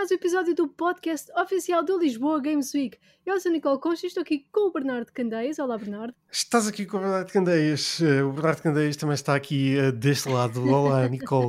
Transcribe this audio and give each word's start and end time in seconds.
mais 0.00 0.10
um 0.10 0.14
episódio 0.14 0.54
do 0.54 0.66
podcast 0.66 1.30
oficial 1.38 1.84
do 1.84 1.98
Lisboa 1.98 2.40
Games 2.40 2.72
Week. 2.72 2.96
Eu 3.26 3.38
sou 3.38 3.50
a 3.50 3.52
Nicole 3.52 3.78
Concha 3.78 4.06
e 4.06 4.08
estou 4.08 4.22
aqui 4.22 4.46
com 4.50 4.68
o 4.68 4.72
Bernardo 4.72 5.12
Candeias. 5.12 5.58
Olá, 5.58 5.76
Bernardo. 5.76 6.14
Estás 6.32 6.66
aqui 6.66 6.86
com 6.86 6.96
o 6.96 7.00
Bernardo 7.00 7.30
Candeias. 7.30 8.00
Uh, 8.00 8.26
o 8.26 8.32
Bernardo 8.32 8.62
Candeias 8.62 8.96
também 8.96 9.12
está 9.12 9.34
aqui 9.34 9.76
uh, 9.76 9.92
deste 9.92 10.26
lado. 10.30 10.66
Olá, 10.66 11.04
Nicole. 11.06 11.48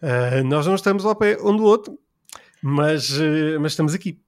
Uh, 0.00 0.44
nós 0.46 0.64
não 0.64 0.76
estamos 0.76 1.04
ao 1.04 1.16
pé 1.16 1.38
um 1.42 1.56
do 1.56 1.64
outro, 1.64 1.98
mas, 2.62 3.10
mas 3.60 3.72
estamos 3.72 3.94
aqui. 3.94 4.22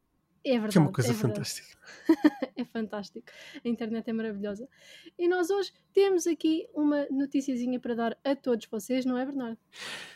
É 0.44 0.54
verdade. 0.54 0.72
Que 0.72 0.78
é 0.78 0.80
uma 0.80 0.92
coisa 0.92 1.12
é 1.12 1.14
fantástica. 1.14 1.78
é 2.56 2.64
fantástico. 2.64 3.30
A 3.64 3.68
internet 3.68 4.08
é 4.10 4.12
maravilhosa. 4.12 4.68
E 5.16 5.28
nós 5.28 5.48
hoje 5.48 5.72
temos 5.92 6.26
aqui 6.26 6.66
uma 6.74 7.06
noticiazinha 7.08 7.78
para 7.78 7.94
dar 7.94 8.18
a 8.24 8.34
todos 8.34 8.66
vocês, 8.66 9.04
não 9.04 9.16
é, 9.16 9.24
Bernardo? 9.24 9.58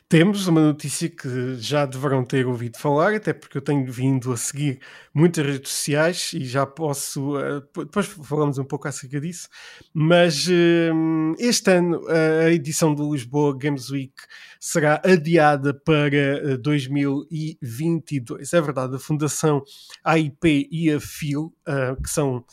Temos 0.06 0.46
uma 0.46 0.60
notícia 0.60 1.08
que 1.08 1.56
já 1.56 1.86
deverão 1.86 2.22
ter 2.24 2.46
ouvido 2.46 2.78
falar, 2.78 3.14
até 3.14 3.32
porque 3.32 3.56
eu 3.56 3.62
tenho 3.62 3.90
vindo 3.90 4.32
a 4.32 4.36
seguir 4.36 4.78
muitas 5.14 5.44
redes 5.44 5.72
sociais 5.72 6.32
e 6.34 6.44
já 6.44 6.66
posso. 6.66 7.36
Uh, 7.36 7.60
depois 7.78 8.06
falamos 8.06 8.58
um 8.58 8.64
pouco 8.64 8.86
acerca 8.86 9.18
disso. 9.18 9.48
Mas 9.94 10.46
uh, 10.46 11.34
este 11.38 11.70
ano 11.70 12.02
a 12.06 12.50
edição 12.50 12.94
do 12.94 13.12
Lisboa 13.12 13.56
Games 13.56 13.88
Week 13.88 14.14
será 14.60 15.00
adiada 15.02 15.72
para 15.72 16.58
2022. 16.58 18.52
Eh, 18.52 18.56
é 18.56 18.60
verdade, 18.60 18.96
a 18.96 18.98
Fundação 18.98 19.62
AIP 20.04 20.68
e 20.70 20.90
a 20.90 21.00
FIL, 21.00 21.52
uh, 21.66 22.00
que 22.00 22.10
são 22.10 22.44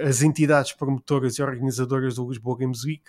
as 0.00 0.22
entidades 0.22 0.72
promotoras 0.72 1.38
e 1.38 1.42
organizadoras 1.42 2.16
do 2.16 2.28
Lisboa 2.28 2.58
Games 2.58 2.82
Week, 2.84 3.04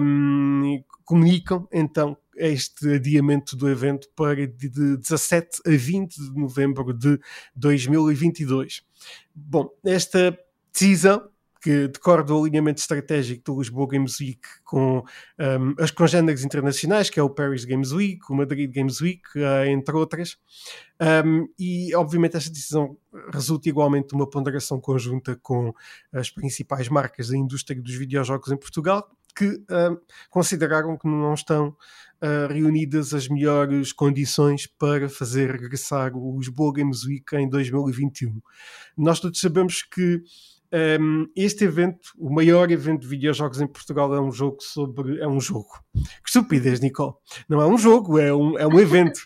um, 0.00 0.82
comunicam 1.04 1.68
então 1.72 2.16
este 2.36 2.94
adiamento 2.94 3.56
do 3.56 3.68
evento 3.68 4.08
para 4.14 4.46
de 4.46 4.96
17 4.96 5.60
a 5.66 5.70
20 5.70 6.16
de 6.16 6.40
novembro 6.40 6.92
de 6.92 7.18
2022. 7.54 8.82
Bom, 9.34 9.70
esta 9.84 10.38
decisão 10.72 11.28
que 11.66 11.88
decorre 11.88 12.22
do 12.22 12.38
alinhamento 12.38 12.80
estratégico 12.80 13.42
do 13.42 13.58
Lisboa 13.58 13.88
Games 13.88 14.20
Week 14.20 14.40
com 14.62 14.98
um, 14.98 15.82
as 15.82 15.90
congêneres 15.90 16.44
internacionais, 16.44 17.10
que 17.10 17.18
é 17.18 17.22
o 17.24 17.28
Paris 17.28 17.64
Games 17.64 17.90
Week, 17.90 18.20
o 18.30 18.36
Madrid 18.36 18.72
Games 18.72 19.00
Week, 19.00 19.22
uh, 19.34 19.66
entre 19.66 19.96
outras. 19.96 20.36
Um, 21.24 21.48
e, 21.58 21.92
obviamente, 21.96 22.36
esta 22.36 22.50
decisão 22.50 22.96
resulta 23.32 23.68
igualmente 23.68 24.10
de 24.10 24.14
uma 24.14 24.30
ponderação 24.30 24.80
conjunta 24.80 25.36
com 25.42 25.74
as 26.12 26.30
principais 26.30 26.88
marcas 26.88 27.30
da 27.30 27.36
indústria 27.36 27.82
dos 27.82 27.96
videojogos 27.96 28.52
em 28.52 28.56
Portugal, 28.56 29.10
que 29.36 29.46
uh, 29.46 30.00
consideraram 30.30 30.96
que 30.96 31.06
não 31.06 31.34
estão 31.34 31.68
uh, 31.68 32.52
reunidas 32.52 33.12
as 33.12 33.28
melhores 33.28 33.92
condições 33.92 34.66
para 34.66 35.08
fazer 35.08 35.50
regressar 35.50 36.16
o 36.16 36.38
Lisboa 36.38 36.72
Games 36.72 37.04
Week 37.04 37.36
em 37.36 37.48
2021. 37.48 38.40
Nós 38.96 39.20
todos 39.20 39.38
sabemos 39.38 39.82
que 39.82 40.22
um, 41.00 41.26
este 41.36 41.64
evento, 41.64 42.10
o 42.18 42.28
maior 42.32 42.70
evento 42.70 43.02
de 43.02 43.06
videojogos 43.06 43.60
em 43.60 43.66
Portugal, 43.66 44.12
é 44.14 44.20
um 44.20 44.32
jogo 44.32 44.58
sobre. 44.60 45.20
É 45.20 45.28
um 45.28 45.40
jogo. 45.40 45.68
Que 45.94 46.28
estupidez, 46.28 46.80
Nicole. 46.80 47.14
Não 47.48 47.60
é 47.60 47.66
um 47.66 47.78
jogo, 47.78 48.18
é 48.18 48.34
um, 48.34 48.58
é 48.58 48.66
um 48.66 48.78
evento. 48.80 49.20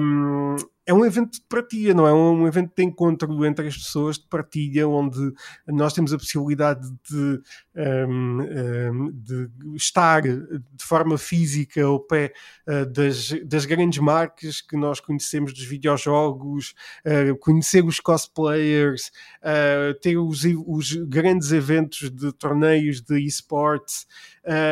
Um, 0.00 0.56
é 0.84 0.92
um 0.92 1.04
evento 1.04 1.34
de 1.34 1.42
partilha, 1.48 1.94
não 1.94 2.06
é 2.06 2.12
um 2.12 2.46
evento 2.46 2.72
de 2.76 2.82
encontro 2.82 3.44
entre 3.44 3.68
as 3.68 3.76
pessoas 3.76 4.18
de 4.18 4.26
partilha, 4.26 4.88
onde 4.88 5.32
nós 5.68 5.92
temos 5.92 6.12
a 6.12 6.18
possibilidade 6.18 6.90
de, 7.08 7.40
um, 7.76 8.40
um, 8.40 9.12
de 9.12 9.48
estar 9.76 10.22
de 10.22 10.84
forma 10.84 11.16
física 11.16 11.84
ao 11.84 12.00
pé 12.00 12.32
uh, 12.66 12.84
das, 12.86 13.30
das 13.44 13.64
grandes 13.64 14.00
marcas 14.00 14.60
que 14.60 14.76
nós 14.76 14.98
conhecemos 14.98 15.52
dos 15.52 15.64
videojogos, 15.64 16.74
uh, 17.06 17.36
conhecer 17.38 17.84
os 17.84 18.00
cosplayers, 18.00 19.12
uh, 19.40 19.94
ter 20.00 20.16
os, 20.16 20.42
os 20.66 20.94
grandes 20.94 21.52
eventos 21.52 22.10
de 22.10 22.32
torneios 22.32 23.00
de 23.00 23.20
esportes. 23.20 24.06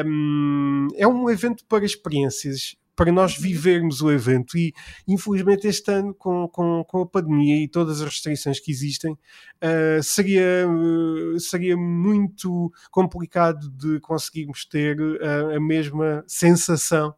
Um, 0.05 0.89
é 0.97 1.07
um 1.07 1.31
evento 1.31 1.65
para 1.67 1.85
experiências 1.85 2.80
para 3.01 3.11
nós 3.11 3.35
vivermos 3.35 4.03
o 4.03 4.11
evento. 4.11 4.59
E 4.59 4.75
infelizmente 5.09 5.67
este 5.67 5.91
ano, 5.91 6.13
com, 6.13 6.47
com, 6.49 6.85
com 6.85 7.01
a 7.01 7.07
pandemia 7.07 7.57
e 7.57 7.67
todas 7.67 8.03
as 8.03 8.11
restrições 8.11 8.61
que 8.61 8.71
existem, 8.71 9.13
uh, 9.13 10.03
seria, 10.03 10.69
uh, 10.69 11.41
seria 11.41 11.79
muito 11.79 12.71
complicado 12.91 13.71
de 13.71 13.99
conseguirmos 14.01 14.67
ter 14.67 15.01
uh, 15.01 15.57
a 15.57 15.59
mesma 15.59 16.23
sensação 16.27 17.15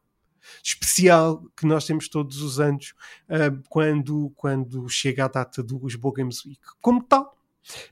especial 0.62 1.44
que 1.56 1.66
nós 1.66 1.84
temos 1.84 2.08
todos 2.08 2.42
os 2.42 2.60
anos 2.60 2.94
quando, 3.68 4.32
quando 4.36 4.88
chega 4.88 5.24
a 5.24 5.28
data 5.28 5.62
do 5.62 5.80
Lisboa 5.84 6.14
Games 6.16 6.44
Week. 6.44 6.60
Como 6.80 7.02
tal, 7.02 7.36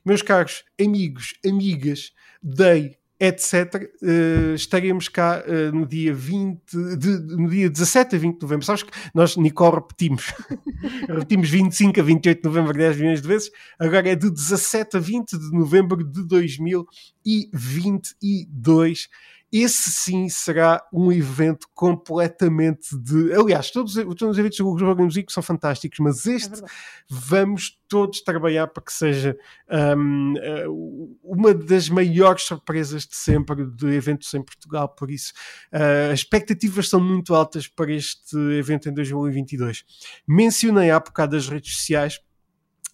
meus 0.05 0.21
caros 0.21 0.63
amigos, 0.79 1.33
amigas, 1.45 2.13
dei 2.41 2.97
etc., 3.21 3.87
uh, 4.01 4.55
estaremos 4.55 5.07
cá 5.07 5.43
uh, 5.45 5.71
no 5.71 5.85
dia 5.85 6.11
20, 6.11 6.59
de, 6.97 7.19
no 7.37 7.47
dia 7.47 7.69
17 7.69 8.15
a 8.15 8.19
20 8.19 8.37
de 8.37 8.41
novembro. 8.41 8.65
Sabes 8.65 8.81
que 8.81 8.89
nós, 9.13 9.37
Nicole, 9.37 9.75
repetimos. 9.75 10.33
repetimos 11.07 11.51
25 11.51 11.99
a 11.99 12.03
28 12.03 12.41
de 12.41 12.47
novembro 12.47 12.73
10 12.73 12.97
milhões 12.97 13.21
de 13.21 13.27
vezes. 13.27 13.51
Agora 13.77 14.09
é 14.09 14.15
de 14.15 14.31
17 14.31 14.97
a 14.97 14.99
20 14.99 15.37
de 15.37 15.51
novembro 15.51 16.03
de 16.03 16.27
2022 16.27 19.07
esse 19.51 19.91
sim 19.91 20.29
será 20.29 20.81
um 20.93 21.11
evento 21.11 21.67
completamente 21.73 22.97
de. 22.97 23.33
Aliás, 23.33 23.69
todos, 23.69 23.95
todos 23.95 24.21
os 24.21 24.37
eventos 24.37 24.57
do 24.57 24.77
Jogo 24.77 25.03
Music 25.03 25.31
são 25.31 25.43
fantásticos, 25.43 25.99
mas 25.99 26.25
é 26.25 26.35
este 26.35 26.63
é 26.63 26.67
vamos 27.09 27.77
todos 27.89 28.21
trabalhar 28.21 28.67
para 28.67 28.81
que 28.81 28.93
seja 28.93 29.37
um, 29.97 30.33
eh, 30.37 30.65
uma 31.21 31.53
das 31.53 31.89
maiores 31.89 32.43
surpresas 32.43 33.05
de 33.05 33.17
sempre 33.17 33.65
de 33.65 33.87
eventos 33.87 34.33
em 34.33 34.41
Portugal. 34.41 34.87
Por 34.87 35.11
isso, 35.11 35.33
uh, 35.73 36.13
as 36.13 36.19
expectativas 36.19 36.87
são 36.87 37.01
muito 37.01 37.35
altas 37.35 37.67
para 37.67 37.91
este 37.91 38.37
evento 38.57 38.87
em 38.87 38.93
2022. 38.93 39.83
Mencionei 40.25 40.89
há 40.89 40.99
bocado 40.99 41.35
as 41.35 41.49
redes 41.49 41.75
sociais 41.75 42.21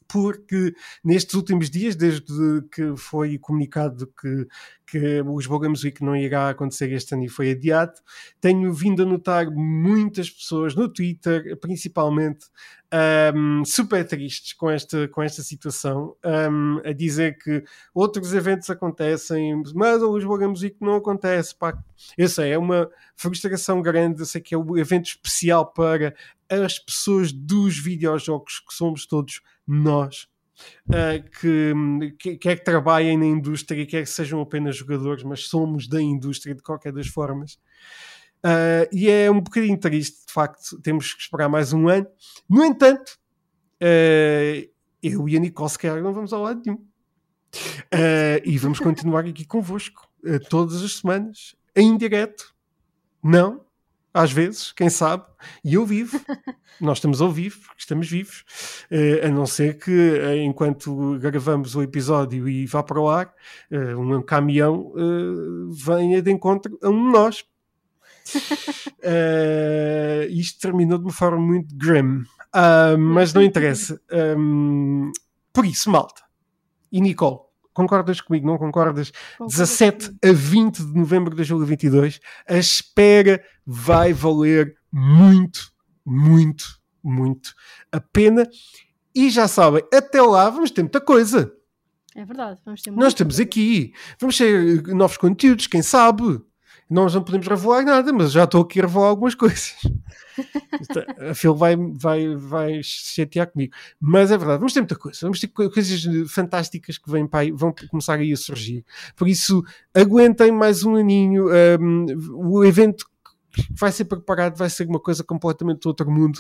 porque 0.08 0.74
nestes 1.04 1.34
últimos 1.34 1.70
dias, 1.70 1.96
desde 1.96 2.62
que 2.72 2.96
foi 2.96 3.38
comunicado 3.38 4.08
que, 4.20 4.48
que 4.86 5.22
o 5.22 5.38
Lisboa 5.38 5.62
Games 5.62 5.84
Week 5.84 6.04
não 6.04 6.16
irá 6.16 6.50
acontecer 6.50 6.92
este 6.92 7.14
ano 7.14 7.26
e 7.26 7.30
foi 7.30 7.52
adiado, 7.52 7.94
tenho 8.40 8.72
vindo 8.74 9.04
a 9.04 9.06
notar 9.06 9.50
muitas 9.52 10.30
pessoas 10.30 10.76
no 10.76 10.88
Twitter, 10.88 11.58
principalmente, 11.60 12.48
um, 13.36 13.66
super 13.66 14.06
tristes 14.08 14.54
com 14.54 14.70
esta, 14.70 15.08
com 15.10 15.22
esta 15.22 15.42
situação, 15.42 16.16
um, 16.24 16.80
a 16.86 16.94
dizer 16.94 17.38
que 17.38 17.64
outros 17.94 18.34
eventos 18.34 18.70
acontecem, 18.70 19.62
mas 19.76 20.02
o 20.02 20.16
Lisboa 20.16 20.40
Games 20.40 20.62
Week 20.62 20.78
não 20.80 20.96
acontece. 20.96 21.54
Pá. 21.54 21.78
Eu 22.18 22.30
sei, 22.30 22.52
é 22.52 22.58
uma 22.58 22.90
frustração 23.16 23.82
grande, 23.82 24.22
eu 24.22 24.26
sei 24.26 24.40
que 24.40 24.56
é 24.56 24.58
um 24.58 24.78
evento 24.78 25.08
especial 25.08 25.66
para 25.66 26.16
as 26.50 26.80
pessoas 26.80 27.32
dos 27.32 27.78
videojogos 27.78 28.60
que 28.60 28.74
somos 28.74 29.06
todos 29.06 29.42
nós. 29.66 30.28
Uh, 30.88 31.22
que, 31.40 32.16
que 32.18 32.38
quer 32.38 32.58
que 32.58 32.66
trabalhem 32.66 33.18
na 33.18 33.26
indústria, 33.26 33.86
quer 33.86 34.04
que 34.04 34.10
sejam 34.10 34.42
apenas 34.42 34.76
jogadores, 34.76 35.24
mas 35.24 35.48
somos 35.48 35.88
da 35.88 36.02
indústria 36.02 36.56
de 36.56 36.64
qualquer 36.64 36.92
das 36.92 37.08
formas. 37.08 37.60
Uh, 38.44 38.88
e 38.92 39.10
é 39.10 39.30
um 39.30 39.40
bocadinho 39.40 39.78
triste, 39.80 40.26
de 40.26 40.34
facto, 40.34 40.80
temos 40.82 41.14
que 41.14 41.22
esperar 41.22 41.48
mais 41.50 41.74
um 41.74 41.88
ano. 41.88 42.08
No 42.50 42.64
entanto, 42.64 43.20
uh, 43.82 44.70
eu 45.04 45.30
e 45.30 45.38
a 45.38 45.40
Nicole 45.40 45.70
sequer 45.70 46.02
não 46.02 46.14
vamos 46.14 46.34
ao 46.34 46.42
lado 46.42 46.62
nenhum. 46.66 46.84
e 48.44 48.58
vamos 48.58 48.80
continuar 48.80 49.26
aqui 49.26 49.46
convosco 49.46 50.08
todas 50.50 50.84
as 50.84 50.98
semanas, 50.98 51.56
em 51.76 51.96
direto. 51.96 52.56
Não, 53.24 53.67
às 54.18 54.32
vezes, 54.32 54.72
quem 54.72 54.90
sabe, 54.90 55.24
e 55.64 55.76
eu 55.76 55.86
vivo. 55.86 56.20
Nós 56.82 56.98
estamos 56.98 57.22
ao 57.22 57.32
vivo, 57.32 57.60
porque 57.60 57.82
estamos 57.82 58.10
vivos, 58.10 58.44
uh, 58.92 59.28
a 59.28 59.30
não 59.30 59.46
ser 59.46 59.78
que 59.78 59.92
uh, 59.92 60.36
enquanto 60.38 61.20
gravamos 61.20 61.76
o 61.76 61.84
episódio 61.84 62.50
e 62.50 62.66
vá 62.66 62.82
para 62.82 63.00
o 63.00 63.08
ar, 63.08 63.32
uh, 63.72 64.00
um 64.00 64.22
caminhão 64.22 64.92
venha 65.72 66.22
de 66.22 66.32
encontro 66.32 66.78
a 66.82 66.90
um 66.90 67.06
de 67.06 67.12
nós. 67.12 67.46
isto 70.30 70.60
terminou 70.60 70.98
de 70.98 71.06
uma 71.06 71.14
forma 71.14 71.40
muito 71.40 71.74
grim, 71.78 72.24
ah, 72.52 72.98
mas 72.98 73.34
não 73.34 73.42
interessa. 73.42 74.02
Um, 74.38 75.12
por 75.54 75.66
isso, 75.66 75.90
malta 75.90 76.22
e 76.92 77.02
Nicole, 77.02 77.40
Concordas 77.78 78.20
comigo? 78.20 78.48
Não 78.48 78.58
concordas? 78.58 79.12
Concordo 79.38 79.52
17 79.52 80.12
a 80.26 80.34
20 80.34 80.84
de 80.84 80.98
novembro 80.98 81.30
de 81.30 81.36
2022, 81.36 82.20
a 82.50 82.58
espera 82.58 83.40
vai 83.64 84.14
valer 84.14 84.76
muito, 84.92 85.72
muito, 86.04 86.66
muito 87.04 87.54
a 87.92 88.00
pena. 88.02 88.50
E 89.14 89.30
já 89.30 89.48
sabem, 89.48 89.84
até 89.94 90.20
lá 90.20 90.50
vamos 90.50 90.72
ter 90.72 90.82
muita 90.82 91.00
coisa. 91.00 91.54
É 92.16 92.26
verdade, 92.26 92.60
vamos 92.66 92.82
ter 92.82 92.90
Nós 92.90 93.10
estamos 93.10 93.36
coisa. 93.36 93.48
aqui, 93.48 93.94
vamos 94.20 94.36
ter 94.36 94.82
novos 94.88 95.18
conteúdos, 95.18 95.68
quem 95.68 95.84
sabe? 95.84 96.42
Nós 96.90 97.14
não 97.14 97.24
podemos 97.24 97.48
revelar 97.48 97.84
nada, 97.84 98.14
mas 98.14 98.32
já 98.32 98.46
estou 98.46 98.62
aqui 98.62 98.80
a 98.80 98.84
revelar 98.84 99.08
algumas 99.08 99.36
coisas. 99.36 99.76
a 101.30 101.34
Phil 101.34 101.56
vai, 101.56 101.76
vai, 101.76 102.36
vai 102.36 102.80
chatear 102.84 103.52
comigo. 103.52 103.74
Mas 104.00 104.32
é 104.32 104.38
verdade, 104.38 104.60
vamos 104.60 104.74
ter 104.74 104.80
muita 104.80 104.96
coisa. 104.96 105.20
Vamos 105.22 105.40
ter 105.40 105.48
coisas 105.48 106.32
fantásticas 106.32 106.98
que 106.98 107.12
vêm 107.12 107.28
para 107.28 107.54
vão 107.54 107.74
começar 107.90 108.20
aí 108.20 108.32
a 108.32 108.38
surgir. 108.38 108.86
Por 109.16 109.28
isso, 109.28 109.64
aguentem 109.94 110.52
mais 110.52 110.84
um 110.84 110.96
aninho. 110.96 111.48
Um, 111.80 112.06
o 112.34 112.64
evento 112.64 113.06
vai 113.72 113.92
ser 113.92 114.06
preparado, 114.06 114.56
vai 114.56 114.70
ser 114.70 114.88
uma 114.88 115.00
coisa 115.00 115.24
completamente 115.24 115.82
do 115.82 115.88
outro 115.88 116.10
mundo. 116.10 116.40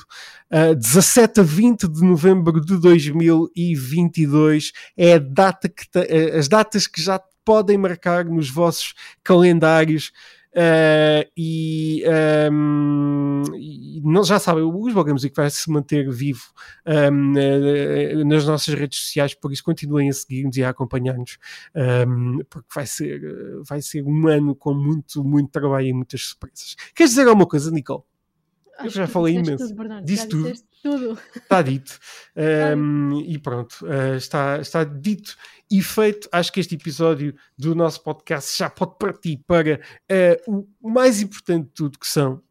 Uh, 0.51 0.75
17 0.75 1.39
a 1.39 1.43
20 1.43 1.87
de 1.87 2.01
novembro 2.03 2.61
de 2.61 2.77
2022 2.79 4.71
é 4.95 5.13
a 5.15 5.19
data 5.19 5.67
que 5.67 5.85
as 6.37 6.47
datas 6.47 6.87
que 6.87 7.01
já 7.01 7.19
podem 7.43 7.77
marcar 7.77 8.25
nos 8.25 8.49
vossos 8.49 8.93
calendários. 9.23 10.11
Uh, 10.57 11.29
e, 11.37 12.03
um, 12.51 13.43
e 13.55 14.01
não, 14.03 14.23
já 14.23 14.39
sabem, 14.39 14.63
os 14.63 14.91
Boga 14.91 15.13
Music 15.13 15.35
vai 15.35 15.51
se 15.51 15.69
manter 15.69 16.09
vivo 16.09 16.41
um, 16.83 17.33
uh, 17.33 18.25
nas 18.25 18.43
nossas 18.47 18.73
redes 18.73 18.97
sociais, 18.97 19.35
por 19.35 19.51
isso 19.53 19.63
continuem 19.63 20.09
a 20.09 20.13
seguir-nos 20.13 20.57
e 20.57 20.63
a 20.63 20.69
acompanhar-nos, 20.69 21.37
um, 22.07 22.39
porque 22.49 22.67
vai 22.73 22.87
ser, 22.87 23.21
vai 23.67 23.83
ser 23.83 24.01
um 24.01 24.27
ano 24.27 24.55
com 24.55 24.73
muito, 24.73 25.23
muito 25.23 25.51
trabalho 25.51 25.85
e 25.85 25.93
muitas 25.93 26.23
surpresas. 26.23 26.75
Queres 26.95 27.11
dizer 27.11 27.27
alguma 27.27 27.45
coisa, 27.45 27.69
Nicole? 27.69 28.01
Acho 28.79 28.87
Eu 28.87 28.91
já 28.91 29.07
falei 29.07 29.35
imenso. 29.35 29.75
Tudo. 29.75 30.01
Disse 30.03 30.27
tudo. 30.27 30.53
tudo. 30.81 31.19
Está 31.35 31.61
dito. 31.61 31.99
Um, 32.77 33.19
e 33.21 33.39
pronto, 33.39 33.83
uh, 33.83 34.15
está, 34.15 34.59
está 34.59 34.83
dito 34.83 35.35
e 35.69 35.81
feito. 35.81 36.29
Acho 36.31 36.51
que 36.51 36.59
este 36.59 36.75
episódio 36.75 37.35
do 37.57 37.75
nosso 37.75 38.01
podcast 38.03 38.57
já 38.57 38.69
pode 38.69 38.97
partir 38.97 39.37
para 39.45 39.79
uh, 40.47 40.67
o 40.81 40.89
mais 40.89 41.21
importante 41.21 41.65
de 41.67 41.73
tudo, 41.73 41.99
que 41.99 42.07
são 42.07 42.41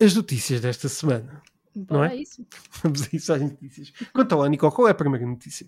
as 0.00 0.14
notícias 0.14 0.60
desta 0.60 0.88
semana. 0.88 1.42
Bora 1.74 2.08
é? 2.08 2.10
a 2.10 2.16
isso. 2.16 2.46
Vamos 2.82 3.02
a 3.02 3.08
isso 3.12 3.32
às 3.32 3.40
notícias. 3.40 3.92
Conta 4.12 4.36
lá, 4.36 4.48
Nicole, 4.48 4.72
qual 4.72 4.88
é 4.88 4.90
a 4.90 4.94
primeira 4.94 5.26
notícia? 5.26 5.66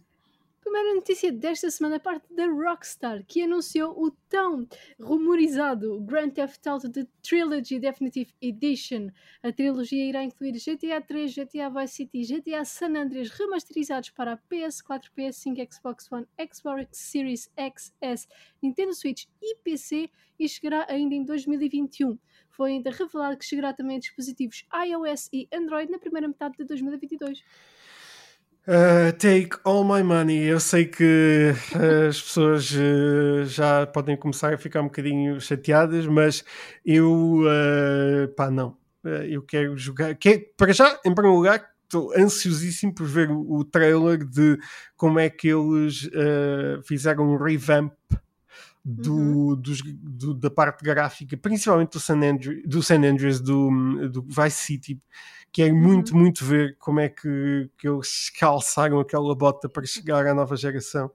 Primeira 0.74 0.96
notícia 0.96 1.30
desta 1.30 1.70
semana 1.70 2.00
parte 2.00 2.34
da 2.34 2.46
Rockstar, 2.46 3.24
que 3.28 3.42
anunciou 3.42 3.92
o 3.96 4.10
tão 4.28 4.66
rumorizado 5.00 6.00
Grand 6.00 6.30
Theft 6.30 6.66
Auto 6.66 6.90
The 6.90 7.06
Trilogy 7.22 7.78
Definitive 7.78 8.34
Edition. 8.42 9.10
A 9.44 9.52
trilogia 9.52 10.04
irá 10.04 10.24
incluir 10.24 10.54
GTA 10.54 11.00
3, 11.00 11.32
GTA 11.32 11.70
Vice 11.70 11.94
City 11.94 12.18
e 12.18 12.26
GTA 12.26 12.64
San 12.64 12.96
Andreas 12.96 13.30
remasterizados 13.30 14.10
para 14.10 14.32
a 14.32 14.36
PS4, 14.36 15.10
PS5, 15.16 15.72
Xbox 15.72 16.10
One, 16.10 16.26
Xbox 16.52 16.88
Series 16.90 17.48
X, 17.56 17.94
S, 18.00 18.26
Nintendo 18.60 18.94
Switch 18.94 19.26
e 19.40 19.54
PC 19.58 20.10
e 20.40 20.48
chegará 20.48 20.86
ainda 20.88 21.14
em 21.14 21.24
2021. 21.24 22.18
Foi 22.48 22.72
ainda 22.72 22.90
revelado 22.90 23.36
que 23.36 23.44
chegará 23.44 23.72
também 23.72 23.98
a 23.98 24.00
dispositivos 24.00 24.66
iOS 24.88 25.28
e 25.32 25.48
Android 25.52 25.88
na 25.88 26.00
primeira 26.00 26.26
metade 26.26 26.56
de 26.56 26.64
2022. 26.64 27.44
Uh, 28.66 29.12
take 29.18 29.50
all 29.64 29.84
my 29.84 30.02
money. 30.02 30.44
Eu 30.44 30.58
sei 30.58 30.86
que 30.86 31.52
uh, 31.74 32.08
as 32.08 32.20
pessoas 32.22 32.70
uh, 32.72 33.44
já 33.44 33.86
podem 33.86 34.16
começar 34.16 34.54
a 34.54 34.58
ficar 34.58 34.80
um 34.80 34.84
bocadinho 34.84 35.38
chateadas, 35.40 36.06
mas 36.06 36.42
eu, 36.84 37.42
pá, 38.36 38.50
não. 38.50 38.76
eu 39.28 39.42
quero 39.42 39.76
jogar. 39.76 40.14
Quero, 40.14 40.42
para 40.56 40.72
já, 40.72 40.98
em 41.04 41.14
primeiro 41.14 41.36
lugar, 41.36 41.62
estou 41.84 42.12
ansiosíssimo 42.16 42.94
por 42.94 43.06
ver 43.06 43.30
o, 43.30 43.56
o 43.58 43.64
trailer 43.64 44.24
de 44.24 44.58
como 44.96 45.18
é 45.18 45.28
que 45.28 45.48
eles 45.48 46.08
fizeram 46.86 47.34
um 47.34 47.36
revamp 47.36 47.92
do, 48.82 49.14
Uhum. 49.14 49.56
dos- 49.56 49.82
do- 49.82 50.34
da 50.34 50.50
parte 50.50 50.82
gráfica, 50.82 51.36
principalmente 51.36 51.92
do 51.92 52.00
San, 52.00 52.16
Andreas, 52.22 52.62
do 52.66 52.82
San 52.82 53.02
Andreas, 53.02 53.40
do, 53.40 54.08
do 54.10 54.22
Vice 54.22 54.62
City. 54.62 55.00
Quero 55.54 55.72
muito, 55.76 56.16
muito 56.16 56.44
ver 56.44 56.76
como 56.78 56.98
é 56.98 57.08
que, 57.08 57.70
que 57.78 57.88
eles 57.88 58.28
calçaram 58.28 58.98
aquela 58.98 59.32
bota 59.36 59.68
para 59.68 59.86
chegar 59.86 60.26
à 60.26 60.34
nova 60.34 60.56
geração. 60.56 61.08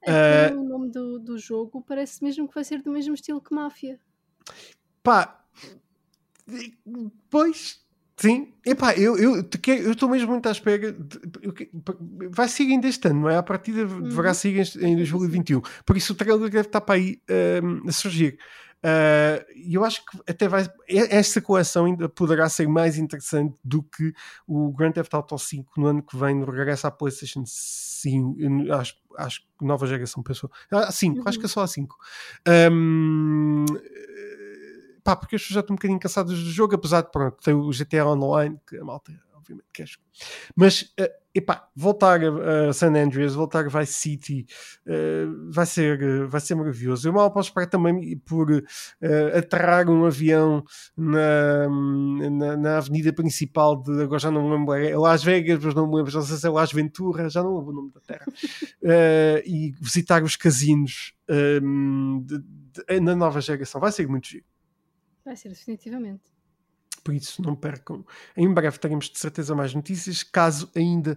Até 0.00 0.46
Eh, 0.46 0.54
o 0.54 0.62
nome 0.62 0.90
do, 0.92 1.18
do 1.18 1.36
jogo 1.36 1.82
parece 1.82 2.22
mesmo 2.22 2.46
que 2.46 2.54
vai 2.54 2.62
ser 2.62 2.80
do 2.82 2.92
mesmo 2.92 3.14
estilo 3.14 3.40
que 3.40 3.52
Máfia. 3.52 3.98
Pá, 5.02 5.44
pois, 7.30 7.80
sim. 8.16 8.52
Epá, 8.64 8.94
eu 8.94 9.40
estou 9.90 10.08
mesmo 10.08 10.30
muito 10.30 10.48
à 10.48 10.52
espera. 10.52 10.92
de- 10.92 11.20
vai 12.30 12.48
seguir 12.48 12.72
ainda 12.74 12.86
este 12.88 13.08
ano, 13.08 13.22
não 13.22 13.28
é? 13.30 13.36
A 13.38 13.42
partida 13.42 13.84
deverá 13.86 14.28
Uhum. 14.28 14.34
seguir 14.34 14.60
em- 14.80 14.92
em 14.92 14.96
2021. 14.96 15.60
Por 15.84 15.96
isso 15.96 16.12
o 16.12 16.16
trailer 16.16 16.48
deve 16.50 16.60
estar 16.68 16.80
para 16.80 16.94
aí 16.94 17.20
hum, 17.62 17.82
a 17.88 17.92
surgir. 17.92 18.38
Ah, 18.84 19.42
E 19.56 19.74
eu 19.74 19.82
acho 19.84 20.04
que 20.04 20.20
até 20.30 20.46
vai. 20.46 20.68
Esta 20.88 21.40
coleção 21.40 21.86
ainda 21.86 22.06
poderá 22.08 22.48
ser 22.50 22.68
mais 22.68 22.98
interessante 22.98 23.58
do 23.64 23.82
que 23.82 24.12
o 24.46 24.70
Grand 24.72 24.92
Theft 24.92 25.14
Auto 25.14 25.38
5 25.38 25.72
no 25.80 25.86
ano 25.86 26.02
que 26.02 26.16
vem, 26.16 26.34
no 26.34 26.44
regresso 26.44 26.86
à 26.86 26.90
PlayStation 26.90 27.44
5. 27.46 28.36
Acho, 28.78 28.94
acho 29.16 29.40
que 29.40 29.64
nova 29.64 29.86
geração, 29.86 30.22
pensou. 30.22 30.50
Ah, 30.70 30.92
5, 30.92 31.26
acho 31.26 31.38
Uhum. 31.38 31.40
que 31.40 31.46
é 31.46 31.48
só 31.48 31.62
a 31.62 31.66
5. 31.66 31.96
Hum, 32.70 33.64
pá, 35.02 35.16
porque 35.16 35.36
as 35.36 35.42
pessoas 35.42 35.54
já 35.54 35.60
estão 35.60 35.74
um 35.74 35.76
bocadinho 35.76 35.98
cansadas 36.00 36.38
do 36.38 36.50
jogo, 36.50 36.74
apesar 36.74 37.02
de 37.02 37.10
pronto, 37.10 37.36
ter 37.42 37.54
o 37.54 37.70
GTA 37.72 38.06
Online, 38.06 38.58
que 38.66 38.76
a 38.76 38.84
malta 38.84 39.12
obviamente 39.44 39.66
quer 39.72 39.86
jogar. 39.86 40.04
Mas, 40.56 40.92
eh, 40.98 41.12
epá, 41.34 41.68
voltar 41.76 42.20
a, 42.22 42.68
a 42.70 42.72
San 42.72 42.94
Andreas, 42.96 43.34
voltar 43.34 43.66
a 43.66 43.68
Vice 43.80 43.92
City, 43.92 44.46
eh, 44.86 45.26
vai, 45.50 45.66
ser, 45.66 46.02
eh, 46.02 46.24
vai 46.24 46.40
ser 46.40 46.54
maravilhoso. 46.54 47.06
Eu 47.06 47.12
mal 47.12 47.30
posso 47.30 47.50
esperar 47.50 47.66
também 47.68 48.16
por 48.18 48.48
aterrar 49.36 49.88
um 49.90 50.04
avião 50.06 50.64
na, 50.96 51.68
na, 52.30 52.56
na 52.56 52.78
avenida 52.78 53.12
principal 53.12 53.82
de, 53.82 54.02
agora 54.02 54.18
já 54.18 54.30
não 54.30 54.48
me 54.48 54.56
lembro, 54.56 54.72
é 54.74 54.96
Las 54.96 55.22
Vegas, 55.22 55.62
mas 55.62 55.74
não 55.74 55.86
me 55.86 55.96
lembro, 55.96 56.12
não 56.12 56.22
sei 56.22 56.36
se 56.36 56.46
é 56.46 56.50
Las 56.50 56.72
Ventura, 56.72 57.28
já 57.28 57.42
não 57.42 57.56
lembro 57.58 57.72
o 57.72 57.74
nome 57.76 57.92
da 57.92 58.00
terra, 58.00 58.24
e 59.44 59.72
visitar 59.80 60.22
os 60.22 60.36
casinos 60.36 61.12
de- 61.28 62.38
de- 62.38 63.00
na 63.00 63.14
nova 63.14 63.40
geração. 63.40 63.80
Vai 63.80 63.92
ser 63.92 64.08
muito 64.08 64.26
giro. 64.28 64.44
Vai 65.24 65.36
ser, 65.36 65.48
definitivamente. 65.48 66.33
Por 67.04 67.14
isso, 67.14 67.42
não 67.42 67.54
percam. 67.54 68.04
Em 68.34 68.52
breve 68.52 68.78
teremos 68.78 69.10
de 69.10 69.18
certeza 69.18 69.54
mais 69.54 69.74
notícias, 69.74 70.22
caso 70.22 70.70
ainda 70.74 71.16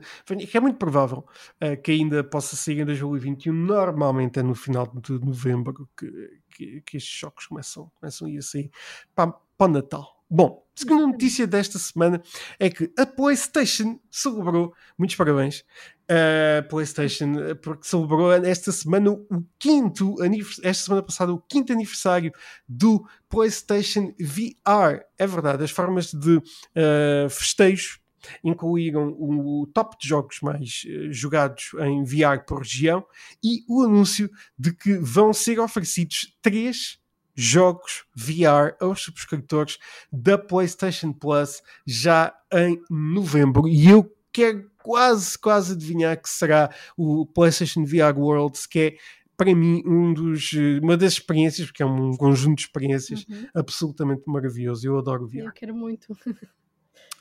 que 0.49 0.57
é 0.57 0.59
muito 0.59 0.77
provável 0.77 1.25
eh, 1.61 1.77
que 1.77 1.91
ainda 1.91 2.23
possa 2.25 2.57
sair 2.57 2.81
em 2.81 2.85
2021. 2.85 3.53
Normalmente 3.53 4.37
é 4.39 4.43
no 4.43 4.53
final 4.53 4.85
de 4.87 5.13
novembro 5.13 5.89
que, 5.97 6.41
que, 6.49 6.81
que 6.81 6.97
estes 6.97 7.17
jogos 7.17 7.47
começam, 7.47 7.89
começam 7.99 8.27
a 8.27 8.31
ir 8.31 8.37
a 8.39 8.41
sair 8.41 8.69
para, 9.15 9.31
para 9.31 9.69
o 9.69 9.73
Natal. 9.73 10.16
Bom, 10.29 10.61
a 10.75 10.79
segunda 10.79 11.07
notícia 11.07 11.47
desta 11.47 11.79
semana 11.79 12.21
é 12.59 12.69
que 12.69 12.91
a 12.97 13.05
PlayStation 13.05 13.97
celebrou, 14.11 14.73
muitos 14.97 15.15
parabéns, 15.15 15.63
a 16.09 16.63
PlayStation, 16.63 17.39
eh, 17.39 17.55
porque 17.55 17.87
celebrou 17.87 18.33
esta 18.33 18.73
semana 18.73 19.11
o 19.11 19.45
quinto 19.57 20.21
aniversário, 20.21 20.69
esta 20.69 20.83
semana 20.83 21.03
passada, 21.03 21.31
o 21.31 21.39
quinto 21.39 21.71
aniversário 21.71 22.33
do 22.67 23.07
PlayStation 23.29 24.13
VR. 24.19 25.01
É 25.17 25.25
verdade, 25.25 25.63
as 25.63 25.71
formas 25.71 26.11
de 26.13 26.41
eh, 26.75 27.27
festejo 27.29 27.99
incluíram 28.43 29.15
o 29.17 29.65
top 29.73 29.95
de 29.97 30.09
jogos 30.09 30.39
mais 30.41 30.83
eh, 30.85 31.07
jogados 31.09 31.71
em 31.79 32.03
VR 32.03 32.43
por 32.45 32.59
região 32.59 33.05
e 33.41 33.63
o 33.69 33.81
anúncio 33.81 34.29
de 34.59 34.73
que 34.73 34.97
vão 34.97 35.31
ser 35.31 35.57
oferecidos 35.57 36.35
três 36.41 36.99
jogos 37.37 38.03
VR 38.15 38.75
aos 38.81 39.01
subscritores 39.03 39.77
da 40.11 40.37
PlayStation 40.39 41.13
Plus 41.13 41.61
já 41.85 42.33
em 42.51 42.81
novembro. 42.89 43.67
E 43.67 43.87
eu 43.87 44.11
quero 44.33 44.69
quase, 44.81 45.37
quase 45.37 45.73
adivinhar 45.73 46.19
que 46.21 46.27
será 46.29 46.73
o 46.97 47.25
PlayStation 47.27 47.85
VR 47.85 48.17
Worlds, 48.17 48.65
que 48.65 48.79
é 48.79 48.97
para 49.37 49.53
mim 49.53 49.83
um 49.85 50.13
dos, 50.15 50.51
eh, 50.55 50.79
uma 50.81 50.97
das 50.97 51.13
experiências, 51.13 51.67
porque 51.67 51.83
é 51.83 51.85
um 51.85 52.17
conjunto 52.17 52.57
de 52.57 52.63
experiências 52.63 53.23
Uhum. 53.29 53.47
absolutamente 53.53 54.23
maravilhoso. 54.25 54.87
Eu 54.87 54.97
adoro 54.97 55.27
VR. 55.27 55.37
Eu 55.45 55.51
quero 55.51 55.75
muito. 55.75 56.07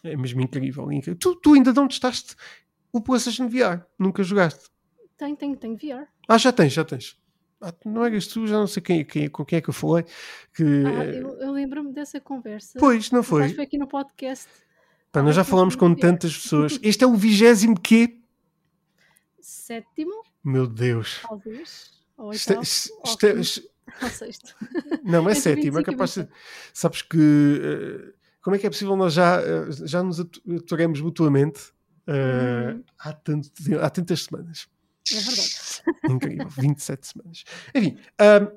É 0.05 0.17
mesmo 0.17 0.41
incrível. 0.41 0.91
incrível. 0.93 1.19
Tu, 1.19 1.35
tu 1.37 1.55
ainda 1.55 1.73
não 1.73 1.89
testaste 1.89 2.37
o 2.93 3.01
PlayStation 3.03 3.49
VR? 3.49 3.83
Nunca 3.99 4.23
jogaste? 4.23 4.71
Tenho, 5.17 5.35
tenho, 5.37 5.57
tenho 5.57 5.77
VR. 5.77 6.07
Ah, 6.29 6.39
já 6.39 6.53
tens, 6.53 6.73
já 6.73 6.85
tens. 6.85 7.19
Ah, 7.61 7.73
não 7.85 8.05
eras 8.05 8.27
tu, 8.27 8.47
já 8.47 8.57
não 8.59 8.67
sei 8.67 8.83
quem, 8.83 9.05
quem, 9.05 9.29
com 9.29 9.45
quem 9.45 9.57
é 9.59 9.61
que 9.63 9.71
eu 9.71 9.75
falei. 9.75 10.05
Que, 10.55 10.63
Ah, 10.63 11.05
eu, 11.07 11.29
eu 11.41 11.53
lembro-me 11.53 11.93
dessa 11.93 12.21
conversa. 12.21 12.79
Pois, 12.79 13.11
não 13.11 13.21
Acho 13.21 13.29
que 13.29 13.31
foi? 13.31 13.49
foi 13.55 13.65
aqui 13.65 13.79
no 13.79 13.87
podcast. 13.87 14.47
Pá, 15.11 15.23
nós 15.23 15.35
já 15.35 15.43
falamos 15.45 15.75
com 15.75 15.95
tantas 15.95 16.37
pessoas. 16.37 16.79
Este 16.83 17.05
é 17.05 17.07
o 17.07 17.15
vigésimo 17.15 17.79
quê? 17.81 18.19
Sétimo, 19.41 20.23
Meu 20.45 20.67
Deus. 20.67 21.21
talvez. 21.23 21.91
Ou 22.17 22.33
é- 22.33 22.37
oitavo, 22.37 22.61
é- 22.61 22.63
ou 24.03 24.11
sexto. 24.11 24.55
não, 25.05 25.29
é 25.29 25.35
sétimo. 25.35 25.79
É 25.79 25.83
25 25.83 25.85
capaz 25.85 26.11
de. 26.15 26.21
27. 26.23 26.41
Sabes 26.75 27.03
que. 27.03 27.61
eh, 27.63 28.13
como 28.43 28.57
é 28.57 28.59
que 28.59 28.67
é 28.67 28.71
possível 28.71 28.97
nós 28.97 29.13
já, 29.13 29.41
eh, 29.41 29.67
já 29.85 30.03
nos 30.03 30.21
atu- 30.21 30.43
aturemos 30.57 31.01
mutuamente 31.01 31.73
eh, 32.07 32.73
Uhum. 32.75 32.85
há, 32.99 33.13
tanto, 33.13 33.51
há 33.81 33.91
tantas 33.91 34.25
semanas? 34.25 34.69
É 35.13 35.15
verdade. 35.21 35.56
Incrível, 36.09 36.49
27 36.49 37.07
semanas. 37.07 37.45
Enfim, 37.75 37.99
ahm, 38.19 38.49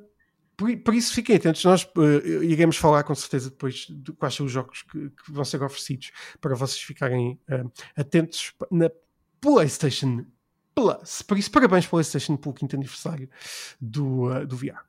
por, 0.55 0.75
por, 0.77 0.93
isso 0.93 1.13
fiquem 1.13 1.38
atentos, 1.38 1.63
nós 1.63 1.83
uh, 1.95 2.43
iremos 2.43 2.75
falar 2.75 3.03
com 3.03 3.15
certeza 3.15 3.49
depois 3.49 3.88
de 3.89 4.11
quais 4.11 4.35
são 4.35 4.45
os 4.45 4.51
jogos 4.51 4.81
que, 4.81 5.09
que 5.09 5.31
vão 5.31 5.45
ser 5.45 5.63
oferecidos 5.63 6.11
para 6.41 6.53
vocês 6.53 6.81
ficarem 6.81 7.39
uh, 7.49 7.71
atentos 7.95 8.53
na 8.69 8.91
PlayStation 9.39 10.25
Plus. 10.75 11.21
Por 11.21 11.38
isso, 11.38 11.49
parabéns 11.49 11.88
PlayStation 11.88 12.35
pelo 12.35 12.53
quinto 12.53 12.75
aniversário 12.75 13.29
do, 13.79 14.25
uh, 14.25 14.45
do 14.45 14.57
VR. 14.57 14.88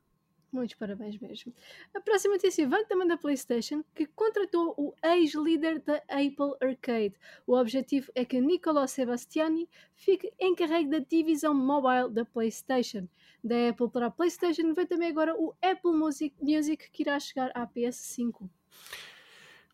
Muitos 0.53 0.75
parabéns 0.75 1.17
mesmo. 1.19 1.55
A 1.95 2.01
próxima 2.01 2.35
notícia 2.35 2.69
vem 2.69 2.85
também 2.87 3.07
da 3.07 3.17
PlayStation, 3.17 3.85
que 3.95 4.05
contratou 4.07 4.75
o 4.77 4.93
ex-líder 5.05 5.81
da 5.81 5.97
Apple 6.09 6.57
Arcade. 6.61 7.15
O 7.47 7.57
objetivo 7.57 8.11
é 8.17 8.25
que 8.25 8.41
Niccolo 8.41 8.87
Sebastiani 8.89 9.69
fique 9.95 10.33
encarregue 10.41 10.91
da 10.91 10.99
divisão 10.99 11.55
mobile 11.55 12.11
da 12.11 12.25
PlayStation. 12.25 13.09
Da 13.45 13.69
Apple 13.69 13.91
para 13.91 14.07
a 14.07 14.11
PlayStation 14.11 14.75
vem 14.75 14.87
também 14.87 15.09
agora 15.09 15.35
o 15.39 15.55
Apple 15.63 15.93
Music, 15.93 16.35
Music 16.43 16.91
que 16.91 17.03
irá 17.05 17.19
chegar 17.21 17.53
à 17.55 17.65
PS5. 17.67 18.49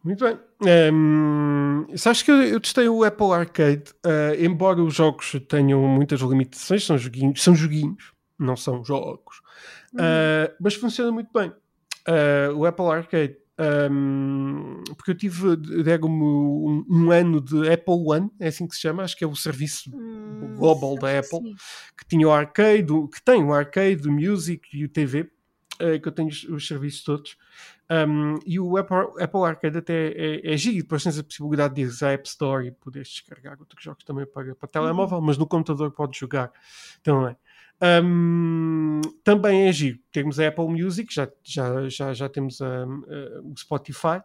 Muito 0.04 0.24
bem. 0.24 0.38
Um, 0.92 1.86
sabes 1.96 2.22
que 2.22 2.30
eu, 2.30 2.60
testei 2.60 2.88
o 2.88 3.02
Apple 3.02 3.32
Arcade, 3.32 3.92
uh, 4.04 4.38
embora 4.38 4.80
os 4.80 4.94
jogos 4.94 5.32
tenham 5.48 5.80
muitas 5.82 6.20
limitações, 6.20 6.84
são 6.84 6.96
joguinhos, 6.96 7.42
são 7.42 7.56
joguinhos, 7.56 8.12
não 8.38 8.56
são 8.56 8.84
jogos. 8.84 9.38
Uh, 9.94 10.54
mas 10.60 10.74
funciona 10.74 11.10
muito 11.10 11.30
bem. 11.32 11.50
Uh, 12.08 12.54
o 12.54 12.66
Apple 12.66 12.86
Arcade. 12.86 13.36
Um, 13.58 14.84
porque 14.96 15.12
eu 15.12 15.14
tive, 15.16 15.56
deram-me 15.56 16.22
um, 16.22 16.84
um, 16.90 17.10
ano 17.10 17.40
de 17.40 17.70
Apple 17.70 18.04
One, 18.06 18.30
é 18.38 18.48
assim 18.48 18.68
que 18.68 18.74
se 18.74 18.82
chama, 18.82 19.02
acho 19.02 19.16
que 19.16 19.24
é 19.24 19.26
o 19.26 19.34
serviço 19.34 19.90
hum, 19.96 20.56
global 20.58 20.94
da 20.98 21.18
Apple, 21.18 21.38
sim. 21.38 21.54
que 21.96 22.06
tinha 22.06 22.28
o 22.28 22.30
arcade, 22.30 22.92
que 23.10 23.22
tem 23.24 23.42
o 23.42 23.54
arcade, 23.54 24.06
o 24.06 24.12
music 24.12 24.68
e 24.76 24.84
o 24.84 24.88
TV, 24.90 25.22
uh, 25.80 25.98
que 25.98 26.06
eu 26.06 26.12
tenho 26.12 26.28
os, 26.28 26.44
os 26.44 26.66
serviços 26.66 27.02
todos. 27.02 27.36
Um, 27.88 28.38
e 28.44 28.58
o 28.58 28.76
Apple, 28.76 29.22
Apple 29.22 29.40
Arcade 29.44 29.78
até 29.78 30.08
é, 30.08 30.54
é 30.54 30.56
giro, 30.56 30.78
depois 30.78 31.04
tens 31.04 31.18
a 31.18 31.22
possibilidade 31.22 31.74
de 31.74 31.82
ir 31.82 32.04
à 32.04 32.10
App 32.10 32.28
Store 32.28 32.66
e 32.66 32.72
poderes 32.72 33.08
descarregar 33.08 33.56
outros 33.60 33.82
jogos 33.82 34.02
também 34.04 34.26
para, 34.26 34.56
para 34.56 34.68
telemóvel, 34.68 35.18
uhum. 35.18 35.24
mas 35.24 35.38
no 35.38 35.46
computador 35.46 35.92
podes 35.92 36.18
jogar 36.18 36.52
também. 37.02 37.36
Um, 37.82 39.00
também 39.22 39.68
é 39.68 39.72
giro. 39.72 39.98
Temos 40.10 40.40
a 40.40 40.48
Apple 40.48 40.68
Music, 40.68 41.12
já, 41.12 41.28
já, 41.42 41.88
já, 41.88 42.14
já 42.14 42.28
temos 42.28 42.60
um, 42.60 42.64
uh, 42.66 43.52
o 43.52 43.54
Spotify 43.56 44.22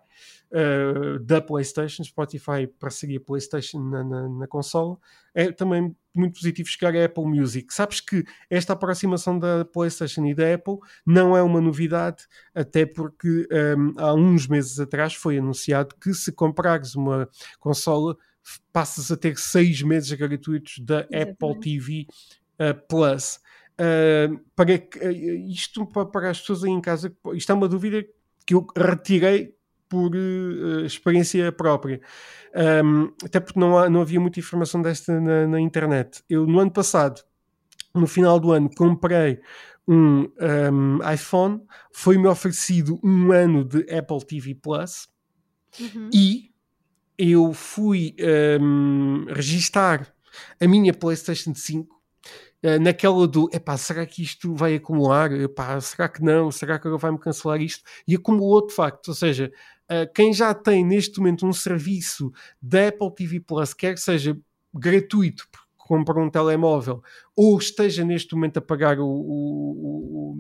uh, 0.51 1.19
da 1.19 1.41
PlayStation, 1.41 2.03
Spotify 2.03 2.65
para 2.79 2.89
seguir 2.89 3.17
a 3.17 3.21
PlayStation 3.21 3.79
na, 3.79 4.03
na, 4.03 4.29
na 4.29 4.47
consola. 4.47 4.97
É 5.35 5.51
também 5.51 5.93
muito 6.13 6.35
positivo 6.35 6.69
chegar 6.69 6.95
à 6.95 7.05
Apple 7.05 7.25
Music. 7.25 7.73
Sabes 7.73 7.99
que 7.99 8.23
esta 8.49 8.73
aproximação 8.73 9.37
da 9.37 9.65
PlayStation 9.65 10.25
e 10.25 10.33
da 10.33 10.53
Apple 10.53 10.77
não 11.05 11.35
é 11.35 11.41
uma 11.41 11.59
novidade, 11.59 12.25
até 12.55 12.85
porque 12.85 13.47
um, 13.77 13.93
há 13.97 14.13
uns 14.13 14.47
meses 14.47 14.79
atrás 14.79 15.13
foi 15.13 15.37
anunciado 15.37 15.95
que 16.01 16.13
se 16.13 16.31
comprares 16.31 16.95
uma 16.95 17.29
consola 17.59 18.17
passas 18.73 19.11
a 19.11 19.17
ter 19.17 19.37
seis 19.37 19.81
meses 19.81 20.11
gratuitos 20.13 20.79
da 20.79 21.05
Exatamente. 21.11 21.31
Apple 21.31 21.59
TV 21.59 22.07
uh, 22.61 22.87
Plus. 22.87 23.39
Uh, 23.73 24.39
para 24.55 24.75
uh, 24.75 25.49
isto 25.49 25.85
para, 25.87 26.29
as 26.29 26.39
pessoas 26.39 26.63
aí 26.63 26.69
em 26.69 26.81
casa, 26.81 27.11
isto 27.33 27.51
é 27.51 27.55
uma 27.55 27.67
dúvida 27.67 28.05
que 28.45 28.53
eu 28.53 28.67
retirei 28.75 29.55
por 29.89 30.15
uh, 30.15 30.85
experiência 30.85 31.51
própria. 31.51 31.99
Um, 32.83 33.11
até 33.23 33.39
porque 33.39 33.59
não, 33.59 33.77
há, 33.77 33.89
não 33.89 34.01
havia 34.01 34.19
muita 34.19 34.39
informação 34.39 34.81
desta 34.81 35.19
na, 35.19 35.47
na, 35.47 35.59
internet. 35.59 36.23
Eu, 36.29 36.45
no 36.45 36.59
ano 36.59 36.71
passado, 36.71 37.21
no 37.93 38.07
final 38.07 38.39
do 38.39 38.51
ano, 38.51 38.69
comprei 38.73 39.41
um, 39.87 40.29
um 40.71 41.11
iPhone, 41.13 41.61
foi-me 41.91 42.27
oferecido 42.27 42.99
um 43.03 43.31
ano 43.31 43.65
de 43.65 43.79
Apple 43.93 44.23
TV 44.25 44.55
Plus 44.55 45.09
uhum. 45.79 46.09
e 46.13 46.51
eu 47.17 47.53
fui 47.53 48.15
um, 48.61 49.25
registar 49.29 50.13
a 50.59 50.67
minha 50.67 50.93
PlayStation 50.93 51.53
5 51.53 51.93
eh, 51.93 52.00
naquela 52.79 53.27
do 53.27 53.49
epá, 53.51 53.75
será 53.75 54.05
que 54.05 54.21
isto 54.21 54.53
vai 54.53 54.75
acumular? 54.75 55.31
Epá, 55.31 55.79
será 55.81 56.07
que 56.07 56.21
não? 56.21 56.51
Será 56.51 56.77
que 56.77 56.87
agora 56.87 57.01
vai-me 57.01 57.19
cancelar 57.19 57.59
isto? 57.61 57.83
E 58.07 58.15
acumulou 58.15 58.67
de 58.67 58.73
facto, 58.73 59.07
ou 59.09 59.15
seja, 59.15 59.51
uh, 59.89 60.13
quem 60.13 60.33
já 60.33 60.53
tem 60.53 60.85
neste 60.85 61.19
momento 61.19 61.45
um 61.45 61.53
serviço 61.53 62.31
da 62.61 62.89
Apple 62.89 63.15
TV 63.15 63.39
Plus, 63.39 63.73
quer 63.73 63.95
que 63.95 63.99
seja 63.99 64.37
gratuito, 64.73 65.47
compra 65.91 66.23
um 66.23 66.29
telemóvel 66.29 67.03
ou 67.35 67.57
esteja 67.57 68.05
neste 68.05 68.33
momento 68.33 68.55
a 68.55 68.61
pagar 68.61 68.97
o, 68.97 69.05
o, 69.05 70.35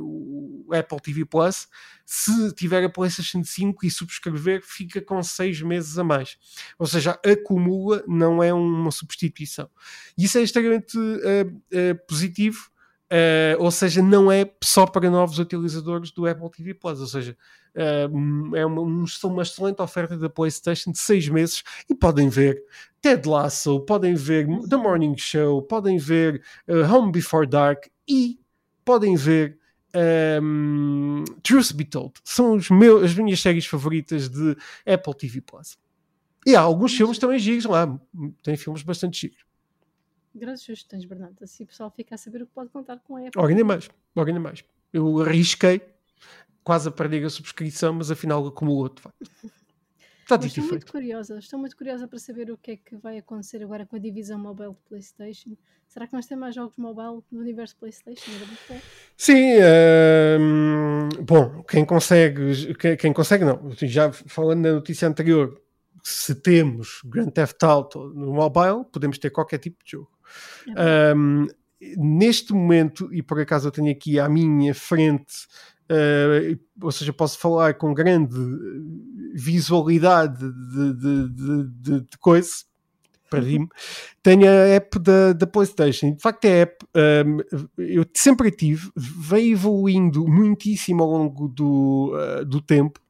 o, 0.00 0.66
o, 0.66 0.74
Apple 0.74 0.98
TV 0.98 1.26
Plus, 1.26 1.68
se 2.06 2.54
tiver 2.54 2.82
a 2.82 2.88
PlayStation 2.88 3.44
5 3.44 3.84
e 3.84 3.90
subscrever, 3.90 4.62
fica 4.64 5.02
com 5.02 5.22
seis 5.22 5.60
meses 5.60 5.98
a 5.98 6.04
mais. 6.04 6.38
Ou 6.78 6.86
seja, 6.86 7.20
acumula, 7.22 8.02
não 8.08 8.42
é 8.42 8.50
uma 8.54 8.90
substituição. 8.90 9.68
Isso 10.16 10.38
é 10.38 10.42
extremamente 10.42 10.96
uh, 10.96 11.48
uh, 11.48 12.06
positivo 12.08 12.70
Uh, 13.14 13.62
ou 13.62 13.70
seja, 13.70 14.02
não 14.02 14.32
é 14.32 14.50
só 14.60 14.86
para 14.86 15.08
novos 15.08 15.38
utilizadores 15.38 16.10
do 16.10 16.26
Apple 16.26 16.50
TV 16.50 16.74
Plus, 16.74 17.00
ou 17.00 17.06
seja, 17.06 17.36
uh, 17.76 18.56
é 18.56 18.66
uma, 18.66 18.80
uma, 18.80 19.42
excelente 19.42 19.80
oferta 19.80 20.16
da 20.16 20.28
PlayStation 20.28 20.90
de 20.90 20.98
seis 20.98 21.28
meses 21.28 21.62
e 21.88 21.94
podem 21.94 22.28
ver 22.28 22.60
Ted 23.00 23.28
Lasso, 23.28 23.78
podem 23.82 24.16
ver 24.16 24.48
The 24.68 24.76
Morning 24.76 25.16
Show, 25.16 25.62
podem 25.62 25.96
ver 25.96 26.42
uh, 26.66 26.92
Home 26.92 27.12
Before 27.12 27.46
Dark 27.46 27.86
e 28.08 28.36
podem 28.84 29.14
ver 29.14 29.58
um, 30.42 31.22
Truth 31.40 31.72
Be 31.72 31.84
Told. 31.84 32.14
São 32.24 32.56
os 32.56 32.68
meus, 32.68 33.04
as 33.04 33.14
minhas 33.14 33.40
séries 33.40 33.64
favoritas 33.64 34.28
de 34.28 34.56
Apple 34.84 35.14
TV 35.14 35.40
Plus. 35.40 35.78
E 36.44 36.56
há 36.56 36.60
alguns 36.60 36.92
filmes 36.92 37.18
também 37.18 37.38
giros 37.38 37.64
lá, 37.64 37.96
tem 38.42 38.56
filmes 38.56 38.82
bastante 38.82 39.20
giros. 39.20 39.53
Grandes 40.34 40.62
sugestões, 40.62 41.04
Bernardo. 41.04 41.42
Assim 41.42 41.64
o 41.64 41.66
pessoal 41.66 41.90
fica 41.90 42.14
a 42.14 42.18
saber 42.18 42.42
o 42.42 42.46
que 42.46 42.52
pode 42.52 42.70
contar 42.70 42.98
com 42.98 43.16
a 43.16 43.20
Apple. 43.20 43.32
Logo 43.36 43.48
ainda 43.48 43.64
mais. 43.64 43.88
Logo 44.16 44.28
ainda 44.28 44.40
mais. 44.40 44.64
Eu 44.92 45.20
arrisquei 45.20 45.80
quase 46.62 46.88
a 46.88 46.92
perder 46.92 47.24
a 47.24 47.30
subscrição, 47.30 47.92
mas 47.94 48.10
afinal 48.10 48.46
acumulou 48.46 48.88
de 48.88 49.02
facto. 49.02 49.16
Está 50.24 50.38
dito 50.38 50.58
estou 50.58 50.70
muito 50.70 50.90
curiosa, 50.90 51.38
estou 51.38 51.58
muito 51.58 51.76
curiosa 51.76 52.08
para 52.08 52.18
saber 52.18 52.50
o 52.50 52.56
que 52.56 52.70
é 52.70 52.76
que 52.76 52.96
vai 52.96 53.18
acontecer 53.18 53.62
agora 53.62 53.84
com 53.84 53.94
a 53.94 53.98
divisão 53.98 54.38
mobile 54.38 54.70
de 54.70 54.80
PlayStation. 54.88 55.54
Será 55.86 56.06
que 56.06 56.12
vamos 56.12 56.26
ter 56.26 56.34
mais 56.34 56.54
jogos 56.54 56.78
mobile 56.78 57.22
no 57.30 57.40
universo 57.40 57.76
PlayStation? 57.76 58.30
Sim, 59.18 59.56
uh, 59.58 61.22
bom, 61.22 61.62
quem 61.64 61.84
consegue, 61.84 62.74
quem, 62.76 62.96
quem, 62.96 63.12
consegue 63.12 63.44
não, 63.44 63.70
já 63.82 64.10
falando 64.12 64.62
na 64.62 64.72
notícia 64.72 65.06
anterior, 65.06 65.60
se 66.04 66.34
temos 66.34 67.00
Grand 67.04 67.30
Theft 67.30 67.62
Auto 67.62 68.12
no 68.14 68.34
mobile, 68.34 68.84
podemos 68.92 69.18
ter 69.18 69.30
qualquer 69.30 69.58
tipo 69.58 69.82
de 69.82 69.92
jogo. 69.92 70.10
É 70.76 71.14
um, 71.14 71.46
neste 71.96 72.52
momento, 72.52 73.12
e 73.12 73.22
por 73.22 73.40
acaso 73.40 73.68
eu 73.68 73.72
tenho 73.72 73.90
aqui 73.90 74.18
à 74.18 74.28
minha 74.28 74.74
frente, 74.74 75.46
uh, 75.90 76.58
ou 76.82 76.92
seja, 76.92 77.12
posso 77.12 77.38
falar 77.38 77.74
com 77.74 77.94
grande 77.94 78.36
visualidade 79.34 80.38
de, 80.38 80.94
de, 80.94 81.28
de, 81.28 82.00
de 82.00 82.18
coisa, 82.18 82.50
perdi-me, 83.30 83.68
tenho 84.22 84.46
a 84.46 84.68
app 84.74 84.98
da, 84.98 85.32
da 85.32 85.46
PlayStation. 85.46 86.14
De 86.14 86.20
facto, 86.20 86.44
a 86.44 86.50
app 86.50 86.84
um, 87.26 87.38
eu 87.78 88.04
sempre 88.14 88.50
tive, 88.50 88.90
veio 88.94 89.52
evoluindo 89.52 90.26
muitíssimo 90.28 91.02
ao 91.02 91.10
longo 91.10 91.48
do, 91.48 92.12
uh, 92.14 92.44
do 92.44 92.60
tempo. 92.60 93.00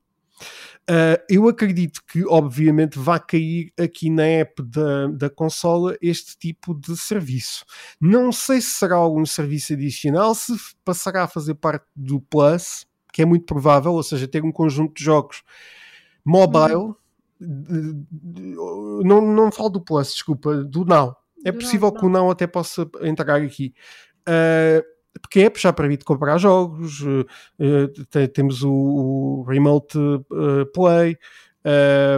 Uh, 0.91 1.17
eu 1.31 1.49
acredito 1.49 2.03
que, 2.07 2.27
obviamente, 2.27 2.99
vai 2.99 3.19
cair 3.19 3.73
aqui 3.81 4.11
na 4.11 4.25
app 4.25 4.63
da, 4.63 5.07
da 5.07 5.31
consola 5.31 5.97
este 6.01 6.37
tipo 6.37 6.75
de 6.75 6.95
serviço. 6.97 7.65
Não 7.99 8.31
sei 8.31 8.61
se 8.61 8.71
será 8.73 8.97
algum 8.97 9.25
serviço 9.25 9.73
adicional, 9.73 10.35
se 10.35 10.53
passará 10.85 11.25
a 11.25 11.29
fazer 11.29 11.55
parte 11.55 11.87
do 11.97 12.21
Plus, 12.21 12.87
que 13.13 13.23
é 13.23 13.25
muito 13.25 13.47
provável, 13.47 13.93
ou 13.93 14.03
seja, 14.03 14.29
ter 14.29 14.45
um 14.45 14.53
conjunto 14.53 14.95
de 14.95 15.05
jogos 15.05 15.43
mobile. 16.23 16.95
Uhum. 17.41 18.07
Não, 19.03 19.21
não 19.21 19.51
falo 19.51 19.71
do 19.71 19.81
Plus, 19.81 20.13
desculpa, 20.13 20.65
do 20.65 20.85
Now. 20.85 21.17
É 21.47 21.51
do 21.51 21.59
possível 21.59 21.91
não, 21.91 21.99
que 21.99 22.07
o 22.07 22.11
Now 22.11 22.31
até 22.31 22.47
possa 22.47 22.87
entrar 23.03 23.41
aqui. 23.41 23.75
Uh, 24.29 24.85
porque 25.21 25.41
é 25.41 25.89
mim 25.89 25.97
de 25.97 26.05
comprar 26.05 26.39
jogos, 26.39 27.01
uh, 27.03 28.29
temos 28.33 28.63
o, 28.63 28.73
o 28.73 29.43
Remote 29.49 29.99
uh, 29.99 30.67
Play, 30.73 31.19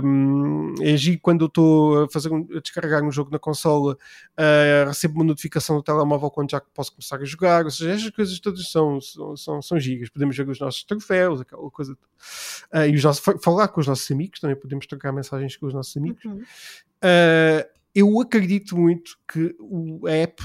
um, 0.03 0.75
é 0.81 0.93
agir 0.93 1.19
quando 1.19 1.43
eu 1.43 1.47
estou 1.47 2.05
a, 2.05 2.09
fazer 2.09 2.33
um, 2.33 2.47
a 2.57 2.61
descarregar 2.61 3.05
um 3.05 3.13
jogo 3.13 3.31
na 3.31 3.39
consola, 3.39 3.95
uh, 3.95 4.89
recebo 4.89 5.15
uma 5.21 5.25
notificação 5.25 5.77
do 5.77 5.83
telemóvel 5.83 6.31
quando 6.31 6.51
já 6.51 6.61
posso 6.61 6.93
começar 6.93 7.21
a 7.21 7.25
jogar, 7.25 7.65
ou 7.65 7.71
seja, 7.71 7.93
estas 7.93 8.11
coisas 8.11 8.41
todas 8.41 8.69
são, 8.69 9.01
são, 9.01 9.37
são, 9.37 9.63
são 9.63 9.79
gigas, 9.79 10.09
podemos 10.09 10.37
ver 10.37 10.49
os 10.49 10.59
nossos 10.59 10.83
troféus, 10.83 11.41
aquela 11.41 11.71
coisa, 11.71 11.93
uh, 11.93 12.87
e 12.91 12.95
os 12.97 13.05
nossos, 13.05 13.23
falar 13.41 13.69
com 13.69 13.81
os 13.81 13.87
nossos 13.87 14.11
amigos, 14.11 14.41
também 14.41 14.57
podemos 14.57 14.87
trocar 14.87 15.13
mensagens 15.13 15.57
com 15.57 15.67
os 15.67 15.75
nossos 15.75 15.97
amigos. 15.97 16.25
Uhum. 16.25 16.43
Uh, 16.43 17.77
eu 17.95 18.21
acredito 18.21 18.77
muito 18.77 19.17
que 19.33 19.55
o, 19.61 20.07
a 20.09 20.11
app 20.11 20.43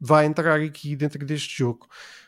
vai 0.00 0.26
entrar 0.26 0.60
aqui 0.60 0.96
dentro 0.96 1.24
deste 1.24 1.58
jogo. 1.58 1.86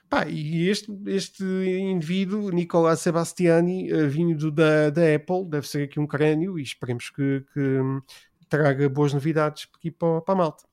Pá, 0.08 0.26
e 0.28 0.68
este, 0.68 0.92
este 1.06 1.42
indivíduo, 1.42 2.50
Nicolas 2.50 3.00
Sebastiani, 3.00 3.90
uh, 3.92 4.08
vindo 4.08 4.50
da, 4.50 4.90
da 4.90 5.14
Apple, 5.14 5.46
deve 5.48 5.66
ser 5.66 5.84
aqui 5.84 5.98
um 5.98 6.06
crânio 6.06 6.58
e 6.58 6.62
esperemos 6.62 7.08
que, 7.08 7.44
que 7.54 7.80
traga 8.46 8.86
boas 8.90 9.14
novidades 9.14 9.66
aqui 9.74 9.90
para, 9.90 10.20
para 10.20 10.34
a 10.34 10.36
malta. 10.36 10.64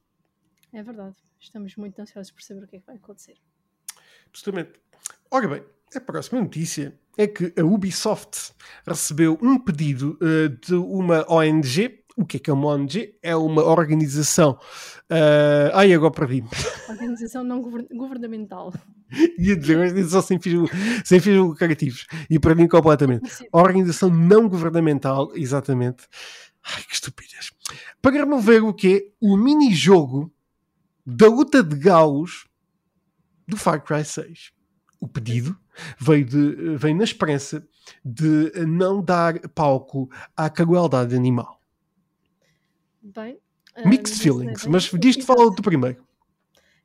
É 0.74 0.84
verdade. 0.84 1.16
Estamos 1.40 1.76
muito 1.78 2.00
ansiosos 2.02 2.32
por 2.32 2.44
saber 2.44 2.66
o 2.66 2.68
que 2.68 2.76
é 2.76 2.80
que 2.80 2.86
vai 2.86 2.98
acontecer. 2.98 3.38
Absolutamente. 4.28 4.74
Ora 5.32 5.48
bem, 5.48 5.64
a 5.96 6.02
próxima 6.02 6.42
notícia 6.42 6.94
é 7.18 7.26
que 7.26 7.54
a 7.58 7.64
Ubisoft 7.64 8.54
recebeu 8.86 9.40
um 9.42 9.58
pedido 9.58 10.18
uh, 10.22 10.50
de 10.50 10.76
uma 10.76 11.26
ONG. 11.32 11.99
O 12.20 12.26
que 12.26 12.36
é 12.36 12.40
que 12.42 12.50
é 12.50 12.54
uma 12.54 12.68
ONG? 12.68 13.16
É 13.24 13.34
uma 13.34 13.64
organização. 13.64 14.60
Uh, 15.10 15.72
ai, 15.74 15.94
agora 15.94 16.12
perdi. 16.12 16.44
Organização 16.90 17.46
não 17.46 17.62
govern 17.62 17.88
governamental. 17.96 18.74
Ia 19.40 19.56
dizer 19.56 19.78
organização 19.78 20.22
sem 20.22 20.38
fins, 20.38 20.70
sem 21.06 21.22
fins 21.22 21.38
lucrativos. 21.38 22.06
E 22.30 22.38
para 22.38 22.54
mim, 22.54 22.68
completamente. 22.68 23.48
Organização 23.54 24.10
não 24.10 24.50
governamental, 24.50 25.32
exatamente. 25.34 26.04
Ai, 26.62 26.84
que 26.84 26.94
estupidez. 26.94 27.52
Para 28.02 28.18
remover 28.18 28.66
o 28.66 28.74
quê? 28.74 29.14
O 29.22 29.38
mini-jogo 29.38 30.30
da 31.06 31.28
luta 31.28 31.64
de 31.64 31.78
galos 31.78 32.48
do 33.48 33.56
Far 33.56 33.82
Cry 33.82 34.04
6. 34.04 34.52
O 35.00 35.08
pedido 35.08 35.58
veio, 35.98 36.26
de, 36.26 36.76
veio 36.76 36.98
na 36.98 37.06
esperança 37.06 37.66
de 38.04 38.52
não 38.68 39.02
dar 39.02 39.40
palco 39.52 40.10
à 40.36 40.50
crueldade 40.50 41.16
animal. 41.16 41.59
Bem, 43.02 43.40
Mixed 43.86 44.18
uh, 44.18 44.22
feelings, 44.22 44.66
mas 44.66 44.90
diz-te 45.00 45.24
fala 45.24 45.50
do 45.50 45.62
primeiro. 45.62 46.06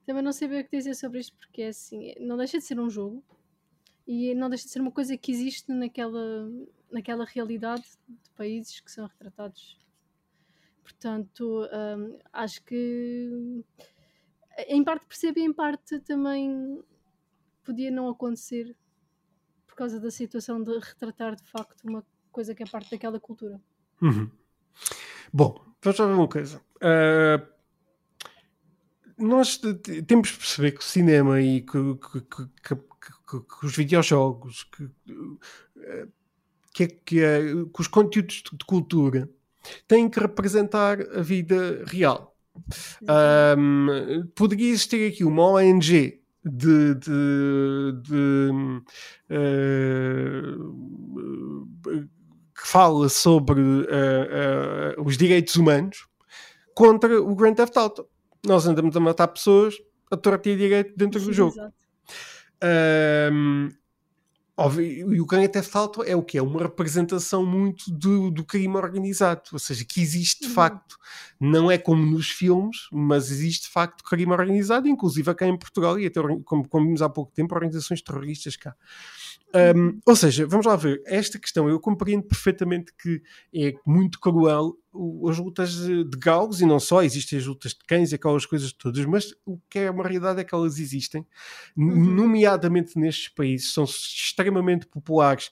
Também 0.06 0.22
não 0.22 0.32
sei 0.32 0.48
bem 0.48 0.60
o 0.60 0.64
que 0.64 0.76
dizer 0.76 0.94
sobre 0.94 1.20
isto, 1.20 1.36
porque 1.36 1.62
é 1.62 1.68
assim, 1.68 2.14
não 2.20 2.36
deixa 2.36 2.58
de 2.58 2.64
ser 2.64 2.78
um 2.78 2.90
jogo 2.90 3.24
e 4.06 4.34
não 4.34 4.48
deixa 4.48 4.64
de 4.64 4.70
ser 4.70 4.80
uma 4.80 4.92
coisa 4.92 5.16
que 5.16 5.32
existe 5.32 5.72
naquela, 5.72 6.48
naquela 6.90 7.24
realidade 7.24 7.84
de 8.06 8.30
países 8.36 8.80
que 8.80 8.90
são 8.90 9.06
retratados. 9.06 9.80
Portanto, 10.82 11.66
um, 11.72 12.18
acho 12.32 12.62
que 12.62 13.64
em 14.68 14.84
parte 14.84 15.06
percebo 15.06 15.38
e 15.38 15.42
em 15.42 15.52
parte 15.52 15.98
também 16.00 16.82
podia 17.64 17.90
não 17.90 18.08
acontecer 18.08 18.76
por 19.66 19.74
causa 19.74 19.98
da 19.98 20.10
situação 20.10 20.62
de 20.62 20.78
retratar 20.78 21.34
de 21.34 21.44
facto 21.44 21.82
uma 21.82 22.04
coisa 22.30 22.54
que 22.54 22.62
é 22.62 22.66
parte 22.66 22.90
daquela 22.90 23.18
cultura. 23.18 23.60
Uhum. 24.02 24.30
Bom, 25.32 25.73
vamos 25.84 25.98
ver 25.98 26.20
uma 26.20 26.28
coisa. 26.28 26.60
Uh, 26.76 27.54
nós 29.18 29.58
temos 30.06 30.28
de 30.30 30.38
perceber 30.38 30.72
que 30.72 30.80
o 30.80 30.82
cinema 30.82 31.40
e 31.40 31.60
que, 31.60 31.78
que, 31.96 32.20
que, 32.62 32.76
que 33.40 33.66
os 33.66 33.76
videojogos, 33.76 34.64
que, 34.64 34.88
que, 36.72 36.86
que, 36.88 37.20
que 37.72 37.80
os 37.80 37.88
conteúdos 37.88 38.42
de 38.52 38.64
cultura 38.64 39.28
têm 39.86 40.08
que 40.08 40.18
representar 40.18 41.00
a 41.00 41.20
vida 41.20 41.84
real. 41.86 42.34
Um, 43.02 44.26
poderia 44.34 44.70
existir 44.70 45.12
aqui 45.12 45.24
uma 45.24 45.42
ONG 45.42 46.20
de, 46.44 46.94
de, 46.94 47.92
de 48.02 48.50
uh, 49.30 49.84
que 52.54 52.66
fala 52.66 53.08
sobre 53.08 53.60
uh, 53.60 54.98
uh, 54.98 55.04
os 55.04 55.16
direitos 55.16 55.56
humanos 55.56 56.06
contra 56.74 57.20
o 57.20 57.34
Grand 57.34 57.54
Theft 57.54 57.76
Auto. 57.76 58.08
Nós 58.46 58.66
andamos 58.66 58.96
a 58.96 59.00
matar 59.00 59.28
pessoas 59.28 59.74
a 60.10 60.16
torta 60.16 60.48
e 60.48 60.56
direito 60.56 60.94
dentro 60.96 61.18
Sim, 61.20 61.26
do 61.26 61.32
jogo. 61.32 61.54
Um, 63.32 63.68
e 64.80 65.20
o 65.20 65.26
Grand 65.26 65.48
Theft 65.48 65.74
Auto 65.74 66.02
é 66.04 66.14
o 66.14 66.22
que? 66.22 66.38
É 66.38 66.42
uma 66.42 66.62
representação 66.62 67.44
muito 67.44 67.90
do, 67.90 68.30
do 68.30 68.44
crime 68.44 68.76
organizado, 68.76 69.42
ou 69.52 69.58
seja, 69.58 69.84
que 69.84 70.00
existe 70.00 70.42
de 70.42 70.46
uhum. 70.48 70.54
facto, 70.54 70.96
não 71.40 71.70
é 71.70 71.76
como 71.76 72.06
nos 72.06 72.30
filmes, 72.30 72.86
mas 72.92 73.32
existe 73.32 73.64
de 73.64 73.70
facto 73.70 74.04
crime 74.04 74.32
organizado, 74.32 74.86
inclusive 74.86 75.28
aqui 75.28 75.44
em 75.44 75.58
Portugal 75.58 75.98
e 75.98 76.06
até, 76.06 76.20
como, 76.44 76.68
como 76.68 76.86
vimos 76.86 77.02
há 77.02 77.08
pouco 77.08 77.32
tempo, 77.32 77.54
organizações 77.54 78.00
terroristas 78.00 78.56
cá. 78.56 78.76
Um, 79.76 80.00
ou 80.04 80.16
seja, 80.16 80.46
vamos 80.46 80.66
lá 80.66 80.74
ver, 80.74 81.00
esta 81.06 81.38
questão 81.38 81.68
eu 81.68 81.78
compreendo 81.78 82.24
perfeitamente 82.24 82.92
que 83.00 83.22
é 83.54 83.74
muito 83.86 84.18
cruel 84.18 84.76
as 85.28 85.38
lutas 85.38 85.72
de 85.74 86.18
galos 86.18 86.60
e 86.60 86.66
não 86.66 86.78
só, 86.78 87.02
existem 87.02 87.38
as 87.38 87.46
lutas 87.46 87.72
de 87.72 87.84
cães 87.86 88.12
e 88.12 88.14
aquelas 88.14 88.46
coisas 88.46 88.72
todas, 88.72 89.04
mas 89.04 89.34
o 89.44 89.58
que 89.68 89.80
é 89.80 89.90
uma 89.90 90.04
realidade 90.04 90.40
é 90.40 90.44
que 90.44 90.54
elas 90.54 90.78
existem, 90.78 91.26
uhum. 91.76 92.14
nomeadamente 92.14 92.98
nestes 92.98 93.28
países, 93.28 93.72
são 93.72 93.84
extremamente 93.84 94.86
populares, 94.86 95.50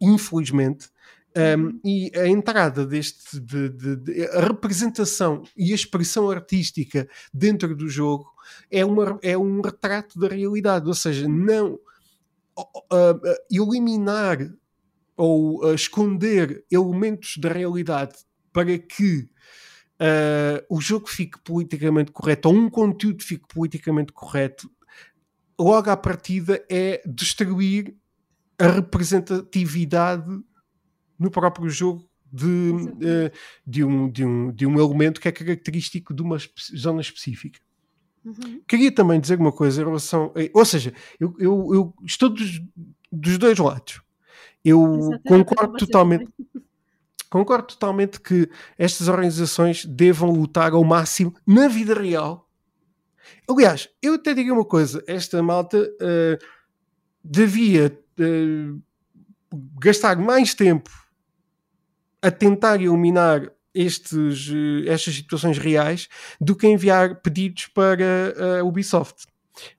infelizmente. 0.00 0.90
Um, 1.34 1.64
uhum. 1.64 1.80
e 1.82 2.12
a 2.14 2.28
entrada 2.28 2.84
deste 2.84 3.40
de, 3.40 3.70
de, 3.70 3.96
de, 3.96 4.26
a 4.26 4.40
representação 4.40 5.42
e 5.56 5.72
a 5.72 5.74
expressão 5.74 6.30
artística 6.30 7.08
dentro 7.32 7.74
do 7.74 7.88
jogo 7.88 8.30
é, 8.70 8.84
uma, 8.84 9.18
é 9.22 9.38
um 9.38 9.62
retrato 9.62 10.18
da 10.18 10.28
realidade, 10.28 10.86
ou 10.86 10.92
seja, 10.92 11.26
não 11.26 11.78
uh, 12.58 13.20
eliminar 13.50 14.46
ou 15.16 15.64
uh, 15.64 15.74
esconder 15.74 16.66
elementos 16.70 17.38
da 17.38 17.50
realidade 17.50 18.14
para 18.52 18.78
que 18.78 19.28
uh, 20.00 20.64
o 20.68 20.80
jogo 20.80 21.08
fique 21.08 21.38
politicamente 21.40 22.12
correto 22.12 22.48
ou 22.48 22.54
um 22.54 22.68
conteúdo 22.68 23.22
fique 23.22 23.44
politicamente 23.48 24.12
correto, 24.12 24.70
logo 25.58 25.90
à 25.90 25.96
partida 25.96 26.64
é 26.70 27.02
destruir 27.06 27.94
a 28.58 28.68
representatividade 28.68 30.40
no 31.18 31.30
próprio 31.30 31.68
jogo 31.68 32.08
de, 32.32 32.46
uh, 32.46 33.30
de, 33.66 33.84
um, 33.84 34.10
de, 34.10 34.24
um, 34.24 34.52
de 34.52 34.66
um 34.66 34.78
elemento 34.80 35.20
que 35.20 35.28
é 35.28 35.32
característico 35.32 36.14
de 36.14 36.22
uma 36.22 36.38
zona 36.74 37.00
específica. 37.00 37.60
Uhum. 38.24 38.62
Queria 38.66 38.92
também 38.92 39.20
dizer 39.20 39.38
uma 39.38 39.52
coisa 39.52 39.82
em 39.82 39.84
relação. 39.84 40.32
A, 40.36 40.58
ou 40.58 40.64
seja, 40.64 40.94
eu, 41.18 41.34
eu, 41.38 41.74
eu 41.74 41.94
estou 42.04 42.28
dos, 42.28 42.60
dos, 43.10 43.36
dois 43.36 43.58
lados. 43.58 44.00
Eu 44.64 44.96
Exatamente. 44.96 45.24
concordo 45.26 45.76
totalmente. 45.76 46.28
Concordo 47.32 47.68
totalmente 47.68 48.20
que 48.20 48.46
estas 48.76 49.08
organizações 49.08 49.86
devam 49.86 50.30
lutar 50.30 50.72
ao 50.72 50.84
máximo 50.84 51.34
na 51.46 51.66
vida 51.66 51.94
real. 51.94 52.46
Aliás, 53.48 53.88
eu 54.02 54.16
até 54.16 54.34
digo 54.34 54.52
uma 54.52 54.66
coisa: 54.66 55.02
esta 55.06 55.42
malta 55.42 55.78
uh, 55.78 56.46
devia 57.24 57.98
uh, 58.20 58.82
gastar 59.80 60.18
mais 60.18 60.52
tempo 60.54 60.90
a 62.20 62.30
tentar 62.30 62.82
eliminar 62.82 63.50
estes, 63.74 64.50
eh, 64.50 64.92
estas 64.92 65.14
situações 65.14 65.56
reais 65.56 66.08
do 66.38 66.54
que 66.54 66.66
enviar 66.66 67.22
pedidos 67.22 67.66
para 67.68 68.60
a 68.60 68.62
Ubisoft. 68.62 69.26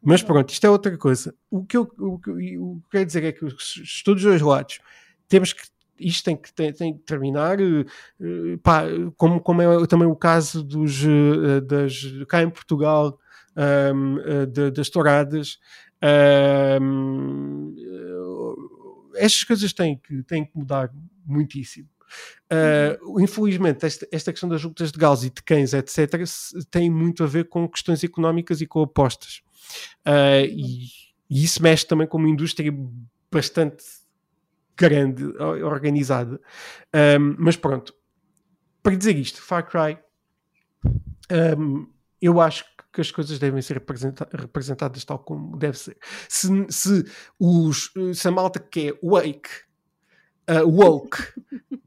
Mas 0.02 0.24
pronto, 0.24 0.52
isto 0.52 0.66
é 0.66 0.70
outra 0.72 0.98
coisa. 0.98 1.34
O 1.52 1.63
que 1.63 1.78
eu, 1.78 1.89
o 2.00 2.20
que, 2.20 2.34
que 2.34 2.58
quero 2.92 3.06
dizer 3.06 3.24
é 3.24 3.32
que 3.32 3.46
estou 3.46 4.16
dos 4.16 4.24
dois 4.24 4.42
lados. 4.42 4.80
Temos 5.30 5.54
que 5.54 5.73
isto 5.99 6.25
tem 6.25 6.36
que, 6.36 6.53
tem, 6.53 6.73
tem 6.73 6.93
que 6.97 7.03
terminar, 7.03 7.60
uh, 7.60 8.58
pá, 8.62 8.84
como, 9.17 9.39
como 9.39 9.62
é 9.62 9.88
também 9.88 10.08
o 10.08 10.15
caso 10.15 10.63
dos, 10.63 11.03
uh, 11.03 11.62
das, 11.62 12.01
cá 12.27 12.41
em 12.41 12.49
Portugal, 12.49 13.17
um, 13.93 14.17
de, 14.51 14.71
das 14.71 14.89
touradas. 14.89 15.60
Um, 16.82 17.75
estas 19.15 19.43
coisas 19.43 19.73
têm 19.73 19.97
que, 19.97 20.23
têm 20.23 20.45
que 20.45 20.58
mudar 20.58 20.91
muitíssimo. 21.25 21.88
Uh, 22.51 23.19
infelizmente, 23.19 23.86
esta, 23.86 24.08
esta, 24.12 24.32
questão 24.32 24.49
das 24.49 24.63
lutas 24.63 24.91
de 24.91 24.99
gaus 24.99 25.23
e 25.23 25.29
de 25.29 25.41
cães, 25.41 25.73
etc., 25.73 26.23
tem 26.69 26.89
muito 26.89 27.23
a 27.23 27.27
ver 27.27 27.49
com 27.49 27.67
questões 27.67 28.03
económicas 28.03 28.62
e 28.62 28.67
com 28.67 28.82
apostas. 28.82 29.41
Uh, 30.06 30.45
e, 30.47 30.86
e, 31.29 31.43
isso 31.43 31.63
mexe 31.63 31.88
também 31.88 32.06
com 32.06 32.17
uma 32.17 32.29
indústria 32.29 32.71
bastante 33.32 33.84
grande, 34.78 35.24
organizada. 35.64 36.40
Um, 36.94 37.36
mas 37.38 37.56
pronto, 37.56 37.94
para 38.82 38.96
dizer 38.96 39.16
isto, 39.16 39.42
Far 39.42 39.68
Cry, 39.68 39.98
um, 41.58 41.88
eu 42.22 42.40
acho 42.40 42.66
que 42.92 43.02
as 43.02 43.10
coisas 43.10 43.40
devem 43.40 43.62
ser 43.62 43.74
representa 43.74 44.28
representadas 44.32 45.04
tal 45.04 45.20
como 45.20 45.58
deve 45.58 45.78
ser. 45.78 45.98
Se, 46.30 46.48
se, 46.70 47.04
os, 47.40 47.92
se 48.14 48.28
a 48.28 48.32
malta 48.32 48.60
que 48.60 48.90
é 48.90 49.00
wake 49.04 49.50
uh, 50.49 50.67
woke 50.67 51.17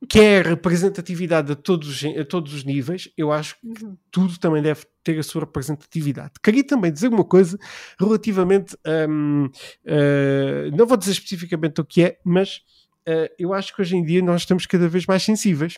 quer 0.08 0.46
representatividade 0.46 1.52
a 1.52 1.56
todos, 1.56 2.04
a 2.04 2.24
todos 2.24 2.54
os 2.54 2.64
níveis, 2.64 3.08
eu 3.16 3.32
acho 3.32 3.56
que 3.60 3.84
uhum. 3.84 3.96
tudo 4.10 4.38
também 4.38 4.62
deve 4.62 4.84
ter 5.02 5.18
a 5.18 5.22
sua 5.22 5.42
representatividade. 5.42 6.32
Queria 6.42 6.64
também 6.64 6.92
dizer 6.92 7.08
uma 7.08 7.24
coisa 7.24 7.58
relativamente, 7.98 8.76
um, 9.08 9.46
uh, 9.46 9.50
ah, 9.86 10.76
não 10.76 10.86
vou 10.86 10.96
dizer 10.96 11.12
especificamente 11.12 11.80
o 11.80 11.84
que 11.84 12.02
é, 12.02 12.18
mas 12.24 12.60
uh, 13.08 13.28
eu 13.38 13.52
acho 13.52 13.74
que 13.74 13.82
hoje 13.82 13.96
em 13.96 14.04
dia 14.04 14.22
nós 14.22 14.42
estamos 14.42 14.66
cada 14.66 14.88
vez 14.88 15.06
mais 15.06 15.22
sensíveis. 15.22 15.76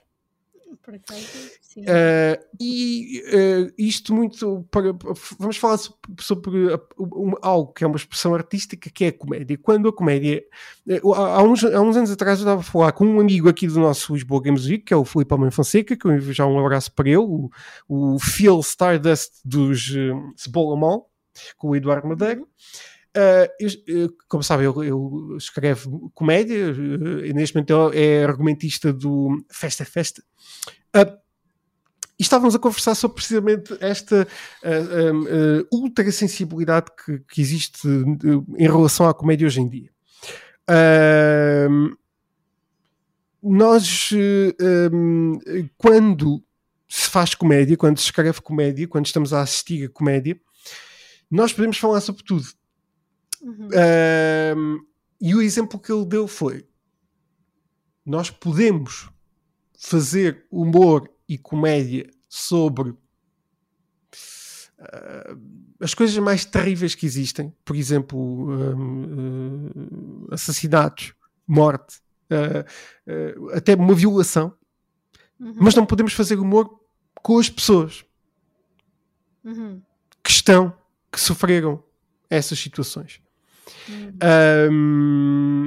Por 0.88 0.94
acaso, 0.94 1.20
sim. 1.61 1.83
Uh, 1.83 2.42
e 2.59 3.22
uh, 3.27 3.74
isto 3.77 4.14
muito 4.14 4.66
para, 4.70 4.94
vamos 5.38 5.59
falar 5.59 5.77
sobre, 6.18 6.74
um, 6.98 7.35
algo 7.42 7.74
que 7.74 7.85
é 7.85 7.87
uma 7.87 7.98
expressão 7.98 8.35
artística 8.35 8.88
que 8.88 9.05
é 9.05 9.09
a 9.09 9.12
comédia. 9.12 9.59
Quando 9.59 9.87
a 9.90 9.92
comédia 9.92 10.42
uh, 10.88 11.12
há, 11.12 11.42
uns, 11.42 11.62
há 11.62 11.79
uns 11.83 11.94
anos 11.94 12.11
atrás 12.11 12.38
eu 12.38 12.44
estava 12.44 12.62
a 12.62 12.64
falar 12.64 12.92
com 12.92 13.05
um 13.05 13.20
amigo 13.20 13.51
aqui 13.51 13.66
do 13.66 13.79
nosso 13.79 14.14
Lisboa 14.14 14.40
Games 14.40 14.64
Week, 14.64 14.83
que 14.83 14.94
é 14.94 14.96
o 14.96 15.05
Filipe 15.05 15.31
Almeida 15.31 15.55
Fonseca, 15.55 15.94
que 15.94 16.07
eu 16.07 16.14
envio 16.14 16.33
já 16.33 16.46
um 16.46 16.59
abraço 16.59 16.90
para 16.92 17.07
ele, 17.07 17.18
o, 17.18 17.51
o 17.87 18.18
Phil 18.18 18.59
Stardust 18.61 19.42
dos 19.44 19.90
uh, 19.90 20.33
Cebola 20.37 20.74
Mall, 20.74 21.11
com 21.59 21.68
o 21.68 21.77
Eduardo 21.77 22.09
Madeira. 22.09 22.40
Uh, 22.40 23.48
eu, 23.87 24.09
como 24.29 24.42
sabe, 24.42 24.64
ele, 24.64 24.87
ele 24.87 25.37
escreve 25.37 25.87
comédia, 26.14 26.70
uh, 26.70 27.35
neste 27.35 27.55
momento 27.55 27.90
é 27.92 28.24
argumentista 28.24 28.90
do 28.90 29.44
Festa 29.51 29.85
Festa. 29.85 30.22
Uh, 30.96 31.18
e 32.18 32.22
estávamos 32.22 32.55
a 32.55 32.59
conversar 32.59 32.94
sobre 32.94 33.16
precisamente 33.16 33.77
esta 33.81 34.27
uh, 34.64 35.61
uh, 35.62 35.68
ultra 35.72 36.11
sensibilidade 36.11 36.87
que, 37.05 37.20
que 37.20 37.40
existe 37.40 37.87
em 37.87 38.66
relação 38.66 39.09
à 39.09 39.14
comédia 39.14 39.46
hoje 39.46 39.61
em 39.61 39.68
dia. 39.68 39.90
nós, 43.40 44.11
um, 44.92 45.38
quando 45.77 46.42
se 46.88 47.09
faz 47.09 47.35
comédia, 47.35 47.77
quando 47.77 47.98
se 47.98 48.07
escreve 48.07 48.40
comédia, 48.40 48.88
quando 48.88 49.07
estamos 49.07 49.33
a 49.33 49.42
assistir 49.42 49.85
a 49.85 49.88
comédia, 49.88 50.40
nós 51.31 51.53
podemos 51.53 51.79
falar 51.79 52.01
sobre 52.01 52.24
tudo 52.24 52.48
Uhum. 53.40 53.68
Um, 54.57 54.87
e 55.20 55.35
o 55.35 55.42
exemplo 55.42 55.79
que 55.79 55.92
ele 55.92 56.05
deu 56.05 56.27
foi: 56.27 56.66
nós 58.05 58.31
podemos 58.31 59.11
fazer 59.78 60.44
humor 60.50 61.08
e 61.28 61.38
comédia 61.38 62.10
sobre 62.28 62.90
uh, 62.90 62.98
as 65.80 65.94
coisas 65.94 66.18
mais 66.18 66.44
terríveis 66.44 66.96
que 66.96 67.06
existem, 67.06 67.54
por 67.64 67.76
exemplo, 67.76 68.18
um, 68.18 69.68
uh, 69.68 70.34
assassinatos, 70.34 71.14
morte, 71.46 72.00
uh, 72.30 73.50
até 73.52 73.76
uma 73.76 73.94
violação, 73.94 74.52
uhum. 75.38 75.54
mas 75.60 75.76
não 75.76 75.86
podemos 75.86 76.12
fazer 76.12 76.38
humor 76.38 76.68
com 77.22 77.38
as 77.38 77.48
pessoas 77.48 78.04
uhum. 79.44 79.80
que 80.22 80.30
estão, 80.30 80.76
que 81.10 81.20
sofreram 81.20 81.82
essas 82.28 82.58
situações. 82.58 83.20
Um, 84.70 85.58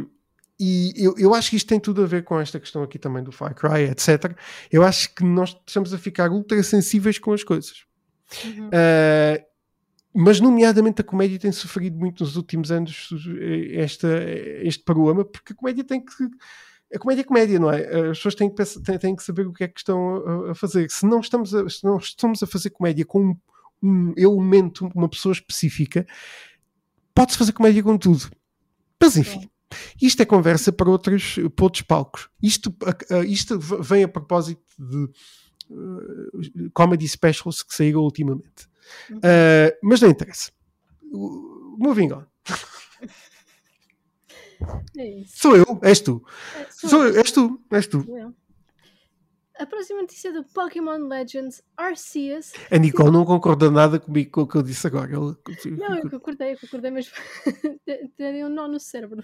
e 0.62 0.94
eu, 0.96 1.16
eu 1.18 1.34
acho 1.34 1.50
que 1.50 1.56
isto 1.56 1.68
tem 1.68 1.80
tudo 1.80 2.04
a 2.04 2.06
ver 2.06 2.24
com 2.24 2.40
esta 2.40 2.60
questão 2.60 2.84
aqui 2.84 3.00
também 3.00 3.24
do 3.24 3.32
Far 3.32 3.56
Cry, 3.56 3.90
etc. 3.90 4.38
Eu 4.72 4.84
acho 4.84 5.16
que 5.16 5.24
nós 5.24 5.58
estamos 5.66 5.92
a 5.92 5.98
ficar 5.98 6.30
ultra 6.30 6.62
sensíveis 6.62 7.18
com 7.18 7.34
as 7.34 7.44
coisas. 7.44 7.84
Uhum. 8.46 8.68
Uh, 8.68 9.44
mas, 10.14 10.40
nomeadamente, 10.40 11.02
a 11.02 11.04
comédia 11.04 11.40
tem 11.40 11.52
sofrido 11.52 11.98
muito 11.98 12.24
nos 12.24 12.36
últimos 12.36 12.72
anos 12.72 13.10
esta, 13.74 14.08
este 14.62 14.84
problema, 14.84 15.26
porque 15.26 15.54
a 15.54 15.56
comédia 15.56 15.84
tem 15.84 16.04
que. 16.04 16.30
A 16.94 17.00
comédia 17.00 17.22
é 17.22 17.24
comédia, 17.24 17.58
não 17.58 17.72
é? 17.72 18.10
As 18.12 18.18
pessoas 18.18 18.36
têm 18.36 18.50
que, 18.50 18.56
pensar, 18.56 18.82
têm, 18.82 19.00
têm 19.00 19.16
que 19.16 19.24
saber 19.24 19.48
o 19.48 19.54
que 19.54 19.64
é 19.64 19.68
que 19.68 19.80
estão 19.80 20.18
a, 20.48 20.52
a 20.52 20.56
fazer. 20.56 20.92
Se 20.92 21.08
não, 21.08 21.22
estamos 21.22 21.56
a, 21.56 21.68
se 21.70 21.84
não 21.84 21.98
estamos 21.98 22.44
a 22.44 22.48
fazer 22.48 22.70
comédia 22.70 23.06
com 23.06 23.32
um, 23.32 23.38
um 23.82 24.14
elemento, 24.16 24.92
uma 24.94 25.10
pessoa 25.10 25.32
específica, 25.34 26.06
pode-se 27.16 27.38
fazer 27.38 27.54
comédia 27.54 27.82
com 27.82 27.98
tudo. 27.98 28.30
Mas 29.00 29.18
enfim. 29.18 29.50
Isto 30.02 30.22
é 30.22 30.26
conversa 30.26 30.72
para 30.72 30.90
outros, 30.90 31.36
para 31.56 31.66
outros 31.66 31.84
palcos. 31.84 32.30
Isto, 32.42 32.76
isto 33.28 33.60
vem 33.60 34.04
a 34.04 34.08
propósito 34.08 34.62
de 34.78 35.10
uh, 35.70 36.72
comedy 36.74 37.08
specials 37.08 37.64
que 37.64 37.74
saíram 37.74 38.02
ultimamente. 38.02 38.68
Uh, 39.10 39.78
mas 39.84 40.02
não 40.02 40.10
interessa. 40.10 40.52
Moving 41.12 42.14
on. 42.14 42.26
É 44.98 45.24
Sou 45.26 45.56
eu, 45.56 45.80
és 45.82 46.00
tu. 46.00 46.24
É, 46.56 46.66
sou, 46.70 46.90
sou 46.90 47.06
eu, 47.06 47.18
és 47.18 47.32
tu, 47.32 47.60
és 47.72 47.88
tu. 47.88 48.06
Eu. 48.08 48.34
A 49.58 49.66
próxima 49.66 50.02
notícia 50.02 50.34
do 50.34 50.44
Pokémon 50.44 51.08
Legends 51.08 51.64
Arceus. 51.78 52.52
A 52.72 52.78
Nicole 52.78 53.12
não 53.12 53.26
concorda 53.26 53.70
nada 53.70 54.00
comigo 54.00 54.32
com 54.32 54.42
o 54.42 54.48
que 54.48 54.56
eu 54.56 54.64
disse 54.64 54.88
agora. 54.88 55.14
Ela... 55.14 55.38
Não, 55.78 55.98
eu 55.98 56.10
concordei, 56.10 56.54
eu 56.54 56.60
concordei, 56.60 56.90
mas 56.90 57.12
tem 58.18 58.44
um 58.44 58.50
nó 58.50 58.68
no 58.68 58.80
cérebro. 58.80 59.24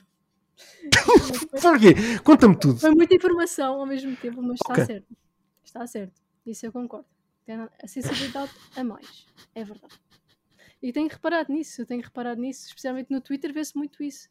Porquê? 1.62 2.20
Conta-me 2.24 2.58
tudo. 2.58 2.80
Foi 2.80 2.91
muita 2.91 3.15
informação 3.15 3.80
ao 3.80 3.86
mesmo 3.86 4.15
tempo, 4.15 4.41
mas 4.41 4.60
está 4.62 4.74
okay. 4.74 4.86
certo. 4.86 5.17
Está 5.63 5.88
certo. 5.88 6.22
Isso 6.46 6.65
eu 6.65 6.72
concordo. 6.72 7.06
A 7.82 7.88
sensibilidade 7.88 8.52
a 8.76 8.84
mais. 8.84 9.26
É 9.56 9.63
verdade. 9.63 9.93
E 10.82 10.91
tenho 10.91 11.08
reparado 11.08 11.52
nisso, 11.52 11.86
tenho 11.86 12.02
reparado 12.02 12.39
nisso, 12.39 12.67
especialmente 12.67 13.10
no 13.10 13.20
Twitter 13.20 13.52
vê-se 13.54 13.76
muito 13.76 14.04
isso. 14.04 14.30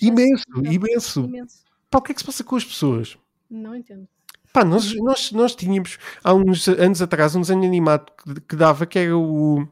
Imenso, 0.00 0.44
imenso. 0.56 1.20
imenso. 1.24 1.64
Pá, 1.90 1.98
o 1.98 2.02
que 2.02 2.12
é 2.12 2.14
que 2.14 2.20
se 2.20 2.26
passa 2.26 2.44
com 2.44 2.56
as 2.56 2.64
pessoas? 2.64 3.18
Não 3.50 3.74
entendo. 3.74 4.06
Pá, 4.52 4.64
nós, 4.64 4.94
nós, 4.94 5.32
nós 5.32 5.54
tínhamos 5.54 5.98
há 6.22 6.32
uns 6.34 6.68
anos 6.68 7.02
atrás 7.02 7.34
um 7.34 7.40
desenho 7.40 7.64
animado 7.64 8.12
que, 8.12 8.40
que 8.42 8.56
dava 8.56 8.86
que 8.86 8.98
era 8.98 9.16
o. 9.16 9.66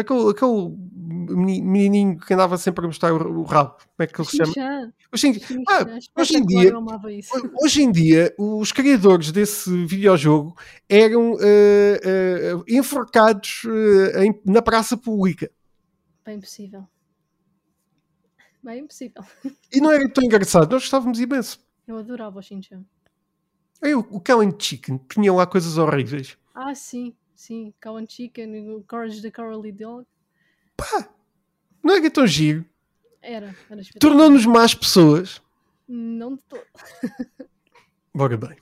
Aquele, 0.00 0.30
aquele 0.30 0.76
menininho 1.34 2.18
que 2.18 2.34
andava 2.34 2.56
sempre 2.56 2.84
a 2.84 2.88
mostrar 2.88 3.12
o, 3.12 3.40
o 3.40 3.42
rabo, 3.42 3.72
como 3.72 3.86
é 3.98 4.06
que 4.06 4.20
ele 4.20 4.28
se 4.28 4.36
chama? 4.36 4.92
Hoje 5.12 5.26
em, 5.26 5.64
ah, 5.68 5.86
hoje 6.16 6.36
em 6.36 6.46
dia, 6.46 6.72
hoje 7.62 7.82
em 7.82 7.92
dia, 7.92 8.34
os 8.38 8.70
criadores 8.72 9.32
desse 9.32 9.84
videojogo 9.86 10.56
eram 10.88 11.32
uh, 11.32 11.36
uh, 11.36 12.64
enforcados 12.68 13.62
uh, 13.64 14.22
em, 14.22 14.40
na 14.44 14.62
praça 14.62 14.96
pública. 14.96 15.50
Bem 16.24 16.36
impossível. 16.36 16.86
Bem 18.62 18.80
impossível. 18.80 19.24
E 19.72 19.80
não 19.80 19.90
era 19.90 20.08
tão 20.08 20.22
engraçado, 20.22 20.70
nós 20.70 20.82
gostávamos 20.82 21.18
imenso. 21.18 21.58
Eu 21.88 21.96
adorava 21.96 22.38
o 22.38 22.42
Shin-Chan. 22.42 22.84
O, 23.82 24.16
o 24.16 24.20
Cow 24.20 24.42
and 24.42 24.54
Chicken 24.58 25.00
tinha 25.08 25.32
lá 25.32 25.46
coisas 25.46 25.78
horríveis. 25.78 26.36
Ah, 26.54 26.74
sim, 26.74 27.14
sim. 27.40 27.74
Cow 27.80 27.96
and 27.96 28.06
Chicken, 28.08 28.70
o 28.70 28.84
Courage 28.84 29.22
the 29.22 29.30
Cowardly 29.30 29.72
Dog. 29.72 30.06
Pá, 30.76 31.12
não 31.82 31.94
é 31.94 32.00
que 32.00 32.06
é 32.06 32.10
tão 32.10 32.26
giro. 32.26 32.64
Era, 33.22 33.54
era 33.68 33.82
Tornou-nos 33.98 34.46
más 34.46 34.74
pessoas. 34.74 35.42
Não 35.86 36.36
de 36.36 36.42
todo. 36.42 36.66
Bora 38.14 38.36
bem. 38.36 38.56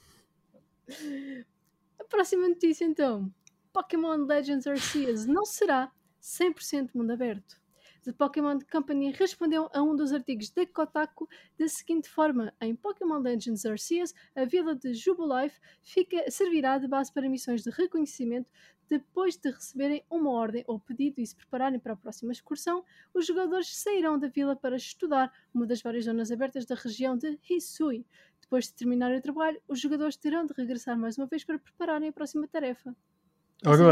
A 1.99 2.05
próxima 2.05 2.49
notícia 2.49 2.85
então. 2.85 3.33
Pokémon 3.73 4.25
Legends 4.25 4.67
Arceus 4.67 5.27
não 5.27 5.45
será 5.45 5.93
100% 6.21 6.91
mundo 6.95 7.13
aberto. 7.13 7.61
The 8.05 8.13
Pokémon 8.13 8.59
Company 8.71 9.11
respondeu 9.11 9.69
a 9.73 9.83
um 9.83 9.97
dos 9.97 10.13
artigos 10.13 10.51
de 10.51 10.67
Kotaku 10.67 11.29
da 11.59 11.69
seguinte 11.69 12.09
forma: 12.09 12.55
Em 12.61 12.75
Pokémon 12.75 13.19
Legends 13.19 13.67
Arceus, 13.67 14.15
a 14.35 14.45
vila 14.45 14.75
de 14.75 14.95
Jubilife 14.95 15.61
fica, 15.83 16.31
servirá 16.31 16.79
de 16.79 16.87
base 16.87 17.13
para 17.13 17.29
missões 17.29 17.63
de 17.63 17.71
reconhecimento. 17.71 18.49
Depois 18.89 19.37
de 19.37 19.51
receberem 19.51 20.03
uma 20.09 20.31
ordem 20.31 20.65
ou 20.67 20.81
pedido 20.81 21.21
e 21.21 21.27
se 21.27 21.37
prepararem 21.37 21.79
para 21.79 21.93
a 21.93 21.97
próxima 21.97 22.33
excursão, 22.33 22.85
os 23.13 23.27
jogadores 23.27 23.77
sairão 23.77 24.19
da 24.19 24.29
vila 24.29 24.57
para 24.57 24.77
estudar 24.77 25.31
uma 25.53 25.67
das 25.67 25.83
várias 25.83 26.05
zonas 26.05 26.31
abertas 26.31 26.65
da 26.65 26.75
região 26.75 27.17
de 27.17 27.39
Hisui. 27.51 28.07
Depois 28.41 28.67
de 28.67 28.75
terminar 28.75 29.13
o 29.13 29.21
trabalho, 29.21 29.61
os 29.69 29.79
jogadores 29.79 30.17
terão 30.17 30.47
de 30.47 30.55
regressar 30.55 30.99
mais 30.99 31.19
uma 31.19 31.27
vez 31.27 31.45
para 31.45 31.59
prepararem 31.59 32.09
a 32.09 32.13
próxima 32.13 32.49
tarefa. 32.49 32.97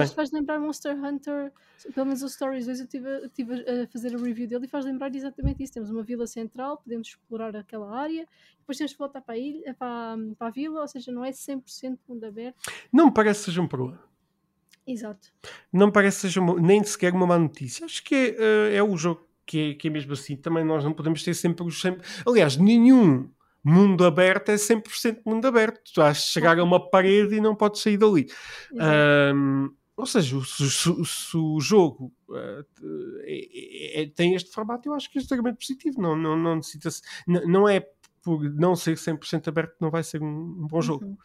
Isto 0.04 0.14
faz 0.14 0.30
lembrar 0.30 0.60
Monster 0.60 0.96
Hunter, 0.96 1.52
pelo 1.92 2.06
menos 2.06 2.22
o 2.22 2.28
Stories 2.28 2.66
2 2.66 2.78
eu 2.78 2.86
estive 2.86 3.54
a 3.54 3.86
fazer 3.88 4.14
a 4.14 4.18
review 4.18 4.46
dele 4.46 4.66
e 4.66 4.68
faz 4.68 4.84
lembrar 4.84 5.12
exatamente 5.12 5.62
isso. 5.62 5.72
Temos 5.72 5.90
uma 5.90 6.04
vila 6.04 6.26
central, 6.26 6.76
podemos 6.76 7.08
explorar 7.08 7.56
aquela 7.56 7.98
área, 7.98 8.28
depois 8.60 8.78
temos 8.78 8.92
que 8.92 8.98
voltar 8.98 9.20
para 9.20 9.34
a, 9.34 9.38
ilha, 9.38 9.74
para, 9.74 10.16
para 10.38 10.46
a 10.46 10.50
vila, 10.50 10.82
ou 10.82 10.88
seja, 10.88 11.10
não 11.10 11.24
é 11.24 11.30
100% 11.30 11.98
mundo 12.08 12.24
aberto. 12.24 12.56
Não 12.92 13.06
me 13.06 13.12
parece 13.12 13.40
que 13.40 13.44
seja 13.46 13.60
um 13.60 13.66
problema. 13.66 14.00
Exato. 14.86 15.32
Não 15.72 15.86
me 15.88 15.92
parece 15.92 16.18
que 16.18 16.20
seja 16.22 16.40
uma, 16.40 16.54
nem 16.60 16.84
sequer 16.84 17.12
uma 17.12 17.26
má 17.26 17.36
notícia. 17.36 17.84
Acho 17.84 18.04
que 18.04 18.14
é, 18.14 18.30
uh, 18.30 18.76
é 18.76 18.82
o 18.84 18.96
jogo 18.96 19.26
que 19.44 19.70
é, 19.70 19.74
que 19.74 19.88
é 19.88 19.90
mesmo 19.90 20.12
assim. 20.12 20.36
Também 20.36 20.64
nós 20.64 20.84
não 20.84 20.92
podemos 20.92 21.24
ter 21.24 21.34
sempre 21.34 21.66
os 21.66 21.80
sempre. 21.80 22.06
Aliás, 22.24 22.56
nenhum 22.56 23.28
mundo 23.66 24.04
aberto 24.04 24.50
é 24.50 24.54
100% 24.54 25.22
mundo 25.26 25.46
aberto. 25.46 25.80
Tu 25.92 26.00
has 26.00 26.18
de 26.18 26.24
chegar 26.24 26.58
a 26.58 26.62
uma 26.62 26.88
parede 26.88 27.34
e 27.34 27.40
não 27.40 27.56
podes 27.56 27.82
sair 27.82 27.96
dali. 27.96 28.26
Um, 29.34 29.70
ou 29.96 30.06
seja, 30.06 30.36
se, 30.44 31.36
o 31.36 31.58
jogo 31.58 32.12
uh, 32.28 32.64
é, 33.24 34.02
é, 34.02 34.06
tem 34.06 34.34
este 34.34 34.52
formato, 34.52 34.88
eu 34.88 34.94
acho 34.94 35.10
que 35.10 35.18
é 35.18 35.20
extremamente 35.22 35.58
positivo. 35.58 36.00
Não, 36.00 36.14
não, 36.14 36.36
não, 36.36 36.56
necessita 36.56 36.90
não, 37.26 37.46
não 37.46 37.68
é 37.68 37.80
por 38.22 38.42
não 38.54 38.74
ser 38.74 38.96
100% 38.96 39.46
aberto 39.46 39.76
não 39.80 39.88
vai 39.90 40.02
ser 40.02 40.22
um, 40.22 40.26
um 40.26 40.66
bom 40.66 40.82
jogo. 40.82 41.04
Uhum. 41.04 41.16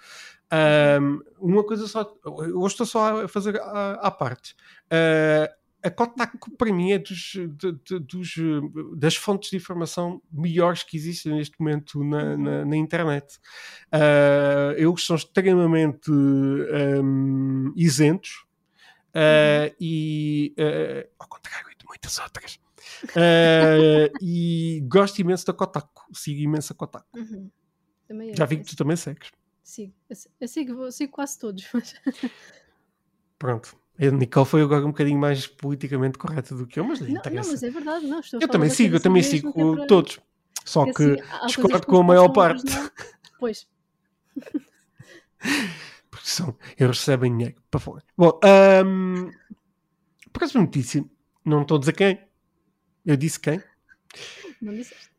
Um, 1.40 1.50
uma 1.54 1.64
coisa 1.64 1.88
só, 1.88 2.12
eu 2.24 2.66
estou 2.66 2.86
só 2.86 3.24
a 3.24 3.28
fazer 3.28 3.60
à, 3.60 3.94
à 3.94 4.12
parte. 4.12 4.56
Uh, 4.86 5.61
a 5.84 5.90
Kotaku 5.90 6.52
para 6.52 6.72
mim 6.72 6.92
é 6.92 7.00
dos, 7.00 7.34
de, 7.34 7.72
de, 7.72 8.00
dos, 8.00 8.36
das 8.96 9.16
fontes 9.16 9.50
de 9.50 9.58
informação 9.58 10.22
melhores 10.32 10.84
que 10.84 10.96
existem 10.96 11.34
neste 11.34 11.60
momento 11.60 12.04
na, 12.04 12.38
na, 12.38 12.66
na 12.66 12.76
internet. 12.76 13.40
Uh, 13.88 14.78
eles 14.78 15.06
são 15.06 15.16
extremamente 15.16 16.12
um, 16.12 17.74
isentos 17.76 18.46
uh, 19.10 19.74
e 19.80 20.54
uh, 20.58 21.10
ao 21.20 21.28
contrário 21.28 21.70
de 21.78 21.86
muitas 21.88 22.20
outras. 22.20 22.60
e 24.22 24.84
gosto 24.88 25.20
imenso 25.20 25.46
da 25.48 25.54
Kotaku, 25.54 26.06
sigo 26.14 26.42
imenso 26.42 26.74
a 26.74 26.76
Kotaku. 26.76 27.18
Uhum. 27.18 27.50
Já 28.34 28.46
vi 28.46 28.58
que 28.58 28.66
tu 28.66 28.76
também 28.76 28.98
segues. 28.98 29.32
Sigo, 29.64 29.94
eu 30.10 30.48
sigo, 30.48 30.84
eu 30.84 30.92
sigo 30.92 31.12
quase 31.14 31.40
todos. 31.40 31.72
Pronto. 33.40 33.81
A 34.02 34.10
Nicole 34.10 34.48
foi 34.48 34.64
agora 34.64 34.84
um 34.84 34.90
bocadinho 34.90 35.20
mais 35.20 35.46
politicamente 35.46 36.18
correta 36.18 36.56
do 36.56 36.66
que 36.66 36.80
eu, 36.80 36.84
mas 36.84 37.00
não, 37.00 37.08
não, 37.08 37.22
não 37.24 37.34
mas 37.36 37.62
é 37.62 37.70
verdade, 37.70 38.08
não. 38.08 38.20
eu 38.42 38.48
também 38.48 38.70
sigo, 38.70 38.96
eu 38.96 39.00
também 39.00 39.22
sigo 39.22 39.54
para... 39.54 39.86
todos. 39.86 40.20
Só 40.66 40.86
que, 40.86 40.94
que 40.94 41.22
assim, 41.22 41.46
discordo 41.46 41.86
com 41.86 41.98
a 41.98 42.04
maior 42.04 42.30
parte. 42.30 42.64
Pois. 43.40 43.68
Porque 46.10 46.28
são, 46.28 46.56
eles 46.80 46.98
recebem 46.98 47.32
dinheiro 47.32 47.56
para 47.70 47.80
fora. 47.80 48.04
Bom, 48.18 48.40
um, 48.86 49.30
próxima 50.34 50.64
notícia. 50.64 51.06
Não 51.46 51.62
estou 51.62 51.78
a 51.78 51.80
dizer 51.80 51.94
quem. 51.94 52.20
Eu 53.06 53.16
disse 53.16 53.40
quem. 53.40 53.62
Não 54.62 54.74
disseste. 54.74 55.12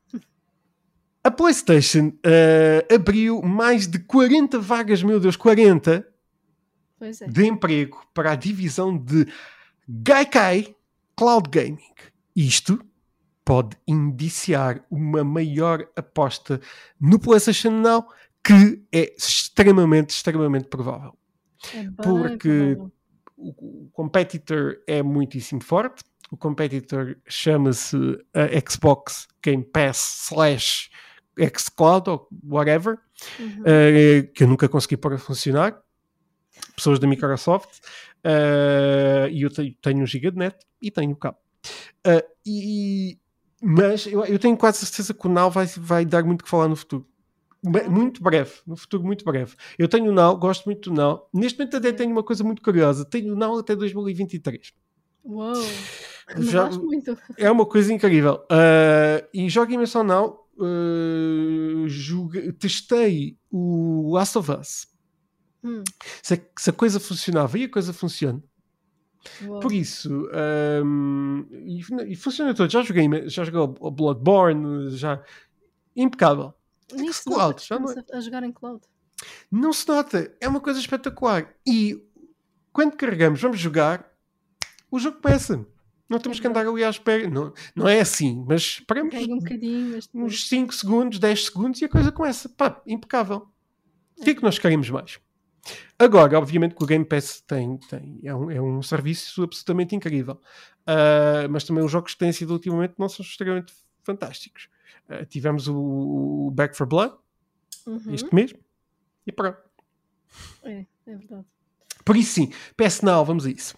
A 1.25 1.31
PlayStation 1.31 2.09
uh, 2.09 2.95
abriu 2.95 3.40
mais 3.42 3.87
de 3.87 4.01
40 4.01 4.59
vagas, 4.59 5.05
meu 5.05 5.21
Deus, 5.21 5.37
40 5.37 6.12
é. 7.03 7.27
de 7.27 7.47
emprego 7.47 8.05
para 8.15 8.33
a 8.33 8.37
divisão 8.37 8.97
de 8.97 9.27
Gaikai 9.88 10.75
Cloud 11.17 11.49
Gaming. 11.51 11.79
Isto 12.35 12.81
pode 13.45 13.77
indiciar 13.87 14.85
uma 14.91 15.25
maior 15.25 15.87
aposta 15.97 16.61
no 17.01 17.19
PlayStation 17.19 17.71
Now, 17.71 18.07
que 18.43 18.83
é 18.93 19.15
extremamente, 19.17 20.11
extremamente 20.11 20.69
provável. 20.69 21.17
É 21.75 21.85
Porque 22.03 22.75
provável. 22.77 22.93
o 23.37 23.91
competitor 23.93 24.79
é 24.87 25.03
muitíssimo 25.03 25.62
forte. 25.62 26.03
O 26.31 26.37
competitor 26.37 27.17
chama-se 27.27 27.97
Xbox 28.69 29.29
Game 29.43 29.65
Pass 29.65 30.29
slash 30.31 30.91
xCloud 31.38 32.11
ou 32.11 32.29
whatever, 32.43 32.99
uhum. 33.38 33.61
uh, 33.61 34.33
que 34.33 34.45
eu 34.45 34.49
nunca 34.49 34.69
consegui 34.69 34.97
pôr 34.97 35.15
a 35.15 35.19
funcionar 35.19 35.82
pessoas 36.83 36.99
da 36.99 37.07
Microsoft 37.07 37.79
uh, 38.25 39.29
e 39.31 39.42
eu 39.42 39.51
tenho, 39.81 40.03
um 40.03 40.07
giga 40.07 40.33
de 40.33 40.38
net 40.38 40.57
e 40.81 40.90
tenho 40.90 41.14
cabo. 41.14 41.38
Uh, 42.05 42.23
e, 42.45 43.18
mas 43.62 44.07
eu, 44.07 44.25
eu, 44.25 44.38
tenho 44.38 44.57
quase 44.57 44.79
certeza 44.79 45.14
que 45.14 45.27
o 45.27 45.31
Now 45.31 45.49
vai, 45.49 45.66
vai 45.66 46.05
dar 46.05 46.25
muito 46.25 46.42
que 46.42 46.51
falar 46.51 46.66
no 46.66 46.75
futuro. 46.75 47.07
Muito 47.88 48.21
breve, 48.21 48.55
no 48.66 48.77
futuro 48.77 49.05
muito 49.05 49.25
breve. 49.25 49.55
Eu 49.79 49.87
tenho 49.87 50.11
o 50.11 50.12
Now, 50.12 50.37
gosto 50.37 50.64
muito 50.64 50.90
do 50.90 50.97
Now. 50.97 51.29
Neste 51.33 51.57
momento 51.57 51.77
até 51.77 51.92
tenho 51.92 52.11
uma 52.11 52.25
coisa 52.25 52.42
muito 52.42 52.61
curiosa. 52.61 53.05
Tenho 53.05 53.35
o 53.35 53.37
Now 53.37 53.57
até 53.57 53.77
2023. 53.77 54.73
Uou! 55.23 55.55
Já, 56.38 56.68
muito. 56.71 57.16
É 57.38 57.49
uma 57.49 57.64
coisa 57.64 57.92
incrível. 57.92 58.45
Uh, 58.51 59.25
e 59.33 59.49
jogo 59.49 59.71
imenso 59.71 60.03
Now. 60.03 60.40
Uh, 60.59 61.88
joguei, 61.88 62.53
testei 62.53 63.38
o 63.51 64.12
Last 64.12 64.37
of 64.37 64.51
Us 64.51 64.91
Hum. 65.64 65.85
Se, 66.22 66.35
a, 66.35 66.38
se, 66.59 66.70
a, 66.70 66.72
coisa 66.72 66.98
funcionava 66.98 67.59
e 67.59 67.64
a 67.64 67.68
coisa 67.68 67.92
funciona. 67.92 68.42
Uou. 69.42 69.61
Por 69.61 69.72
isso, 69.72 70.29
um, 70.85 71.46
e, 71.53 71.81
e, 72.09 72.16
funciona 72.16 72.53
todo. 72.55 72.70
Já 72.70 72.83
joguei, 72.83 73.09
já 73.29 73.44
joguei 73.44 73.61
o 73.61 73.90
Bloodborne, 73.90 74.90
já 74.96 75.22
impecável. 75.94 76.53
Nem 76.92 77.12
se 77.12 77.25
cloud, 77.25 77.64
já 77.64 77.79
não 77.79 77.90
é. 77.92 78.05
a 78.12 78.20
jogar 78.20 78.42
em 78.42 78.53
cloud. 78.53 78.83
Não 79.51 79.72
se 79.72 79.87
nota, 79.87 80.35
é 80.40 80.48
uma 80.48 80.61
coisa 80.61 80.81
espetacular. 80.81 81.55
E 81.64 82.05
quando 82.72 82.96
carregamos, 82.96 83.40
vamos 83.40 83.61
jogar, 83.61 84.12
o 84.90 84.98
jogo 84.98 85.20
começa. 85.20 85.64
Não 86.09 86.18
temos 86.18 86.38
que 86.38 86.46
andar 86.46 86.66
ali 86.66 86.85
à 86.85 86.90
espera. 86.90 87.29
Não, 87.31 87.55
não 87.75 87.88
é 87.88 88.01
assim, 88.01 88.44
mas 88.46 88.62
esperamos 88.62 89.14
um 89.14 89.38
mas 89.40 90.09
uns 90.12 90.48
5 90.48 90.75
segundos, 90.75 91.18
10 91.18 91.46
segundos 91.46 91.81
e 91.81 91.85
a 91.85 91.88
coisa 91.88 92.12
começa. 92.12 92.48
Pá, 92.48 92.83
impecável. 92.87 93.48
O 94.18 94.22
que 94.22 94.31
é 94.31 94.35
que 94.35 94.42
nós 94.42 94.59
queremos 94.59 94.90
mais? 94.90 95.18
Agora, 95.98 96.38
obviamente 96.38 96.75
que 96.75 96.83
o 96.83 96.87
Game 96.87 97.05
Pass 97.05 97.40
tem, 97.46 97.79
tem 97.88 98.20
é, 98.25 98.35
um, 98.35 98.51
é 98.51 98.61
um 98.61 98.83
serviço 98.83 99.44
absolutamente 99.44 99.94
incrível, 99.94 100.35
uh, 100.35 101.48
mas 101.51 101.64
também 101.64 101.85
os 101.85 101.90
jogos 101.90 102.14
que 102.14 102.18
têm 102.18 102.33
sido 102.33 102.53
ultimamente 102.53 102.94
não 102.98 103.09
são 103.09 103.25
extremamente 103.25 103.72
fantásticos. 104.03 104.68
Uh, 105.09 105.25
tivemos 105.27 105.68
o, 105.68 105.77
o, 105.77 106.51
Back 106.51 106.77
for 106.77 106.87
Blood 106.87 107.14
uhum. 107.87 108.14
este 108.14 108.35
mês 108.35 108.55
e 109.27 109.33
pronto. 109.33 109.59
É, 110.64 110.85
é 111.07 111.16
verdade. 111.16 111.46
Por 112.05 112.16
isso 112.16 112.33
sim, 112.35 112.53
PS 112.77 113.03
Now, 113.03 113.25
vamos 113.25 113.46
a 113.46 113.51
isso. 113.51 113.77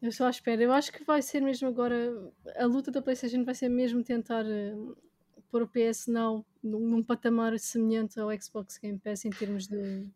Eu 0.00 0.08
estou 0.08 0.26
à 0.26 0.30
espera. 0.30 0.62
Eu 0.62 0.72
acho 0.72 0.92
que 0.92 1.04
vai 1.04 1.22
ser 1.22 1.40
mesmo 1.40 1.68
agora. 1.68 2.12
A 2.56 2.66
luta 2.66 2.90
da 2.90 3.00
PlayStation 3.00 3.44
vai 3.44 3.54
ser 3.54 3.68
mesmo 3.68 4.02
tentar 4.02 4.44
uh, 4.44 4.96
pôr 5.50 5.62
o 5.62 5.68
PS 5.68 6.06
Now 6.08 6.44
num, 6.62 6.80
num 6.88 7.02
patamar 7.02 7.58
semelhante 7.58 8.18
ao 8.18 8.28
Xbox 8.40 8.78
Game 8.78 8.98
Pass 8.98 9.24
em 9.24 9.30
termos 9.30 9.66
de 9.68 10.08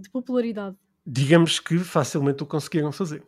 de 0.00 0.10
popularidade. 0.10 0.76
Digamos 1.06 1.60
que 1.60 1.78
facilmente 1.78 2.42
o 2.42 2.46
conseguiram 2.46 2.92
fazer. 2.92 3.22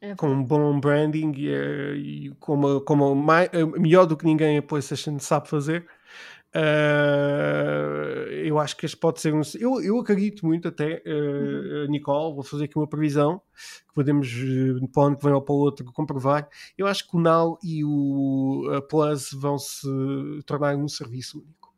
É 0.00 0.14
com 0.14 0.28
um 0.28 0.44
bom 0.44 0.78
branding 0.78 1.32
e, 1.36 1.48
eh, 1.48 1.96
e 1.96 2.30
com 2.38 2.54
uma, 2.54 2.80
com 2.80 2.94
uma 2.94 3.14
mais, 3.14 3.48
eh, 3.52 3.64
melhor 3.64 4.06
do 4.06 4.16
que 4.16 4.26
ninguém 4.26 4.58
a 4.58 4.62
PlayStation 4.62 5.18
sabe 5.18 5.48
fazer. 5.48 5.86
Uh, 6.54 8.30
eu 8.30 8.58
acho 8.58 8.76
que 8.76 8.86
este 8.86 8.96
pode 8.96 9.20
ser 9.20 9.34
um. 9.34 9.42
Eu, 9.58 9.82
eu 9.82 9.98
acredito 9.98 10.46
muito, 10.46 10.68
até, 10.68 11.02
uh, 11.06 11.84
uhum. 11.84 11.90
Nicole, 11.90 12.34
vou 12.34 12.42
fazer 12.42 12.64
aqui 12.64 12.78
uma 12.78 12.86
previsão 12.86 13.42
que 13.88 13.94
podemos, 13.94 14.28
uh, 14.32 14.88
para 14.88 15.02
ano 15.02 15.16
que 15.18 15.24
vem 15.24 15.34
ou 15.34 15.42
para 15.42 15.54
o 15.54 15.58
outro, 15.58 15.84
comprovar. 15.92 16.48
Eu 16.78 16.86
acho 16.86 17.06
que 17.06 17.14
o 17.14 17.20
Now 17.20 17.58
e 17.62 17.84
o 17.84 18.80
Plus 18.88 19.32
vão 19.32 19.58
se 19.58 19.86
tornar 20.46 20.76
um 20.76 20.88
serviço 20.88 21.40
único. 21.40 21.74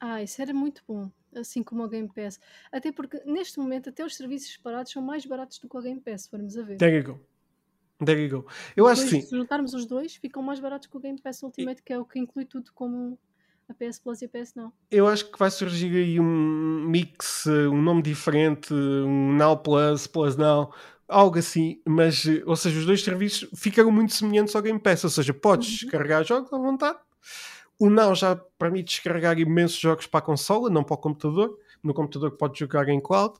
Ah, 0.00 0.22
isso 0.22 0.40
era 0.40 0.54
muito 0.54 0.82
bom 0.88 1.10
assim 1.38 1.62
como 1.62 1.84
o 1.84 1.88
Game 1.88 2.08
Pass. 2.08 2.38
Até 2.72 2.92
porque 2.92 3.20
neste 3.24 3.58
momento 3.58 3.90
até 3.90 4.04
os 4.04 4.16
serviços 4.16 4.52
separados 4.52 4.92
são 4.92 5.02
mais 5.02 5.24
baratos 5.24 5.58
do 5.58 5.68
que 5.68 5.76
o 5.76 5.82
Game 5.82 6.00
Pass, 6.00 6.22
se 6.22 6.30
formos 6.30 6.56
a 6.56 6.62
ver. 6.62 6.76
There 6.76 6.96
you 6.96 7.04
go. 7.04 7.20
There 8.04 8.20
you 8.20 8.42
go. 8.42 8.46
Eu 8.76 8.86
acho 8.86 9.02
sim. 9.02 9.20
Se 9.20 9.36
juntarmos 9.36 9.72
os 9.72 9.86
dois, 9.86 10.16
ficam 10.16 10.42
mais 10.42 10.60
baratos 10.60 10.88
que 10.88 10.96
o 10.96 11.00
Game 11.00 11.20
Pass 11.20 11.42
Ultimate, 11.42 11.82
que 11.82 11.92
é 11.92 11.98
o 11.98 12.04
que 12.04 12.18
inclui 12.18 12.44
tudo 12.44 12.72
como 12.74 13.18
a 13.68 13.74
PS 13.74 13.98
Plus 13.98 14.20
e 14.22 14.26
a 14.26 14.28
PS 14.28 14.54
Now. 14.54 14.72
Eu 14.90 15.06
acho 15.06 15.30
que 15.30 15.38
vai 15.38 15.50
surgir 15.50 15.94
aí 15.96 16.20
um 16.20 16.86
mix, 16.86 17.46
um 17.46 17.80
nome 17.80 18.02
diferente, 18.02 18.72
um 18.72 19.32
Now 19.34 19.56
Plus, 19.56 20.06
Plus 20.06 20.36
Now, 20.36 20.74
algo 21.08 21.38
assim, 21.38 21.80
mas, 21.86 22.24
ou 22.44 22.56
seja, 22.56 22.78
os 22.78 22.86
dois 22.86 23.02
serviços 23.02 23.48
ficaram 23.54 23.90
muito 23.90 24.12
semelhantes 24.12 24.54
ao 24.54 24.62
Game 24.62 24.78
Pass, 24.78 25.04
ou 25.04 25.10
seja, 25.10 25.32
podes 25.32 25.82
uhum. 25.82 25.90
carregar 25.90 26.24
jogos 26.24 26.52
à 26.52 26.58
vontade 26.58 26.98
o 27.78 27.90
Now 27.90 28.14
já 28.14 28.36
permite 28.58 28.94
descarregar 28.94 29.38
imensos 29.38 29.78
jogos 29.78 30.06
para 30.06 30.18
a 30.18 30.22
consola, 30.22 30.70
não 30.70 30.84
para 30.84 30.94
o 30.94 30.98
computador. 30.98 31.58
No 31.82 31.92
computador 31.92 32.32
pode 32.36 32.58
jogar 32.58 32.88
em 32.88 33.00
cloud. 33.00 33.34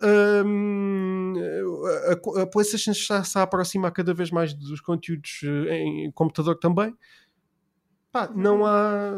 Um, 0.00 1.34
a, 2.08 2.42
a, 2.42 2.46
PlayStation 2.46 2.92
está 2.92 3.24
-se 3.24 3.36
a 3.38 3.42
aproximar 3.42 3.90
cada 3.90 4.14
vez 4.14 4.30
mais 4.30 4.54
dos 4.54 4.80
conteúdos 4.80 5.40
eh, 5.42 5.74
em 5.74 6.12
computador 6.12 6.56
também. 6.56 6.94
Pá, 8.12 8.30
não 8.34 8.64
há 8.64 9.12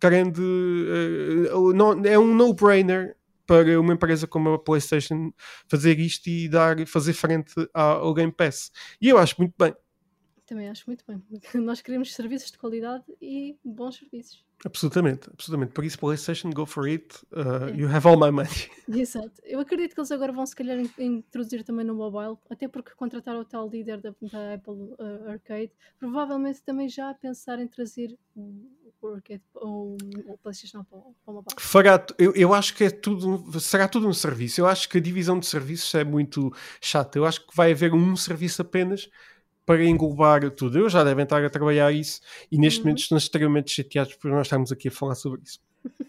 grande. 0.00 0.40
Uh, 0.40 1.72
não, 1.72 2.04
é 2.04 2.18
um 2.18 2.34
no-brainer 2.34 3.16
para 3.46 3.80
uma 3.80 3.94
empresa 3.94 4.26
como 4.26 4.50
a 4.50 4.58
PlayStation 4.58 5.32
fazer 5.68 5.98
isto 5.98 6.28
e 6.28 6.48
dar, 6.48 6.86
fazer 6.86 7.14
frente 7.14 7.54
ao 7.74 8.12
Game 8.14 8.32
Pass. 8.32 8.70
E 9.00 9.08
eu 9.08 9.18
acho 9.18 9.36
muito 9.38 9.54
bem. 9.58 9.74
Também 10.48 10.66
acho 10.66 10.84
muito 10.86 11.04
bem. 11.06 11.22
Nós 11.62 11.82
queremos 11.82 12.14
serviços 12.14 12.50
de 12.50 12.56
qualidade 12.56 13.04
e 13.20 13.54
bons 13.62 13.96
serviços. 13.96 14.42
Absolutamente, 14.64 15.28
absolutamente. 15.30 15.72
Por 15.72 15.84
isso, 15.84 15.98
PlayStation, 15.98 16.50
go 16.50 16.64
for 16.64 16.86
it. 16.86 17.14
Uh, 17.30 17.68
é. 17.68 17.76
You 17.76 17.88
have 17.88 18.08
all 18.08 18.18
my 18.18 18.30
money. 18.30 18.48
Exato. 18.88 19.30
Eu 19.44 19.60
acredito 19.60 19.94
que 19.94 20.00
eles 20.00 20.10
agora 20.10 20.32
vão, 20.32 20.44
se 20.46 20.56
calhar, 20.56 20.78
introduzir 20.98 21.62
também 21.62 21.84
no 21.84 21.94
mobile, 21.94 22.38
até 22.48 22.66
porque 22.66 22.92
contratar 22.96 23.36
o 23.36 23.44
tal 23.44 23.68
líder 23.68 24.00
da, 24.00 24.10
da 24.22 24.54
Apple 24.54 24.72
uh, 24.72 25.28
Arcade, 25.28 25.70
provavelmente 25.98 26.62
também 26.62 26.88
já 26.88 27.10
a 27.10 27.14
pensar 27.14 27.60
em 27.60 27.68
trazer 27.68 28.18
o 28.34 29.06
Arcade 29.14 29.42
ou 29.54 29.96
o 30.26 30.38
PlayStation 30.38 30.82
para, 30.82 30.98
para 30.98 31.12
o 31.26 31.32
mobile. 31.34 31.56
Fará, 31.58 32.06
eu, 32.18 32.34
eu 32.34 32.54
acho 32.54 32.74
que 32.74 32.84
é 32.84 32.90
tudo, 32.90 33.60
será 33.60 33.86
tudo 33.86 34.08
um 34.08 34.14
serviço. 34.14 34.62
Eu 34.62 34.66
acho 34.66 34.88
que 34.88 34.96
a 34.96 35.00
divisão 35.00 35.38
de 35.38 35.46
serviços 35.46 35.94
é 35.94 36.02
muito 36.02 36.52
chata. 36.80 37.18
Eu 37.18 37.26
acho 37.26 37.46
que 37.46 37.54
vai 37.54 37.70
haver 37.70 37.92
um 37.92 38.16
serviço 38.16 38.62
apenas 38.62 39.08
para 39.68 39.84
englobar 39.84 40.50
tudo. 40.50 40.78
Eu 40.78 40.88
já 40.88 41.04
devem 41.04 41.24
estar 41.24 41.44
a 41.44 41.50
trabalhar 41.50 41.92
isso 41.92 42.22
e 42.50 42.56
neste 42.56 42.78
uhum. 42.78 42.86
momento 42.86 43.00
estão 43.00 43.18
extremamente 43.18 43.70
chateados 43.70 44.14
por 44.14 44.30
nós 44.30 44.46
estarmos 44.46 44.72
aqui 44.72 44.88
a 44.88 44.90
falar 44.90 45.14
sobre 45.14 45.42
isso. 45.42 45.60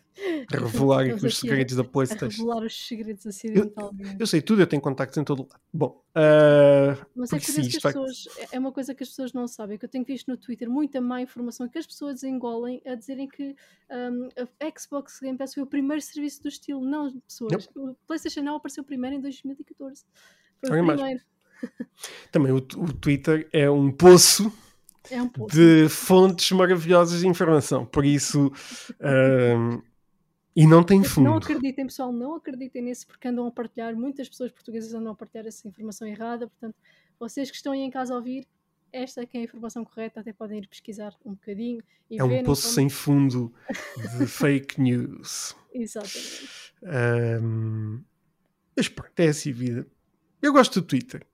revelar 0.50 1.14
os 1.14 1.38
segredos 1.38 1.76
da 1.76 1.82
a 1.84 1.86
PlayStation. 1.86 2.42
revelar 2.42 2.64
os 2.64 2.88
segredos 2.88 3.28
acidentalmente. 3.28 4.16
Eu 4.18 4.26
sei 4.26 4.42
tudo, 4.42 4.62
eu 4.62 4.68
tenho 4.68 4.82
contactos 4.82 5.18
em 5.18 5.26
todo 5.26 5.42
lado. 5.42 5.60
Bom, 5.74 6.02
ah, 6.16 6.98
Mas 7.14 7.34
é 7.34 7.40
que 7.40 7.52
as 7.52 7.68
pessoas. 7.68 8.28
é- 8.38 8.56
É 8.56 8.60
uma 8.60 8.72
coisa 8.72 8.96
que 8.96 9.04
as 9.04 9.10
pessoas 9.10 9.34
não 9.34 9.46
sabem, 9.46 9.78
que 9.78 9.84
eu 9.84 9.90
tenho 9.90 10.06
visto 10.06 10.30
no 10.30 10.38
Twitter 10.38 10.70
muita 10.70 11.02
má 11.02 11.22
informação 11.22 11.68
que 11.68 11.78
as 11.78 11.86
pessoas 11.86 12.24
engolem 12.24 12.82
a 12.86 12.96
dizerem 12.96 13.28
que 13.28 13.58
hum, 13.92 14.30
a 14.38 14.80
Xbox 14.80 15.20
Game 15.20 15.38
Pass 15.38 15.54
foi 15.54 15.64
o 15.64 15.68
primeiro 15.68 16.02
serviço 16.02 16.42
do 16.44 16.48
estilo. 16.48 16.80
Não, 16.80 17.12
pessoas. 17.28 17.70
O 17.76 17.94
PlayStation 18.08 18.42
Now 18.42 18.56
apareceu 18.56 18.86
primeiro 18.86 19.18
em 19.18 19.20
2014. 19.20 20.06
Foi 20.66 20.80
o 20.80 20.86
mais. 20.86 21.22
Também 22.32 22.52
o, 22.52 22.58
o 22.58 22.94
Twitter 22.94 23.48
é 23.54 23.70
um 23.70 23.92
poço 23.92 24.52
É 25.12 25.22
um 25.22 25.30
de 25.48 25.88
fontes 25.90 26.52
maravilhosas 26.52 27.22
de 27.22 27.28
informação. 27.28 27.86
Por 27.86 28.06
isso. 28.06 28.52
ah, 29.02 29.82
e 30.56 30.66
não 30.68 30.84
tem 30.84 31.04
fundo. 31.04 31.26
Não 31.26 31.38
acreditem, 31.38 31.86
pessoal, 31.86 32.12
não 32.12 32.36
acreditem 32.36 32.82
nisso 32.84 33.08
porque 33.08 33.28
andam 33.28 33.48
a 33.48 33.52
partilhar, 33.52 33.96
muitas 33.96 34.28
pessoas 34.28 34.52
portuguesas 34.52 34.94
andam 34.94 35.14
a 35.14 35.16
partilhar 35.16 35.46
essa 35.48 35.68
informação 35.68 36.06
errada. 36.08 36.48
Portanto, 36.48 36.76
vocês 37.20 37.50
que 37.50 37.56
estão 37.56 37.72
aí 37.72 37.80
em 37.80 37.90
casa 37.92 38.14
a 38.14 38.18
ouvir, 38.18 38.46
esta 38.92 39.22
é 39.22 39.26
que 39.26 39.38
é 39.38 39.42
a 39.42 39.44
informação 39.44 39.86
correta, 39.86 40.20
até 40.20 40.34
podem 40.34 40.58
ir 40.60 40.68
pesquisar 40.68 41.14
um 41.24 41.32
bocadinho 41.32 41.82
É 42.12 42.24
um 42.24 42.44
poço 42.44 42.64
como- 42.64 42.74
sem 42.74 42.90
fundo 42.90 43.54
de 44.18 44.26
fake 44.28 44.82
news. 44.82 45.56
Exatamente. 45.74 46.74
Ahm, 46.84 48.00
mas 48.76 48.88
pronto, 48.90 49.12
é 49.18 49.28
assim 49.28 49.52
a 49.52 49.54
vida. 49.54 49.88
Eu 50.42 50.52
gosto 50.52 50.82
do 50.82 50.88
Twitter, 50.88 51.26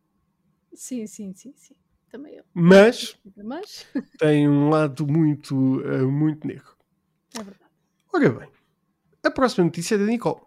Sim, 0.75 1.07
sim, 1.07 1.33
sim, 1.33 1.53
sim. 1.55 1.75
Também 2.09 2.35
eu. 2.35 2.43
mas 2.53 3.17
Mas 3.37 3.85
tem 4.19 4.47
um 4.47 4.69
lado 4.69 5.05
muito, 5.07 5.55
ah, 5.85 6.05
muito 6.07 6.47
negro. 6.47 6.75
é 7.33 7.43
verdade. 7.43 7.71
Ora 8.13 8.29
bem, 8.29 8.49
a 9.23 9.31
próxima 9.31 9.65
notícia 9.65 9.95
é 9.95 9.97
da 9.97 10.05
Nicole. 10.05 10.41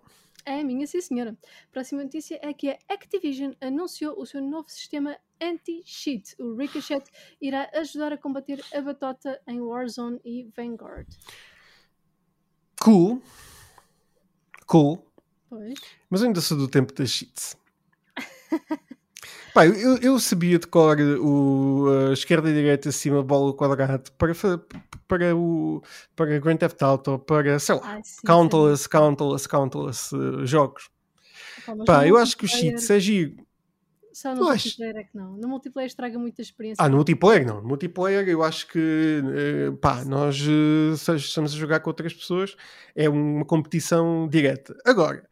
É 0.44 0.60
a 0.60 0.64
minha, 0.64 0.86
sim, 0.86 1.00
senhora. 1.02 1.36
Próxima 1.70 2.02
notícia 2.02 2.38
é 2.42 2.54
que 2.54 2.70
a 2.70 2.78
Activision 2.88 3.52
anunciou 3.60 4.18
o 4.18 4.24
seu 4.24 4.40
novo 4.40 4.70
sistema 4.70 5.18
anti-cheat. 5.38 6.34
O 6.40 6.54
Ricochet 6.56 7.04
irá 7.38 7.68
ajudar 7.74 8.14
a 8.14 8.16
combater 8.16 8.64
a 8.72 8.80
batota 8.80 9.38
em 9.46 9.60
Warzone 9.60 10.18
e 10.24 10.48
Vanguard. 10.56 11.06
Cool. 12.80 13.20
Cool. 14.66 15.04
Pois. 15.50 15.74
Mas 16.08 16.22
ainda 16.22 16.40
sou 16.40 16.56
do 16.56 16.68
tempo 16.68 16.94
das 16.94 17.10
cheats. 17.10 17.56
Pá, 19.54 19.66
eu, 19.66 19.96
eu 19.98 20.18
sabia 20.18 20.58
de 20.58 20.66
cor 20.66 20.96
o 21.00 21.86
a 22.10 22.12
esquerda 22.12 22.50
e 22.50 22.54
direita, 22.54 22.88
acima, 22.90 23.22
bola, 23.22 23.52
quadrado 23.52 24.10
para, 24.12 24.32
para 25.08 25.34
o 25.36 25.82
para 26.14 26.38
Grand 26.38 26.56
Theft 26.56 26.80
Auto, 26.82 27.18
para, 27.18 27.58
sei 27.58 27.74
lá, 27.74 27.80
Ai, 27.84 28.00
sim, 28.04 28.20
countless, 28.26 28.88
countless, 28.88 29.48
countless 29.48 30.14
uh, 30.14 30.46
jogos. 30.46 30.84
sim. 31.64 31.84
Pá, 31.84 31.96
mas 32.04 32.08
eu 32.08 32.16
acho 32.16 32.36
que 32.36 32.44
o 32.44 32.48
cheats 32.48 32.88
é 32.90 33.00
giro. 33.00 33.36
Só 34.12 34.34
no 34.34 34.48
acho- 34.48 34.64
multiplayer 34.64 34.96
é 34.96 35.04
que 35.04 35.16
não. 35.16 35.36
No 35.36 35.48
multiplayer 35.48 35.86
estraga 35.86 36.18
muita 36.18 36.42
experiência. 36.42 36.84
Ah, 36.84 36.88
no 36.88 36.96
multiplayer 36.96 37.46
não. 37.46 37.60
No 37.62 37.68
multiplayer 37.68 38.28
eu 38.28 38.42
acho 38.42 38.66
que, 38.66 39.22
eh, 39.24 39.70
pá, 39.80 40.04
nós 40.04 40.40
eh, 40.40 41.14
estamos 41.16 41.54
a 41.54 41.56
jogar 41.56 41.78
com 41.80 41.90
outras 41.90 42.12
pessoas, 42.12 42.56
é 42.96 43.08
uma 43.08 43.44
competição 43.44 44.26
direta. 44.28 44.76
Agora, 44.84 45.24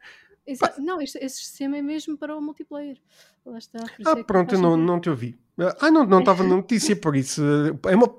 Exa- 0.47 0.75
Não, 0.79 1.01
este, 1.01 1.17
esse 1.19 1.37
sistema 1.37 1.77
é 1.77 1.81
mesmo 1.81 2.17
para 2.17 2.35
o 2.35 2.41
multiplayer. 2.41 2.97
Lá 3.45 3.57
está. 3.57 3.79
Ah, 4.05 4.11
é 4.11 4.15
que 4.15 4.23
pronto, 4.23 4.55
eu 4.55 4.61
não, 4.61 4.71
sentido. 4.71 4.85
não 4.87 4.99
te 5.01 5.09
ouvi. 5.09 5.37
Ah, 5.81 5.89
não 5.91 6.05
não 6.05 6.19
estava 6.19 6.43
na 6.43 6.55
notícia, 6.55 6.95
por 6.95 7.15
isso. 7.15 7.41
É 7.89 7.95
uma. 7.95 8.13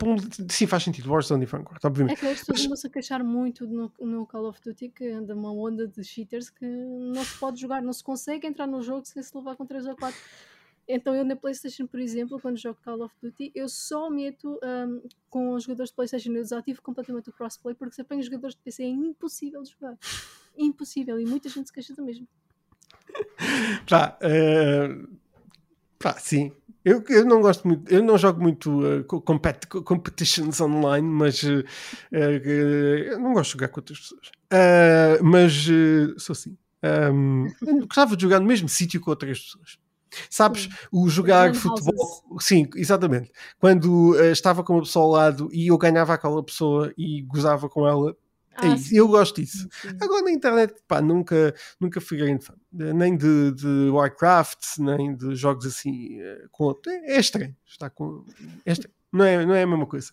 Sim, 0.51 0.67
faz 0.67 0.83
sentido. 0.83 1.11
Warzone 1.11 1.45
e 1.45 1.47
Vanguard, 1.47 1.79
É 1.83 1.87
obviamente. 1.87 2.19
que 2.21 2.27
as 2.27 2.41
pessoas 2.41 2.67
Mas- 2.67 2.85
a 2.85 2.89
queixar 2.91 3.23
muito 3.25 3.67
no, 3.67 3.91
no 4.01 4.27
Call 4.27 4.47
of 4.49 4.61
Duty 4.63 4.89
que 4.91 5.09
anda 5.09 5.35
uma 5.35 5.53
onda 5.53 5.87
de 5.87 6.03
cheaters 6.05 6.51
que 6.51 6.67
não 6.67 7.25
se 7.25 7.39
pode 7.39 7.61
jogar, 7.61 7.81
não 7.83 7.93
se 7.93 8.03
consegue 8.05 8.47
entrar 8.47 8.67
no 8.67 8.83
jogo 8.83 9.07
sem 9.07 9.23
se 9.23 9.37
levar 9.37 9.57
com 9.57 9.65
3 9.65 9.87
ou 9.87 9.97
4. 9.97 10.19
Então 10.91 11.15
eu 11.15 11.23
na 11.23 11.37
Playstation, 11.37 11.87
por 11.87 12.01
exemplo, 12.01 12.41
quando 12.41 12.57
jogo 12.57 12.79
Call 12.83 13.03
of 13.03 13.15
Duty, 13.23 13.53
eu 13.55 13.69
só 13.69 14.09
meto 14.09 14.59
ahm, 14.63 15.01
com 15.29 15.53
os 15.53 15.65
jogadores 15.65 15.91
de 15.91 15.97
Playstation, 15.97 16.31
eu 16.31 16.43
desativo 16.43 16.81
completamente 16.83 17.29
o 17.29 17.33
crossplay 17.33 17.75
porque 17.75 17.95
se 17.95 18.01
apanho 18.01 18.23
jogadores 18.23 18.55
de 18.57 18.63
PC 18.63 18.83
é 18.85 18.89
impossível 18.89 19.63
de 19.63 19.71
jogar. 19.71 19.97
Impossível. 20.59 21.19
E 21.21 21.25
muita 21.25 21.49
gente 21.49 21.67
se 21.69 21.73
queixa 21.73 21.95
do 21.95 22.05
mesmo. 22.05 22.27
Pá, 23.89 24.17
eh, 24.21 24.89
pá, 25.99 26.13
sim. 26.19 26.53
Eu, 26.85 27.03
eu 27.09 27.25
não 27.25 27.41
gosto 27.41 27.67
muito, 27.67 27.93
eu 27.93 28.03
não 28.03 28.17
jogo 28.17 28.41
muito 28.41 28.87
eh, 28.87 29.03
co- 29.03 29.21
compet- 29.21 29.67
co- 29.67 29.83
competitions 29.83 30.61
online, 30.61 31.07
mas 31.07 31.43
eh, 31.45 31.65
eh, 32.13 33.09
eu 33.13 33.19
não 33.19 33.33
gosto 33.35 33.51
de 33.51 33.53
jogar 33.55 33.69
com 33.69 33.81
outras 33.81 33.99
pessoas. 34.01 34.31
Mas 35.23 35.67
eh, 35.69 36.15
sou 36.19 36.33
assim. 36.33 36.57
Ahm, 36.83 37.47
eu 37.67 37.87
gostava 37.87 38.17
de 38.17 38.23
jogar 38.23 38.39
no 38.41 38.47
mesmo 38.47 38.69
sítio 38.69 39.01
com 39.01 39.11
outras 39.11 39.41
pessoas. 39.41 39.79
Sabes, 40.31 40.63
Sim. 40.63 40.71
o 40.91 41.09
jogar 41.09 41.55
futebol. 41.55 42.25
Sim, 42.41 42.67
exatamente. 42.77 43.31
Quando 43.59 44.19
eh, 44.19 44.31
estava 44.31 44.63
com 44.65 44.75
uma 44.75 44.83
pessoa 44.83 45.05
ao 45.05 45.11
lado 45.11 45.49
e 45.53 45.67
eu 45.67 45.77
ganhava 45.77 46.15
aquela 46.15 46.43
pessoa 46.43 46.93
e 46.97 47.23
gozava 47.23 47.69
com 47.69 47.87
ela, 47.87 48.17
é 48.63 48.69
Ah, 48.69 48.75
isso. 48.75 48.89
sim, 48.89 48.97
Eu 48.97 49.09
gosto 49.09 49.41
disso. 49.41 49.69
sim. 49.81 49.89
Agora 50.01 50.23
na 50.23 50.31
internet, 50.31 50.75
pá, 50.87 51.01
nunca, 51.01 51.55
nunca 51.81 52.01
fui 52.01 52.19
grande 52.19 52.45
fã. 52.45 52.55
Nem 52.73 53.17
de, 53.17 53.53
de 53.53 53.89
Warcraft, 53.91 54.79
nem 54.79 55.15
de 55.17 55.35
jogos 55.35 55.67
assim 55.67 56.21
eh, 56.21 56.45
com 56.51 56.65
outro. 56.65 56.91
É, 56.91 57.17
é 57.17 57.21
estranho. 57.21 57.57
Está 57.67 57.89
com, 57.91 58.25
é 58.65 58.73
estranho. 58.73 58.95
Não, 59.13 59.25
é, 59.25 59.47
não 59.47 59.55
é 59.55 59.63
a 59.63 59.67
mesma 59.67 59.87
coisa. 59.87 60.11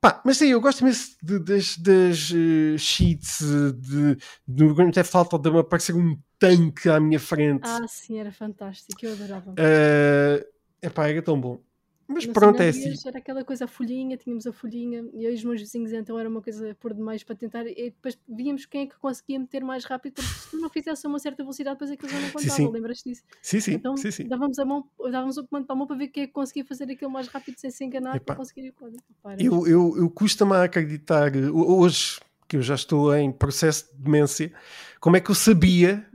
Pá, 0.00 0.20
mas 0.24 0.36
sim, 0.38 0.48
eu 0.48 0.60
gosto 0.60 0.80
imenso 0.80 1.16
de- 1.22 1.38
das, 1.38 1.76
das 1.78 2.32
eh, 2.34 2.76
cheats 2.76 3.40
eh, 3.40 3.72
de, 3.72 4.16
do 4.46 4.74
Grand 4.74 4.90
Theft 4.90 5.14
Auto 5.14 5.38
de 5.38 5.50
me 5.50 5.58
aparecer 5.60 5.94
um 5.94 6.18
tanque 6.40 6.88
à 6.88 6.98
minha 6.98 7.20
frente. 7.20 7.62
Ah, 7.64 7.86
sim, 7.86 8.18
era 8.18 8.32
fantástico. 8.32 8.98
Eu 9.04 9.12
adorava. 9.12 9.54
É 9.56 10.44
epá, 10.82 11.06
era 11.08 11.22
tão 11.22 11.40
bom. 11.40 11.62
Mas 12.06 12.26
No 12.26 12.32
pronto, 12.32 12.60
é 12.60 12.68
assim. 12.68 12.92
Era 13.06 13.18
aquela 13.18 13.44
coisa, 13.44 13.64
a 13.64 13.68
folhinha, 13.68 14.16
tínhamos 14.16 14.46
a 14.46 14.52
folhinha, 14.52 15.04
e 15.12 15.24
eu 15.24 15.30
e 15.30 15.34
os 15.34 15.44
meus 15.44 15.60
vizinhos 15.60 15.92
então 15.92 16.18
era 16.18 16.28
uma 16.28 16.42
coisa 16.42 16.74
por 16.80 16.92
demais 16.92 17.22
para 17.22 17.36
tentar, 17.36 17.66
e 17.66 17.90
depois 17.90 18.18
víamos 18.28 18.66
quem 18.66 18.82
é 18.82 18.86
que 18.86 18.96
conseguia 18.98 19.38
meter 19.38 19.62
mais 19.64 19.84
rápido, 19.84 20.14
porque 20.14 20.28
se 20.28 20.50
tu 20.50 20.58
não 20.58 20.68
fizesse 20.68 21.06
a 21.06 21.08
uma 21.08 21.18
certa 21.18 21.42
velocidade, 21.42 21.76
depois 21.76 21.90
aquilo 21.90 22.10
já 22.10 22.20
não 22.20 22.30
contava, 22.30 22.70
lembras-te 22.70 23.10
disso? 23.10 23.22
Sim, 23.40 23.60
sim, 23.60 23.74
Então 23.74 23.96
sim, 23.96 24.10
sim. 24.10 24.26
dávamos, 24.26 24.58
a 24.58 24.64
mão, 24.64 24.86
dávamos 25.10 25.36
o 25.36 25.46
comando 25.46 25.66
para 25.66 25.74
a 25.74 25.78
mão 25.78 25.86
para 25.86 25.96
ver 25.96 26.08
quem 26.08 26.24
é 26.24 26.26
que 26.26 26.32
conseguia 26.32 26.64
fazer 26.64 26.90
aquilo 26.90 27.10
mais 27.10 27.28
rápido 27.28 27.58
sem 27.58 27.70
se 27.70 27.84
enganar 27.84 28.16
Epá. 28.16 28.26
para 28.26 28.36
conseguir 28.36 28.68
o 28.70 28.72
código. 28.72 29.02
Eu, 29.38 29.66
eu, 29.66 29.96
eu 29.96 30.10
custa-me 30.10 30.54
a 30.54 30.64
acreditar 30.64 31.34
eh, 31.34 31.50
hoje 31.50 32.18
que 32.48 32.56
eu 32.56 32.62
já 32.62 32.74
estou 32.74 33.14
em 33.16 33.32
processo 33.32 33.90
de 33.96 34.02
demência, 34.02 34.52
como 35.00 35.16
é 35.16 35.20
que 35.20 35.30
eu 35.30 35.34
sabia 35.34 36.06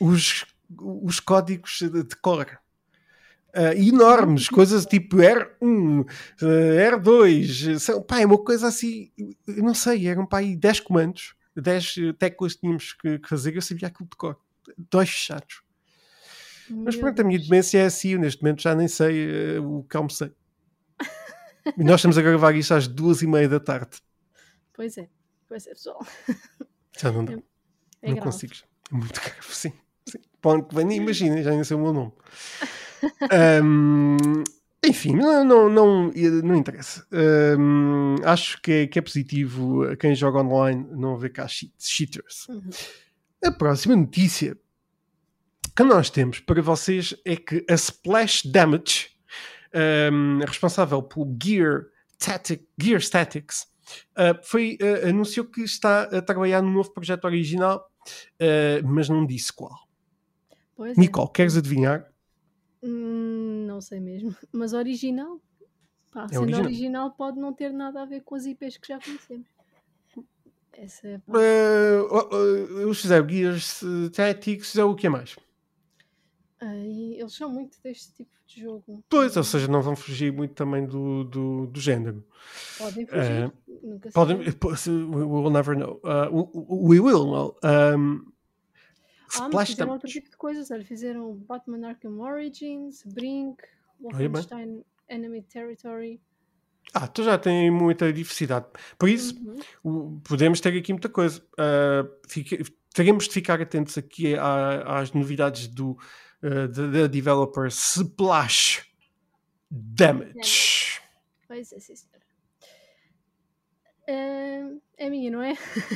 os, 0.00 0.44
os 0.78 1.20
códigos 1.20 1.78
de, 1.80 2.02
de 2.02 2.16
cor. 2.16 2.46
Ah, 3.52 3.74
enormes, 3.74 4.48
coisas 4.48 4.86
tipo 4.86 5.16
R1, 5.16 6.06
eh, 6.42 6.90
R2, 6.92 7.78
são, 7.78 8.02
pá, 8.02 8.20
é 8.20 8.26
uma 8.26 8.38
coisa 8.38 8.68
assim, 8.68 9.10
eu 9.46 9.62
não 9.64 9.74
sei, 9.74 10.06
eram 10.06 10.24
pá, 10.26 10.38
aí 10.38 10.56
10 10.56 10.80
comandos, 10.80 11.34
10 11.56 11.94
teclas 12.18 12.54
que 12.54 12.60
tínhamos 12.60 12.92
que, 12.92 13.18
que 13.18 13.28
fazer, 13.28 13.56
eu 13.56 13.62
sabia 13.62 13.88
aquilo 13.88 14.08
de 14.08 14.16
cor, 14.16 14.38
dois 14.90 15.08
fechados. 15.10 15.62
Mas 16.68 16.94
Meu 16.94 17.04
pronto, 17.04 17.20
a 17.20 17.24
minha 17.24 17.38
demência 17.40 17.78
é 17.78 17.86
assim, 17.86 18.10
eu 18.10 18.20
neste 18.20 18.40
momento 18.42 18.62
já 18.62 18.74
nem 18.74 18.86
sei 18.86 19.56
eh, 19.56 19.60
o 19.60 19.82
que 19.82 19.96
almocei. 19.96 20.32
E 21.76 21.82
nós 21.84 21.96
estamos 21.96 22.16
a 22.16 22.22
gravar 22.22 22.54
isto 22.54 22.72
às 22.72 22.86
duas 22.86 23.20
e 23.22 23.26
meia 23.26 23.48
da 23.48 23.58
tarde. 23.60 23.98
Pois 24.72 24.96
é, 24.96 25.08
pois 25.48 25.66
é, 25.66 25.70
pessoal. 25.70 26.06
Já 26.98 27.10
não 27.10 27.24
dá, 27.24 27.32
É 27.32 27.36
não 28.08 28.14
grave. 28.14 28.20
consigo. 28.20 28.54
É 28.90 28.94
muito 28.94 29.18
grave, 29.20 29.42
sim. 29.54 29.72
sim. 30.06 30.18
Nem 30.86 30.96
imagina, 30.98 31.42
já 31.42 31.50
nem 31.50 31.64
sei 31.64 31.76
o 31.76 31.80
meu 31.80 31.92
nome. 31.92 32.12
Ahm, 33.30 34.16
enfim, 34.84 35.14
não, 35.14 35.44
não, 35.44 35.68
não, 35.68 36.12
não 36.42 36.54
interessa. 36.56 37.06
Ahm, 37.12 38.16
acho 38.24 38.60
que 38.62 38.72
é, 38.72 38.86
que 38.86 38.98
é 38.98 39.02
positivo 39.02 39.84
a 39.84 39.96
quem 39.96 40.14
joga 40.14 40.40
online 40.40 40.86
não 40.90 41.16
ver 41.16 41.30
cá 41.30 41.46
cheat- 41.46 41.74
cheaters. 41.78 42.46
Uhum. 42.48 42.70
A 43.44 43.50
próxima 43.52 43.96
notícia 43.96 44.56
que 45.76 45.84
nós 45.84 46.10
temos 46.10 46.40
para 46.40 46.60
vocês 46.60 47.14
é 47.24 47.36
que 47.36 47.64
a 47.68 47.74
Splash 47.74 48.46
Damage, 48.50 49.08
um, 50.12 50.40
responsável 50.40 51.02
pelo 51.02 51.34
Gear, 51.42 51.86
Static, 52.20 52.66
Gear 52.78 53.00
Statics, 53.00 53.66
uh, 54.12 54.38
foi, 54.42 54.76
uh, 54.82 55.08
anunciou 55.08 55.46
que 55.46 55.62
está 55.62 56.02
a 56.02 56.20
trabalhar 56.20 56.60
num 56.60 56.72
novo 56.72 56.92
projeto 56.92 57.24
original, 57.24 57.90
uh, 58.42 58.86
mas 58.86 59.08
não 59.08 59.24
disse 59.24 59.52
qual. 59.52 59.74
Pois 60.76 60.96
é. 60.96 61.00
Nicole, 61.00 61.30
queres 61.32 61.56
adivinhar? 61.56 62.09
Hum, 62.82 63.66
não 63.66 63.80
sei 63.80 64.00
mesmo. 64.00 64.34
Mas 64.52 64.72
original? 64.72 65.40
Pá, 66.12 66.26
sendo 66.28 66.42
original. 66.42 66.64
original. 66.64 67.10
pode 67.12 67.38
não 67.38 67.52
ter 67.52 67.72
nada 67.72 68.02
a 68.02 68.04
ver 68.04 68.22
com 68.22 68.34
as 68.34 68.46
IPs 68.46 68.78
que 68.78 68.88
já 68.88 68.98
conhecemos. 68.98 69.46
Essa 70.72 71.08
é. 71.08 71.16
Uh, 71.28 72.06
uh, 72.06 72.34
uh, 72.34 72.80
eles 72.82 73.00
fizeram 73.00 73.28
Gear 73.28 73.56
Statics, 73.56 74.76
é 74.76 74.84
o 74.84 74.94
que 74.94 75.06
é 75.06 75.10
mais? 75.10 75.36
Ai, 76.60 77.14
eles 77.18 77.34
são 77.34 77.50
muito 77.50 77.78
deste 77.82 78.12
tipo 78.14 78.30
de 78.46 78.60
jogo. 78.60 79.02
Pois, 79.08 79.36
ou 79.36 79.44
seja, 79.44 79.66
não 79.68 79.80
vão 79.80 79.96
fugir 79.96 80.32
muito 80.32 80.54
também 80.54 80.86
do, 80.86 81.24
do, 81.24 81.66
do 81.66 81.80
género. 81.80 82.24
Podem 82.78 83.06
fugir. 83.06 83.22
Eh, 83.22 83.50
nunca 83.82 84.10
Podem, 84.10 84.38
se- 84.76 84.90
we 84.90 85.24
will 85.24 85.50
never 85.50 85.76
know. 85.76 86.00
Uh, 86.04 86.28
we 86.68 86.98
we 86.98 87.00
will 87.00 87.24
know. 87.26 87.56
Um, 87.64 88.29
Ah, 89.38 89.44
Splash 89.46 89.70
fizeram 89.70 89.88
Damage. 89.88 89.92
outro 89.92 90.08
tipo 90.08 90.30
de 90.30 90.36
coisas. 90.36 90.70
Olha, 90.70 90.84
fizeram 90.84 91.34
Batman 91.34 91.88
Arkham 91.88 92.18
Origins, 92.20 93.02
Brink. 93.04 93.62
Wolfenstein 94.00 94.84
Enemy 95.08 95.42
Territory. 95.42 96.20
Ah, 96.94 97.06
tu 97.06 97.22
já 97.22 97.36
tem 97.38 97.70
muita 97.70 98.10
diversidade. 98.12 98.66
Por 98.98 99.08
isso, 99.08 99.34
Uhum. 99.84 100.18
podemos 100.24 100.60
ter 100.60 100.76
aqui 100.76 100.92
muita 100.92 101.08
coisa. 101.08 101.44
Ah, 101.58 102.08
fica- 102.26 102.56
teremos 102.94 103.28
de 103.28 103.34
ficar 103.34 103.60
atentos 103.60 103.96
aqui 103.98 104.34
à- 104.34 104.98
às 105.00 105.12
novidades 105.12 105.68
do, 105.68 105.96
ah, 106.42 106.66
da 106.66 106.86
da 106.86 107.06
developer 107.06 107.66
Splash 107.68 108.88
Damage. 109.70 111.00
Pois 111.46 111.72
é, 111.72 111.78
sim, 111.78 111.94
senhora. 111.94 112.19
Ah, 114.10 114.70
é 114.98 115.08
minha, 115.08 115.30
não 115.30 115.42
é? 115.42 115.54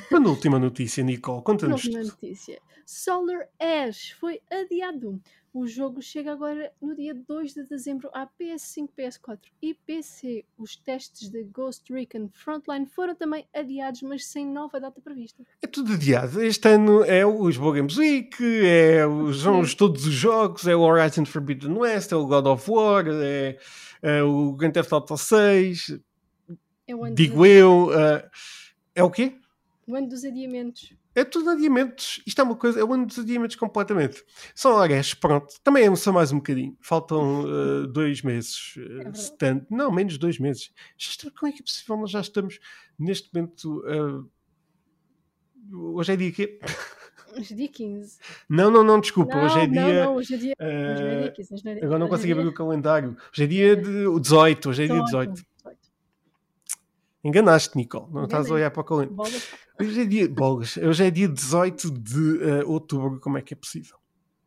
Quando 0.08 0.28
a 0.28 0.32
última 0.32 0.58
notícia, 0.58 1.02
Nicole? 1.02 1.42
Conta-nos. 1.42 1.84
Última 1.84 2.00
tudo. 2.02 2.12
notícia. 2.12 2.60
Solar 2.86 3.48
Ash 3.58 4.10
foi 4.20 4.40
adiado. 4.50 5.20
O 5.52 5.66
jogo 5.68 6.02
chega 6.02 6.32
agora 6.32 6.72
no 6.82 6.96
dia 6.96 7.14
2 7.14 7.54
de 7.54 7.64
dezembro 7.64 8.10
à 8.12 8.26
PS5, 8.26 8.88
PS4 8.98 9.38
e 9.62 9.72
PC. 9.72 10.44
Os 10.58 10.74
testes 10.76 11.28
de 11.30 11.44
Ghost 11.44 11.92
Recon 11.92 12.28
Frontline 12.32 12.86
foram 12.86 13.14
também 13.14 13.46
adiados, 13.54 14.02
mas 14.02 14.26
sem 14.26 14.44
nova 14.46 14.80
data 14.80 15.00
prevista. 15.00 15.44
É 15.62 15.66
tudo 15.68 15.92
adiado. 15.92 16.42
Este 16.42 16.68
ano 16.68 17.04
é 17.04 17.24
o 17.24 17.46
Lisboa 17.46 17.76
Games 17.76 17.96
Week, 17.96 18.36
é 18.64 19.06
os, 19.06 19.42
são 19.42 19.60
os- 19.60 19.74
todos 19.74 20.06
os 20.06 20.12
jogos, 20.14 20.66
é 20.66 20.74
o 20.74 20.80
Horizon 20.80 21.24
Forbidden 21.24 21.72
West, 21.78 22.10
é 22.10 22.16
o 22.16 22.26
God 22.26 22.46
of 22.46 22.68
War, 22.70 23.04
é, 23.08 23.56
é 24.02 24.22
o 24.24 24.52
Grand 24.54 24.72
Theft 24.72 24.92
Auto 24.92 25.16
6, 25.16 26.00
É 26.86 26.94
o 26.94 27.04
ano, 27.04 27.14
digo 27.14 27.36
dos, 27.36 27.48
eu. 27.48 27.90
ah, 27.92 28.30
é 28.94 29.02
o 29.02 29.10
quê? 29.10 29.34
o 29.86 29.94
ano 29.94 30.08
dos 30.08 30.24
adiamentos. 30.24 30.94
É 31.14 31.24
tudo 31.24 31.50
adiamentos. 31.50 32.20
Isto 32.26 32.40
é 32.40 32.44
uma 32.44 32.56
coisa, 32.56 32.80
é 32.80 32.84
o 32.84 32.92
ano 32.92 33.06
dos 33.06 33.18
adiamentos 33.18 33.56
completamente. 33.56 34.24
São 34.54 34.72
horas, 34.72 35.14
pronto. 35.14 35.54
Também 35.62 35.86
é 35.86 35.96
só 35.96 36.12
mais 36.12 36.32
um 36.32 36.36
bocadinho. 36.36 36.76
Faltam 36.80 37.44
ah, 37.46 37.86
dois 37.86 38.22
meses. 38.22 38.74
tanto. 39.38 39.66
não, 39.70 39.92
menos 39.92 40.14
de 40.14 40.18
dois 40.18 40.38
meses. 40.38 40.72
Já 40.96 41.10
estamos, 41.10 41.38
como 41.38 41.50
é 41.50 41.54
que 41.54 41.62
é 41.62 41.64
possível? 41.64 41.96
Nós 41.96 42.10
já 42.10 42.20
estamos 42.20 42.58
neste 42.98 43.30
momento. 43.32 43.84
ah, 43.86 44.24
hoje 45.72 46.12
é 46.12 46.16
dia 46.16 46.32
quê? 46.32 46.58
Hoje 47.36 47.52
é 47.52 47.56
dia 47.56 47.68
15. 47.68 48.18
Não, 48.48 48.70
não, 48.70 48.84
não, 48.84 49.00
desculpa. 49.00 49.34
não, 49.34 49.44
hoje 49.44 49.58
é 49.58 49.66
dia. 49.66 49.82
não, 49.82 50.04
não, 50.04 50.14
hoje 50.16 50.34
é 50.34 50.36
dia, 50.36 50.54
hoje 50.60 51.02
não 51.02 51.10
é 51.10 51.20
dia 51.22 51.32
15. 51.32 51.54
Hoje 51.54 51.64
não 51.64 51.72
é 51.72 51.74
dia, 51.74 51.84
agora 51.84 51.98
não 51.98 52.06
é 52.06 52.10
consigo 52.10 52.32
abrir 52.32 52.46
o 52.46 52.54
calendário. 52.54 53.16
Hoje 53.32 53.42
é 53.42 53.46
dia 53.46 53.76
de 53.76 54.20
18. 54.20 54.68
Hoje 54.70 54.84
é 54.84 54.86
dia 54.86 55.02
18. 55.02 55.44
18. 57.24 57.28
Enganaste, 57.28 57.76
Nicole. 57.76 58.06
Não 58.12 58.24
estás 58.24 58.42
a 58.44 58.46
Enganei. 58.48 58.62
olhar 58.62 58.70
para 58.70 58.80
o 58.80 58.84
calendário. 58.84 59.16
Bolas. 59.16 59.48
Hoje 59.80 60.00
é 60.00 60.04
dia. 60.04 60.28
Bolas. 60.28 60.76
Hoje 60.76 61.04
é 61.04 61.10
dia 61.10 61.28
18 61.28 61.90
de 61.90 62.38
ah, 62.42 62.66
outubro. 62.66 63.18
Como 63.20 63.38
é 63.38 63.42
que 63.42 63.54
é 63.54 63.56
possível? 63.56 63.96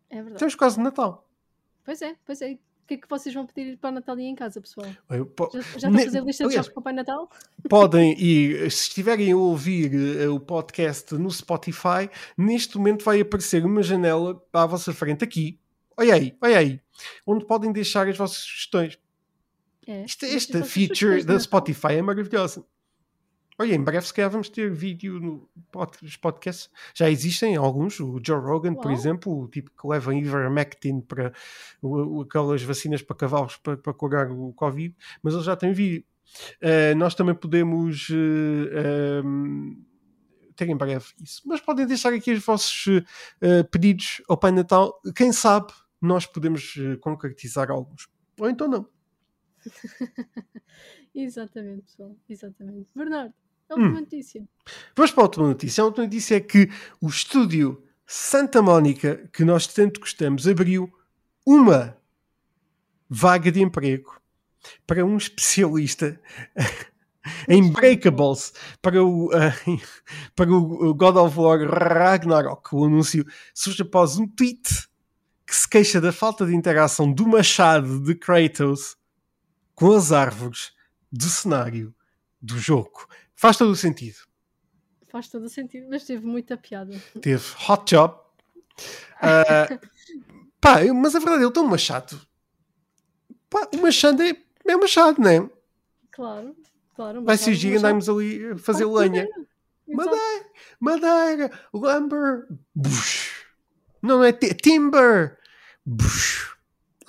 É 0.09 0.15
verdade. 0.15 0.35
Estamos 0.35 0.55
quase 0.55 0.79
Natal. 0.79 1.27
Pois 1.83 2.01
é, 2.01 2.15
pois 2.25 2.41
é. 2.41 2.51
O 2.53 2.87
que 2.87 2.93
é 2.93 2.97
que 2.97 3.09
vocês 3.09 3.35
vão 3.35 3.45
pedir 3.45 3.77
para 3.77 3.89
o 3.89 3.93
Natal 3.93 4.17
em 4.17 4.33
casa, 4.33 4.61
pessoal? 4.61 4.87
Eu 5.09 5.25
po- 5.25 5.49
Já, 5.53 5.59
já 5.59 5.67
estão 5.75 5.91
Ne- 5.91 6.01
a 6.01 6.05
fazer 6.05 6.23
lista 6.23 6.47
de 6.47 6.53
jogos 6.53 6.69
para 6.69 6.79
o 6.79 6.83
Pai 6.83 6.93
Natal? 6.93 7.29
podem 7.69 8.17
ir, 8.17 8.71
se 8.71 8.83
estiverem 8.83 9.33
a 9.33 9.35
ouvir 9.35 9.93
eh, 10.21 10.29
o 10.29 10.39
podcast 10.39 11.13
no 11.15 11.29
Spotify, 11.29 12.09
neste 12.37 12.77
momento 12.77 13.03
vai 13.03 13.19
aparecer 13.19 13.65
uma 13.65 13.83
janela 13.83 14.41
à 14.53 14.65
vossa 14.65 14.93
frente 14.93 15.21
aqui. 15.21 15.59
Olha 15.97 16.13
aí, 16.13 16.37
olha 16.41 16.57
aí. 16.59 16.79
Onde 17.25 17.45
podem 17.45 17.73
deixar 17.73 18.07
as 18.07 18.17
vossas 18.17 18.37
sugestões. 18.37 18.97
É. 19.87 20.03
Isto- 20.03 20.25
esta 20.25 20.63
feature 20.63 21.23
da. 21.23 21.39
Spotify 21.39 21.93
é 21.93 22.01
maravilhosa. 22.01 22.65
Olha, 23.59 23.73
em 23.73 23.81
breve 23.83 24.05
se 24.05 24.13
calhar 24.13 24.29
vamos 24.29 24.49
ter 24.49 24.71
vídeo 24.71 25.19
no 25.19 25.49
pod- 25.71 25.97
os 26.03 26.15
podcasts. 26.15 26.69
Já 26.93 27.09
existem 27.09 27.55
alguns, 27.55 27.99
o 27.99 28.19
Joe 28.23 28.39
Rogan, 28.39 28.75
por 28.75 28.85
Uau. 28.87 28.93
exemplo, 28.93 29.43
o 29.43 29.47
tipo 29.47 29.71
que 29.71 29.87
leva 29.87 30.13
Ivermectin 30.13 31.01
para 31.01 31.33
o- 31.81 32.21
aquelas 32.21 32.61
vacinas 32.61 33.01
para 33.01 33.15
cavalos 33.15 33.57
para, 33.57 33.75
para 33.77 33.93
curar 33.95 34.31
o 34.31 34.53
Covid, 34.53 34.95
mas 35.23 35.33
ele 35.33 35.43
já 35.43 35.55
tem 35.55 35.73
vídeo. 35.73 36.03
Eh, 36.61 36.93
nós 36.93 37.15
também 37.15 37.33
podemos 37.33 38.09
eh, 38.11 39.19
ehm, 39.23 39.75
ter 40.55 40.69
em 40.69 40.75
breve 40.77 41.05
isso. 41.23 41.41
Mas 41.45 41.59
podem 41.61 41.87
deixar 41.87 42.13
aqui 42.13 42.33
os 42.33 42.45
vossos 42.45 42.85
eh, 43.41 43.63
pedidos 43.63 44.21
ao 44.27 44.37
Pai 44.37 44.51
Natal. 44.51 45.01
Quem 45.15 45.31
sabe 45.31 45.73
nós 45.99 46.27
podemos 46.27 46.75
concretizar 47.01 47.71
alguns. 47.71 48.07
Ou 48.39 48.47
então 48.49 48.67
não. 48.67 48.87
Exatamente, 51.13 51.83
pessoal. 51.83 52.15
Exatamente. 52.29 52.89
Bernardo, 52.95 53.33
a 53.69 53.75
Hum. 53.75 53.81
última 53.81 54.01
notícia. 54.01 54.47
Vamos 54.95 55.11
para 55.11 55.23
a 55.23 55.25
última 55.25 55.47
notícia. 55.47 55.81
A 55.81 55.85
última 55.85 56.05
notícia 56.05 56.35
é 56.35 56.39
que 56.39 56.69
o 57.01 57.07
estúdio 57.07 57.83
Santa 58.05 58.61
Mónica, 58.61 59.29
que 59.33 59.43
nós 59.43 59.67
tanto 59.67 59.99
gostamos, 59.99 60.47
abriu 60.47 60.91
uma 61.45 61.97
vaga 63.09 63.51
de 63.51 63.61
emprego 63.61 64.19
para 64.85 65.05
um 65.05 65.17
especialista 65.17 66.19
em 67.47 67.71
breakables 67.71 68.53
para 68.81 69.03
o, 69.03 69.29
ah, 69.33 69.53
para 70.35 70.49
o 70.51 70.93
God 70.93 71.15
of 71.17 71.39
War 71.39 71.59
Ragnarok. 71.59 72.73
O 72.73 72.85
anúncio 72.85 73.25
surge 73.53 73.81
após 73.81 74.17
um 74.17 74.27
tweet 74.27 74.87
que 75.45 75.55
se 75.55 75.67
queixa 75.67 76.01
da 76.01 76.11
falta 76.11 76.45
de 76.45 76.53
interação 76.55 77.11
do 77.11 77.25
machado 77.27 78.01
de 78.01 78.15
Kratos 78.15 78.97
com 79.77 79.93
as 79.95 80.11
árvores 80.11 80.71
do 81.11 81.25
cenário 81.25 81.93
do 82.41 82.57
jogo. 82.57 83.07
Faz 83.35 83.55
todo 83.57 83.69
o 83.69 83.75
sentido. 83.75 84.17
Faz 85.07 85.27
todo 85.29 85.43
o 85.43 85.49
sentido, 85.49 85.87
mas 85.89 86.03
teve 86.03 86.25
muita 86.25 86.57
piada. 86.57 86.99
teve 87.21 87.43
Hot 87.69 87.85
Job. 87.95 88.15
Ah, 89.21 89.67
pá, 90.59 90.77
mas 90.95 91.15
a 91.15 91.19
verdade, 91.19 91.43
ele 91.43 91.51
tem 91.51 91.61
um 91.63 91.67
machado. 91.67 92.19
Pá, 93.49 93.67
o 93.73 93.77
machado 93.77 94.21
é, 94.23 94.35
é 94.65 94.75
machado, 94.75 95.21
não 95.21 95.29
é? 95.29 95.49
Claro, 96.11 96.55
claro. 96.95 97.23
Vai 97.23 97.37
ser 97.37 97.53
giro 97.53 97.75
uma 97.75 97.79
já- 97.81 97.87
andarmos 97.87 98.09
ali 98.09 98.49
a 98.51 98.57
fazer 98.57 98.83
Ah, 98.83 98.87
lenha. 98.87 99.27
Exato. 99.87 100.17
Madeira, 100.79 101.51
lumber, 101.71 102.47
bush. 102.75 103.45
Não, 104.01 104.17
não 104.17 104.23
é 104.23 104.33
ti- 104.33 104.53
timber, 104.55 105.37
bush. 105.85 106.56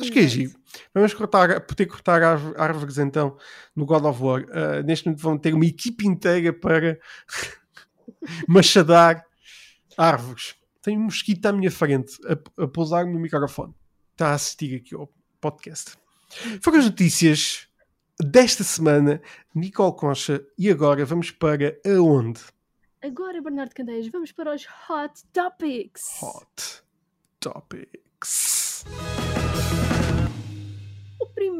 Acho 0.00 0.12
que 0.12 0.20
é 0.20 0.26
giro. 0.28 0.52
Vamos 0.94 1.12
cortar, 1.14 1.60
poder 1.62 1.86
cortar 1.86 2.22
árv- 2.22 2.54
árvores 2.56 2.98
então 2.98 3.36
no 3.74 3.84
God 3.84 4.04
of 4.04 4.22
War. 4.22 4.44
Ah, 4.52 4.82
neste 4.82 5.06
momento 5.06 5.20
vão 5.22 5.36
ter 5.38 5.52
uma 5.54 5.64
equipe 5.66 6.06
inteira 6.06 6.52
para 6.52 6.98
machadar 8.46 9.24
árvores. 9.96 10.54
Tenho 10.82 11.00
um 11.00 11.04
mosquito 11.04 11.44
à 11.46 11.52
minha 11.52 11.70
frente 11.70 12.16
a, 12.26 12.62
a 12.64 12.68
pousar 12.68 13.04
no 13.06 13.18
microfone. 13.18 13.74
Está 14.12 14.30
a 14.30 14.34
assistir 14.34 14.76
aqui 14.76 14.94
ao 14.94 15.12
podcast. 15.40 15.96
Foram 16.62 16.78
as 16.78 16.84
notícias 16.84 17.66
desta 18.20 18.62
semana. 18.62 19.20
Nicole 19.54 19.96
Concha. 19.96 20.44
E 20.56 20.70
agora 20.70 21.04
vamos 21.04 21.30
para 21.30 21.76
aonde? 21.86 22.40
Agora, 23.02 23.40
Bernardo 23.40 23.74
Candeias, 23.74 24.08
vamos 24.08 24.32
para 24.32 24.54
os 24.54 24.66
Hot 24.88 25.22
Topics. 25.32 26.20
Hot 26.22 26.82
Topics. 27.40 28.84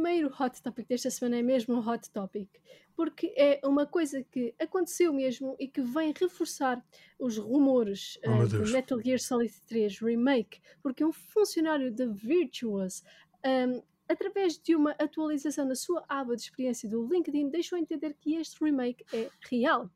O 0.09 0.11
primeiro 0.11 0.34
Hot 0.40 0.62
Topic 0.62 0.88
desta 0.88 1.11
semana 1.11 1.36
é 1.36 1.42
mesmo 1.42 1.74
um 1.74 1.86
Hot 1.86 2.11
Topic, 2.11 2.48
porque 2.96 3.30
é 3.36 3.61
uma 3.62 3.84
coisa 3.84 4.24
que 4.24 4.54
aconteceu 4.59 5.12
mesmo 5.12 5.54
e 5.61 5.68
que 5.68 5.82
vem 5.82 6.14
reforçar 6.18 6.82
os 7.18 7.36
rumores 7.36 8.18
Oh, 8.24 8.30
eh, 8.30 8.34
meu 8.38 8.46
de 8.46 8.56
Deus. 8.56 8.72
Metal 8.72 9.02
Gear 9.02 9.18
Solid 9.18 9.52
3 9.66 9.98
Remake, 9.98 10.62
porque 10.82 11.04
um 11.04 11.12
funcionário 11.12 11.92
da 11.92 12.06
Virtuos, 12.06 13.04
ahm, 13.44 13.82
através 14.09 14.59
de 14.59 14.74
uma 14.74 14.92
atualização 14.92 15.66
na 15.66 15.74
sua 15.74 16.02
aba 16.09 16.34
de 16.34 16.40
experiência 16.40 16.88
do 16.88 17.06
LinkedIn, 17.06 17.50
deixou 17.50 17.78
entender 17.78 18.16
que 18.18 18.34
este 18.36 18.64
remake 18.64 19.04
é 19.12 19.28
real. 19.50 19.90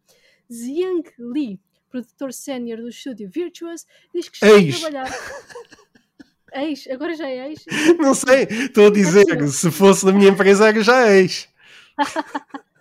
Xiang 0.50 1.10
Li, 1.18 1.58
produtor 1.88 2.34
sénior 2.34 2.82
do 2.82 2.88
estúdio 2.90 3.30
Virtuos, 3.30 3.86
diz 4.14 4.28
que 4.28 4.36
está 4.36 4.48
Ex. 4.60 4.76
a 4.76 4.78
trabalhar. 4.78 5.10
Ex, 6.54 6.86
agora 6.88 7.14
já 7.14 7.28
é 7.28 7.48
ex. 7.50 7.64
Não 7.98 8.14
sei, 8.14 8.44
estou 8.44 8.86
a 8.86 8.90
dizer, 8.90 9.48
se 9.48 9.70
fosse 9.70 10.04
da 10.04 10.12
minha 10.12 10.30
empresa 10.30 10.68
era 10.68 10.82
já 10.82 11.10
ex. 11.10 11.48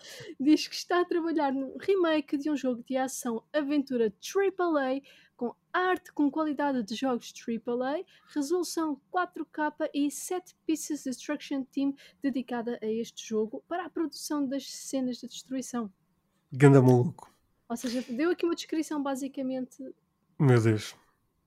diz 0.42 0.68
que 0.68 0.76
está 0.76 1.02
a 1.02 1.06
trabalhar 1.06 1.54
no 1.54 1.78
remake 1.78 2.36
de 2.36 2.50
um 2.50 2.58
jogo 2.58 2.84
de 2.84 2.98
ação 2.98 3.44
aventura 3.54 4.12
AAA 4.12 5.02
com 5.38 5.56
arte 5.72 6.12
com 6.14 6.30
qualidade 6.30 6.84
de 6.84 6.96
jogos 6.96 7.34
AAA, 7.34 8.04
resolução 8.34 9.00
4K 9.12 9.90
e 9.94 10.10
7 10.12 10.56
Pieces 10.66 11.04
Destruction 11.04 11.64
Team 11.64 11.96
dedicada 12.22 12.78
a 12.82 12.86
este 12.86 13.28
jogo 13.28 13.64
para 13.68 13.86
a 13.86 13.90
produção 13.90 14.48
das 14.48 14.72
cenas 14.72 15.18
de 15.18 15.28
destruição. 15.28 15.92
Ganda 16.52 16.82
maluco. 16.82 17.32
Ou 17.70 17.78
seja, 17.78 18.04
deu 18.10 18.32
aqui 18.32 18.46
uma 18.46 18.54
descrição 18.54 19.02
basicamente 19.02 19.84
Meu 20.40 20.62
Deus. 20.62 20.96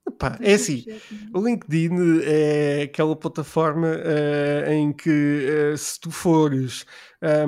Epá, 0.07 0.39
é 0.41 0.53
assim, 0.53 0.85
o 1.33 1.41
LinkedIn 1.41 2.21
é 2.25 2.83
aquela 2.83 3.17
plataforma 3.17 3.89
uh, 3.89 4.71
em 4.71 4.93
que 4.93 5.73
uh, 5.73 5.79
se 5.79 5.99
tu 5.99 6.11
fores 6.11 6.85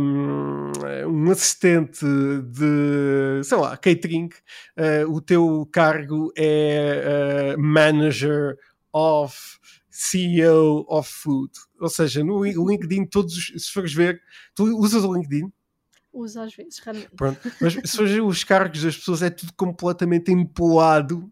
um, 0.00 0.72
um, 1.06 1.30
assistente 1.30 2.04
de, 2.04 3.44
sei 3.44 3.58
lá, 3.58 3.76
catering, 3.76 4.30
uh, 4.78 5.12
o 5.12 5.20
teu 5.20 5.68
cargo 5.70 6.32
é 6.36 7.54
manager 7.58 8.56
of 8.90 9.36
CEO 9.90 10.86
of 10.88 11.10
food. 11.10 11.52
Ou 11.78 11.90
seja, 11.90 12.24
no 12.24 12.42
LinkedIn, 12.42 13.04
todos, 13.04 13.52
se 13.54 13.70
fores 13.70 13.92
ver, 13.92 14.20
tu 14.54 14.64
usas 14.78 15.04
o 15.04 15.12
LinkedIn? 15.12 15.52
Uso 16.10 16.40
às 16.40 16.54
vezes, 16.54 16.78
realmente. 16.78 17.10
Pronto, 17.14 17.38
mas 17.60 17.74
se 17.74 17.96
fores 17.96 18.12
ver 18.12 18.22
os 18.22 18.42
cargos 18.42 18.82
das 18.82 18.96
pessoas, 18.96 19.20
é 19.20 19.28
tudo 19.28 19.52
completamente 19.54 20.32
empolado 20.32 21.30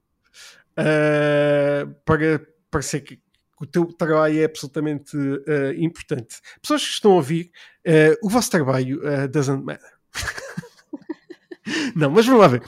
uh, 0.78 1.94
para 2.04 2.46
parecer 2.70 3.00
que 3.00 3.20
o 3.60 3.66
teu 3.66 3.86
trabalho 3.86 4.40
é 4.40 4.44
absolutamente 4.44 5.16
uh, 5.16 5.72
importante. 5.76 6.40
Pessoas 6.60 6.84
que 6.84 6.92
estão 6.92 7.12
a 7.12 7.16
ouvir, 7.16 7.50
uh, 7.86 8.26
o 8.26 8.28
vosso 8.28 8.50
trabalho 8.50 9.00
doesn't 9.28 9.64
matter. 9.64 9.92
Não, 11.96 12.10
mas 12.10 12.26
vamos 12.26 12.40
lá 12.40 12.48
ver. 12.48 12.62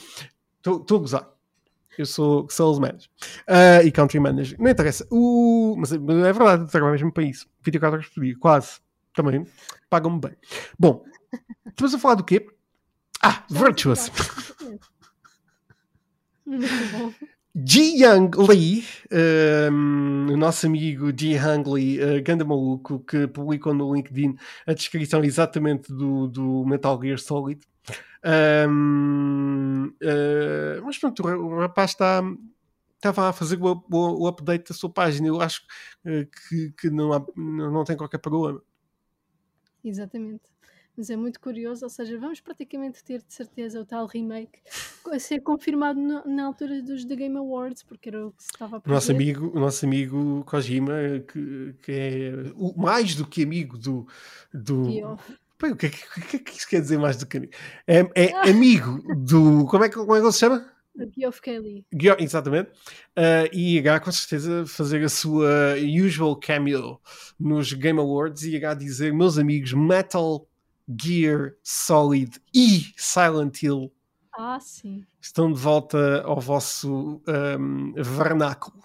Estou 0.58 0.96
a 0.96 1.00
gozar. 1.00 1.36
Eu 1.98 2.04
sou 2.04 2.46
sales 2.50 2.78
manager 2.78 3.08
uh, 3.48 3.86
e 3.86 3.90
country 3.90 4.20
manager. 4.20 4.60
Não 4.60 4.70
interessa. 4.70 5.06
O... 5.10 5.74
Mas 5.78 5.92
é 5.92 5.98
verdade, 5.98 6.70
trabalho 6.70 6.92
mesmo 6.92 7.12
para 7.12 7.22
isso. 7.22 7.48
24 7.62 7.98
horas 7.98 8.08
por 8.08 8.22
dia, 8.22 8.36
quase. 8.38 8.80
Também. 9.14 9.46
Pagam-me 9.88 10.20
bem. 10.20 10.36
Bom, 10.78 11.04
estamos 11.66 11.94
a 11.94 11.98
falar 11.98 12.16
do 12.16 12.24
quê? 12.24 12.46
Ah, 13.22 13.44
Virtuous. 13.48 14.10
Muito 16.44 16.68
bom. 16.92 17.12
Ji 17.58 18.02
Young 18.02 18.30
Lee, 18.36 18.84
um, 19.10 20.26
o 20.30 20.36
nosso 20.36 20.66
amigo 20.66 21.10
Ji 21.10 21.36
Young 21.36 21.62
Lee, 21.66 21.98
uh, 21.98 22.22
ganda 22.22 22.44
maluco, 22.44 23.00
que 23.00 23.26
publicou 23.26 23.72
no 23.72 23.94
LinkedIn 23.94 24.36
a 24.66 24.74
descrição 24.74 25.24
exatamente 25.24 25.90
do, 25.90 26.28
do 26.28 26.66
Metal 26.66 27.00
Gear 27.00 27.18
Solid. 27.18 27.66
Um, 28.68 29.86
uh, 29.86 30.84
mas 30.84 30.98
pronto, 30.98 31.26
o 31.26 31.60
rapaz 31.60 31.92
está 31.92 32.22
estava 32.96 33.30
a 33.30 33.32
fazer 33.32 33.58
o, 33.58 33.84
o, 33.90 34.24
o, 34.24 34.28
update 34.28 34.68
da 34.68 34.74
sua 34.74 34.90
página. 34.90 35.26
Eu 35.28 35.40
acho 35.40 35.62
uh, 36.04 36.26
que, 36.26 36.72
que 36.78 36.90
não, 36.90 37.14
há, 37.14 37.24
não 37.34 37.84
tem 37.84 37.96
qualquer 37.96 38.18
problema. 38.18 38.60
Exatamente 39.82 40.55
mas 40.96 41.10
é 41.10 41.16
muito 41.16 41.38
curioso, 41.40 41.84
ou 41.84 41.90
seja, 41.90 42.18
vamos 42.18 42.40
praticamente 42.40 43.04
ter 43.04 43.18
de 43.18 43.32
certeza 43.32 43.80
o 43.80 43.84
tal 43.84 44.06
remake 44.06 44.60
a 45.12 45.18
ser 45.18 45.40
confirmado 45.40 46.00
no, 46.00 46.24
na 46.24 46.46
altura 46.46 46.82
dos 46.82 47.04
The 47.04 47.16
Game 47.16 47.36
Awards, 47.36 47.82
porque 47.82 48.08
era 48.08 48.26
o 48.26 48.32
que 48.32 48.42
se 48.42 48.50
estava 48.52 48.78
a 48.78 48.80
prever. 48.80 48.92
O 48.92 48.94
nosso 48.94 49.12
amigo, 49.12 49.50
o 49.54 49.60
nosso 49.60 49.86
amigo 49.86 50.44
Kojima, 50.44 50.94
que, 51.28 51.74
que 51.82 51.92
é 51.92 52.32
o, 52.54 52.74
mais 52.80 53.14
do 53.14 53.26
que 53.26 53.42
amigo 53.42 53.76
do... 53.76 54.06
do... 54.52 55.18
Pô, 55.58 55.68
o, 55.68 55.76
que, 55.76 55.86
é 55.86 55.90
que 55.90 56.36
é 56.36 56.38
que 56.38 56.52
isso 56.52 56.68
quer 56.68 56.80
dizer 56.80 56.98
mais 56.98 57.16
do 57.16 57.26
que 57.26 57.36
amigo? 57.36 57.52
É, 57.86 58.00
é 58.14 58.32
amigo 58.48 59.02
do... 59.14 59.66
Como 59.66 59.84
é, 59.84 59.88
que, 59.88 59.96
como 59.96 60.14
é 60.14 60.18
que 60.18 60.24
ele 60.24 60.32
se 60.32 60.38
chama? 60.38 60.76
Geoff 61.16 61.42
Kelly. 61.42 61.84
Exatamente. 62.18 62.70
Uh, 63.16 63.48
e 63.52 63.76
irá 63.76 64.00
com 64.00 64.10
certeza 64.10 64.64
fazer 64.66 65.04
a 65.04 65.08
sua 65.08 65.74
usual 66.04 66.36
cameo 66.36 66.98
nos 67.38 67.72
Game 67.72 68.00
Awards 68.00 68.44
e 68.44 68.56
irá 68.56 68.72
dizer: 68.72 69.12
Meus 69.12 69.36
amigos, 69.36 69.72
Metal 69.74 70.48
Gear 70.88 71.54
Solid 71.62 72.40
e 72.54 72.92
Silent 72.96 73.62
Hill 73.62 73.92
ah, 74.32 74.60
sim. 74.60 75.04
estão 75.20 75.50
de 75.50 75.58
volta 75.58 76.22
ao 76.22 76.40
vosso 76.40 77.22
um, 77.26 77.92
vernáculo. 77.94 78.84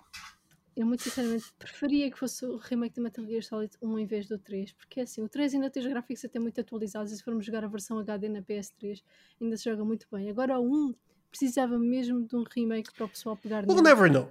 Eu 0.76 0.86
muito 0.86 1.04
sinceramente 1.04 1.52
preferia 1.60 2.10
que 2.10 2.18
fosse 2.18 2.46
o 2.46 2.56
remake 2.56 2.96
de 2.96 3.02
Metal 3.02 3.26
Gear 3.26 3.44
Solid 3.44 3.74
1 3.82 4.00
em 4.00 4.06
vez 4.06 4.28
do 4.28 4.40
3, 4.40 4.72
porque 4.72 5.02
assim, 5.02 5.22
o 5.22 5.28
3 5.28 5.56
ainda 5.56 5.70
tem 5.70 5.84
os 5.84 5.90
gráficos 5.90 6.24
até 6.24 6.40
muito 6.40 6.60
atualizados 6.62 7.12
e 7.12 7.18
se 7.18 7.24
formos 7.24 7.46
jogar 7.46 7.66
a 7.66 7.68
versão 7.68 8.00
HD 8.00 8.30
na 8.30 8.42
PS3 8.42 9.04
ainda 9.42 9.58
se 9.58 9.66
joga 9.66 9.84
muito 9.84 10.08
bem. 10.10 10.30
Agora 10.30 10.58
o 10.58 10.90
1 10.90 10.96
precisava 11.30 11.78
mesmo 11.78 12.26
de 12.26 12.36
um 12.36 12.44
remake 12.44 12.94
para 12.94 13.06
o 13.06 13.10
pessoal 13.10 13.36
pegar 13.36 13.66
We'll 13.68 13.84
never 13.84 14.10
know. 14.10 14.30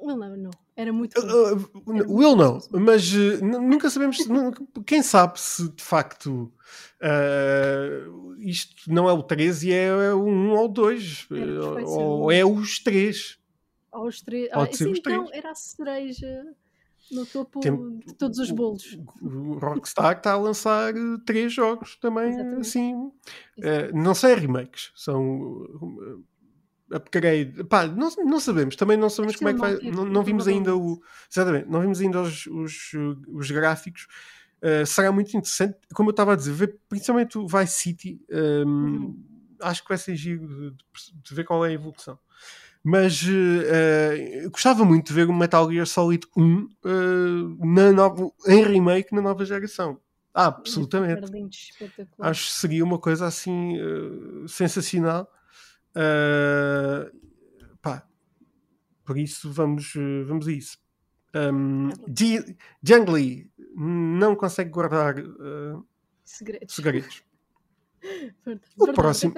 Never 0.00 0.36
know. 0.36 0.50
Era 0.76 0.92
muito. 0.92 1.18
Uh, 1.20 1.56
uh, 1.56 2.16
will 2.16 2.36
não, 2.36 2.60
mas 2.70 3.12
uh, 3.12 3.44
nunca 3.44 3.90
sabemos. 3.90 4.18
quem 4.86 5.02
sabe 5.02 5.40
se 5.40 5.68
de 5.70 5.82
facto 5.82 6.52
uh, 7.02 8.36
isto 8.38 8.92
não 8.92 9.08
é 9.08 9.12
o 9.12 9.22
13 9.22 9.68
e 9.68 9.72
é, 9.72 9.86
é 9.86 10.14
o 10.14 10.24
1 10.24 10.50
ou 10.52 10.64
o 10.66 10.68
2. 10.68 11.28
Ou 11.84 12.30
é 12.30 12.44
os 12.44 12.78
3. 12.78 13.38
Ou 13.92 14.06
os 14.06 14.20
3. 14.20 14.48
Ah, 14.52 14.66
sim, 14.72 14.90
então 14.90 15.28
era 15.32 15.50
a 15.50 15.54
cereja 15.54 16.46
no 17.10 17.26
topo 17.26 17.60
Tem, 17.60 17.98
de 17.98 18.14
todos 18.14 18.38
os 18.38 18.50
bolos. 18.50 18.98
O 19.20 19.54
Rockstar 19.58 20.18
está 20.18 20.32
a 20.32 20.38
lançar 20.38 20.92
três 21.24 21.52
jogos 21.52 21.96
também, 21.96 22.28
Exatamente. 22.28 22.60
assim. 22.60 23.12
Exatamente. 23.56 23.94
Não 23.94 24.14
são 24.14 24.34
remakes, 24.36 24.92
são 24.94 25.96
upgrade. 26.92 27.64
Pá, 27.64 27.86
não, 27.86 28.10
não 28.24 28.40
sabemos, 28.40 28.76
também 28.76 28.96
não 28.96 29.10
sabemos 29.10 29.36
como 29.36 29.50
é 29.50 29.54
que 29.54 29.60
vai. 29.60 29.78
Não, 29.90 30.04
não 30.04 30.22
vimos 30.22 30.48
ainda 30.48 30.76
o. 30.76 31.00
Exatamente, 31.30 31.68
não 31.68 31.80
vimos 31.80 32.00
ainda 32.00 32.20
os, 32.22 32.46
os, 32.46 32.92
os 33.28 33.50
gráficos. 33.50 34.06
Uh, 34.62 34.84
será 34.84 35.12
muito 35.12 35.36
interessante, 35.36 35.78
como 35.94 36.08
eu 36.08 36.12
estava 36.12 36.32
a 36.32 36.36
dizer, 36.36 36.52
ver 36.52 36.78
principalmente 36.88 37.38
o 37.38 37.46
Vice 37.46 37.74
City. 37.74 38.20
Um, 38.30 38.36
ehm, 38.36 38.66
uhum. 38.66 39.24
Acho 39.60 39.82
que 39.82 39.88
vai 39.88 39.98
ser 39.98 40.14
giro 40.14 40.46
de, 40.46 40.76
de, 41.22 41.34
ver 41.34 41.44
qual 41.44 41.64
é 41.64 41.70
a 41.70 41.72
evolução. 41.72 42.18
Mas 42.82 43.22
uh, 43.22 44.50
gostava 44.50 44.84
muito 44.84 45.08
de 45.08 45.12
ver 45.12 45.28
o 45.28 45.32
Metal 45.32 45.68
Gear 45.70 45.86
Solid 45.86 46.26
1 46.36 46.42
uh, 46.44 47.66
na 47.66 47.92
nova, 47.92 48.30
em 48.46 48.62
remake 48.62 49.14
na 49.14 49.20
nova 49.20 49.44
geração. 49.44 50.00
Ah, 50.32 50.46
absolutamente. 50.46 51.20
Acho 52.20 52.46
que 52.46 52.52
seria 52.52 52.84
uma 52.84 52.98
coisa 52.98 53.26
assim 53.26 53.74
sensacional 54.46 55.28
Uh, 55.98 57.10
pá, 57.82 58.06
por 59.04 59.18
isso 59.18 59.50
vamos, 59.50 59.92
vamos 60.26 60.46
a 60.46 60.52
isso. 60.52 60.78
Um, 61.34 61.90
Jungly 62.82 63.50
não 63.74 64.36
consegue 64.36 64.70
guardar 64.70 65.18
uh, 65.18 65.84
segredos. 66.24 66.74
segredos. 66.74 67.24
o, 68.78 68.92
próximo, 68.92 69.34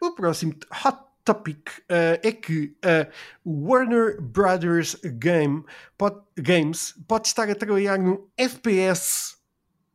o 0.00 0.12
próximo 0.12 0.54
hot 0.84 0.98
topic 1.24 1.68
uh, 1.90 2.20
é 2.22 2.32
que 2.32 2.76
a 2.82 3.08
uh, 3.08 3.68
Warner 3.68 4.20
Brothers 4.20 4.94
Game 5.18 5.64
pode, 5.98 6.20
Games 6.36 6.94
pode 7.08 7.28
estar 7.28 7.50
a 7.50 7.54
trabalhar 7.54 7.98
num 7.98 8.28
FPS 8.36 9.36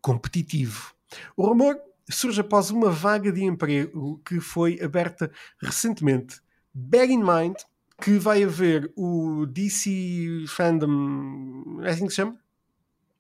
competitivo. 0.01 0.93
O 1.37 1.45
rumor 1.45 1.79
surge 2.09 2.41
após 2.41 2.69
uma 2.69 2.89
vaga 2.89 3.31
de 3.31 3.43
emprego 3.43 4.21
que 4.25 4.39
foi 4.39 4.79
aberta 4.81 5.31
recentemente. 5.61 6.41
Bear 6.73 7.09
in 7.09 7.23
mind 7.23 7.55
que 8.01 8.17
vai 8.17 8.43
haver 8.43 8.91
o 8.95 9.45
DC 9.45 10.45
Fandom. 10.47 11.81
É 11.83 11.89
assim 11.89 12.05
que 12.05 12.11
se 12.11 12.15
chama? 12.17 12.37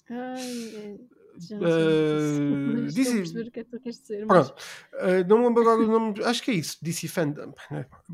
Ai, 0.09 0.99
já 1.39 1.57
não 1.57 1.67
uh, 1.67 2.85
DC... 2.91 3.39
o 3.41 3.51
que 3.51 3.59
é 3.59 3.63
que 3.63 3.69
tu 3.69 3.79
queres 3.79 4.01
dizer. 4.01 4.25
Pronto, 4.25 4.53
uh, 4.93 5.27
não 5.27 5.39
me 5.39 5.45
lembro 5.45 5.61
agora 5.61 5.81
o 5.81 5.87
nome, 5.87 6.23
acho 6.23 6.43
que 6.43 6.51
é 6.51 6.55
isso, 6.55 6.77
DC 6.81 7.07
Fandom. 7.07 7.53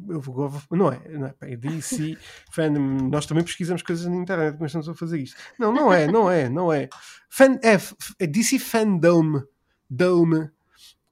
Eu 0.09 0.21
vou, 0.21 0.51
não 0.71 0.91
é, 0.91 1.01
não 1.09 1.27
é, 1.27 1.35
é 1.41 1.55
DC 1.55 2.17
Fandom. 2.51 3.09
Nós 3.09 3.25
também 3.25 3.43
pesquisamos 3.43 3.81
coisas 3.81 4.05
na 4.05 4.15
internet, 4.15 4.57
mas 4.59 4.69
estamos 4.69 4.89
a 4.89 4.93
fazer 4.93 5.19
isto. 5.19 5.37
Não, 5.57 5.71
não 5.71 5.91
é, 5.91 6.07
não 6.07 6.29
é, 6.29 6.49
não 6.49 6.71
é. 6.71 6.89
Fan, 7.29 7.59
é, 7.63 7.77
é 8.19 8.27
DC 8.27 8.59
Fandom. 8.59 9.43
Dome 9.87 10.49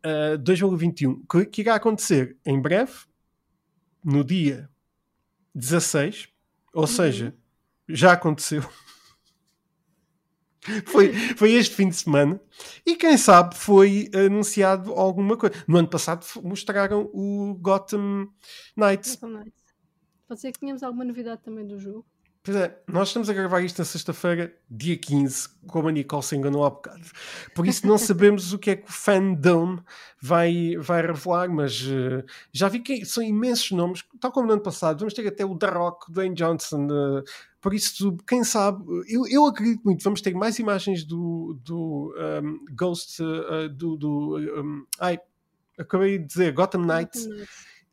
uh, 0.05 0.37
2021, 0.37 1.25
que, 1.25 1.45
que 1.45 1.61
irá 1.61 1.75
acontecer 1.75 2.37
em 2.45 2.61
breve, 2.61 2.93
no 4.03 4.23
dia 4.23 4.69
16, 5.55 6.29
ou 6.73 6.81
uhum. 6.81 6.87
seja, 6.87 7.35
já 7.87 8.13
aconteceu. 8.13 8.63
foi, 10.85 11.13
foi 11.13 11.51
este 11.53 11.75
fim 11.75 11.89
de 11.89 11.95
semana 11.95 12.39
e 12.85 12.95
quem 12.95 13.17
sabe 13.17 13.55
foi 13.55 14.09
anunciado 14.13 14.93
alguma 14.93 15.37
coisa. 15.37 15.55
No 15.67 15.77
ano 15.77 15.87
passado 15.87 16.25
mostraram 16.43 17.09
o 17.13 17.55
Gotham 17.59 18.27
Knights. 18.75 19.15
Gotham 19.15 19.39
Knights. 19.39 19.63
Pode 20.27 20.41
ser 20.41 20.51
que 20.51 20.59
tenhamos 20.59 20.83
alguma 20.83 21.03
novidade 21.03 21.41
também 21.43 21.65
do 21.65 21.79
jogo. 21.79 22.05
Pois 22.45 22.57
é, 22.57 22.77
nós 22.89 23.07
estamos 23.07 23.29
a 23.29 23.33
gravar 23.33 23.61
isto 23.61 23.79
na 23.79 23.85
sexta-feira, 23.85 24.53
dia 24.69 24.97
15, 24.97 25.47
como 25.65 25.87
a 25.87 25.91
Nicole 25.93 26.21
se 26.21 26.35
enganou 26.35 26.65
há 26.65 26.69
bocado. 26.69 27.01
Por 27.55 27.65
isso 27.65 27.87
não 27.87 27.95
sabemos 27.97 28.51
o 28.51 28.59
que 28.59 28.71
é 28.71 28.75
que 28.75 28.89
o 28.89 28.91
fandom 28.91 29.79
vai, 30.21 30.75
vai 30.77 31.01
revelar, 31.03 31.47
mas 31.47 31.81
uh, 31.83 32.21
já 32.51 32.67
vi 32.67 32.81
que 32.81 33.05
são 33.05 33.23
imensos 33.23 33.71
nomes, 33.71 34.03
tal 34.19 34.29
como 34.29 34.47
no 34.47 34.53
ano 34.53 34.61
passado. 34.61 34.99
Vamos 34.99 35.13
ter 35.13 35.25
até 35.25 35.45
o 35.45 35.57
The 35.57 35.67
Rock, 35.67 36.11
Dwayne 36.11 36.35
Johnson. 36.35 36.85
Uh, 36.87 37.23
por 37.61 37.73
isso, 37.73 38.17
quem 38.27 38.43
sabe, 38.43 38.83
eu, 39.07 39.25
eu 39.25 39.45
acredito 39.45 39.81
muito, 39.85 40.03
vamos 40.03 40.19
ter 40.19 40.33
mais 40.33 40.59
imagens 40.59 41.05
do, 41.05 41.57
do 41.63 42.13
um, 42.43 42.65
Ghost, 42.75 43.23
uh, 43.23 43.69
do, 43.69 43.95
do 43.95 44.37
um, 44.61 44.85
ai, 44.99 45.17
acabei 45.79 46.17
de 46.17 46.25
dizer, 46.25 46.51
Gotham 46.51 46.81
Knights. 46.81 47.25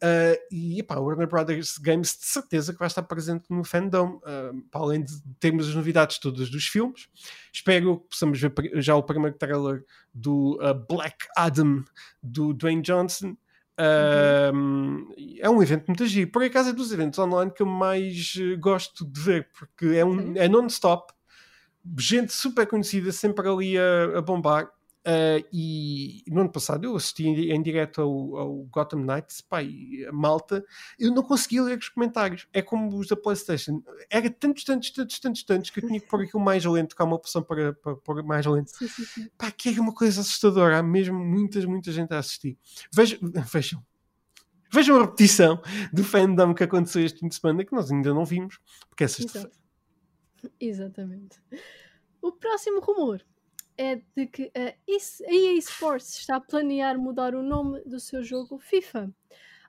Uh, 0.02 0.40
e 0.50 0.80
epá, 0.80 0.94
a 0.94 1.00
Warner 1.00 1.28
Brothers 1.28 1.76
Games 1.76 2.16
de 2.16 2.24
certeza 2.24 2.72
que 2.72 2.78
vai 2.78 2.88
estar 2.88 3.02
presente 3.02 3.44
no 3.50 3.62
fandom, 3.62 4.16
uh, 4.16 4.58
para 4.70 4.80
além 4.80 5.04
de 5.04 5.12
termos 5.38 5.68
as 5.68 5.74
novidades 5.74 6.18
todas 6.18 6.48
dos 6.48 6.66
filmes. 6.66 7.06
Espero 7.52 7.98
que 7.98 8.08
possamos 8.08 8.40
ver 8.40 8.52
já 8.76 8.96
o 8.96 9.02
primeiro 9.02 9.36
trailer 9.36 9.84
do 10.14 10.58
uh, 10.62 10.74
Black 10.88 11.26
Adam 11.36 11.84
do 12.22 12.54
Dwayne 12.54 12.82
Johnson. 12.82 13.36
Uhum. 14.52 15.14
é 15.38 15.48
um 15.48 15.62
evento 15.62 15.86
muito 15.86 16.04
giro. 16.04 16.30
Por 16.30 16.42
acaso 16.42 16.68
é 16.68 16.72
dos 16.74 16.92
eventos 16.92 17.18
online 17.18 17.50
que 17.50 17.62
eu 17.62 17.66
mais 17.66 18.34
gosto 18.58 19.06
de 19.06 19.18
ver, 19.18 19.48
porque 19.58 19.86
é, 19.96 20.04
um, 20.04 20.36
é 20.36 20.46
non-stop, 20.46 21.10
gente 21.98 22.30
super 22.30 22.66
conhecida 22.66 23.10
sempre 23.10 23.48
ali 23.48 23.78
a, 23.78 24.18
a 24.18 24.20
bombar. 24.20 24.70
Uh, 25.00 25.40
e 25.50 26.22
no 26.28 26.42
ano 26.42 26.52
passado 26.52 26.84
eu 26.84 26.94
assisti 26.94 27.26
em, 27.26 27.52
em 27.52 27.62
direto 27.62 28.02
ao, 28.02 28.36
ao 28.36 28.56
Gotham 28.64 28.98
Knights, 28.98 29.40
pá, 29.40 29.60
a 29.60 30.12
malta, 30.12 30.62
eu 30.98 31.10
não 31.10 31.22
conseguia 31.22 31.62
ler 31.62 31.78
os 31.78 31.88
comentários. 31.88 32.46
É 32.52 32.60
como 32.60 32.94
os 32.98 33.08
da 33.08 33.16
PlayStation, 33.16 33.82
era 34.10 34.28
tantos, 34.28 34.62
tantos, 34.62 34.90
tantos, 34.90 35.18
tantos, 35.18 35.42
tantos 35.42 35.70
que 35.70 35.80
eu 35.82 35.86
tinha 35.86 35.98
que 35.98 36.06
pôr 36.06 36.22
aquilo 36.22 36.42
mais 36.42 36.64
lento, 36.66 36.94
que 36.94 37.00
há 37.00 37.04
uma 37.06 37.16
opção 37.16 37.42
para, 37.42 37.72
para 37.72 37.96
pôr 37.96 38.22
mais 38.22 38.44
lento. 38.44 38.70
Sim, 38.76 38.88
sim, 38.88 39.04
sim. 39.04 39.30
Pá, 39.38 39.50
que 39.50 39.70
era 39.70 39.80
uma 39.80 39.94
coisa 39.94 40.20
assustadora. 40.20 40.78
Há 40.78 40.82
mesmo 40.82 41.18
muita, 41.18 41.66
muita 41.66 41.90
gente 41.92 42.12
a 42.12 42.18
assistir. 42.18 42.58
Vejam, 42.92 43.18
vejam, 43.50 43.82
vejam 44.70 44.96
a 44.98 45.00
repetição 45.00 45.62
do 45.92 46.04
fandom 46.04 46.52
que 46.52 46.64
aconteceu 46.64 47.02
este 47.02 47.20
fim 47.20 47.28
de 47.28 47.36
semana, 47.36 47.64
que 47.64 47.72
nós 47.72 47.90
ainda 47.90 48.12
não 48.12 48.26
vimos, 48.26 48.58
porque 48.90 49.04
é 49.04 49.08
sexta-feira. 49.08 49.50
Exatamente. 50.60 51.42
O 52.20 52.32
próximo 52.32 52.80
rumor 52.80 53.24
é 53.80 54.02
de 54.14 54.26
que 54.26 54.52
a 54.54 54.74
EA 54.86 55.54
Sports 55.54 56.18
está 56.18 56.36
a 56.36 56.40
planear 56.40 56.98
mudar 56.98 57.34
o 57.34 57.42
nome 57.42 57.80
do 57.84 57.98
seu 57.98 58.22
jogo 58.22 58.58
FIFA. 58.58 59.10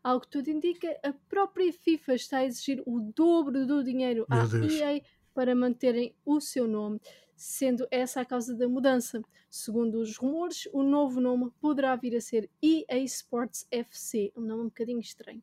Ao 0.03 0.19
que 0.19 0.27
tudo 0.27 0.49
indica, 0.49 0.99
a 1.01 1.13
própria 1.29 1.71
FIFA 1.71 2.15
está 2.15 2.37
a 2.39 2.45
exigir 2.45 2.83
o 2.85 2.99
dobro 3.15 3.65
do 3.65 3.81
dinheiro 3.81 4.25
Meu 4.29 4.41
à 4.41 4.45
Deus. 4.45 4.73
EA 4.73 5.01
para 5.33 5.55
manterem 5.55 6.13
o 6.25 6.41
seu 6.41 6.67
nome, 6.67 6.99
sendo 7.37 7.87
essa 7.89 8.19
a 8.19 8.25
causa 8.25 8.53
da 8.53 8.67
mudança. 8.67 9.21
Segundo 9.49 10.01
os 10.01 10.17
rumores, 10.17 10.67
o 10.73 10.83
novo 10.83 11.21
nome 11.21 11.49
poderá 11.61 11.95
vir 11.95 12.13
a 12.17 12.19
ser 12.19 12.49
EA 12.61 12.97
Sports 13.05 13.65
FC, 13.71 14.33
um 14.35 14.41
nome 14.41 14.63
um 14.63 14.65
bocadinho 14.65 14.99
estranho. 14.99 15.41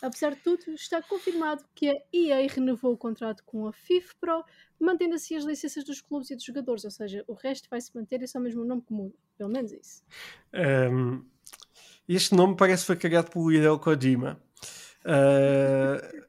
Apesar 0.00 0.34
de 0.34 0.40
tudo, 0.42 0.62
está 0.74 1.02
confirmado 1.02 1.64
que 1.74 1.88
a 1.88 1.94
EA 2.12 2.48
renovou 2.48 2.92
o 2.92 2.96
contrato 2.96 3.42
com 3.44 3.66
a 3.66 3.72
FIFPro, 3.72 4.44
mantendo 4.80 5.16
assim 5.16 5.36
as 5.36 5.44
licenças 5.44 5.84
dos 5.84 6.00
clubes 6.00 6.30
e 6.30 6.36
dos 6.36 6.44
jogadores, 6.44 6.84
ou 6.84 6.90
seja, 6.90 7.24
o 7.26 7.34
resto 7.34 7.68
vai 7.68 7.80
se 7.80 7.94
manter, 7.96 8.22
é 8.22 8.26
só 8.26 8.38
mesmo 8.38 8.62
o 8.62 8.64
nome 8.64 8.84
muda. 8.88 9.14
Pelo 9.36 9.50
menos 9.50 9.72
isso. 9.72 10.02
Um, 10.92 11.24
este 12.08 12.34
nome 12.34 12.56
parece 12.56 12.82
que 12.82 12.86
foi 12.88 12.96
criado 12.96 13.30
pelo 13.30 13.52
Hideo 13.52 13.78
Kojima. 13.78 14.40
Uh, 15.04 16.26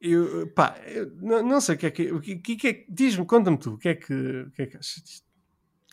eu, 0.00 0.48
pá, 0.48 0.80
eu 0.86 1.10
não, 1.16 1.42
não, 1.42 1.60
sei 1.60 1.76
o 1.76 1.78
que 1.78 1.86
é 1.86 1.90
que. 1.90 2.20
Que, 2.38 2.56
que 2.56 2.68
é, 2.68 2.84
Diz-me, 2.88 3.24
conta-me 3.24 3.58
tu, 3.58 3.74
o 3.74 3.78
que 3.78 3.88
é 3.88 3.94
que, 3.94 4.12
o 4.12 4.50
que, 4.50 4.62
é 4.62 4.66
que 4.66 4.76
achas 4.76 5.02
disto? 5.02 5.31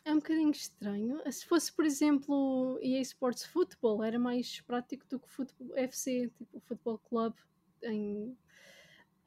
É 0.09 0.11
um 0.11 0.15
bocadinho 0.15 0.49
estranho. 0.49 1.21
Se 1.31 1.45
fosse, 1.45 1.71
por 1.71 1.85
exemplo, 1.85 2.79
EA 2.81 2.99
Sports 3.01 3.45
Football, 3.45 4.03
era 4.03 4.17
mais 4.17 4.59
prático 4.61 5.05
do 5.07 5.19
que 5.19 5.29
futebol 5.29 5.77
FC, 5.77 6.31
tipo 6.35 6.57
o 6.57 6.59
Futebol 6.61 6.97
Club 6.97 7.35
em, 7.83 8.35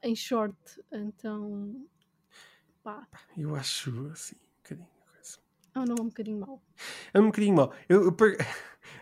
em 0.03 0.13
short. 0.13 0.57
Então, 0.91 1.87
pá. 2.83 3.07
Eu 3.37 3.55
acho 3.55 4.09
assim, 4.11 4.35
um 4.35 4.57
bocadinho. 4.57 4.87
É 5.73 5.79
um 5.79 5.85
nome 5.85 6.01
um 6.01 6.07
bocadinho 6.07 6.39
mau. 6.41 6.61
É 7.13 7.19
um 7.21 7.25
bocadinho 7.27 7.55
mau. 7.55 7.73
Eu, 7.87 8.03
eu 8.03 8.11
por, 8.11 8.35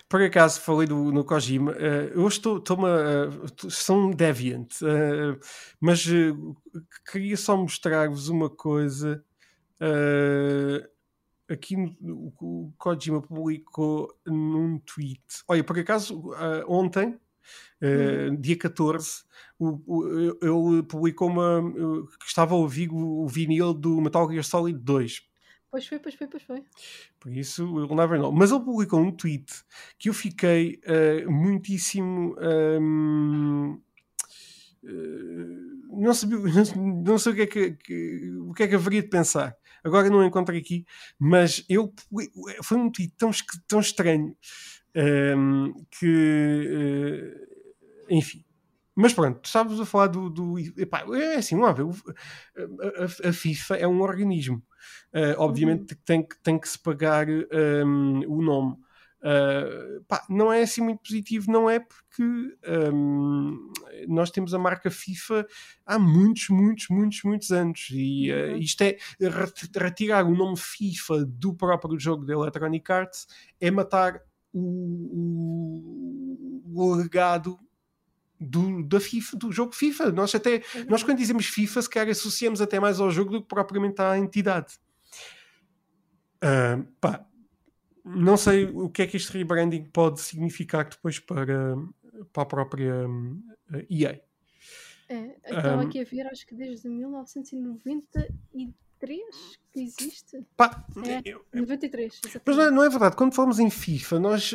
por, 0.07 0.21
acaso 0.21 0.61
falei 0.61 0.87
do, 0.87 1.11
no 1.11 1.25
Kojima, 1.25 1.71
uh, 1.71 2.13
eu 2.13 2.27
estou, 2.27 2.59
estou 2.59 2.77
uh, 2.77 3.71
sou 3.71 3.97
um 3.97 4.11
deviant, 4.11 4.71
uh, 4.83 5.39
mas 5.79 6.05
queria 7.11 7.35
só 7.35 7.57
mostrar-vos 7.57 8.29
uma 8.29 8.51
coisa. 8.51 9.25
Uh, 11.51 11.53
aqui 11.53 11.75
o, 11.75 12.33
o 12.39 12.73
Kojima 12.77 13.21
publicou 13.21 14.13
num 14.25 14.79
tweet. 14.79 15.21
Olha, 15.47 15.63
por 15.63 15.77
acaso, 15.77 16.19
uh, 16.19 16.63
ontem, 16.67 17.09
uh, 17.81 18.31
hum. 18.31 18.35
dia 18.39 18.57
14, 18.57 19.23
o, 19.59 19.81
o, 19.85 20.37
ele 20.41 20.83
publicou 20.83 21.29
uma. 21.29 21.61
que 22.19 22.25
estava 22.25 22.53
a 22.53 22.57
ouvir 22.57 22.89
o, 22.89 23.23
o 23.23 23.27
vinil 23.27 23.73
do 23.73 24.01
Metal 24.01 24.29
Gear 24.29 24.43
Solid 24.43 24.79
2. 24.79 25.21
Pois 25.69 25.87
foi, 25.87 25.99
pois 25.99 26.15
foi, 26.15 26.27
pois 26.27 26.43
foi. 26.43 26.65
Por 27.19 27.31
isso, 27.31 27.63
eu 27.79 27.95
never 27.95 28.19
know. 28.19 28.31
Mas 28.31 28.51
ele 28.51 28.59
publicou 28.59 28.99
um 28.99 29.11
tweet 29.11 29.53
que 29.97 30.09
eu 30.09 30.13
fiquei 30.13 30.81
uh, 30.85 31.31
muitíssimo. 31.31 32.35
Um, 32.81 33.81
não, 35.89 36.13
sabia, 36.13 36.37
não 36.75 37.17
sei 37.17 37.31
o 37.31 37.35
que, 37.35 37.41
é 37.41 37.47
que, 37.47 37.71
que, 37.71 38.31
o 38.39 38.53
que 38.53 38.63
é 38.63 38.67
que 38.67 38.75
haveria 38.75 39.01
de 39.01 39.09
pensar 39.09 39.55
agora 39.83 40.09
não 40.09 40.23
encontro 40.23 40.55
aqui, 40.55 40.85
mas 41.17 41.65
eu 41.69 41.93
foi 42.63 42.77
um 42.77 42.91
tweet 42.91 43.13
tão, 43.17 43.31
tão 43.67 43.79
estranho 43.79 44.35
um, 44.95 45.65
ehm, 45.65 45.73
que 45.91 47.35
uh, 48.09 48.15
enfim. 48.15 48.43
Mas 48.93 49.13
pronto, 49.13 49.45
estavas 49.45 49.79
a 49.79 49.85
falar 49.85 50.07
do. 50.07 50.29
do 50.29 50.59
epá, 50.59 51.05
é 51.15 51.37
assim, 51.37 51.55
não 51.55 51.65
há 51.65 51.71
ver. 51.71 51.85
A, 53.23 53.29
a, 53.29 53.33
FIFA 53.33 53.77
é 53.77 53.87
um 53.87 54.01
organismo. 54.01 54.61
Uh, 55.13 55.35
obviamente 55.37 55.93
uhum. 55.93 55.99
tem, 56.05 56.27
tem 56.43 56.59
que 56.59 56.67
se 56.67 56.77
pagar 56.77 57.27
um, 57.29 57.41
ehm, 57.51 58.25
o 58.27 58.41
nome. 58.41 58.75
Uh, 59.21 60.03
pá, 60.07 60.25
não 60.27 60.51
é 60.51 60.63
assim 60.63 60.81
muito 60.81 61.03
positivo, 61.03 61.51
não 61.51 61.69
é 61.69 61.79
porque 61.79 62.23
um, 62.91 63.71
nós 64.07 64.31
temos 64.31 64.51
a 64.51 64.57
marca 64.57 64.89
FIFA 64.89 65.45
há 65.85 65.99
muitos, 65.99 66.49
muitos, 66.49 66.87
muitos, 66.89 67.21
muitos 67.23 67.51
anos 67.51 67.87
e 67.91 68.31
uh, 68.31 68.57
isto 68.57 68.81
é 68.81 68.97
retirar 69.79 70.25
o 70.25 70.35
nome 70.35 70.57
FIFA 70.57 71.23
do 71.25 71.53
próprio 71.53 71.99
jogo 71.99 72.25
da 72.25 72.33
Electronic 72.33 72.91
Arts 72.91 73.27
é 73.59 73.69
matar 73.69 74.19
o, 74.51 74.63
o, 76.73 76.95
legado 76.95 77.59
do, 78.39 78.81
da 78.87 78.99
FIFA, 78.99 79.37
do 79.37 79.51
jogo 79.51 79.73
FIFA. 79.73 80.11
Nós 80.11 80.33
até, 80.33 80.63
nós 80.89 81.03
quando 81.03 81.19
dizemos 81.19 81.45
FIFA, 81.45 81.81
se 81.81 81.89
calhar 81.89 82.09
associamos 82.09 82.59
até 82.59 82.79
mais 82.79 82.99
ao 82.99 83.11
jogo 83.11 83.29
do 83.29 83.41
que 83.43 83.47
propriamente 83.47 84.01
à 84.01 84.17
entidade. 84.17 84.79
Uh, 86.43 86.83
pá, 86.99 87.23
não 88.03 88.35
sei 88.37 88.65
o 88.65 88.89
que 88.89 89.03
é 89.03 89.07
que 89.07 89.17
este 89.17 89.37
rebranding 89.37 89.83
pode 89.85 90.21
significar 90.21 90.89
depois 90.89 91.19
para, 91.19 91.75
para 92.31 92.43
a 92.43 92.45
própria 92.45 93.05
EA. 93.89 94.21
É, 95.07 95.35
estava 95.43 95.83
um, 95.83 95.87
aqui 95.87 95.99
a 95.99 96.05
ver, 96.05 96.27
acho 96.27 96.45
que 96.47 96.55
desde 96.55 96.87
1993 96.87 99.19
que 99.73 99.81
existe. 99.81 100.45
Pá, 100.55 100.85
é, 101.05 101.21
eu, 101.25 101.43
93. 101.53 102.13
Exatamente. 102.13 102.43
Mas 102.45 102.55
não 102.55 102.63
é, 102.63 102.71
não 102.71 102.81
é, 102.83 102.89
verdade, 102.89 103.17
quando 103.17 103.35
falamos 103.35 103.59
em 103.59 103.69
FIFA, 103.69 104.19
nós, 104.19 104.53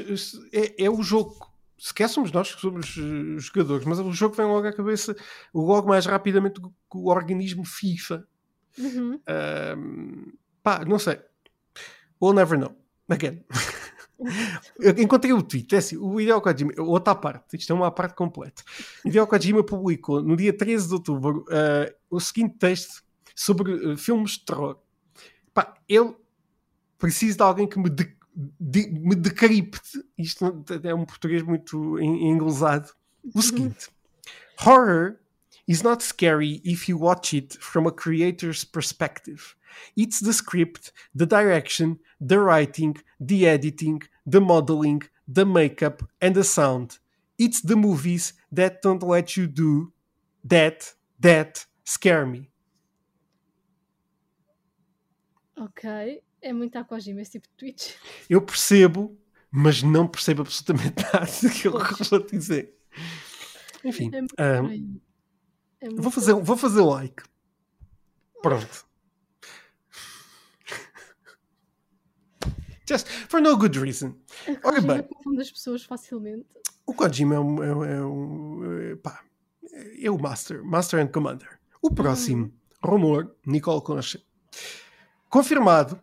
é, 0.53 0.85
é 0.85 0.91
o 0.91 1.03
jogo. 1.03 1.55
Sequer 1.79 2.09
somos 2.09 2.33
nós 2.33 2.55
que 2.55 2.61
somos 2.61 2.97
uh, 2.97 3.39
jogadores, 3.39 3.85
mas 3.85 3.99
o 3.99 4.11
jogo 4.11 4.35
vem 4.35 4.47
logo 4.47 4.67
à 4.67 4.73
cabeça, 4.73 5.15
logo 5.53 5.89
mais 5.89 6.07
rapidamente 6.07 6.59
que 6.59 6.71
o 6.95 7.09
organismo 7.09 7.67
FIFA. 7.67 8.27
Uhum. 8.79 9.21
Um, 9.77 10.33
pá, 10.63 10.87
não 10.87 10.99
sei. 10.99 11.21
We'll 12.21 12.35
never 12.35 12.59
know. 12.59 12.75
Again. 13.09 13.45
Eu 14.79 14.93
encontrei 14.99 15.33
o 15.33 15.43
tweet, 15.43 15.75
é 15.75 15.79
assim, 15.79 15.97
o 15.97 16.19
Hideo 16.19 16.41
Kojima, 16.41 16.73
outra 16.79 17.15
parte, 17.15 17.57
isto 17.57 17.71
é 17.73 17.77
uma 17.77 17.91
parte 17.91 18.15
completa. 18.15 18.63
O 19.05 19.09
Hideo 19.09 19.27
Kojima 19.27 19.63
publicou 19.63 20.23
no 20.23 20.37
dia 20.37 20.57
13 20.57 20.89
de 20.89 20.95
outubro 20.95 21.45
uh, 21.49 21.95
o 22.11 22.19
seguinte 22.19 22.57
texto 22.59 23.05
sobre 23.35 23.73
uh, 23.73 23.97
filmes 23.97 24.33
de 24.33 24.47
terror. 24.47 24.79
Pá, 25.53 25.75
ele 25.87 26.15
precisa 26.99 27.37
de 27.37 27.43
alguém 27.43 27.69
que 27.69 27.79
me, 27.79 27.91
de, 27.91 28.17
de, 28.59 28.89
me 28.89 29.15
decripte, 29.15 30.03
isto 30.17 30.65
é 30.83 30.95
um 30.95 31.05
português 31.05 31.43
muito 31.43 31.99
englosado, 32.01 32.89
o 33.35 33.43
seguinte: 33.43 33.91
Horror 34.65 35.17
is 35.69 35.83
not 35.83 36.03
scary 36.03 36.63
if 36.65 36.89
you 36.89 36.99
watch 36.99 37.37
it 37.37 37.59
from 37.59 37.87
a 37.87 37.93
creator's 37.93 38.65
perspective. 38.65 39.57
It's 39.97 40.21
the 40.21 40.33
script, 40.33 40.93
the 41.15 41.27
direction, 41.27 41.99
the 42.21 42.39
writing, 42.39 42.97
the 43.21 43.47
editing, 43.47 44.03
the 44.25 44.41
modeling, 44.41 45.03
the 45.33 45.45
makeup, 45.45 46.03
and 46.21 46.35
the 46.35 46.45
sound. 46.45 46.99
It's 47.39 47.61
the 47.61 47.77
movies 47.77 48.33
that 48.53 48.81
don't 48.83 49.03
let 49.03 49.37
you 49.37 49.47
do 49.47 49.93
that, 50.45 50.95
that 51.21 51.67
scare 51.85 52.27
me. 52.27 52.51
Ok, 55.59 56.23
é 56.43 56.53
muito 56.53 56.77
Aquajima 56.77 57.23
esse 57.23 57.33
tipo 57.33 57.49
de 57.49 57.55
tweets. 57.55 57.97
Eu 58.29 58.43
percebo, 58.43 59.19
mas 59.51 59.83
não 59.83 60.07
percebo 60.07 60.43
absolutamente 60.43 61.03
nada 61.13 61.27
daquilo 61.43 61.83
que 61.83 62.03
eu 62.03 62.07
vou 62.07 62.27
dizer. 62.27 62.77
Enfim, 63.85 64.11
é 64.37 64.61
um, 64.61 65.01
é 65.81 65.89
vou, 65.91 66.11
fazer, 66.11 66.35
vou 66.35 66.57
fazer 66.57 66.83
like. 66.83 67.23
Pronto. 68.43 68.87
Just 72.89 73.09
for 73.29 73.41
no 73.41 73.57
good 73.57 73.79
reason. 73.79 74.15
Bem. 74.47 75.03
confunde 75.03 75.41
as 75.43 75.51
pessoas 75.51 75.83
facilmente. 75.85 76.47
O 76.87 76.95
Kojima 76.95 77.35
é 77.35 77.41
um. 77.41 77.63
É, 77.63 77.97
é 77.97 78.01
um 78.05 78.81
é, 78.93 78.97
pá, 78.97 79.25
é 80.01 80.11
o 80.11 80.19
Master, 80.19 80.65
Master 80.65 81.01
and 81.01 81.09
Commander. 81.09 81.59
O 81.83 81.91
próximo 81.93 82.45
Uhum. 82.85 82.91
rumor, 82.91 83.37
Nicole 83.45 83.83
Concha. 83.83 84.23
Confirmado. 85.29 86.01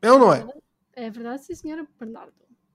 É 0.00 0.10
ou 0.10 0.18
não 0.18 0.32
é? 0.32 0.46
É 0.94 1.10
verdade, 1.10 1.44
sim, 1.44 1.54
senhora 1.54 1.86
Bernardo. 1.98 2.32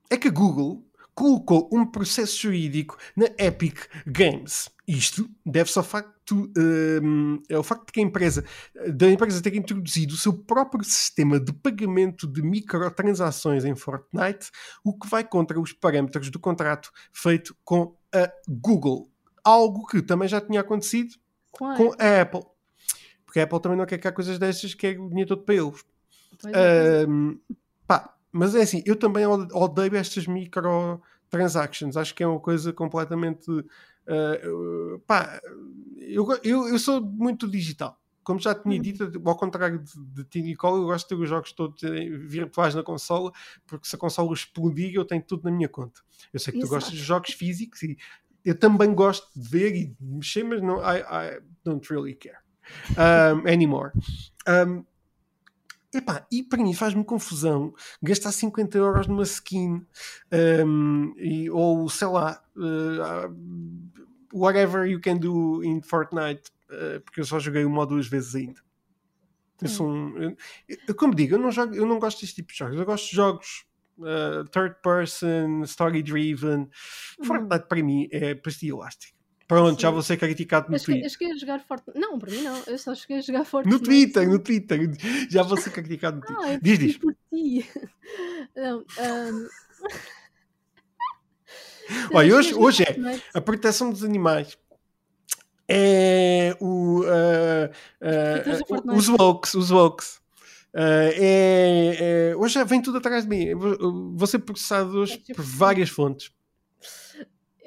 É 0.10 0.16
que 0.18 0.28
a 0.28 0.32
Google 0.32 0.84
colocou 1.18 1.68
um 1.74 1.84
processo 1.84 2.44
jurídico 2.44 2.96
na 3.16 3.26
Epic 3.40 3.80
Games. 4.06 4.70
Isto 4.88 5.28
deve-se 5.44 5.80
ao 5.80 5.84
facto, 5.84 6.48
hum, 6.56 7.42
é 7.50 7.58
o 7.58 7.64
facto 7.64 7.88
de 7.88 7.92
que 7.92 8.00
a 8.00 8.04
empresa, 8.04 8.46
da 8.94 9.10
empresa 9.10 9.42
ter 9.42 9.56
introduzido 9.56 10.14
o 10.14 10.18
seu 10.18 10.32
próprio 10.32 10.84
sistema 10.84 11.40
de 11.40 11.52
pagamento 11.52 12.28
de 12.28 12.44
microtransações 12.44 13.66
em 13.66 13.76
Fortnite, 13.76 14.52
o 14.84 14.94
que 14.94 15.10
vai 15.10 15.24
contra 15.24 15.60
os 15.60 15.74
parâmetros 15.74 16.30
do 16.30 16.40
contrato 16.40 16.92
feito 17.12 17.58
com 17.66 17.98
a 18.14 18.32
Google. 18.48 19.10
Algo 19.44 19.88
que 19.88 20.04
também 20.04 20.28
já 20.28 20.40
tinha 20.40 20.62
acontecido 20.62 21.16
com 21.52 21.96
a 21.98 22.22
Apple. 22.22 22.44
Porque 23.26 23.40
a 23.40 23.44
Apple 23.44 23.60
também 23.60 23.78
não 23.80 23.88
quer 23.88 23.98
que 23.98 24.08
há 24.08 24.12
coisas 24.12 24.38
destas, 24.38 24.76
que 24.76 24.86
é 24.86 24.92
o 24.92 25.10
dinheiro 25.10 25.30
todo 25.30 25.44
para 25.44 25.56
eles. 25.56 25.84
Pois 26.40 26.54
é, 26.54 26.54
pois 26.54 26.56
é. 26.56 27.04
Ahm, 27.06 27.40
pá, 27.88 28.17
mas 28.38 28.56
é 28.56 28.62
assim, 28.62 28.82
eu 28.86 28.96
também 28.96 29.26
od- 29.26 29.52
odeio 29.54 29.96
estas 29.96 30.28
microtransactions. 30.28 31.98
Acho 31.98 32.14
que 32.16 32.24
é 32.24 32.28
uma 32.28 32.40
coisa 32.40 32.72
completamente. 32.74 33.50
uh, 33.52 35.00
pá, 35.06 35.40
eu, 35.98 36.26
eu, 36.44 36.68
eu 36.70 36.80
sou 36.80 37.02
muito 37.02 37.48
digital. 37.50 38.00
Como 38.24 38.40
já 38.40 38.54
tinha 38.54 38.76
Uhum. 38.76 38.82
dito, 38.82 39.22
ao 39.26 39.38
contrário 39.38 39.80
de, 39.80 40.06
de 40.06 40.24
ti, 40.26 40.42
Nicole, 40.42 40.82
eu 40.82 40.86
gosto 40.88 41.06
de 41.08 41.16
ter 41.16 41.22
os 41.22 41.30
jogos 41.30 41.54
todos 41.54 41.82
eh, 41.84 42.10
virtuais 42.10 42.76
na 42.76 42.84
consola, 42.84 43.32
porque 43.66 43.88
se 43.88 43.96
a 43.96 44.00
consola 44.00 44.34
explodir, 44.34 44.94
eu 44.94 45.06
tenho 45.06 45.24
tudo 45.24 45.44
na 45.46 45.52
minha 45.52 45.70
conta. 45.70 46.02
Eu 46.34 46.40
sei 46.40 46.52
que 46.54 46.60
tu 46.60 46.66
Exato. 46.66 46.76
gostas 46.82 46.98
de 46.98 47.04
jogos 47.06 47.32
físicos 47.32 47.82
e 47.84 47.98
eu 48.44 48.54
também 48.60 48.94
gosto 48.94 49.28
de 49.34 49.48
ver 49.48 49.76
e 49.76 49.86
de 49.88 49.96
mexer, 50.02 50.44
mas 50.44 50.62
não, 50.62 50.78
I, 50.80 51.00
I 51.38 51.42
don't 51.64 51.86
really 51.90 52.16
care 52.16 52.38
um, 52.98 53.48
anymore. 53.48 53.92
Um, 54.48 54.84
epá, 55.94 56.26
e 56.32 56.44
para 56.44 56.62
mim 56.62 56.74
faz-me 56.74 57.04
confusão 57.04 57.74
gastar 58.02 58.32
50 58.32 58.78
euros 58.78 59.08
numa 59.08 59.24
skin 59.24 59.86
um, 60.66 61.14
e, 61.18 61.50
ou 61.50 61.90
sei 61.90 62.08
lá, 62.08 62.44
uh, 62.56 63.34
whatever 64.34 64.86
you 64.86 65.00
can 65.00 65.18
do 65.18 65.64
in 65.64 65.82
Fortnite, 65.82 66.52
uh, 66.70 67.02
porque 67.02 67.22
eu 67.22 67.26
só 67.26 67.40
joguei 67.40 67.66
uma 67.66 67.80
ou 67.82 67.86
duas 67.86 68.08
vezes 68.08 68.36
ainda. 68.36 68.62
Eu 69.62 69.68
sou 69.70 69.90
um, 69.90 70.36
eu- 70.68 70.96
como 70.96 71.16
digo, 71.16 71.34
eu 71.36 71.40
não, 71.40 71.52
jogo, 71.52 71.74
eu 71.74 71.86
não 71.86 71.98
gosto 71.98 72.22
deste 72.22 72.36
tipo 72.36 72.52
de 72.52 72.58
jogos. 72.60 72.78
Eu 72.78 72.86
gosto 72.86 73.10
de 73.10 73.16
jogos 73.16 73.66
uh, 73.98 74.44
third 74.52 74.76
person, 74.84 75.64
story 75.64 76.04
driven. 76.04 76.70
Fortnite 77.24 77.66
para 77.68 77.82
mim 77.82 78.08
é 78.12 78.36
pastilha 78.36 78.74
elástica. 78.74 79.17
Pronto, 79.48 79.82
já 79.82 79.88
Sim. 79.88 79.94
vou 79.94 80.04
ser 80.04 80.18
criticado 80.18 80.68
no 80.70 80.76
Eu 80.76 80.80
cheguei, 80.80 80.96
eu 80.96 81.02
Twitter. 81.04 81.18
cheguei 81.20 81.34
a 81.34 81.38
jogar 81.38 81.60
Fortnite. 81.66 81.98
Não, 82.00 82.20
para 82.20 82.32
mim 82.32 82.42
não. 82.42 82.62
Eu 82.68 82.78
só 82.78 82.94
cheguei 82.94 83.18
a 83.20 83.22
jogar 83.22 83.46
Fortnite. 83.46 83.78
No 83.78 83.84
Twitter, 83.84 84.30
no 84.30 84.40
Twitter. 84.40 84.92
Já 85.30 85.44
vou 85.44 85.56
ser 85.58 85.70
criticado 85.72 86.18
no 86.18 86.24
Twitter. 86.24 86.56
Ah, 86.56 86.60
Diz, 86.62 86.80
diz. 86.80 86.98
por 86.98 87.16
ti. 87.32 87.66
Não, 88.56 88.84
ahm, 89.00 89.48
Olha, 92.14 92.36
hoje, 92.36 92.54
hoje 92.54 92.84
é 92.84 92.96
a 93.34 93.40
proteção 93.40 93.90
dos 93.90 94.04
animais. 94.04 94.58
É 95.70 96.56
o, 96.60 97.04
ah, 97.06 97.70
Fortnite. 98.68 98.98
os 98.98 99.08
woks, 99.10 99.54
os 99.54 99.72
woks. 99.72 100.20
Ah, 100.74 101.10
é, 101.14 102.30
é- 102.32 102.36
hoje 102.36 102.56
já 102.56 102.64
vem 102.64 102.82
tudo 102.82 102.98
atrás 102.98 103.24
de 103.24 103.30
mim. 103.30 103.44
Eu 103.46 103.60
Vou, 104.14 104.28
ser 104.28 104.40
processado 104.40 104.98
hoje 104.98 105.14
Deve 105.14 105.26
ser 105.28 105.34
por 105.36 105.44
várias 105.46 105.90
fontes. 105.90 106.32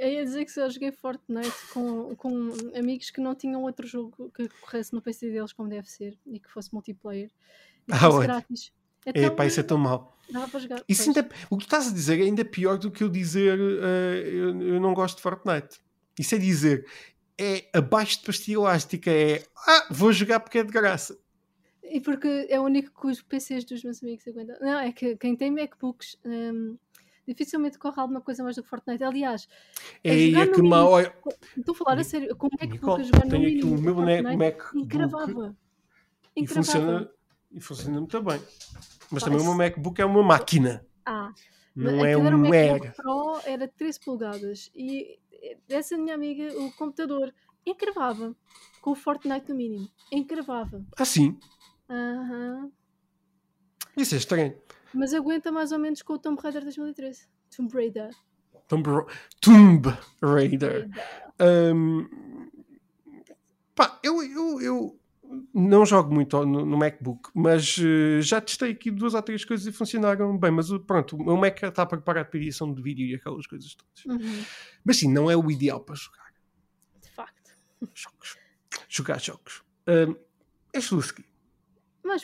Eu 0.00 0.08
ia 0.08 0.24
dizer 0.24 0.46
que 0.46 0.50
só 0.50 0.66
joguei 0.70 0.90
Fortnite 0.90 1.52
com, 1.74 2.14
com 2.16 2.50
amigos 2.74 3.10
que 3.10 3.20
não 3.20 3.34
tinham 3.34 3.62
outro 3.62 3.86
jogo 3.86 4.30
que 4.34 4.48
corresse 4.62 4.94
no 4.94 5.02
PC 5.02 5.30
deles 5.30 5.52
como 5.52 5.68
deve 5.68 5.90
ser 5.90 6.18
e 6.26 6.40
que 6.40 6.50
fosse 6.50 6.72
multiplayer 6.72 7.30
e 7.86 7.92
que 7.92 7.98
Ah, 7.98 8.10
fosse 8.10 8.26
grátis. 8.26 8.72
É, 9.04 9.10
Então, 9.10 9.36
pá, 9.36 9.44
isso 9.46 9.60
é 9.60 9.62
tão 9.62 9.76
mau. 9.76 10.16
para 10.50 10.58
jogar. 10.58 10.82
Isso 10.88 11.08
ainda, 11.08 11.28
o 11.50 11.56
que 11.58 11.64
tu 11.64 11.66
estás 11.66 11.88
a 11.88 11.92
dizer 11.92 12.18
é 12.18 12.22
ainda 12.22 12.44
pior 12.46 12.78
do 12.78 12.90
que 12.90 13.02
eu 13.04 13.10
dizer 13.10 13.58
ah, 13.60 14.16
eu, 14.26 14.62
eu 14.62 14.80
não 14.80 14.94
gosto 14.94 15.16
de 15.16 15.22
Fortnite. 15.22 15.78
Isso 16.18 16.34
é 16.34 16.38
dizer, 16.38 16.86
é 17.38 17.68
abaixo 17.74 18.20
de 18.20 18.24
pastilha 18.24 18.54
elástica, 18.56 19.10
é 19.10 19.44
ah, 19.66 19.86
vou 19.90 20.12
jogar 20.12 20.40
porque 20.40 20.58
é 20.58 20.64
de 20.64 20.72
graça. 20.72 21.18
E 21.82 22.00
porque 22.00 22.46
é 22.48 22.58
o 22.60 22.62
único 22.64 22.98
que 23.00 23.06
os 23.08 23.20
PCs 23.20 23.64
dos 23.64 23.82
meus 23.82 24.02
amigos 24.02 24.26
aguentam. 24.28 24.56
Não, 24.60 24.78
é 24.78 24.92
que 24.92 25.16
quem 25.16 25.34
tem 25.36 25.50
MacBooks 25.50 26.16
hum, 26.24 26.76
dificilmente 27.26 27.78
corre 27.78 28.00
alguma 28.00 28.20
coisa 28.20 28.42
mais 28.42 28.56
do 28.56 28.62
que 28.62 28.68
Fortnite. 28.68 29.02
Aliás, 29.04 29.48
a 30.04 30.08
É, 30.08 30.18
jogar 30.18 30.42
é 30.42 30.46
que 30.48 30.62
mal. 30.62 30.80
mínimo- 30.80 30.90
Olha, 30.90 31.14
estou 31.56 31.72
a 31.74 31.78
falar 31.78 31.98
a 31.98 32.04
sério, 32.04 32.36
com 32.36 32.46
o 32.46 32.50
MacBook 32.50 32.72
Nicole, 32.72 33.04
jogar 33.04 33.24
no 33.24 33.30
tenho 33.30 33.42
aqui 33.46 33.54
mínimo 33.56 33.76
o 33.76 33.80
meu 33.80 33.94
Fortnite, 33.94 34.36
Mac- 34.36 34.74
encravava. 34.74 35.56
e 36.36 36.40
Encravava. 36.42 36.64
funciona, 36.72 37.10
e 37.52 37.60
funciona 37.60 37.98
muito 38.00 38.22
bem. 38.22 38.40
Mas 39.10 39.22
Pá, 39.22 39.28
também 39.30 39.40
o 39.42 39.44
meu 39.44 39.54
MacBook 39.54 40.00
é 40.00 40.04
uma 40.04 40.22
máquina, 40.22 40.86
Ah, 41.04 41.32
não 41.74 42.04
é 42.04 42.10
era 42.12 42.18
um 42.18 42.22
MacBook 42.38 42.50
Mega. 42.50 42.92
Pro, 42.96 43.40
era 43.44 43.66
13 43.68 43.98
polegadas. 44.00 44.70
E 44.74 45.18
essa 45.68 45.96
minha 45.96 46.14
amiga, 46.14 46.52
o 46.60 46.70
computador, 46.72 47.32
encravava. 47.66 48.34
Com 48.80 48.92
o 48.92 48.94
Fortnite 48.94 49.48
no 49.50 49.54
mínimo. 49.56 49.88
Encravava. 50.10 50.82
Assim, 50.96 51.38
Aham. 51.88 52.70
isso 53.96 54.14
é 54.14 54.18
estranho. 54.18 54.54
Mas 54.94 55.14
aguenta 55.14 55.50
mais 55.52 55.72
ou 55.72 55.78
menos 55.78 56.02
com 56.02 56.14
o 56.14 56.18
Tomb 56.18 56.40
Raider 56.42 56.62
2013. 56.62 57.26
Tomb 57.56 57.72
Raider. 57.74 58.10
Tomb, 58.68 58.88
Ra- 58.88 59.06
Tomb 59.40 59.88
Raider. 60.22 60.88
Raider. 60.88 60.90
Hum, 61.74 62.08
pá, 63.74 63.98
eu, 64.02 64.22
eu, 64.22 64.60
eu 64.60 65.00
não 65.54 65.84
jogo 65.86 66.12
muito 66.12 66.44
no, 66.44 66.64
no 66.66 66.76
MacBook, 66.76 67.30
mas 67.34 67.76
eh, 67.78 68.20
já 68.20 68.40
testei 68.40 68.72
aqui 68.72 68.90
duas 68.90 69.14
ou 69.14 69.22
três 69.22 69.44
coisas 69.44 69.66
e 69.66 69.72
funcionaram 69.72 70.36
bem. 70.36 70.50
Mas 70.50 70.68
pronto, 70.86 71.16
o 71.16 71.24
meu 71.24 71.36
Mac 71.36 71.62
está 71.62 71.86
preparado 71.86 72.26
para 72.30 72.38
edição 72.40 72.72
de 72.72 72.82
vídeo 72.82 73.06
e 73.06 73.14
aquelas 73.14 73.46
coisas 73.46 73.74
todas. 73.74 74.04
Uhum. 74.06 74.44
Mas 74.84 74.96
sim, 74.98 75.12
não 75.12 75.30
é 75.30 75.36
o 75.36 75.50
ideal 75.50 75.80
para 75.80 75.94
jogar 75.94 76.32
De 77.00 77.10
facto. 77.10 77.52
jogos. 77.94 78.36
Jogar 78.88 79.20
jogos. 79.20 79.62
Hum, 79.88 80.14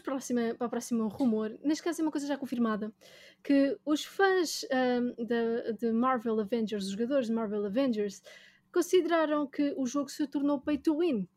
próxima, 0.02 0.54
para 0.56 0.66
o 0.66 0.70
próximo 0.70 1.08
rumor, 1.08 1.58
neste 1.62 1.82
caso 1.82 2.00
é 2.00 2.04
uma 2.04 2.10
coisa 2.12 2.26
já 2.26 2.36
confirmada, 2.36 2.92
que 3.42 3.78
os 3.84 4.04
fãs 4.04 4.64
ahm, 4.70 5.12
da- 5.24 5.72
de 5.72 5.92
Marvel 5.92 6.40
Avengers, 6.40 6.84
os 6.84 6.90
jogadores 6.92 7.26
de 7.28 7.32
Marvel 7.32 7.64
Avengers, 7.66 8.22
consideraram 8.72 9.46
que 9.46 9.74
o 9.76 9.86
jogo 9.86 10.08
se 10.10 10.26
tornou 10.26 10.60
pay 10.60 10.76
to 10.78 10.98
win. 10.98 11.28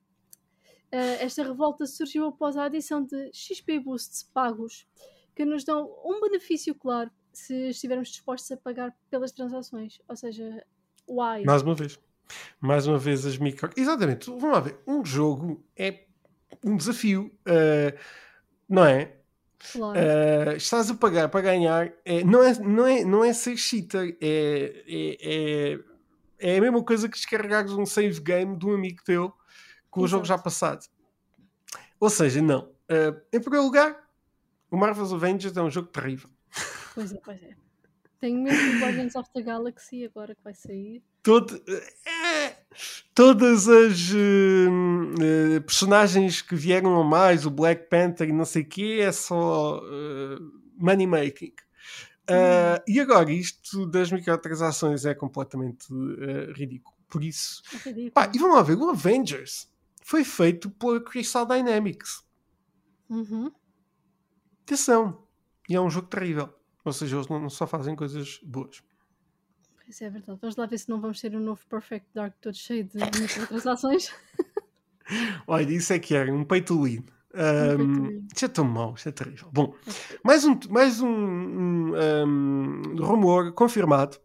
Ah, 0.92 0.98
esta 1.22 1.44
revolta 1.44 1.86
surgiu 1.86 2.26
após 2.26 2.58
a 2.58 2.66
adição 2.66 3.04
de 3.04 3.30
XP 3.34 3.80
Boosts 3.80 4.24
pagos, 4.34 4.88
que 5.36 5.46
nos 5.46 5.64
dão 5.64 5.90
um 6.04 6.20
benefício 6.22 6.74
claro 6.76 7.12
se 7.32 7.70
estivermos 7.70 8.10
dispostos 8.10 8.52
a 8.52 8.58
pagar 8.58 8.94
pelas 9.10 9.32
transações. 9.32 10.02
Ou 10.08 10.16
seja, 10.16 10.66
why? 11.08 11.46
Mais 11.46 11.62
uma 11.62 11.76
vez. 11.76 12.00
Mais 12.60 12.88
uma 12.88 12.98
vez 12.98 13.26
as 13.26 13.38
micro. 13.38 13.70
Exatamente. 13.78 14.30
Vamos 14.30 14.52
lá 14.52 14.60
ver. 14.60 14.80
Um 14.86 15.06
jogo 15.06 15.64
é 15.78 16.06
um 16.64 16.76
desafio. 16.76 17.32
eh, 17.46 17.96
não 18.70 18.86
é? 18.86 19.16
Claro. 19.74 20.00
Eh, 20.00 20.56
estás 20.56 20.90
a 20.90 20.96
pagar 20.96 21.28
para 21.28 21.42
ganhar. 21.42 21.92
É, 22.06 22.24
não, 22.24 22.42
é, 22.44 22.54
não, 22.60 22.88
é, 22.88 23.04
não 23.04 23.26
é 23.26 23.34
ser 23.34 23.58
cheater. 23.58 24.18
É, 24.22 24.84
é, 24.88 25.74
é, 26.40 26.54
é 26.54 26.58
a 26.58 26.62
mesma 26.62 26.82
coisa 26.84 27.10
que 27.10 27.18
descarregares 27.18 27.74
um 27.74 27.86
save 27.86 28.22
game 28.22 28.58
de 28.58 28.66
um 28.66 28.74
amigo 28.74 29.04
teu 29.04 29.34
com 29.90 30.02
o 30.02 30.08
jogo 30.08 30.24
já 30.24 30.38
passado. 30.38 30.86
Ou 32.00 32.10
seja, 32.10 32.42
não. 32.42 32.72
Eh, 32.88 33.14
em 33.34 33.42
primeiro 33.42 33.66
lugar, 33.66 34.08
o 34.72 34.78
Marvel's 34.78 35.12
Avengers 35.12 35.58
é 35.58 35.62
um 35.62 35.70
jogo 35.70 35.90
terrível. 35.90 36.30
Pois 36.96 37.12
é, 37.12 37.20
pois 37.24 37.44
é. 37.44 37.56
Tenho 38.20 38.42
medo 38.42 38.58
do 38.58 38.80
Guardians 38.80 39.16
of 39.16 39.30
the 39.34 39.42
Galaxy 39.42 40.06
agora 40.06 40.36
que 40.36 40.44
vai 40.44 40.54
sair. 40.54 41.04
Todo- 41.24 41.62
é, 42.06 42.59
todas 43.14 43.68
as 43.68 44.12
hum, 44.14 45.14
eh, 45.22 45.60
personagens 45.62 46.42
que 46.42 46.56
vieram 46.56 47.00
a 47.00 47.04
mais, 47.04 47.46
o 47.46 47.52
Black 47.52 47.90
Panther 47.90 48.30
e 48.30 48.34
não 48.34 48.46
sei 48.46 48.64
o 48.64 48.66
quê, 48.68 49.00
é 49.02 49.12
só 49.12 49.82
eh, 49.84 50.40
money 50.78 51.08
making. 51.08 51.54
Ah, 52.28 52.82
e 52.88 53.00
agora, 53.00 53.32
isto 53.32 53.86
das 53.88 54.12
microtransações 54.12 55.04
é 55.06 55.16
completamente 55.16 55.88
eh, 56.20 56.52
ridículo. 56.54 56.96
Por 57.08 57.24
isso, 57.24 57.64
É 57.74 57.78
ridículo. 57.78 58.12
pá, 58.12 58.32
e 58.34 58.38
vamos 58.38 58.56
lá 58.56 58.62
ver, 58.62 58.78
o 58.78 58.90
Avengers 58.92 59.68
foi 60.04 60.24
feito 60.24 60.70
pela 60.70 61.02
Crystal 61.02 61.46
Dynamics. 61.46 62.24
Uhum. 63.10 63.52
Atenção, 64.64 65.24
e 65.68 65.76
é 65.76 65.82
um 65.82 65.90
jogo 65.90 66.08
terrível. 66.08 66.54
Ou 66.86 66.94
seja, 66.94 67.16
eles 67.18 67.28
não 67.28 67.40
não 67.40 67.50
só 67.50 67.66
fazem 67.66 67.96
coisas 67.96 68.40
boas. 68.44 68.84
Isso 69.90 70.04
é 70.04 70.10
verdade. 70.10 70.38
Vamos 70.40 70.56
lá 70.56 70.68
ver 70.68 70.78
se 70.78 70.88
não 70.88 71.02
vamos 71.02 71.20
ter 71.20 71.36
um 71.36 71.40
novo 71.40 71.66
Perfect 71.68 72.08
Dark 72.14 72.36
todo 72.40 72.56
cheio 72.56 72.84
de 72.84 72.98
microtransações. 73.20 74.14
Olha, 75.48 75.74
isso 75.74 75.92
é 75.92 75.98
que 75.98 76.14
era 76.14 76.32
um 76.32 76.44
pay 76.44 76.62
to 76.62 76.84
win. 76.84 77.02
pay 77.02 77.06
to 77.06 77.20
Um, 77.82 78.28
isto 78.32 78.46
é 78.46 78.48
tão 78.48 78.66
mau, 78.66 78.94
isto 78.94 79.10
é 79.10 79.12
terrível. 79.12 79.50
Bom, 79.52 79.76
mais 80.24 80.46
um, 80.46 80.60
mais 80.70 81.02
um, 81.02 81.08
um, 81.08 81.94
um, 81.96 82.96
rumor 83.04 83.54
confirmado. 83.54 84.20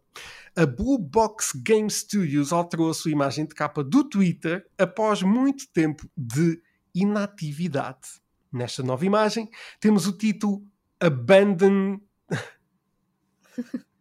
a 0.55 0.65
Blue 0.65 0.99
Box 0.99 1.51
Game 1.55 1.89
Studios 1.89 2.53
alterou 2.53 2.89
a 2.89 2.93
sua 2.93 3.11
imagem 3.11 3.45
de 3.45 3.55
capa 3.55 3.83
do 3.83 4.03
Twitter 4.03 4.67
após 4.77 5.23
muito 5.23 5.67
tempo 5.71 6.07
de 6.15 6.61
inatividade. 6.93 8.21
Nesta 8.51 8.83
nova 8.83 9.05
imagem, 9.05 9.49
temos 9.79 10.07
o 10.07 10.15
título 10.15 10.63
Abandon. 10.99 11.99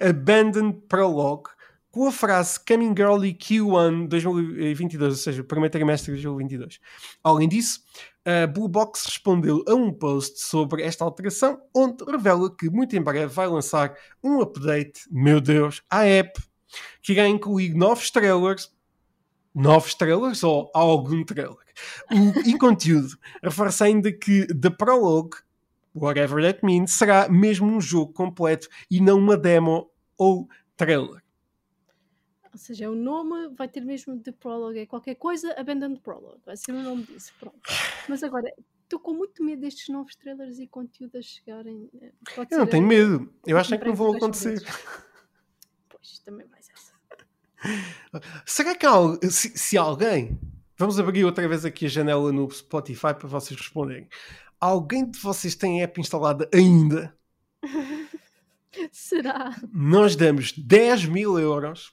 Abandon 0.00 0.72
Prologue, 0.72 1.50
com 1.90 2.06
a 2.06 2.12
frase 2.12 2.60
Coming 2.64 2.94
Early 2.98 3.34
Q1 3.34 4.08
2022, 4.08 5.12
ou 5.12 5.18
seja, 5.18 5.44
primeiro 5.44 5.72
trimestre 5.72 6.14
de 6.14 6.22
2022. 6.22 6.80
Além 7.24 7.48
disso, 7.48 7.80
a 8.24 8.46
Blue 8.46 8.68
Box 8.68 9.06
respondeu 9.06 9.64
a 9.66 9.74
um 9.74 9.92
post 9.92 10.40
sobre 10.40 10.82
esta 10.82 11.04
alteração, 11.04 11.60
onde 11.74 12.04
revela 12.04 12.54
que 12.54 12.68
muito 12.68 12.94
em 12.94 13.02
breve 13.02 13.32
vai 13.32 13.48
lançar 13.48 13.94
um 14.22 14.40
update, 14.40 15.00
meu 15.10 15.40
Deus, 15.40 15.82
à 15.88 16.04
app, 16.04 16.38
que 17.00 17.12
irá 17.12 17.26
incluir 17.26 17.74
novos 17.74 18.10
trailers, 18.10 18.70
novos 19.54 19.94
trailers 19.94 20.44
ou 20.44 20.70
algum 20.74 21.24
trailer, 21.24 21.56
e 22.44 22.56
conteúdo. 22.58 23.16
Refere-se 23.42 23.82
ainda 23.82 24.12
que 24.12 24.46
The 24.46 24.70
Prologue, 24.70 25.38
whatever 25.94 26.42
that 26.42 26.64
means, 26.64 26.92
será 26.92 27.28
mesmo 27.28 27.66
um 27.66 27.80
jogo 27.80 28.12
completo 28.12 28.68
e 28.90 29.00
não 29.00 29.18
uma 29.18 29.36
demo 29.36 29.90
ou 30.16 30.48
trailer. 30.76 31.22
Ou 32.52 32.58
seja, 32.58 32.90
o 32.90 32.94
nome 32.94 33.54
vai 33.54 33.68
ter 33.68 33.82
mesmo 33.82 34.16
de 34.18 34.32
Prologue, 34.32 34.78
é 34.80 34.86
qualquer 34.86 35.14
coisa, 35.16 35.52
Abandoned 35.58 36.00
Prologue, 36.00 36.40
vai 36.44 36.56
ser 36.56 36.72
o 36.72 36.82
nome 36.82 37.02
disso, 37.04 37.32
pronto. 37.38 37.60
Mas 38.08 38.22
agora, 38.22 38.50
estou 38.82 38.98
com 38.98 39.12
muito 39.12 39.44
medo 39.44 39.60
destes 39.60 39.88
novos 39.90 40.16
trailers 40.16 40.58
e 40.58 40.66
conteúdo 40.66 41.18
a 41.18 41.22
chegarem. 41.22 41.88
eh, 42.00 42.12
Pode 42.34 42.52
Eu 42.52 42.58
não 42.58 42.66
tenho 42.66 42.84
a- 42.84 42.88
medo, 42.88 43.32
eu 43.46 43.58
acho 43.58 43.74
é 43.74 43.78
que 43.78 43.84
não 43.86 43.94
vão 43.94 44.14
acontecer. 44.16 44.60
Pois, 45.88 46.18
também 46.20 46.46
mais 46.48 46.68
essa. 46.72 46.92
Será 48.46 48.74
que 48.74 48.86
há, 48.86 48.92
se, 49.30 49.56
se 49.56 49.76
alguém, 49.76 50.38
vamos 50.76 50.98
abrir 50.98 51.24
outra 51.24 51.46
vez 51.46 51.64
aqui 51.64 51.86
a 51.86 51.88
janela 51.88 52.32
no 52.32 52.50
Spotify 52.50 53.14
para 53.14 53.28
vocês 53.28 53.58
responderem. 53.60 54.08
Alguém 54.60 55.08
de 55.08 55.18
vocês 55.18 55.54
tem 55.54 55.80
a 55.80 55.84
app 55.84 56.00
instalada 56.00 56.48
ainda? 56.52 57.16
Será? 58.92 59.56
Nós 59.72 60.16
damos 60.16 60.52
10 60.52 61.06
mil 61.06 61.38
euros. 61.38 61.92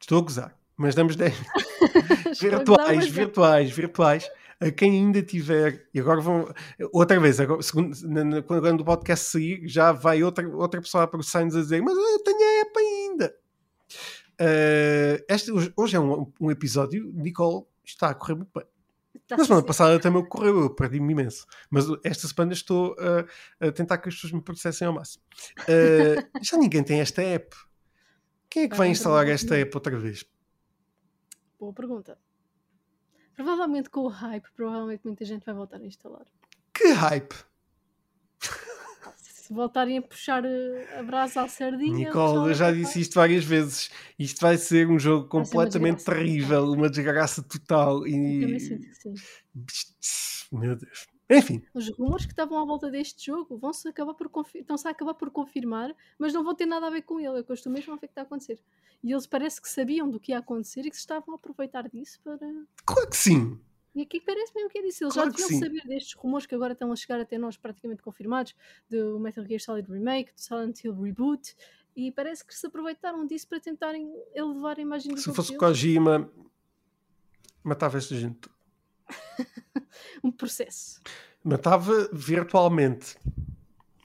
Estou 0.00 0.18
a 0.18 0.22
gozar, 0.22 0.58
mas 0.76 0.94
damos 0.94 1.16
10 1.16 1.34
virtuais, 2.40 3.08
virtuais, 3.08 3.70
virtuais 3.70 4.30
a 4.60 4.70
quem 4.70 4.92
ainda 4.92 5.22
tiver. 5.22 5.88
E 5.92 6.00
agora 6.00 6.20
vão. 6.20 6.52
Outra 6.92 7.18
vez, 7.20 7.40
agora, 7.40 7.62
segundo, 7.62 7.96
quando 8.44 8.80
o 8.80 8.84
podcast 8.84 9.30
sair, 9.30 9.66
já 9.66 9.92
vai 9.92 10.22
outra, 10.22 10.46
outra 10.48 10.80
pessoa 10.80 11.04
a 11.04 11.06
processar-nos 11.06 11.56
a 11.56 11.60
dizer: 11.60 11.82
Mas 11.82 11.96
eu 11.96 12.22
tenho 12.22 12.38
a 12.38 12.60
app 12.62 12.78
ainda. 12.78 13.34
Eh, 14.38 15.24
este, 15.28 15.52
hoje, 15.52 15.72
hoje 15.76 15.96
é 15.96 16.00
um, 16.00 16.30
um 16.40 16.50
episódio, 16.50 17.10
Nicole 17.14 17.64
está 17.84 18.10
a 18.10 18.14
correr 18.14 18.34
muito 18.34 18.50
bem. 18.54 18.66
Tá 19.26 19.36
Na 19.38 19.44
semana 19.44 19.64
passada 19.64 19.98
também 19.98 20.20
ocorreu, 20.22 20.60
eu 20.60 20.70
perdi-me 20.74 21.12
imenso. 21.12 21.46
Mas 21.70 21.86
esta 22.04 22.28
semana 22.28 22.52
estou 22.52 22.94
a, 22.98 23.66
a 23.68 23.72
tentar 23.72 23.96
que 23.98 24.08
as 24.08 24.14
pessoas 24.14 24.32
me 24.34 24.42
processem 24.42 24.86
ao 24.86 24.92
máximo. 24.92 25.24
Eh, 25.66 26.16
já 26.42 26.58
ninguém 26.58 26.84
tem 26.84 27.00
esta 27.00 27.22
app. 27.22 27.56
Quem 28.50 28.64
é 28.64 28.68
que 28.68 28.74
Ah, 28.74 28.78
vai 28.78 28.88
não 28.88 28.92
instalar 28.92 29.26
esta 29.28 29.56
app 29.56 29.74
outra 29.74 29.98
vez? 29.98 30.24
Boa 31.58 31.72
pergunta. 31.72 32.18
Provavelmente 33.34 33.88
com 33.88 34.00
o 34.00 34.08
hype, 34.08 34.46
provavelmente 34.54 35.00
muita 35.04 35.24
gente 35.24 35.44
vai 35.46 35.54
voltar 35.54 35.78
a 35.80 35.84
instalar. 35.86 36.26
Que 36.72 36.88
hype! 36.92 37.34
Se 39.44 39.52
voltarem 39.52 39.98
a 39.98 40.02
puxar 40.02 40.42
eh, 40.42 40.98
a 40.98 41.02
brasa 41.02 41.42
à 41.42 41.48
sardinha. 41.48 41.92
o 41.92 41.98
Nicole, 41.98 42.48
eu 42.48 42.54
já 42.54 42.72
disse 42.72 42.98
isto 42.98 43.16
várias 43.16 43.44
vezes. 43.44 43.90
Isto 44.18 44.40
vai 44.40 44.56
ser 44.56 44.88
um 44.88 44.98
jogo 44.98 45.28
Vai 45.28 45.38
uma 45.40 45.44
completamente 45.44 45.96
desgraça. 45.96 46.18
terrível, 46.22 46.72
uma 46.72 46.88
desgraça 46.88 47.42
total. 47.42 48.06
Eu 48.06 48.12
também 48.12 48.56
E... 48.56 48.60
sinto 48.60 48.88
que 48.88 48.94
sim. 48.94 49.14
Meu 50.50 50.74
Deus. 50.74 51.06
Enfim, 51.28 51.62
Os 51.74 51.90
rumores 51.90 52.24
que 52.24 52.32
estavam 52.32 52.58
à 52.58 52.64
volta 52.64 52.90
deste 52.90 53.26
jogo 53.26 53.58
vão-se 53.58 53.86
acabar 53.86 54.14
por 54.14 54.30
estão-se 54.54 54.88
a 54.88 54.92
acabar 54.92 55.12
por 55.12 55.30
confirmar, 55.30 55.94
mas 56.18 56.32
não 56.32 56.42
vão 56.42 56.54
ter 56.54 56.64
nada 56.64 56.86
a 56.86 56.90
ver 56.90 57.02
com 57.02 57.20
ele. 57.20 57.36
É 57.36 57.40
o 57.40 57.44
que 57.44 57.50
eu 57.50 57.54
estou 57.54 57.70
mesmo 57.70 57.92
a 57.92 57.96
ver 57.96 58.06
que 58.06 58.12
está 58.12 58.22
a 58.22 58.24
acontecer. 58.24 58.58
E 59.02 59.12
eles 59.12 59.26
parece 59.26 59.60
que 59.60 59.68
sabiam 59.68 60.08
do 60.08 60.18
que 60.18 60.32
ia 60.32 60.38
acontecer 60.38 60.86
e 60.86 60.90
que 60.90 60.96
se 60.96 61.02
estavam 61.02 61.34
a 61.34 61.36
aproveitar 61.36 61.86
disso 61.86 62.18
para. 62.24 62.38
claro 62.86 63.10
que 63.10 63.16
sim. 63.18 63.60
E 63.94 64.02
aqui 64.02 64.20
parece 64.20 64.52
mesmo 64.54 64.68
que 64.70 64.78
é 64.78 64.82
disso. 64.82 65.04
Eles 65.04 65.14
Claro 65.14 65.30
já 65.30 65.36
deviam 65.36 65.60
saber 65.60 65.82
destes 65.86 66.14
rumores 66.14 66.46
que 66.46 66.54
agora 66.54 66.72
estão 66.72 66.90
a 66.92 66.96
chegar 66.96 67.20
até 67.20 67.38
nós 67.38 67.56
praticamente 67.56 68.02
confirmados 68.02 68.54
do 68.90 69.18
Metal 69.20 69.44
Gear 69.46 69.60
Solid 69.60 69.88
Remake, 69.90 70.32
do 70.34 70.40
Silent 70.40 70.82
Hill 70.84 71.00
Reboot. 71.00 71.54
E 71.96 72.10
parece 72.10 72.44
que 72.44 72.52
se 72.54 72.66
aproveitaram 72.66 73.24
disso 73.24 73.46
para 73.46 73.60
tentarem 73.60 74.12
elevar 74.34 74.78
a 74.78 74.82
imagem 74.82 75.14
do 75.14 75.20
Se 75.20 75.32
fosse 75.32 75.54
o. 75.54 75.58
Kojima, 75.58 76.28
matava 77.62 77.98
esta 77.98 78.14
gente. 78.16 78.48
Um 80.24 80.30
processo. 80.32 81.00
Matava 81.42 82.08
virtualmente. 82.12 83.16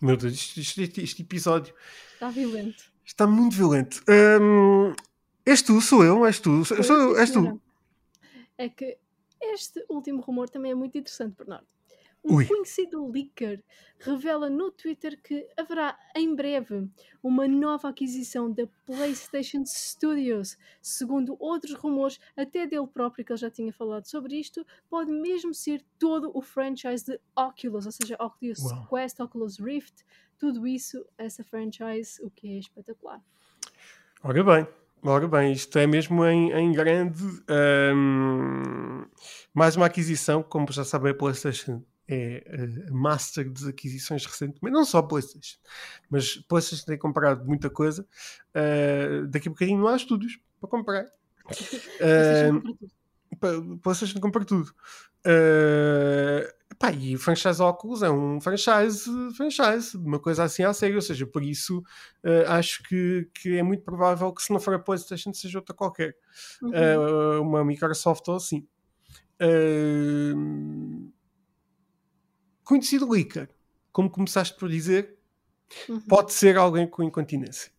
Meu 0.01 0.15
Deus, 0.15 0.33
isto- 0.33 0.81
este, 0.81 1.01
este 1.01 1.21
episódio 1.23 1.73
Está 2.13 2.29
violento. 2.29 2.83
está 3.03 3.25
muito 3.25 3.55
violento. 3.55 4.03
Hum, 4.41 4.93
és 5.45 5.61
tu, 5.61 5.81
sou 5.81 6.03
eu, 6.03 6.25
és 6.25 6.39
tu, 6.39 6.63
sou, 6.63 6.83
sou 6.83 6.95
eu, 6.95 7.17
és 7.17 7.31
tu. 7.31 7.59
É 8.57 8.69
que 8.69 8.97
este 9.41 9.85
último 9.89 10.21
rumor 10.21 10.49
também 10.49 10.71
é 10.71 10.75
muito 10.75 10.97
interessante, 10.97 11.35
Bernardo. 11.35 11.67
Um 12.23 12.35
Ui. 12.35 12.45
conhecido 12.45 13.09
leaker 13.09 13.63
revela 13.97 14.49
no 14.49 14.71
Twitter 14.71 15.21
que 15.21 15.47
haverá 15.55 15.97
em 16.13 16.35
breve 16.35 16.89
uma 17.23 17.47
nova 17.47 17.87
aquisição 17.87 18.51
da 18.51 18.67
PlayStation 18.85 19.63
Studios. 19.65 20.57
Segundo 20.81 21.37
outros 21.39 21.73
rumores, 21.75 22.19
até 22.35 22.67
dele 22.67 22.87
próprio, 22.87 23.23
que 23.23 23.31
ele 23.31 23.39
já 23.39 23.49
tinha 23.49 23.71
falado 23.71 24.05
sobre 24.05 24.35
isto, 24.35 24.65
pode 24.89 25.11
mesmo 25.11 25.53
ser 25.53 25.81
todo 25.97 26.29
o 26.33 26.41
franchise 26.41 27.05
de 27.05 27.19
Oculus, 27.35 27.85
ou 27.85 27.91
seja, 27.91 28.17
Oculus 28.19 28.59
Uau. 28.59 28.87
Quest, 28.87 29.19
Oculus 29.21 29.57
Rift, 29.57 30.05
tudo 30.37 30.67
isso, 30.67 31.05
essa 31.17 31.43
franchise, 31.43 32.21
o 32.21 32.29
que 32.29 32.49
é 32.49 32.59
espetacular. 32.59 33.23
Ora 34.21 34.43
bem, 34.43 34.67
ora 35.03 35.27
bem, 35.27 35.51
isto 35.53 35.77
é 35.77 35.87
mesmo 35.87 36.25
em, 36.25 36.51
em 36.51 36.71
grande. 36.71 37.23
hum, 37.95 39.05
mais 39.53 39.75
uma 39.75 39.85
aquisição, 39.85 40.43
como 40.43 40.71
já 40.71 40.83
sabem, 40.83 41.11
a 41.11 41.15
PlayStation 41.15 41.83
é 42.07 42.43
eh, 42.45 42.91
master 42.91 43.49
de 43.51 43.69
aquisições 43.69 44.25
recentemente, 44.25 44.73
não 44.73 44.83
só 44.85 44.97
a 44.99 45.07
PlayStation, 45.07 45.57
mas 46.09 46.39
a 46.43 46.47
PlayStation 46.47 46.85
tem 46.85 46.97
comprado 46.97 47.45
muita 47.45 47.69
coisa. 47.69 48.07
eh, 48.53 49.23
daqui 49.29 49.47
a 49.47 49.51
bocadinho 49.51 49.79
não 49.79 49.87
há 49.87 49.95
estúdios 49.95 50.39
para 50.59 50.69
comprar. 50.69 51.05
PlayStation 52.13 52.49
compra 52.51 52.73
tudo. 52.79 52.91
pa- 53.39 53.79
PlayStation 53.83 54.19
compra 54.19 54.45
tudo. 54.45 54.73
Uh, 55.25 56.58
pá, 56.79 56.91
e 56.93 57.13
o 57.13 57.19
franchise 57.19 57.61
Oculus 57.61 58.01
é 58.01 58.09
um 58.09 58.39
franchise, 58.39 59.03
franchise, 59.35 59.97
uma 59.97 60.17
coisa 60.17 60.45
assim 60.45 60.63
à 60.63 60.73
sério, 60.73 60.95
ou 60.95 61.01
seja, 61.01 61.27
por 61.27 61.43
isso 61.43 61.79
uh, 62.23 62.47
acho 62.47 62.81
que, 62.83 63.29
que 63.33 63.57
é 63.57 63.61
muito 63.61 63.83
provável 63.83 64.33
que 64.33 64.41
se 64.41 64.53
não 64.53 64.61
for 64.61 64.73
a 64.73 64.79
PlayStation 64.79 65.33
seja 65.33 65.59
outra 65.59 65.75
qualquer, 65.75 66.15
Uhum. 66.61 66.71
Uh, 66.71 67.41
uma 67.41 67.65
Microsoft 67.65 68.25
ou 68.29 68.35
assim. 68.35 68.65
Uh, 69.41 71.11
conhecido 72.63 73.09
leaker, 73.09 73.49
como 73.91 74.09
começaste 74.09 74.57
por 74.57 74.69
dizer, 74.69 75.17
Uhum. 75.87 76.01
pode 76.01 76.33
ser 76.33 76.57
alguém 76.57 76.87
com 76.87 77.03
incontinência. 77.03 77.71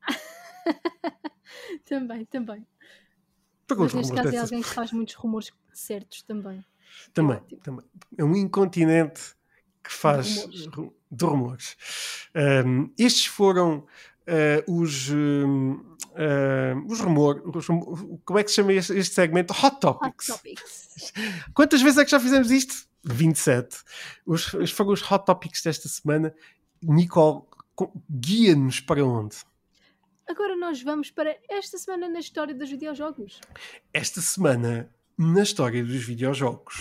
Também, 1.84 2.24
também. 2.24 2.66
Pergunta 3.66 3.96
Mas 3.96 4.10
neste 4.10 4.22
caso 4.22 4.36
é 4.36 4.38
alguém 4.38 4.62
que 4.62 4.68
faz 4.68 4.92
muitos 4.92 5.14
rumores 5.14 5.50
certos 5.72 6.22
também. 6.22 6.64
Também, 7.12 7.36
ótimo. 7.36 7.60
também. 7.62 7.84
É 8.18 8.24
um 8.24 8.34
incontinente 8.36 9.34
que 9.82 9.92
faz 9.92 10.36
rumores. 10.36 10.66
ru- 10.66 10.96
de 11.10 11.24
rumores. 11.24 11.76
Um, 12.64 12.92
estes 12.98 13.26
foram 13.26 13.78
uh, 14.68 14.72
os, 14.80 15.10
um, 15.10 15.72
uh, 15.72 16.86
os 16.86 17.00
rumores. 17.00 17.42
os 17.44 17.66
rumo- 17.66 18.20
como 18.24 18.38
é 18.38 18.44
que 18.44 18.50
se 18.50 18.56
chama 18.56 18.72
este, 18.72 18.96
este 18.96 19.14
segmento? 19.14 19.52
Hot 19.52 19.64
Hot 19.66 19.80
Topics. 19.80 20.26
Topics. 20.26 21.12
Quantas 21.54 21.82
vezes 21.82 21.98
é 21.98 22.04
que 22.04 22.10
já 22.10 22.20
fizemos 22.20 22.50
isto? 22.50 22.88
27. 23.02 23.78
Os, 24.26 24.52
os 24.54 24.70
foram 24.70 24.92
os 24.92 25.02
Hot 25.10 25.24
Topics 25.24 25.62
desta 25.62 25.88
semana. 25.88 26.34
Nicole, 26.82 27.42
co- 27.74 27.92
guia-nos 28.08 28.78
para 28.80 29.04
onde? 29.04 29.36
Agora 30.28 30.54
nós 30.54 30.80
vamos 30.82 31.10
para 31.10 31.36
esta 31.48 31.76
semana 31.76 32.08
na 32.08 32.20
história 32.20 32.54
dos 32.54 32.70
videojogos. 32.70 33.40
Esta 33.92 34.20
semana, 34.20 34.88
na 35.22 35.42
história 35.42 35.84
dos 35.84 36.02
videojogos. 36.02 36.76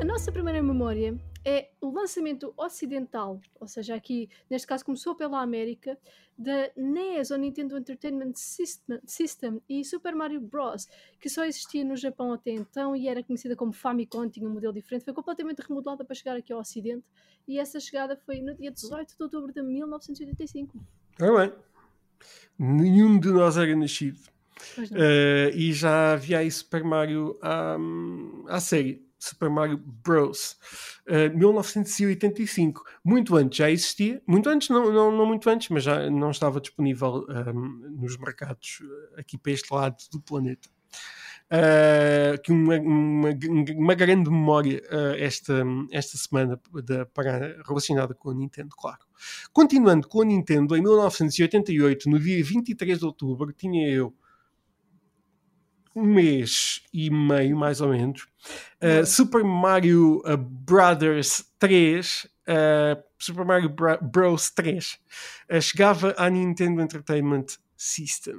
A 0.00 0.04
nossa 0.06 0.32
primeira 0.32 0.62
memória 0.62 1.14
é 1.44 1.68
o 1.78 1.90
lançamento 1.90 2.54
ocidental, 2.56 3.38
ou 3.60 3.68
seja, 3.68 3.94
aqui, 3.94 4.30
neste 4.48 4.66
caso, 4.66 4.82
começou 4.82 5.14
pela 5.14 5.42
América, 5.42 5.98
da 6.38 6.70
NES, 6.74 7.30
ou 7.30 7.36
Nintendo 7.36 7.76
Entertainment 7.76 8.32
System, 8.34 8.98
System, 9.04 9.60
e 9.68 9.84
Super 9.84 10.14
Mario 10.14 10.40
Bros., 10.40 10.88
que 11.20 11.28
só 11.28 11.44
existia 11.44 11.84
no 11.84 11.96
Japão 11.96 12.32
até 12.32 12.52
então 12.52 12.96
e 12.96 13.08
era 13.08 13.22
conhecida 13.22 13.54
como 13.54 13.74
Famicom, 13.74 14.26
tinha 14.26 14.48
um 14.48 14.54
modelo 14.54 14.72
diferente, 14.72 15.04
foi 15.04 15.12
completamente 15.12 15.58
remodelada 15.60 16.02
para 16.02 16.16
chegar 16.16 16.34
aqui 16.34 16.50
ao 16.50 16.60
Ocidente, 16.60 17.04
e 17.46 17.58
essa 17.58 17.78
chegada 17.78 18.16
foi 18.16 18.40
no 18.40 18.54
dia 18.54 18.70
18 18.70 19.14
de 19.14 19.22
outubro 19.22 19.52
de 19.52 19.62
1985. 19.62 20.80
Ah, 21.20 21.32
bem. 21.32 21.52
Nenhum 22.58 23.18
de 23.18 23.30
nós 23.30 23.56
era 23.56 23.74
nascido. 23.74 24.18
Uh, 24.78 25.54
e 25.54 25.72
já 25.72 26.12
havia 26.12 26.38
aí 26.38 26.50
Super 26.50 26.84
Mario 26.84 27.38
à, 27.42 27.76
à 28.48 28.60
série. 28.60 29.04
Super 29.18 29.48
Mario 29.48 29.78
Bros. 29.78 30.56
Uh, 31.08 31.36
1985. 31.36 32.82
Muito 33.02 33.34
antes 33.36 33.58
já 33.58 33.70
existia, 33.70 34.22
muito 34.26 34.48
antes, 34.48 34.68
não, 34.68 34.92
não, 34.92 35.10
não 35.10 35.26
muito 35.26 35.48
antes, 35.48 35.68
mas 35.70 35.84
já 35.84 36.10
não 36.10 36.30
estava 36.30 36.60
disponível 36.60 37.26
um, 37.28 37.96
nos 38.00 38.16
mercados 38.18 38.82
aqui 39.16 39.38
para 39.38 39.52
este 39.52 39.72
lado 39.72 39.96
do 40.12 40.20
planeta. 40.20 40.68
Uh, 41.48 42.42
que 42.42 42.50
uma, 42.50 42.76
uma, 42.76 43.28
uma, 43.76 43.94
grande 43.94 44.28
memória 44.28 44.82
uh, 44.90 45.14
esta, 45.16 45.62
esta 45.92 46.18
semana 46.18 46.60
para, 47.14 47.62
relacionada 47.64 48.14
com 48.14 48.30
a 48.30 48.34
Nintendo, 48.34 48.74
claro. 48.76 48.98
Continuando 49.52 50.08
com 50.08 50.22
a 50.22 50.24
Nintendo, 50.24 50.76
em 50.76 50.82
1988, 50.82 52.10
no 52.10 52.18
dia 52.18 52.42
23 52.42 52.98
de 52.98 53.04
outubro, 53.04 53.52
tinha 53.52 53.88
eu 53.88 54.12
um 55.96 56.04
mês 56.04 56.82
e 56.92 57.10
meio, 57.10 57.56
mais 57.56 57.80
ou 57.80 57.88
menos, 57.88 58.28
uh, 58.82 59.04
Super 59.06 59.42
Mario 59.42 60.22
uh, 60.26 60.36
Brothers 60.36 61.42
3, 61.58 62.26
uh, 62.26 63.02
Super 63.18 63.46
Mario 63.46 63.74
Bros 64.02 64.50
3, 64.50 64.98
chegava 65.62 66.14
à 66.18 66.28
Nintendo 66.28 66.82
Entertainment 66.82 67.46
System. 67.74 68.36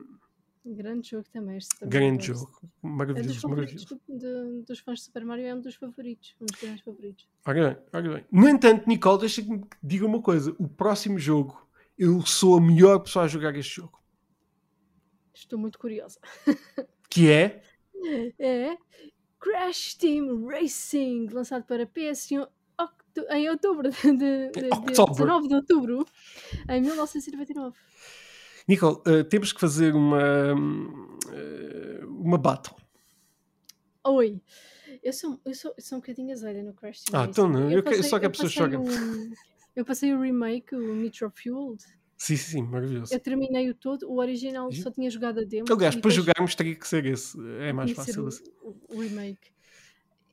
Grande 0.76 1.10
jogo 1.10 1.26
também. 1.32 1.58
Este 1.58 1.86
Grande 1.86 2.28
jogo. 2.28 2.50
Maravilhoso, 2.82 3.46
é 3.46 3.50
maravilhoso. 3.50 4.02
De, 4.08 4.64
dos 4.66 4.80
fãs 4.80 5.00
de 5.00 5.06
Super 5.06 5.26
Mario 5.26 5.46
é 5.46 5.56
um 5.56 5.62
dos 5.62 5.76
favoritos. 5.76 6.36
Um 6.42 6.46
dos 6.46 6.60
grandes 6.60 6.84
favoritos. 6.84 7.28
Ora 7.46 7.74
bem, 7.74 7.84
ora 7.94 8.14
bem. 8.16 8.26
No 8.32 8.50
entanto, 8.50 8.88
Nicole, 8.88 9.20
deixa-me 9.20 9.64
diga 9.82 10.06
uma 10.06 10.22
coisa. 10.22 10.56
O 10.60 10.68
próximo 10.68 11.18
jogo, 11.18 11.68
eu 11.98 12.22
sou 12.26 12.58
a 12.58 12.62
melhor 12.62 13.00
pessoa 13.00 13.26
a 13.26 13.28
jogar 13.28 13.56
este 13.56 13.76
jogo. 13.78 13.98
Estou 15.34 15.58
muito 15.58 15.80
curiosa. 15.80 16.20
Que 17.10 17.32
é? 17.32 17.62
É 18.38 18.78
Crash 19.40 19.96
Team 19.96 20.46
Racing, 20.46 21.28
lançado 21.28 21.64
para 21.64 21.88
PS1 21.88 22.46
em 23.32 23.50
outubro 23.50 23.90
de, 23.90 24.02
de, 24.12 24.52
de, 24.52 24.70
de 24.70 24.82
19 24.92 25.48
de 25.48 25.56
outubro 25.56 26.06
em 26.70 26.82
1999. 26.82 27.76
Nicole, 28.68 28.98
uh, 29.08 29.24
temos 29.24 29.54
que 29.54 29.60
fazer 29.60 29.96
uma 29.96 30.54
uh, 30.54 32.08
uma 32.08 32.38
battle. 32.38 32.76
Oi, 34.06 34.42
eu 35.04 35.14
sou, 35.14 35.40
eu 35.46 35.54
sou, 35.54 35.74
sou 35.80 35.98
um 35.98 36.02
bocadinho 36.02 36.34
azeira 36.34 36.64
no 36.64 36.74
Crash 36.74 37.04
Team 37.04 37.22
Ah, 37.22 37.26
então 37.30 37.48
não, 37.48 37.70
eu, 37.70 37.78
eu 37.78 37.84
passei, 37.84 38.04
só 38.04 38.20
que 38.20 38.26
a 38.26 38.30
pessoa 38.30 38.50
joga. 38.50 38.78
eu 39.76 39.86
passei 39.86 40.14
o 40.14 40.22
remake, 40.22 40.76
o 40.76 40.96
Nitro 40.96 41.32
Fueled. 41.36 41.84
Sim, 42.18 42.36
sim, 42.36 42.52
sim, 42.52 42.62
maravilhoso. 42.64 43.14
Eu 43.14 43.20
terminei 43.20 43.70
o 43.70 43.76
todo, 43.76 44.10
o 44.10 44.18
original 44.18 44.72
só 44.72 44.90
tinha 44.90 45.10
jogado 45.10 45.40
a 45.40 45.44
demo. 45.44 45.66
Aliás, 45.72 45.96
para 45.96 46.10
jogarmos 46.10 46.56
teria 46.56 46.76
que 46.76 46.88
ser 46.88 47.06
esse, 47.06 47.38
é 47.60 47.72
mais 47.72 47.92
fácil 47.92 48.26
o, 48.26 48.28
assim. 48.28 48.44
o, 48.64 49.00
remake. 49.00 49.52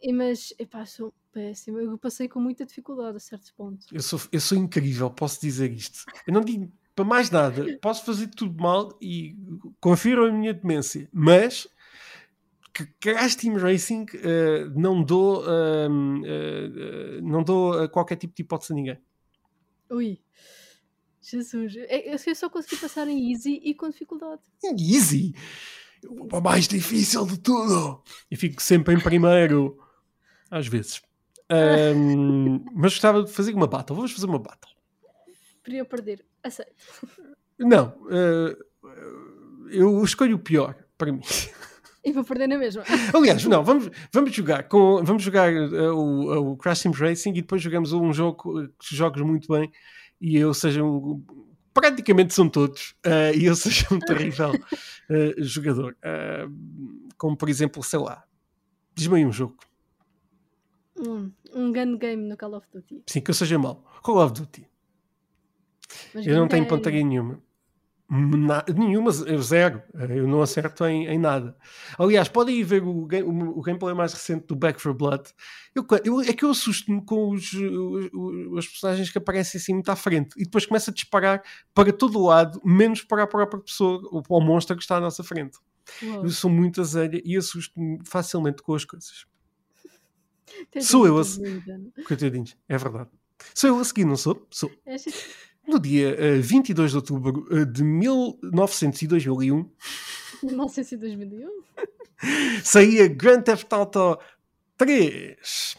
E, 0.00 0.12
mas, 0.12 0.54
epá, 0.58 0.86
sou 0.86 1.12
péssimo. 1.30 1.78
Eu 1.78 1.98
passei 1.98 2.26
com 2.26 2.40
muita 2.40 2.64
dificuldade 2.64 3.16
a 3.16 3.20
certos 3.20 3.50
pontos. 3.50 3.86
Eu 3.92 4.00
sou, 4.00 4.18
eu 4.32 4.40
sou 4.40 4.56
incrível, 4.56 5.10
posso 5.10 5.40
dizer 5.40 5.70
isto. 5.72 6.04
Eu 6.26 6.32
não 6.32 6.40
digo 6.40 6.72
para 6.94 7.04
mais 7.04 7.30
nada, 7.30 7.64
posso 7.80 8.04
fazer 8.04 8.28
tudo 8.28 8.62
mal 8.62 8.96
e 9.00 9.36
confiro 9.80 10.26
a 10.26 10.32
minha 10.32 10.54
demência, 10.54 11.08
mas 11.12 11.66
que 12.72 12.86
Crash 13.00 13.36
Team 13.36 13.56
Racing 13.56 14.02
uh, 14.02 14.78
não 14.78 15.02
dou 15.02 15.42
uh, 15.42 15.88
uh, 15.88 17.22
não 17.22 17.42
dou 17.42 17.88
qualquer 17.88 18.16
tipo 18.16 18.34
de 18.34 18.42
hipótese 18.42 18.72
a 18.72 18.76
ninguém. 18.76 18.98
Ui. 19.90 20.20
Jesus, 21.22 21.74
é, 21.76 22.14
eu 22.14 22.34
só 22.34 22.50
consegui 22.50 22.76
passar 22.76 23.08
em 23.08 23.32
easy 23.32 23.60
e 23.64 23.74
com 23.74 23.88
dificuldade. 23.88 24.42
Easy? 24.62 25.34
O 26.06 26.40
mais 26.40 26.68
difícil 26.68 27.24
de 27.26 27.38
tudo. 27.38 28.02
E 28.30 28.36
fico 28.36 28.60
sempre 28.60 28.94
em 28.94 29.00
primeiro. 29.00 29.78
Às 30.50 30.66
vezes. 30.66 31.00
Um, 31.50 32.62
mas 32.74 32.92
gostava 32.92 33.22
de 33.22 33.32
fazer 33.32 33.54
uma 33.54 33.66
battle. 33.66 33.96
Vamos 33.96 34.12
fazer 34.12 34.26
uma 34.26 34.38
battle. 34.38 34.73
Para 35.64 35.74
eu 35.74 35.86
perder. 35.86 36.24
Aceito. 36.42 36.84
Não. 37.58 37.88
Uh, 38.04 38.54
eu 39.70 40.04
escolho 40.04 40.36
o 40.36 40.38
pior 40.38 40.76
para 40.98 41.10
mim. 41.10 41.22
E 42.04 42.12
vou 42.12 42.22
perder 42.22 42.46
na 42.46 42.58
mesma. 42.58 42.84
Aliás, 43.14 43.44
não, 43.46 43.64
vamos, 43.64 43.90
vamos 44.12 44.32
jogar 44.32 44.64
com 44.64 45.02
vamos 45.02 45.22
jogar 45.22 45.50
uh, 45.50 45.96
o, 45.96 46.52
o 46.52 46.56
Crash 46.58 46.82
Team 46.82 46.92
Racing 46.92 47.30
e 47.30 47.40
depois 47.40 47.62
jogamos 47.62 47.92
um 47.94 48.12
jogo 48.12 48.68
que 48.78 48.94
jogas 48.94 49.22
muito 49.22 49.48
bem 49.48 49.72
e 50.20 50.36
eu 50.36 50.52
seja 50.52 50.84
um. 50.84 51.24
Praticamente 51.72 52.32
são 52.32 52.48
todos, 52.48 52.94
uh, 53.04 53.36
e 53.36 53.46
eu 53.46 53.56
seja 53.56 53.86
um 53.90 53.98
terrível 53.98 54.52
uh, 54.52 55.42
jogador. 55.42 55.96
Como 57.16 57.36
por 57.36 57.48
exemplo, 57.48 57.82
sei 57.82 57.98
lá, 57.98 58.22
diz-me 58.94 59.16
aí 59.16 59.26
um 59.26 59.32
jogo. 59.32 59.56
Um, 60.96 61.32
um 61.52 61.72
gun 61.72 61.98
game 61.98 62.28
no 62.28 62.36
Call 62.36 62.54
of 62.54 62.68
Duty. 62.72 63.02
Sim, 63.08 63.20
que 63.20 63.30
eu 63.30 63.34
seja 63.34 63.58
mau. 63.58 63.84
Call 64.02 64.18
of 64.18 64.34
Duty. 64.34 64.68
Mas 66.14 66.26
eu 66.26 66.36
não 66.36 66.48
tenho 66.48 66.66
pontaria 66.66 67.04
nenhuma. 67.04 67.40
Na, 68.10 68.62
nenhuma, 68.76 69.10
zero. 69.10 69.82
Eu 70.10 70.28
não 70.28 70.42
acerto 70.42 70.84
em, 70.84 71.06
em 71.06 71.18
nada. 71.18 71.56
Aliás, 71.98 72.28
podem 72.28 72.56
ir 72.56 72.62
ver 72.62 72.82
o, 72.82 73.08
o, 73.08 73.58
o, 73.58 73.62
gameplay 73.62 73.94
mais 73.94 74.12
recente 74.12 74.46
do 74.46 74.54
Back 74.54 74.74
4 74.74 74.94
Blood. 74.94 75.24
Eu, 75.74 75.86
eu, 76.04 76.20
é 76.20 76.32
que 76.34 76.44
eu 76.44 76.50
assusto-me 76.50 77.02
com 77.02 77.30
os, 77.30 77.52
os, 77.54 78.10
os, 78.12 78.68
personagens 78.68 79.10
que 79.10 79.16
aparecem 79.16 79.58
assim 79.58 79.72
muito 79.72 79.88
à 79.88 79.96
frente 79.96 80.34
e 80.36 80.44
depois 80.44 80.66
começa 80.66 80.90
a 80.90 80.94
disparar 80.94 81.42
para 81.74 81.92
todo 81.92 82.18
o 82.18 82.26
lado, 82.26 82.60
menos 82.62 83.02
para 83.02 83.22
a 83.22 83.26
própria 83.26 83.60
pessoa 83.60 84.00
ou 84.12 84.22
para 84.22 84.36
o 84.36 84.40
monstro 84.40 84.76
que 84.76 84.82
está 84.82 84.98
à 84.98 85.00
nossa 85.00 85.24
frente. 85.24 85.58
Uou. 86.02 86.24
Eu 86.24 86.30
sou 86.30 86.50
muito 86.50 86.82
azelha 86.82 87.20
e 87.24 87.36
assusto-me 87.36 87.98
facilmente 88.04 88.62
com 88.62 88.74
as 88.74 88.84
coisas. 88.84 89.26
sou 90.80 91.06
eu 91.06 91.18
a 91.18 91.24
seguir. 91.24 91.62
É 92.68 92.76
verdade. 92.76 93.08
Sou 93.54 93.70
eu 93.70 93.78
a 93.78 93.84
seguir, 93.84 94.04
não 94.04 94.16
sou? 94.16 94.46
Sou. 94.50 94.70
É 95.66 95.70
no 95.70 95.78
dia 95.78 96.16
uh, 96.38 96.42
22 96.42 96.90
de 96.90 96.96
outubro 96.96 97.46
uh, 97.50 97.66
de 97.66 97.82
1901. 97.82 99.70
1901? 100.42 101.64
saía 102.62 103.08
Grand 103.08 103.42
Theft 103.42 103.72
Auto 103.72 104.18
3. 104.76 105.76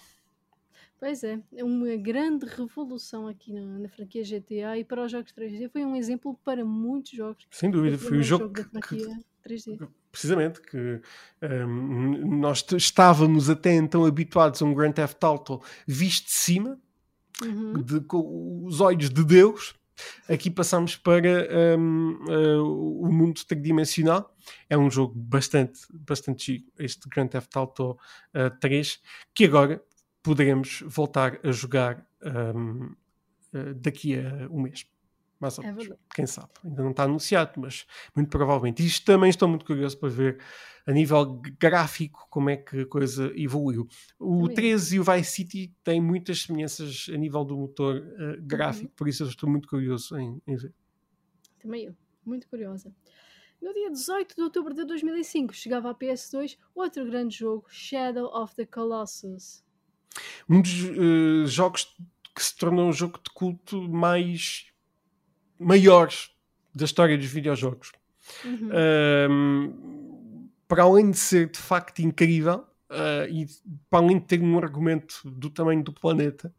Pois 0.99 1.23
é, 1.23 1.39
é 1.55 1.63
uma 1.63 1.95
grande 1.97 2.45
revolução 2.45 3.27
aqui 3.27 3.53
na, 3.53 3.79
na, 3.79 3.89
franquia 3.89 4.23
GTA 4.23 4.77
e 4.77 4.83
para 4.83 5.03
os 5.03 5.11
jogos 5.11 5.31
3D 5.33 5.69
foi 5.69 5.85
um 5.85 5.95
exemplo 5.95 6.39
para 6.43 6.65
muitos 6.65 7.11
jogos. 7.11 7.45
Sem 7.51 7.69
dúvida, 7.69 7.97
foi 7.97 8.17
o 8.17 8.23
jogo, 8.23 8.45
jogo 8.45 8.53
da 8.53 8.63
franquia 8.63 9.05
que, 9.43 9.49
3D. 9.49 9.87
Precisamente, 10.11 10.61
que 10.61 10.77
um, 10.77 11.01
ehm, 11.41 12.39
nós 12.39 12.65
estávamos 12.71 13.49
até 13.49 13.75
então 13.75 14.05
habituados 14.05 14.61
a 14.61 14.65
um 14.65 14.73
Grand 14.73 14.93
Theft 14.93 15.21
Auto 15.23 15.61
visto 15.85 16.25
de 16.25 16.31
cima, 16.31 16.79
uhum. 17.41 17.81
de, 17.81 18.01
com 18.01 18.65
os 18.65 18.81
olhos 18.81 19.09
de 19.09 19.23
Deus. 19.23 19.75
Aqui 20.27 20.51
passamos 20.51 20.97
para 20.97 21.47
um, 21.77 22.19
uh, 22.27 22.31
eh, 22.31 22.57
o 22.57 23.09
mundo 23.11 23.41
tridimensional. 23.45 24.35
É 24.69 24.77
um 24.77 24.91
jogo 24.91 25.13
bastante, 25.15 25.79
bastante 25.89 26.45
giro, 26.45 26.65
este 26.77 27.07
Grand 27.07 27.27
Theft 27.27 27.55
Auto 27.55 27.91
uh, 27.91 28.59
3, 28.59 28.99
que 29.33 29.45
agora 29.45 29.81
poderemos 30.21 30.83
voltar 30.85 31.39
a 31.43 31.51
jogar 31.51 32.05
um, 32.21 32.83
uh, 32.83 32.95
eh, 33.53 33.73
daqui 33.75 34.15
a 34.15 34.47
um 34.51 34.61
mês. 34.63 34.85
Mais 35.39 35.57
ou 35.57 35.65
é. 35.65 35.75
Quem 36.13 36.25
sabe? 36.25 36.49
Ainda 36.63 36.83
não 36.83 36.91
está 36.91 37.03
anunciado, 37.03 37.53
mas 37.57 37.85
muito 38.15 38.29
provavelmente. 38.29 38.85
Isto 38.85 39.05
também 39.05 39.29
estou 39.29 39.47
muito 39.47 39.65
curioso 39.65 39.97
para 39.97 40.09
ver 40.09 40.39
a 40.87 40.91
nível 40.91 41.41
gráfico 41.59 42.27
como 42.29 42.49
é 42.49 42.57
que 42.57 42.81
a 42.81 42.85
coisa 42.85 43.31
evoluiu. 43.35 43.87
O 44.19 44.43
Também. 44.43 44.55
13 44.55 44.95
e 44.95 44.99
o 44.99 45.03
Vice 45.03 45.31
City 45.31 45.75
têm 45.83 45.99
muitas 45.99 46.43
semelhanças 46.43 47.07
a 47.11 47.17
nível 47.17 47.43
do 47.43 47.57
motor 47.57 47.97
uh, 47.97 48.41
gráfico, 48.41 48.89
uhum. 48.89 48.95
por 48.95 49.07
isso 49.07 49.23
eu 49.23 49.27
estou 49.27 49.49
muito 49.49 49.67
curioso 49.67 50.17
em, 50.17 50.41
em 50.45 50.55
ver. 50.55 50.73
Também 51.59 51.85
eu, 51.85 51.95
muito 52.23 52.47
curiosa. 52.47 52.93
No 53.61 53.73
dia 53.73 53.89
18 53.89 54.35
de 54.35 54.41
outubro 54.41 54.73
de 54.73 54.85
2005 54.85 55.53
chegava 55.53 55.89
à 55.89 55.95
PS2 55.95 56.57
outro 56.75 57.05
grande 57.05 57.37
jogo, 57.37 57.65
Shadow 57.69 58.27
of 58.27 58.55
the 58.55 58.65
Colossus. 58.65 59.63
Um 60.47 60.61
dos 60.61 60.83
uh, 60.83 61.47
jogos 61.47 61.95
que 62.35 62.43
se 62.43 62.55
tornou 62.55 62.89
um 62.89 62.93
jogo 62.93 63.17
de 63.17 63.33
culto 63.33 63.81
mais 63.89 64.67
maiores 65.59 66.31
da 66.73 66.85
história 66.85 67.17
dos 67.17 67.27
videojogos. 67.27 67.91
Uhum. 68.43 68.69
Um, 69.29 70.49
para 70.67 70.83
além 70.83 71.11
de 71.11 71.17
ser 71.17 71.49
de 71.49 71.59
facto 71.59 71.99
incrível, 71.99 72.65
uh, 72.89 73.29
e 73.29 73.47
para 73.89 73.99
além 73.99 74.19
de 74.19 74.25
ter 74.25 74.41
um 74.41 74.57
argumento 74.57 75.21
do 75.23 75.49
tamanho 75.49 75.83
do 75.83 75.93
planeta, 75.93 76.53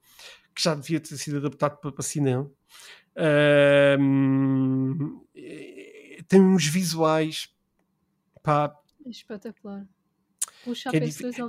que 0.55 0.63
já 0.63 0.75
devia 0.75 1.01
ter 1.01 1.17
sido 1.17 1.39
adaptado 1.39 1.77
para, 1.79 1.93
para 1.93 2.03
cinema, 2.03 2.51
uh, 3.17 3.99
tem 6.29 6.41
uns 6.41 6.67
visuais 6.67 7.51
pá, 8.43 8.75
espetacular. 9.07 9.87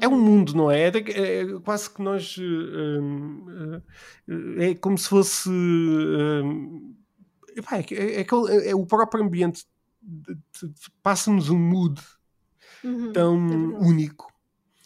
É, 0.01 0.05
é, 0.05 0.07
um 0.07 0.19
mundo, 0.19 0.53
não 0.55 0.69
é? 0.69 0.89
É, 0.89 0.89
é 0.89 1.59
quase 1.63 1.91
que 1.91 2.01
nós. 2.03 2.37
Uh, 2.37 3.81
uh, 4.27 4.61
é 4.61 4.75
como 4.75 4.97
se 4.97 5.09
fosse. 5.09 5.49
Uh, 5.49 6.95
é, 7.91 8.21
é, 8.21 8.69
é, 8.69 8.75
o 8.75 8.85
próprio 8.85 9.23
ambiente 9.23 9.65
passa-nos 11.01 11.49
um 11.49 11.57
mood 11.57 12.01
uhum, 12.83 13.13
tão 13.13 13.35
único. 13.79 14.31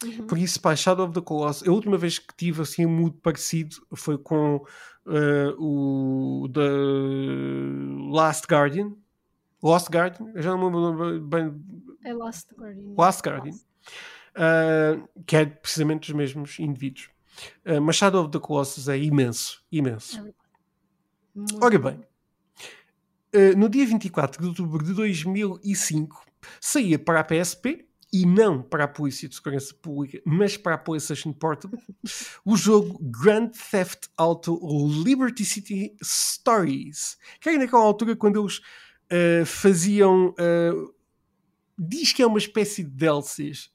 Uhum. 0.04 0.28
Por 0.28 0.38
isso, 0.38 0.60
pá, 0.60 0.76
Shadow 0.76 1.06
of 1.06 1.14
the 1.14 1.22
Colossus, 1.22 1.68
a 1.68 1.72
última 1.72 1.98
vez 1.98 2.18
que 2.18 2.36
tive 2.36 2.62
assim 2.62 2.86
um 2.86 2.90
mood 2.90 3.18
parecido 3.22 3.76
foi 3.96 4.18
com 4.18 4.66
o 5.58 6.50
The 6.54 6.70
Last 8.12 8.48
Guardian. 8.50 8.94
Lost 9.62 9.90
Guardian, 9.90 10.32
eu 10.34 10.42
já 10.42 10.58
não 10.58 10.72
me 10.72 10.78
lembro 10.78 11.22
bem. 11.22 11.54
É 12.04 12.14
Last 12.14 12.52
Guardian. 12.56 12.96
Last 12.98 13.22
Guardian. 13.22 13.52
Last 13.52 13.66
uh, 14.36 15.08
que 15.26 15.36
é 15.36 15.46
precisamente 15.46 16.10
os 16.10 16.16
mesmos 16.16 16.60
indivíduos. 16.60 17.10
Uh, 17.66 17.82
mas 17.82 17.96
Shadow 17.96 18.24
of 18.24 18.32
the 18.32 18.40
Colossus 18.40 18.88
é 18.88 18.98
imenso, 18.98 19.64
imenso. 19.72 20.20
É 20.20 20.34
Ora 21.64 21.80
bem, 21.80 22.04
uh, 23.36 23.58
no 23.58 23.70
dia 23.70 23.86
24 23.86 24.42
de 24.42 24.48
outubro 24.48 24.84
de 24.84 24.94
2005 24.94 26.26
saía 26.60 26.98
para 26.98 27.20
a 27.20 27.24
PSP 27.24 27.86
e 28.14 28.26
não 28.26 28.62
para 28.62 28.84
a 28.84 28.88
Polícia 28.88 29.30
de 29.30 29.36
Segurança 29.36 29.74
Pública, 29.74 30.22
mas 30.26 30.58
para 30.58 30.76
a 30.76 30.78
PlayStation 30.78 31.32
Portable, 31.32 31.80
o 32.44 32.58
jogo 32.58 33.00
Grand 33.02 33.52
Theft 33.72 34.08
Auto 34.18 34.60
Liberty 35.04 35.46
City 35.46 35.96
Stories. 36.04 37.18
Que 37.40 37.50
era 37.50 37.58
naquela 37.58 37.84
altura 37.84 38.16
quando 38.16 38.42
eles 38.42 38.58
uh, 38.58 39.46
faziam. 39.46 40.30
Uh, 40.32 40.94
diz 41.80 42.12
que 42.12 42.22
é 42.22 42.28
uma 42.28 42.38
espécie 42.38 42.84
de 42.84 42.90
DLCs 42.90 43.72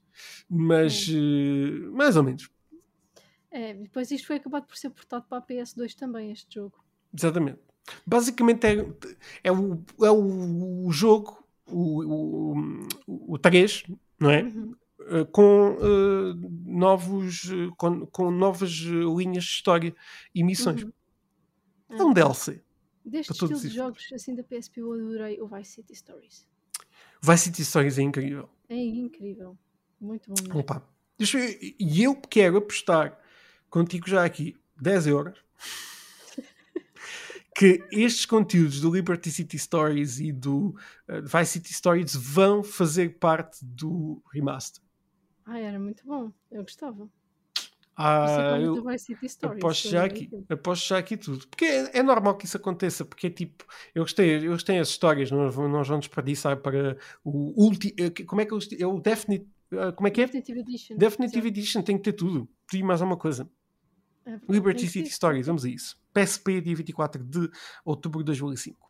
mas 0.49 1.07
uh, 1.09 1.91
mais 1.91 2.15
ou 2.15 2.23
menos. 2.23 2.49
É, 3.51 3.73
depois 3.73 4.11
isto 4.11 4.27
foi 4.27 4.37
acabado 4.37 4.65
por 4.65 4.77
ser 4.77 4.89
portado 4.89 5.25
para 5.27 5.37
a 5.37 5.41
PS2 5.41 5.95
também, 5.95 6.31
este 6.31 6.55
jogo. 6.55 6.83
Exatamente. 7.13 7.59
Basicamente 8.05 8.65
é, 8.65 8.85
é, 9.43 9.51
o, 9.51 9.83
é 10.01 10.11
o, 10.11 10.89
jogo, 10.91 11.43
o, 11.67 12.53
o, 13.07 13.33
o 13.33 13.37
3, 13.37 13.83
não 14.19 14.29
é? 14.29 14.43
Uhum. 14.43 14.75
Uh, 14.99 15.25
com, 15.27 15.77
uh, 15.77 16.33
novos, 16.65 17.49
com, 17.77 18.05
com, 18.07 18.29
novas 18.29 18.71
linhas 18.71 19.45
de 19.45 19.51
história 19.51 19.95
e 20.35 20.43
missões. 20.43 20.83
Uhum. 20.83 20.91
É 21.89 22.03
um 22.03 22.13
DLC. 22.13 22.61
Deste 23.05 23.31
estilo 23.31 23.57
de 23.57 23.69
jogos 23.69 24.05
assim 24.11 24.35
da 24.35 24.43
PSP 24.43 24.81
eu 24.81 24.91
adorei 24.91 25.39
o 25.39 25.47
Vice 25.47 25.71
City 25.71 25.95
Stories. 25.95 26.45
Vice 27.21 27.45
City 27.45 27.63
Stories 27.63 27.97
é 27.97 28.01
incrível. 28.01 28.49
É 28.67 28.75
incrível. 28.75 29.57
Muito 29.99 30.29
bom. 30.29 30.35
Mesmo. 30.43 30.59
Opa. 30.59 30.83
E 31.17 32.03
eu 32.03 32.15
quero 32.15 32.57
apostar 32.57 33.17
contigo 33.69 34.07
já 34.09 34.25
aqui 34.25 34.55
10 34.79 35.07
euros 35.07 35.43
que 37.57 37.83
estes 37.91 38.23
conteúdos 38.23 38.79
do 38.79 38.93
Liberty 38.93 39.31
City 39.31 39.57
Stories 39.57 40.19
e 40.19 40.31
do 40.31 40.75
uh, 41.09 41.23
Vice 41.23 41.53
City 41.53 41.73
Stories 41.73 42.15
vão 42.15 42.63
fazer 42.63 43.17
parte 43.17 43.65
do 43.65 44.21
remaster. 44.31 44.83
Ah, 45.43 45.57
era 45.57 45.79
muito 45.79 46.05
bom. 46.05 46.31
Eu 46.51 46.61
gostava. 46.61 47.09
Ah, 47.99 48.59
eu 48.61 48.77
aposto 49.49 49.89
já, 49.89 50.05
aqui, 50.05 50.29
aposto 50.47 50.87
já 50.87 50.99
aqui 50.99 51.17
tudo. 51.17 51.47
Porque 51.47 51.65
é, 51.65 51.97
é, 51.97 52.03
normal 52.03 52.37
que 52.37 52.45
isso 52.45 52.55
aconteça, 52.55 53.03
porque 53.03 53.25
é 53.25 53.29
tipo, 53.31 53.65
eu 53.95 54.03
gostei, 54.03 54.45
eu 54.45 54.51
gostei 54.51 54.77
as 54.77 54.89
histórias, 54.89 55.31
nós, 55.31 55.55
nós 55.55 55.87
vamos 55.87 56.05
desperdiçar 56.05 56.57
para 56.57 56.95
o 57.23 57.59
último. 57.59 57.91
Eh, 57.97 58.11
como 58.25 58.39
é 58.39 58.45
que 58.45 58.53
é 58.53 58.85
o 58.85 58.99
Definite 58.99 59.47
ah, 59.71 59.91
como 59.91 60.07
é 60.07 60.11
que 60.11 60.21
é? 60.21 60.25
Definitive 60.25 60.59
Edition. 60.59 60.97
Definitive 60.97 61.47
Edition 61.47 61.81
tem 61.81 61.97
que 61.97 62.03
ter 62.03 62.13
tudo. 62.13 62.47
Tudo 62.67 62.79
e 62.79 62.83
mais 62.83 63.01
alguma 63.01 63.17
coisa. 63.17 63.49
É 64.27 64.39
Liberty 64.49 64.87
City 64.87 65.09
Stories, 65.09 65.47
vamos 65.47 65.63
a 65.63 65.69
isso. 65.69 65.97
PSP, 66.13 66.59
dia 66.59 66.75
24 66.75 67.23
de 67.23 67.49
outubro 67.85 68.19
de 68.19 68.25
2005. 68.25 68.87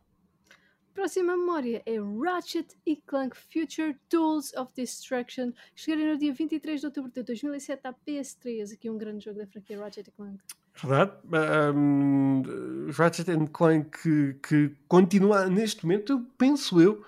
Próxima 0.92 1.36
memória 1.36 1.80
é 1.86 1.94
Ratchet 2.00 2.76
e 2.84 2.96
Clank 2.96 3.36
Future 3.36 3.96
Tools 4.08 4.52
of 4.54 4.72
Destruction. 4.74 5.52
Chegarei 5.76 6.10
no 6.10 6.18
dia 6.18 6.32
23 6.34 6.80
de 6.80 6.86
outubro 6.86 7.12
de 7.12 7.22
2007 7.22 7.86
à 7.86 7.92
PS3. 7.92 8.74
Aqui 8.74 8.90
um 8.90 8.98
grande 8.98 9.24
jogo 9.24 9.38
da 9.38 9.46
franquia 9.46 9.78
Ratchet 9.78 10.08
e 10.08 10.10
Clank. 10.10 10.42
Verdade. 10.74 11.12
Um, 11.72 12.42
Ratchet 12.90 13.28
Clank 13.52 13.90
que, 13.90 14.34
que 14.42 14.76
continua 14.88 15.48
neste 15.48 15.86
momento, 15.86 16.26
penso 16.36 16.80
eu, 16.80 17.04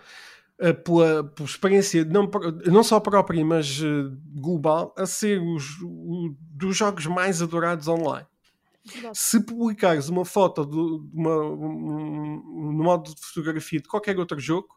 pela, 0.84 1.24
pela, 1.24 1.48
experiência 1.48 2.04
não, 2.04 2.30
não 2.66 2.84
só 2.84 3.00
própria, 3.00 3.42
mas 3.44 3.80
uh, 3.80 4.14
global, 4.34 4.94
a 4.96 5.06
ser 5.06 5.40
os, 5.40 5.80
o, 5.82 6.34
dos 6.38 6.76
jogos 6.76 7.06
mais 7.06 7.40
adorados 7.40 7.88
online. 7.88 8.26
Se 9.14 9.40
publicares 9.40 10.08
uma 10.08 10.24
foto 10.24 10.64
de, 10.66 10.76
uma, 11.18 11.36
um, 11.36 12.72
no 12.76 12.82
modo 12.84 13.14
de 13.14 13.20
fotografia 13.20 13.80
de 13.80 13.88
qualquer 13.88 14.18
outro 14.18 14.38
jogo, 14.38 14.68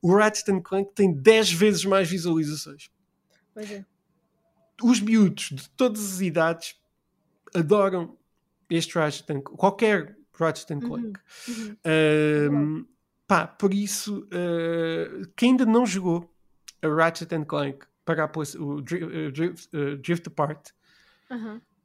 o 0.00 0.14
Ratchet 0.16 0.60
Clank 0.62 0.92
tem 0.94 1.12
10 1.12 1.52
vezes 1.52 1.84
mais 1.84 2.08
visualizações. 2.08 2.90
Pois 3.52 3.70
é. 3.70 3.84
Os 4.82 5.00
miúdos 5.00 5.50
de 5.50 5.68
todas 5.70 6.14
as 6.14 6.20
idades 6.20 6.76
adoram 7.54 8.16
este 8.68 8.94
Ratchet 8.94 9.26
Clank, 9.26 9.44
qualquer 9.56 10.16
Ratchet 10.32 10.78
Clank. 10.80 11.20
Uhum, 11.48 11.76
uhum. 12.50 12.86
Pá, 13.32 13.46
por 13.46 13.72
isso, 13.72 14.28
uh, 14.28 15.26
quem 15.34 15.52
ainda 15.52 15.64
não 15.64 15.86
jogou 15.86 16.30
a 16.82 16.86
Ratchet 16.86 17.30
Clank 17.46 17.86
para 18.04 18.30
o 18.58 18.82
Drift, 18.82 19.74
uh, 19.74 19.96
Drift 19.96 20.28
Apart 20.28 20.68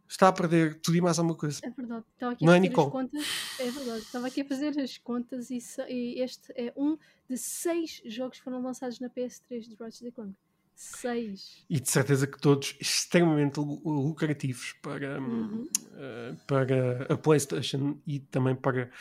está 0.06 0.28
a 0.28 0.34
perder 0.34 0.82
tudo 0.82 0.98
e 0.98 1.02
mais 1.02 1.18
alguma 1.18 1.38
coisa. 1.38 1.62
É 1.64 1.70
verdade. 1.70 2.04
Estava 2.14 2.34
aqui 2.34 2.46
não 2.46 2.52
a 2.52 2.58
é, 2.58 2.60
fazer 2.60 2.76
é, 2.76 2.82
as 2.82 2.92
contas. 2.92 3.26
É 3.60 3.72
verdade. 3.72 4.00
Estava 4.00 4.28
aqui 4.28 4.42
a 4.42 4.46
fazer 4.46 4.78
as 4.78 4.98
contas 4.98 5.50
e, 5.50 5.60
e, 5.88 6.22
este 6.22 6.52
é 6.54 6.74
um 6.76 6.98
de 7.30 7.38
seis 7.38 8.02
jogos 8.04 8.40
que 8.40 8.44
foram 8.44 8.62
lançados 8.62 9.00
na 9.00 9.10
PS3 9.10 9.70
de 9.70 9.76
Ratchet 9.76 10.12
Clank. 10.12 10.36
Seis. 10.78 11.66
E 11.68 11.80
de 11.80 11.90
certeza 11.90 12.28
que 12.28 12.40
todos 12.40 12.76
extremamente 12.80 13.60
lucrativos 13.60 14.74
para, 14.74 15.20
uhum. 15.20 15.68
uh, 15.94 16.38
para 16.46 17.12
a 17.12 17.18
PlayStation 17.18 17.98
e 18.06 18.20
também 18.20 18.56
para 18.56 18.92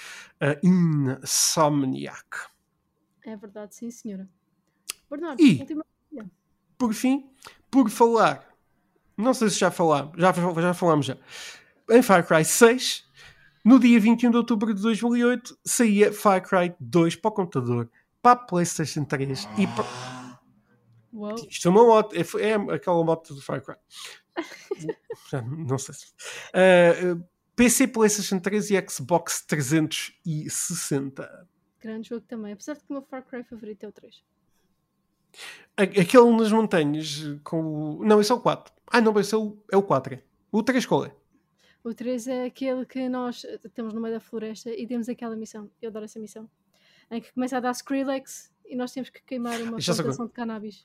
a 0.41 0.57
Insomniac. 0.63 2.49
É 3.27 3.37
verdade, 3.37 3.75
sim, 3.75 3.91
senhora. 3.91 4.27
Bernardo, 5.11 5.43
e, 5.43 5.61
última... 5.61 5.85
por 6.79 6.95
fim, 6.95 7.29
por 7.71 7.91
falar, 7.91 8.57
não 9.15 9.35
sei 9.35 9.51
se 9.51 9.59
já 9.59 9.71
falámos, 9.71 10.15
já, 10.17 10.33
já 10.33 10.73
falámos 10.73 11.05
já, 11.05 11.19
em 11.91 12.01
Far 12.01 12.27
Cry 12.27 12.43
6, 12.43 13.07
no 13.63 13.79
dia 13.79 14.01
21 14.01 14.31
de 14.31 14.37
outubro 14.39 14.73
de 14.73 14.81
2008, 14.81 15.59
saía 15.63 16.11
Far 16.11 16.41
Cry 16.41 16.75
2 16.81 17.17
para 17.17 17.29
o 17.29 17.33
computador, 17.33 17.91
para 18.23 18.33
a 18.33 18.37
PlayStation 18.37 19.05
3 19.05 19.47
e 19.59 19.67
para 19.67 20.16
Uou. 21.17 21.35
Isto 21.49 21.69
é 21.69 21.71
uma 21.71 21.85
moto, 21.85 22.15
é, 22.15 22.21
é 22.21 22.55
aquela 22.75 23.03
moto 23.03 23.35
do 23.35 23.41
Far 23.41 23.63
Cry. 23.63 23.77
não 25.67 25.79
sei 25.79 25.95
se. 25.95 26.07
Uh, 26.53 27.15
uh, 27.15 27.25
PC, 27.57 27.89
PlayStation 27.89 28.39
3 28.39 28.73
e 28.73 28.87
Xbox 28.87 29.43
360. 29.47 31.49
Grande 31.81 32.11
jogo 32.11 32.27
também, 32.29 32.53
apesar 32.53 32.75
de 32.75 32.81
que 32.81 32.91
o 32.91 32.93
meu 32.93 33.03
Far 33.03 33.25
Cry 33.25 33.43
favorito 33.45 33.85
é 33.85 33.89
o 33.89 33.93
3. 33.93 34.23
Aquele 35.77 36.37
nas 36.37 36.53
montanhas 36.53 37.23
com 37.43 37.99
o. 37.99 38.05
Não, 38.05 38.21
esse 38.21 38.31
é 38.31 38.35
o 38.35 38.41
4. 38.41 38.75
Ah, 38.89 39.01
não, 39.01 39.19
esse 39.19 39.35
é 39.35 39.39
o, 39.39 39.57
é 39.73 39.77
o 39.77 39.83
4. 39.83 40.15
É. 40.15 40.23
O 40.53 40.63
3 40.63 40.85
qual 40.85 41.07
é? 41.07 41.17
O 41.83 41.95
3 41.95 42.29
é 42.29 42.45
aquele 42.45 42.85
que 42.85 43.09
nós 43.09 43.43
estamos 43.65 43.95
no 43.95 44.03
meio 44.03 44.15
da 44.15 44.21
floresta 44.21 44.71
e 44.71 44.87
temos 44.87 45.09
aquela 45.09 45.35
missão. 45.35 45.71
Eu 45.81 45.89
adoro 45.89 46.05
essa 46.05 46.19
missão. 46.19 46.51
Em 47.11 47.23
que 47.23 47.33
começa 47.33 47.57
a 47.57 47.61
dar 47.61 47.71
Skrillex 47.71 48.53
e 48.67 48.77
nós 48.77 48.93
temos 48.93 49.09
que 49.09 49.23
queimar 49.23 49.59
uma 49.63 49.79
plantação 49.79 50.27
de 50.27 50.33
cannabis. 50.33 50.85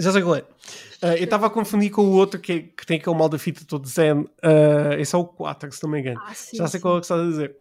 Já 0.00 0.12
sei 0.12 0.22
qual 0.22 0.36
é. 0.36 0.40
Uh, 0.40 1.16
eu 1.18 1.24
estava 1.24 1.46
a 1.46 1.50
confundir 1.50 1.90
com 1.90 2.02
o 2.02 2.12
outro 2.12 2.40
que, 2.40 2.62
que 2.62 2.86
tem 2.86 2.98
aquele 2.98 3.16
mal 3.16 3.28
da 3.28 3.38
fita 3.38 3.64
todo 3.66 3.86
zen. 3.86 4.20
Uh, 4.20 4.94
esse 4.98 5.14
é 5.14 5.18
o 5.18 5.24
4, 5.24 5.70
se 5.72 5.82
não 5.82 5.90
me 5.90 6.00
engano. 6.00 6.20
Ah, 6.24 6.34
sim, 6.34 6.56
Já 6.56 6.66
sei 6.66 6.78
sim. 6.78 6.82
qual 6.82 6.96
é 6.96 7.00
que 7.00 7.04
estás 7.04 7.20
a 7.20 7.24
dizer. 7.24 7.56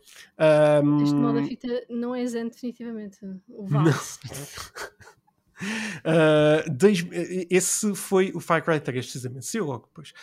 Um... 0.83 1.03
Este 1.03 1.15
mal 1.15 1.33
da 1.33 1.43
fita 1.43 1.67
não 1.89 2.15
é 2.15 2.25
zen, 2.25 2.47
definitivamente. 2.47 3.17
O. 3.49 3.65
Uh, 3.65 3.89
dois, 6.71 7.05
esse 7.49 7.93
foi 7.93 8.31
o 8.33 8.39
Far 8.39 8.63
Cry 8.63 8.79
3, 8.79 9.05
precisamente. 9.05 9.45
Saiu 9.45 9.65
logo 9.65 9.87
depois. 9.87 10.13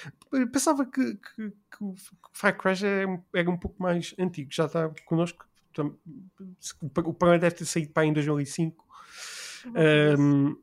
Pensava 0.51 0.86
que, 0.86 1.14
que, 1.14 1.51
que 1.51 1.84
o 1.84 1.94
Far 2.32 2.56
Cry 2.56 2.72
era, 2.82 3.22
era, 3.34 3.51
um 3.51 3.59
pouco 3.59 3.82
mais 3.82 4.14
antigo. 4.18 4.48
Já 4.51 4.64
está 4.66 4.90
connosco. 5.05 5.44
O 6.82 7.12
programa 7.12 7.38
deve 7.38 7.56
ter 7.56 7.66
saído 7.66 7.93
para 7.93 8.06
em 8.06 8.12
2005. 8.14 8.86
Um, 10.18 10.56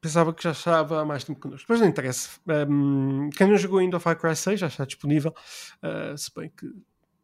pensava 0.00 0.32
que 0.32 0.42
já 0.42 0.52
estava 0.52 1.00
há 1.00 1.04
mais 1.04 1.24
tempo 1.24 1.40
connosco. 1.40 1.66
Mas 1.68 1.80
não 1.80 1.88
interessa. 1.88 2.30
Um, 2.68 3.30
quem 3.30 3.46
não 3.46 3.56
jogou 3.56 3.78
ainda 3.78 3.96
o 3.98 4.00
Far 4.00 4.18
Cry 4.18 4.34
6 4.34 4.60
já 4.60 4.66
está 4.66 4.84
disponível. 4.84 5.34
Uh, 5.82 6.16
se 6.16 6.30
bem 6.34 6.50
que 6.56 6.66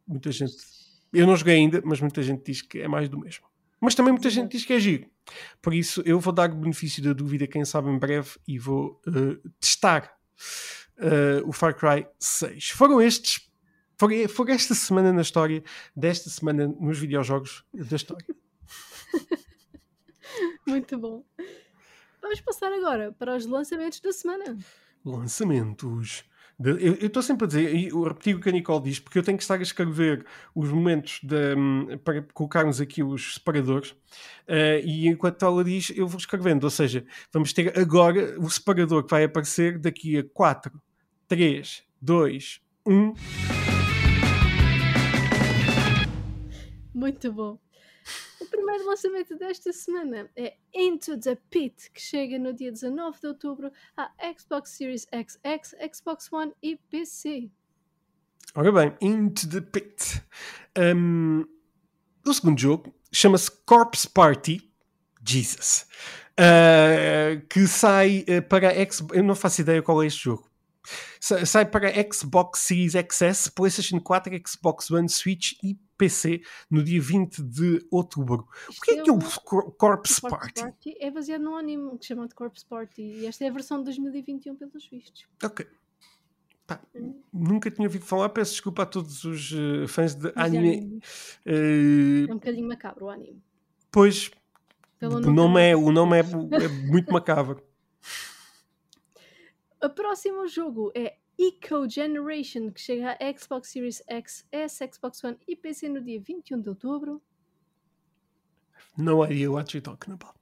muita 0.07 0.31
gente. 0.31 0.55
Eu 1.13 1.27
não 1.27 1.37
joguei 1.37 1.55
ainda, 1.55 1.81
mas 1.85 2.01
muita 2.01 2.23
gente 2.23 2.45
diz 2.45 2.63
que 2.63 2.79
é 2.79 2.89
mais 2.89 3.09
do 3.09 3.19
mesmo. 3.19 3.47
Mas 3.81 3.95
também 3.95 4.13
muita 4.13 4.31
gente 4.31 4.53
diz 4.53 4.65
que 4.65 4.73
é 4.73 4.81
giro. 4.81 5.07
Por 5.61 5.75
isso 5.75 6.03
eu 6.05 6.21
vou 6.21 6.33
dar 6.33 6.51
o 6.51 6.57
benefício 6.57 7.03
da 7.03 7.13
dúvida, 7.13 7.47
quem 7.47 7.65
sabe 7.65 7.91
em 7.91 7.99
breve, 7.99 8.31
e 8.47 8.59
vou 8.59 9.01
uh, 9.07 9.51
testar 9.61 10.13
uh, 10.99 11.49
o 11.49 11.53
Far 11.53 11.75
Cry 11.75 12.07
6. 12.19 12.71
Foram 12.71 13.01
estes. 13.01 13.49
Foi, 13.99 14.29
foi 14.29 14.53
esta 14.53 14.75
semana 14.75 15.13
na 15.13 15.23
história, 15.23 15.63
desta 15.95 16.29
semana 16.29 16.69
nos 16.69 16.99
videojogos 16.99 17.65
da 17.73 17.97
história. 17.97 18.27
Muito 20.67 20.99
bom. 20.99 21.25
Vamos 22.27 22.41
passar 22.41 22.73
agora 22.73 23.13
para 23.13 23.37
os 23.37 23.47
lançamentos 23.47 24.01
da 24.01 24.13
semana. 24.13 24.59
Lançamentos. 25.05 26.25
Eu 26.59 26.95
estou 26.95 27.23
sempre 27.23 27.45
a 27.45 27.47
dizer, 27.47 27.73
e 27.73 27.87
eu 27.87 28.03
repeti 28.03 28.35
o 28.35 28.41
que 28.41 28.49
a 28.49 28.53
Nicole 28.53 28.83
diz, 28.83 28.99
porque 28.99 29.17
eu 29.17 29.23
tenho 29.23 29.39
que 29.39 29.45
estar 29.45 29.61
a 29.61 29.63
escrever 29.63 30.27
os 30.53 30.69
momentos 30.69 31.21
de, 31.23 31.55
para 31.99 32.23
colocarmos 32.35 32.81
aqui 32.81 33.01
os 33.01 33.35
separadores, 33.35 33.93
uh, 33.93 34.83
e 34.85 35.07
enquanto 35.07 35.45
ela 35.45 35.63
diz, 35.63 35.93
eu 35.95 36.09
vou 36.09 36.19
escrevendo. 36.19 36.65
Ou 36.65 36.71
seja, 36.71 37.07
vamos 37.33 37.53
ter 37.53 37.79
agora 37.79 38.37
o 38.41 38.51
separador 38.51 39.05
que 39.05 39.11
vai 39.13 39.23
aparecer 39.23 39.79
daqui 39.79 40.19
a 40.19 40.25
4, 40.25 40.83
3, 41.29 41.85
2, 42.03 42.61
1. 42.85 43.15
Muito 46.93 47.33
bom. 47.33 47.66
Primeiro 48.57 48.87
lançamento 48.87 49.37
desta 49.37 49.71
semana 49.71 50.31
é 50.35 50.57
Into 50.75 51.21
the 51.21 51.37
Pit, 51.51 51.91
que 51.91 52.01
chega 52.01 52.39
no 52.39 52.55
dia 52.55 52.73
19 52.73 53.21
de 53.21 53.27
outubro 53.27 53.71
à 53.95 54.11
Xbox 54.35 54.71
Series 54.71 55.03
XX, 55.03 55.75
Xbox 55.95 56.33
One 56.33 56.55
e 56.63 56.75
PC. 56.91 57.51
Ora 58.55 58.73
bem, 58.73 58.97
Into 59.03 59.47
the 59.47 59.61
Pit. 59.61 60.23
Um, 60.75 61.45
o 62.27 62.33
segundo 62.33 62.59
jogo 62.59 62.95
chama-se 63.13 63.51
Corpse 63.67 64.09
Party. 64.09 64.73
Jesus. 65.23 65.87
Uh, 66.33 67.47
que 67.51 67.67
sai 67.67 68.25
uh, 68.27 68.41
para 68.49 68.73
Xbox. 68.91 69.19
Eu 69.19 69.23
não 69.23 69.35
faço 69.35 69.61
ideia 69.61 69.83
qual 69.83 70.03
é 70.03 70.07
este 70.07 70.25
jogo. 70.25 70.49
Sai 71.21 71.67
para 71.67 71.91
Xbox 72.13 72.61
Series 72.61 72.93
XS, 72.93 73.49
PlayStation 73.49 74.01
4, 74.01 74.41
Xbox 74.47 74.91
One, 74.91 75.09
Switch 75.09 75.53
e 75.63 75.79
PC 75.97 76.43
no 76.71 76.83
dia 76.83 77.01
20 77.01 77.43
de 77.43 77.87
outubro. 77.91 78.47
Isto 78.71 78.79
o 78.79 78.85
que 78.85 78.91
é, 78.91 78.99
é 78.99 79.03
que 79.03 79.11
é 79.11 79.13
o 79.13 79.73
Corpse 79.73 80.21
Party? 80.21 80.61
Party? 80.61 80.97
É 81.01 81.11
baseado 81.11 81.43
num 81.43 81.57
anime 81.57 81.99
que 81.99 82.07
chama 82.07 82.29
de 82.29 82.35
Corpse 82.35 82.65
Party 82.65 83.03
e 83.03 83.27
esta 83.27 83.45
é 83.45 83.49
a 83.49 83.53
versão 83.53 83.79
de 83.79 83.85
2021 83.85 84.57
pelos 84.57 84.87
vistos. 84.87 85.27
Ok. 85.43 85.67
Pá, 86.67 86.81
hum. 86.95 87.23
Nunca 87.33 87.71
tinha 87.71 87.87
ouvido 87.87 88.05
falar, 88.05 88.29
peço 88.31 88.53
desculpa 88.53 88.83
a 88.83 88.87
todos 88.87 89.25
os 89.25 89.53
uh, 89.53 89.87
fãs 89.87 90.15
de 90.15 90.33
anime. 90.35 91.01
Uh, 91.47 92.29
é 92.29 92.33
um 92.33 92.37
bocadinho 92.37 92.69
macabro 92.69 93.07
o 93.07 93.11
anime. 93.11 93.41
Pois, 93.91 94.31
o 95.01 95.31
nome, 95.31 95.71
é, 95.71 95.77
o 95.77 95.93
nome 95.93 96.19
é, 96.19 96.21
é 96.21 96.69
muito 96.69 97.13
macabro. 97.13 97.63
O 99.83 99.91
próximo 99.91 100.49
jogo 100.49 100.91
é 100.95 101.17
Eco 101.39 101.89
Generation, 101.89 102.71
que 102.71 102.81
chega 102.81 103.17
a 103.21 103.39
Xbox 103.39 103.69
Series 103.69 104.03
X, 104.09 104.47
S, 104.51 104.89
Xbox 104.91 105.23
One 105.23 105.37
e 105.47 105.55
PC 105.55 105.89
no 105.89 106.01
dia 106.01 106.19
21 106.19 106.63
de 106.63 106.71
outubro. 106.71 107.23
No 108.97 109.23
idea 109.23 109.51
what 109.51 109.77
you're 109.77 109.83
talking 109.83 110.15
about. 110.15 110.35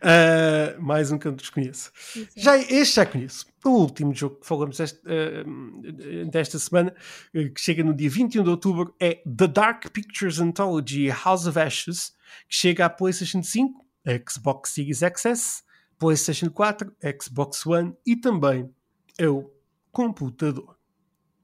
Uh, 0.00 0.80
mais 0.80 1.12
um 1.12 1.18
que 1.18 1.28
eu 1.28 1.32
desconheço. 1.32 1.92
Já, 2.34 2.56
este 2.56 2.94
já 2.94 3.04
conheço. 3.04 3.46
O 3.62 3.70
último 3.70 4.14
jogo 4.14 4.36
que 4.36 4.46
falamos 4.46 4.80
este, 4.80 5.00
uh, 5.00 6.30
desta 6.30 6.58
semana, 6.58 6.94
uh, 7.34 7.52
que 7.52 7.60
chega 7.60 7.84
no 7.84 7.92
dia 7.92 8.08
21 8.08 8.42
de 8.42 8.48
outubro, 8.48 8.94
é 8.98 9.16
The 9.16 9.48
Dark 9.48 9.90
Pictures 9.90 10.40
Anthology 10.40 11.08
House 11.08 11.46
of 11.46 11.58
Ashes, 11.58 12.16
que 12.48 12.56
chega 12.56 12.86
à 12.86 12.90
PlayStation 12.90 13.42
5, 13.42 13.84
Xbox 14.26 14.70
Series 14.70 15.00
XS, 15.00 15.62
PlayStation 15.98 16.48
4, 16.48 16.90
Xbox 17.20 17.66
One 17.66 17.94
e 18.06 18.16
também 18.16 18.72
é 19.18 19.28
o 19.28 19.50
computador. 19.90 20.78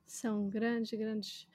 São 0.06 0.48
grandes, 0.48 0.96
grandes 0.98 1.48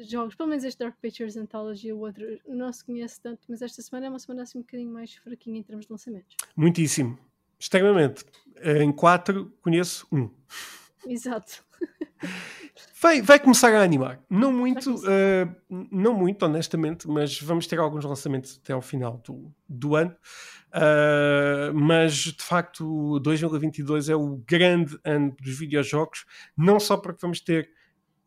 jogos. 0.00 0.34
Pelo 0.34 0.48
menos 0.48 0.64
este 0.64 0.78
Dark 0.80 0.96
Pictures 1.00 1.36
Anthology, 1.36 1.92
o 1.92 2.00
outro 2.00 2.24
não 2.46 2.72
se 2.72 2.84
conhece 2.84 3.20
tanto, 3.20 3.46
mas 3.48 3.62
esta 3.62 3.80
semana 3.80 4.06
é 4.06 4.08
uma 4.10 4.18
semana 4.18 4.42
assim 4.42 4.58
um 4.58 4.62
bocadinho 4.62 4.92
mais 4.92 5.14
fraquinha 5.14 5.60
em 5.60 5.62
termos 5.62 5.86
de 5.86 5.92
lançamentos. 5.92 6.36
Muitíssimo. 6.56 7.18
Extremamente. 7.58 8.24
Em 8.62 8.90
quatro 8.90 9.52
conheço 9.62 10.06
um. 10.10 10.30
Exato. 11.06 11.64
Vai, 13.00 13.22
vai 13.22 13.38
começar 13.38 13.74
a 13.74 13.82
animar. 13.82 14.20
Não 14.28 14.52
muito, 14.52 14.94
uh, 14.94 15.56
não 15.90 16.14
muito, 16.14 16.44
honestamente, 16.44 17.08
mas 17.08 17.40
vamos 17.40 17.66
ter 17.66 17.78
alguns 17.78 18.04
lançamentos 18.04 18.60
até 18.62 18.72
ao 18.72 18.82
final 18.82 19.22
do, 19.26 19.52
do 19.68 19.96
ano. 19.96 20.14
Uh, 20.68 21.74
mas 21.74 22.12
de 22.14 22.42
facto, 22.42 23.18
2022 23.20 24.08
é 24.08 24.14
o 24.14 24.36
grande 24.46 24.98
ano 25.04 25.34
dos 25.40 25.58
videojogos, 25.58 26.24
não 26.56 26.78
só 26.78 26.96
porque 26.96 27.20
vamos 27.22 27.40
ter 27.40 27.70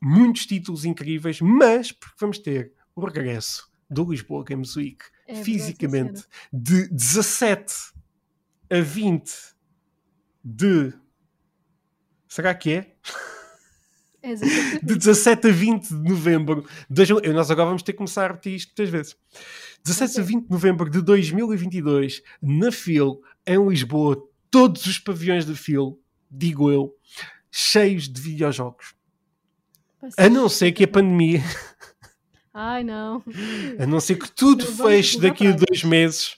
muitos 0.02 0.46
títulos 0.46 0.86
incríveis, 0.86 1.40
mas 1.40 1.92
porque 1.92 2.16
vamos 2.20 2.40
ter 2.40 2.74
o 2.96 3.06
regresso 3.06 3.72
do 3.90 4.10
Lisboa 4.10 4.44
Games 4.44 4.76
Week 4.76 5.06
é 5.28 5.36
fisicamente 5.36 6.26
de 6.52 6.90
17 6.90 7.74
a 8.70 8.82
20 8.82 9.32
de. 10.44 10.94
Será 12.28 12.54
que 12.54 12.74
é? 12.74 12.96
De 14.82 14.96
17 14.96 15.48
a 15.48 15.52
20 15.52 15.90
de 15.90 16.10
novembro. 16.10 16.66
Nós 17.34 17.52
agora 17.52 17.68
vamos 17.68 17.84
ter 17.84 17.92
que 17.92 17.98
começar 17.98 18.26
a 18.26 18.28
repetir 18.30 18.56
isto 18.56 18.70
muitas 18.70 18.90
vezes. 18.90 19.18
17 19.84 20.20
a 20.20 20.24
20 20.24 20.46
de 20.46 20.52
novembro 20.52 20.90
de 20.90 21.02
2022, 21.02 22.22
na 22.42 22.72
FIL, 22.72 23.22
em 23.46 23.68
Lisboa, 23.68 24.18
todos 24.50 24.86
os 24.86 24.98
pavilhões 24.98 25.46
da 25.46 25.54
FIL, 25.54 26.00
digo 26.32 26.72
eu, 26.72 26.96
cheios 27.52 28.08
de 28.08 28.22
videojogos. 28.22 28.96
A 30.18 30.30
não 30.30 30.48
ser 30.48 30.72
que 30.72 30.86
a 30.86 30.88
pandemia. 30.88 31.42
Ai, 32.54 32.84
não. 32.84 33.24
A 33.80 33.86
não 33.86 34.00
ser 34.00 34.16
que 34.16 34.32
tudo 34.32 34.66
feche 34.66 35.20
daqui 35.20 35.48
a 35.48 35.52
dois 35.52 35.84
meses, 35.84 36.38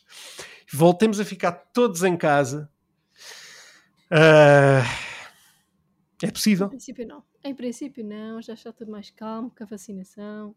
voltemos 0.71 1.19
a 1.19 1.25
ficar 1.25 1.51
todos 1.51 2.03
em 2.03 2.17
casa. 2.17 2.69
Uh, 4.11 4.85
é 6.23 6.31
possível? 6.31 6.67
Em 6.67 6.69
princípio, 6.69 7.07
não. 7.07 7.23
Em 7.45 7.53
princípio, 7.53 8.03
não. 8.03 8.41
Já 8.41 8.55
está 8.55 8.73
tudo 8.73 8.91
mais 8.91 9.11
calmo 9.11 9.51
com 9.55 9.63
a 9.63 9.67
vacinação. 9.67 10.55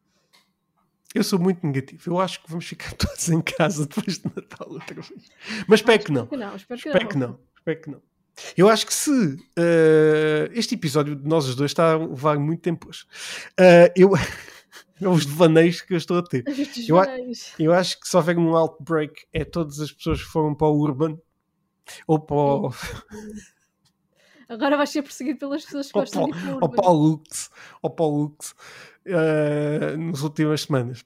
Eu 1.14 1.22
sou 1.22 1.38
muito 1.38 1.64
negativo. 1.66 2.10
Eu 2.10 2.18
acho 2.18 2.42
que 2.42 2.48
vamos 2.48 2.66
ficar 2.66 2.92
todos 2.96 3.28
em 3.28 3.42
casa 3.42 3.86
depois 3.86 4.18
de 4.18 4.24
Natal 4.34 4.70
outra 4.70 4.94
vez. 4.94 5.28
Mas 5.68 5.80
espero 5.80 6.02
que 6.02 6.10
não. 6.10 6.24
Espero 6.24 6.40
que 6.40 6.46
não. 6.46 6.56
Espero 6.56 6.80
que, 6.80 6.88
espero 6.88 7.08
que 7.08 7.18
não. 7.18 7.38
Espero 7.58 7.80
que 7.82 7.90
não. 7.90 8.02
Eu 8.56 8.70
acho 8.70 8.86
que 8.86 8.94
se 8.94 9.10
uh, 9.10 10.50
este 10.52 10.76
episódio 10.76 11.14
de 11.14 11.28
nós 11.28 11.46
os 11.46 11.54
dois 11.54 11.72
está 11.72 11.92
a 11.92 11.98
levar 11.98 12.38
muito 12.38 12.62
tempo 12.62 12.88
hoje, 12.88 13.04
uh, 13.60 13.92
eu, 13.94 14.12
é 14.98 15.08
os 15.08 15.26
devaneios 15.26 15.82
que 15.82 15.92
eu 15.92 15.98
estou 15.98 16.18
a 16.18 16.22
ter. 16.22 16.44
Eu, 16.88 16.96
eu, 17.58 17.72
acho 17.74 18.00
que 18.00 18.08
se 18.08 18.16
houver 18.16 18.38
um 18.38 18.56
outbreak 18.56 19.26
é 19.30 19.44
todas 19.44 19.80
as 19.80 19.92
pessoas 19.92 20.22
que 20.22 20.28
foram 20.30 20.54
para 20.54 20.68
o 20.68 20.78
Urban 20.78 21.18
ou 22.06 22.18
para 22.18 22.36
o. 22.36 22.72
Agora 24.48 24.76
vais 24.76 24.88
ser 24.88 25.02
perseguido 25.02 25.38
pelas 25.38 25.64
pessoas 25.64 25.88
que 25.88 25.92
gostam 25.92 26.30
de 26.30 26.30
ir 26.30 26.40
para 26.40 26.50
o 26.50 26.54
Urban. 26.54 26.66
Ou 26.66 26.70
para 26.70 26.90
o 26.90 26.92
Lux. 26.92 27.50
Ou 27.82 27.90
para 27.90 28.04
o 28.04 28.08
Lux 28.08 28.54
uh, 29.06 29.98
nas 29.98 30.22
últimas 30.22 30.62
semanas. 30.62 31.04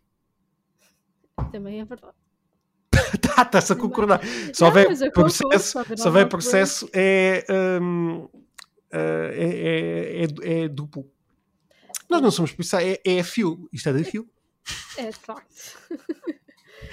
Também 1.51 1.81
é 1.81 1.85
verdade. 1.85 2.15
tá, 3.21 3.43
está-se 3.43 3.73
a 3.73 3.77
concordar. 3.77 4.21
Só 4.53 4.67
houver 4.67 5.13
processo, 5.13 5.79
só 5.97 6.09
houver 6.09 6.29
processo 6.29 6.89
é, 6.93 7.45
um, 7.81 8.29
é, 8.91 9.01
é, 9.01 10.53
é, 10.53 10.65
é, 10.65 10.69
duplo. 10.69 11.11
Nós 12.09 12.21
não 12.21 12.31
somos 12.31 12.53
policiais, 12.53 12.99
é, 13.05 13.19
é 13.19 13.23
fio. 13.23 13.69
Isto 13.73 13.89
é 13.89 13.93
da 13.93 14.05
fio. 14.05 14.29
É, 14.97 15.09
de 15.09 15.17
facto. 15.17 15.79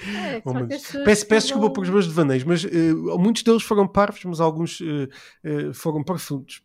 É, 0.06 0.42
oh, 0.44 0.66
peço, 1.04 1.26
peço 1.26 1.46
desculpa 1.46 1.70
pelos 1.70 1.88
meus 1.88 2.06
devaneios, 2.06 2.44
mas 2.44 2.64
uh, 2.64 3.18
muitos 3.18 3.42
deles 3.42 3.62
foram 3.62 3.86
parvos, 3.86 4.24
mas 4.24 4.40
alguns 4.40 4.80
uh, 4.80 5.08
uh, 5.44 5.74
foram 5.74 6.02
profundos. 6.02 6.62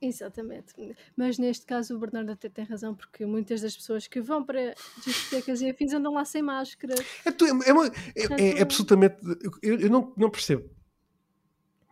Exatamente. 0.00 0.74
Mas 1.16 1.38
neste 1.38 1.66
caso 1.66 1.96
o 1.96 1.98
Bernardo 1.98 2.30
até 2.30 2.48
tem 2.48 2.64
razão, 2.64 2.94
porque 2.94 3.26
muitas 3.26 3.60
das 3.60 3.76
pessoas 3.76 4.06
que 4.06 4.20
vão 4.20 4.44
para 4.44 4.74
discotecas 5.04 5.60
e 5.60 5.68
afins 5.68 5.92
andam 5.92 6.14
lá 6.14 6.24
sem 6.24 6.42
máscara. 6.42 6.94
É, 7.24 7.68
é, 7.68 7.72
uma, 7.72 7.86
é, 7.86 8.58
é 8.58 8.62
absolutamente. 8.62 9.16
Eu, 9.62 9.80
eu, 9.80 9.90
não, 9.90 10.12
não 10.16 10.30
percebo. 10.30 10.70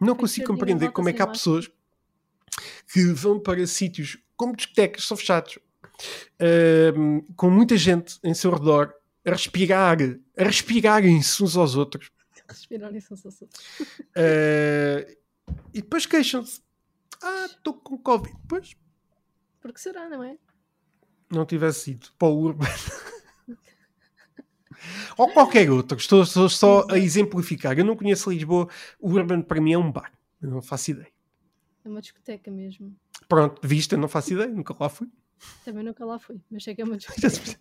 Não 0.01 0.15
consigo 0.15 0.47
compreender 0.47 0.93
como 0.93 1.09
é 1.09 1.13
que 1.13 1.23
há 1.23 1.27
pessoas 1.27 1.71
que 2.93 3.07
vão 3.07 3.41
para 3.41 3.67
sítios 3.67 4.19
como 4.37 4.55
discotecas, 4.55 5.05
são 5.05 5.17
fechados, 5.17 5.57
uh, 5.57 7.33
com 7.35 7.51
muita 7.51 7.77
gente 7.77 8.19
em 8.23 8.35
seu 8.35 8.53
redor, 8.53 8.93
a 9.27 9.31
respirar, 9.31 9.99
a 10.39 10.45
respirarem-se 10.45 11.43
uns 11.43 11.57
aos 11.57 11.75
outros. 11.75 12.11
Respirarem-se 12.49 13.13
uns 13.13 13.27
aos 13.27 13.43
outros. 13.43 13.61
Uh, 13.81 15.17
E 15.73 15.81
depois 15.81 16.07
queixam-se. 16.07 16.61
Ah, 17.23 17.47
estou 17.47 17.75
com 17.75 17.99
Covid. 17.99 18.37
Pois, 18.49 18.75
Porque 19.61 19.79
será, 19.79 20.09
não 20.09 20.23
é? 20.23 20.37
não 21.31 21.45
tivesse 21.45 21.91
ido 21.93 22.09
para 22.19 22.29
o 22.29 22.39
Urban. 22.39 22.67
Ou 25.17 25.33
qualquer 25.33 25.71
outro. 25.71 25.99
Estou, 25.99 26.23
estou 26.23 26.49
só 26.49 26.87
a 26.91 26.99
exemplificar. 26.99 27.79
Eu 27.79 27.85
não 27.85 27.97
conheço 27.97 28.31
Lisboa. 28.31 28.69
O 29.01 29.11
Urban 29.11 29.43
para 29.43 29.61
mim 29.61 29.73
é 29.73 29.79
um 29.79 29.91
bar. 29.91 30.13
Eu 30.41 30.51
não 30.51 30.63
faço 30.63 30.93
ideia. 30.93 31.13
É 31.85 31.89
uma 31.89 32.01
discoteca 32.01 32.51
mesmo. 32.51 32.95
Pronto, 33.29 33.61
de 33.61 33.69
vista, 33.69 33.97
não 33.97 34.09
faço 34.09 34.35
ideia. 34.35 34.49
Nunca 34.49 34.75
lá 34.79 34.89
fui. 34.89 35.09
Também 35.65 35.85
nunca 35.85 36.05
lá 36.05 36.19
fui, 36.19 36.41
mas 36.51 36.65
sei 36.65 36.75
que 36.75 36.83
é 36.83 36.85
uma 36.85 36.97
discoteca. 36.99 37.59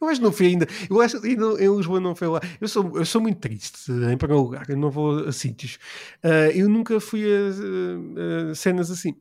Eu 0.00 0.08
acho 0.08 0.20
que 0.20 0.24
não 0.24 0.32
fui 0.32 0.46
ainda. 0.48 0.66
Eu 0.90 1.00
acho 1.00 1.20
que 1.20 1.28
em 1.28 1.76
Lisboa 1.76 2.00
não 2.00 2.14
fui 2.14 2.26
lá. 2.28 2.40
Eu 2.60 2.68
sou, 2.68 2.96
eu 2.98 3.04
sou 3.04 3.20
muito 3.20 3.38
triste, 3.40 3.90
em 3.90 4.16
primeiro 4.16 4.42
lugar. 4.42 4.68
Eu 4.68 4.76
não 4.76 4.90
vou 4.90 5.20
a 5.26 5.32
sítios. 5.32 5.78
Ah, 6.22 6.50
eu 6.54 6.68
nunca 6.68 6.98
fui 7.00 7.24
a, 7.24 8.48
a- 8.48 8.50
a 8.50 8.54
cenas 8.54 8.90
assim. 8.90 9.14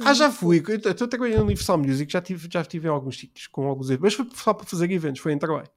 Ah, 0.00 0.14
já 0.14 0.30
fui. 0.30 0.62
Eu 0.66 0.90
Estou 0.90 1.06
trabalhando 1.06 1.38
no 1.40 1.44
Universal 1.46 1.76
Music. 1.78 2.10
Já 2.10 2.22
tive, 2.22 2.48
já 2.50 2.62
estive 2.62 2.86
em 2.88 2.90
alguns 2.90 3.18
sítios 3.18 3.46
com 3.46 3.66
alguns 3.66 3.90
eventos. 3.90 4.16
Mas 4.16 4.28
foi 4.28 4.36
só 4.38 4.54
para 4.54 4.66
fazer 4.66 4.90
eventos. 4.90 5.20
Foi 5.20 5.32
em 5.32 5.38
trabalho. 5.38 5.68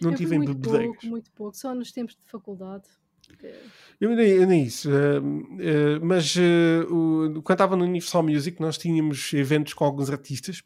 Não 0.00 0.10
eu 0.10 0.16
tive 0.16 0.34
em 0.34 0.38
muito 0.38 0.54
bebedeiros. 0.54 0.86
pouco, 0.96 1.06
muito 1.06 1.30
pouco, 1.30 1.56
só 1.56 1.74
nos 1.74 1.90
tempos 1.92 2.14
de 2.14 2.30
faculdade. 2.30 2.84
Eu 4.00 4.10
nem, 4.14 4.28
eu 4.30 4.46
nem 4.46 4.64
isso. 4.64 4.90
ah, 4.90 4.92
ah, 5.20 6.00
mas 6.04 6.36
o- 6.90 7.40
quando 7.42 7.52
estava 7.56 7.76
no 7.76 7.84
Universal 7.84 8.22
Music, 8.24 8.60
nós 8.60 8.76
tínhamos 8.76 9.32
eventos 9.32 9.72
com 9.72 9.84
alguns 9.84 10.10
artistas 10.10 10.62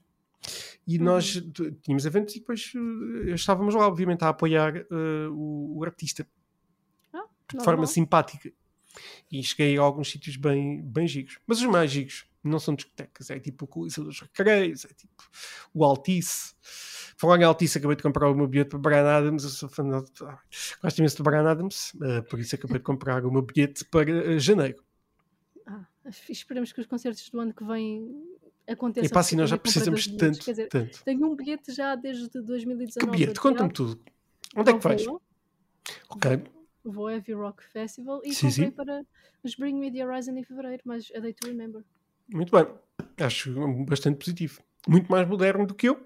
e 0.86 0.98
Uhum. 0.98 1.04
nós 1.04 1.42
tínhamos 1.82 2.06
eventos 2.06 2.36
e 2.36 2.38
depois 2.38 2.72
ah, 2.76 3.34
estávamos 3.34 3.74
lá, 3.74 3.86
obviamente, 3.86 4.22
a 4.22 4.28
apoiar 4.28 4.86
ah, 4.90 5.30
o, 5.30 5.78
o 5.78 5.84
artista 5.84 6.26
Ah, 7.12 7.24
de 7.52 7.64
forma 7.64 7.86
simpática. 7.86 8.52
E 9.30 9.42
cheguei 9.42 9.76
a 9.76 9.82
alguns 9.82 10.10
sítios 10.10 10.36
bem, 10.36 10.80
bem 10.82 11.06
gigos. 11.06 11.38
Mas 11.46 11.58
os 11.58 11.66
mais 11.66 11.90
gigos 11.90 12.24
não 12.42 12.58
são 12.58 12.74
discotecas, 12.74 13.28
é 13.30 13.38
tipo 13.40 13.64
o 13.64 13.68
Coliseu 13.68 14.04
dos 14.04 14.20
Recreios, 14.20 14.84
é 14.84 14.88
tipo 14.88 15.24
o 15.74 15.84
Altice. 15.84 16.54
Falar 17.18 17.40
em 17.40 17.44
Altice, 17.44 17.78
acabei 17.78 17.96
de 17.96 18.02
comprar 18.02 18.30
o 18.30 18.34
meu 18.34 18.46
bilhete 18.46 18.70
para 18.70 18.78
Brian 18.78 19.08
Adams. 19.08 19.42
Eu 19.44 19.50
sou 19.50 19.68
fã 19.68 19.82
de... 19.82 19.90
Gosto 20.82 20.98
imenso 20.98 21.16
de 21.16 21.22
Brian 21.22 21.48
Adams, 21.48 21.92
ah, 22.00 22.22
por 22.22 22.38
isso 22.38 22.54
acabei 22.54 22.78
de 22.78 22.84
comprar 22.84 23.24
o 23.24 23.32
meu 23.32 23.42
bilhete 23.42 23.84
para 23.86 24.10
ah, 24.10 24.38
janeiro. 24.38 24.82
Ah, 25.66 25.84
esperemos 26.28 26.72
que 26.72 26.80
os 26.80 26.86
concertos 26.86 27.28
do 27.28 27.40
ano 27.40 27.52
que 27.52 27.64
vem 27.64 28.35
aconteçam. 28.66 29.06
E 29.06 29.12
pá, 29.12 29.20
assim, 29.20 29.36
nós 29.36 29.51
já 29.51 29.56
precisamos 29.59 30.06
dos 30.06 30.16
tanto, 30.16 30.44
dizer, 30.44 30.68
tanto. 30.68 31.02
tenho 31.05 31.26
um 31.26 31.34
bilhete 31.36 31.72
já 31.72 31.94
desde 31.94 32.28
2019. 32.28 32.98
Que 32.98 33.06
bilhete? 33.18 33.40
Conta-me 33.40 33.72
tudo. 33.72 34.01
Onde 34.56 34.70
é 34.70 34.74
que 34.74 34.82
vais? 34.82 35.05
Vou, 35.05 35.22
Ok. 36.10 36.43
vou 36.84 37.10
Heavy 37.10 37.32
Rock 37.32 37.62
Festival 37.64 38.20
e 38.24 38.32
Sim, 38.34 38.48
comprei 38.48 38.66
sim. 38.66 38.70
para 38.72 39.02
os 39.44 39.55
Bring 39.55 39.74
Me 39.78 39.93
The 39.93 40.05
Horizon 40.06 40.36
em 40.36 40.44
Fevereiro, 40.44 40.82
mas 40.84 41.10
a 41.14 41.20
Day 41.20 41.32
to 41.32 41.47
Remember. 41.48 41.82
Muito 42.32 42.51
bem. 42.51 42.66
Acho 43.18 43.84
bastante 43.84 44.18
positivo. 44.18 44.60
Muito 44.88 45.10
mais 45.10 45.28
moderno 45.28 45.66
do 45.66 45.74
que 45.74 45.88
eu. 45.88 46.01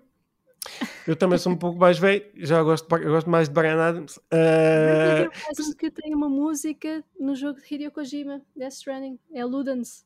Eu 1.06 1.16
também 1.16 1.38
sou 1.38 1.52
um 1.52 1.56
pouco 1.56 1.78
mais 1.78 1.98
velho, 1.98 2.22
já 2.36 2.62
gosto, 2.62 2.86
de- 2.86 3.04
gosto 3.06 3.30
mais 3.30 3.48
de 3.48 3.54
Brian 3.54 3.80
Adams. 3.80 4.18
Me 4.30 4.38
Ah, 4.38 5.28
Horizon 5.48 5.72
que 5.74 5.90
tem 5.90 6.14
uma 6.14 6.28
música 6.28 7.02
no 7.18 7.34
jogo 7.34 7.58
de 7.60 7.74
Hideo 7.74 7.90
Kojima, 7.90 8.42
Death 8.54 8.72
Stranding, 8.74 9.18
é 9.32 9.42
Ludens. 9.44 10.04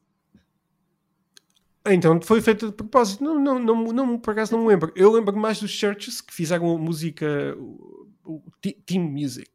Então 1.86 2.20
foi 2.22 2.40
feito 2.40 2.66
de 2.68 2.72
propósito. 2.72 3.22
Não, 3.22 3.38
não, 3.38 3.58
não, 3.58 3.84
não, 3.92 4.18
por 4.18 4.30
acaso 4.32 4.52
não 4.52 4.62
me 4.62 4.68
lembro. 4.68 4.92
Eu 4.96 5.12
lembro 5.12 5.36
mais 5.36 5.60
dos 5.60 5.70
Churches 5.70 6.20
que 6.20 6.32
fizeram 6.32 6.74
a 6.74 6.78
música, 6.78 7.54
o, 7.58 8.08
o 8.24 8.42
te- 8.60 8.78
Team 8.86 9.02
Music, 9.04 9.50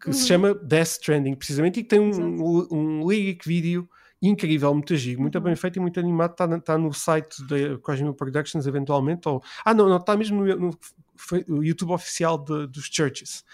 que 0.00 0.12
se 0.12 0.22
Uhum. 0.22 0.26
chama 0.26 0.54
Death 0.54 0.88
Stranding, 0.88 1.34
precisamente, 1.34 1.80
e 1.80 1.82
que 1.82 1.88
tem 1.88 2.00
um, 2.00 2.08
Exato. 2.10 2.74
um 2.74 3.08
lyric 3.08 3.46
vídeo 3.46 3.88
incrível, 4.22 4.74
muito 4.74 4.96
giro, 4.96 5.20
muito 5.20 5.36
Uhum. 5.38 5.44
bem 5.44 5.56
feito 5.56 5.76
e 5.76 5.80
muito 5.80 5.98
animado. 6.00 6.32
Está 6.32 6.60
tá 6.60 6.76
no 6.78 6.92
site 6.92 7.42
da 7.46 7.78
Kojima 7.78 8.12
Productions, 8.12 8.66
eventualmente. 8.66 9.28
Ou, 9.28 9.42
ah, 9.64 9.72
não, 9.72 9.88
não, 9.88 9.96
está 9.98 10.16
mesmo 10.16 10.44
no, 10.44 10.56
no- 10.56 10.78
foi 11.16 11.44
o 11.48 11.62
YouTube 11.62 11.92
oficial 11.92 12.36
de- 12.38 12.66
dos 12.66 12.86
Churches. 12.90 13.44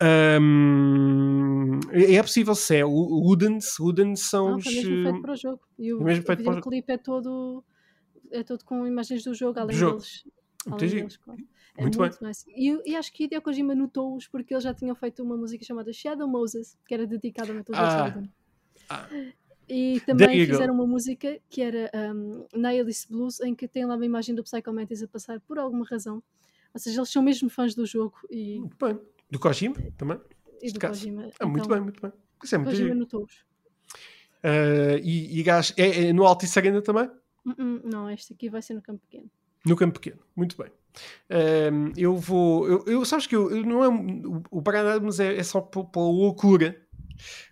Ahm, 0.00 1.80
é 1.90 2.14
é 2.14 2.22
possível 2.22 2.54
se 2.54 2.76
é. 2.76 2.84
O 2.84 2.90
Ludens, 2.90 3.78
Ludens 3.78 4.20
são 4.20 4.50
Não, 4.50 4.56
os. 4.56 4.64
foi 4.64 4.74
mesmo 4.74 5.02
feito 5.02 5.16
eh, 5.18 5.20
para 5.20 5.32
o 5.32 5.36
jogo. 5.36 5.60
E 5.78 5.92
o, 5.92 6.00
é 6.00 6.04
mesmo 6.04 6.22
o 6.22 6.26
feito 6.26 6.42
para 6.44 6.52
o 6.52 6.54
videoclipe 6.56 6.92
é 6.92 6.98
todo, 6.98 7.64
é 8.30 8.42
todo 8.42 8.64
com 8.64 8.86
imagens 8.86 9.24
do 9.24 9.34
jogo, 9.34 9.58
além 9.58 9.76
jogo. 9.76 9.92
deles. 9.98 10.24
Além 10.66 10.88
deles, 10.88 11.16
claro. 11.16 11.40
É 11.76 11.82
Muito 11.82 11.98
muito, 11.98 12.18
nice. 12.24 12.44
E, 12.48 12.90
e 12.90 12.96
acho 12.96 13.12
que 13.12 13.24
Hideo 13.24 13.40
Kojima 13.40 13.72
notou-os 13.74 14.26
porque 14.26 14.52
eles 14.52 14.64
já 14.64 14.74
tinham 14.74 14.94
feito 14.96 15.22
uma 15.22 15.36
música 15.36 15.64
chamada 15.64 15.92
Shadow 15.92 16.26
Moses, 16.28 16.76
que 16.86 16.92
era 16.92 17.06
dedicada 17.06 17.52
a 17.52 17.54
Metal 17.54 17.74
Gear 17.74 17.88
Ah. 17.88 18.12
Solid. 18.12 18.30
Ah. 18.90 19.08
E 19.68 20.00
também 20.00 20.46
fizeram 20.46 20.74
uma 20.74 20.86
música 20.86 21.38
que 21.48 21.60
era 21.62 21.90
um, 22.14 22.46
Nihilist 22.54 23.08
Blues, 23.10 23.38
em 23.40 23.54
que 23.54 23.68
tem 23.68 23.84
lá 23.84 23.94
uma 23.96 24.06
imagem 24.06 24.34
do 24.34 24.42
Psycho 24.42 24.72
Mantis 24.72 25.02
a 25.02 25.08
passar 25.08 25.40
por 25.40 25.58
alguma 25.58 25.84
razão. 25.84 26.22
Ou 26.74 26.80
seja, 26.80 26.98
eles 27.00 27.10
são 27.10 27.22
mesmo 27.22 27.48
fãs 27.50 27.74
do 27.74 27.84
jogo 27.86 28.16
e, 28.30 28.58
Muito 28.60 28.76
bem. 28.84 28.98
Do 29.30 29.38
Kojima 29.38 29.76
também. 29.96 30.18
e 30.62 30.72
do. 30.72 30.80
Kojima. 30.80 31.28
Ah, 31.40 31.46
muito 31.46 31.64
Então, 31.64 31.76
bem, 31.76 31.80
muito 31.82 32.00
bem. 32.00 32.12
Isso 32.42 32.54
é 32.54 32.58
muito 32.58 32.70
Kojima 32.70 32.88
giro. 32.88 32.98
notou-os. 33.00 33.44
Ah, 34.42 34.98
e, 35.02 35.38
e 35.38 35.42
gás, 35.42 35.72
é, 35.76 36.08
é 36.08 36.12
no 36.12 36.24
Altice 36.26 36.58
Arena 36.58 36.80
também? 36.82 37.08
Hum, 37.58 37.80
Não, 37.84 38.10
este 38.10 38.32
aqui 38.32 38.48
vai 38.48 38.62
ser 38.62 38.74
no 38.74 38.82
campo 38.82 39.00
pequeno. 39.08 39.30
No 39.66 39.76
campo 39.76 40.00
pequeno, 40.00 40.22
muito 40.36 40.56
bem. 40.56 40.70
Ahm, 41.30 41.92
eu 41.96 42.16
vou. 42.16 42.66
Eu, 42.68 42.84
eu- 42.86 43.04
sabes 43.04 43.26
que 43.26 43.36
eu, 43.36 43.50
eu 43.50 43.62
não 43.64 43.84
é, 43.84 43.88
o 44.50 44.60
Brian 44.60 44.94
Adams 44.94 45.20
é, 45.20 45.36
é 45.36 45.42
só 45.42 45.60
pe- 45.60 45.84
pela 45.92 46.06
loucura 46.06 46.80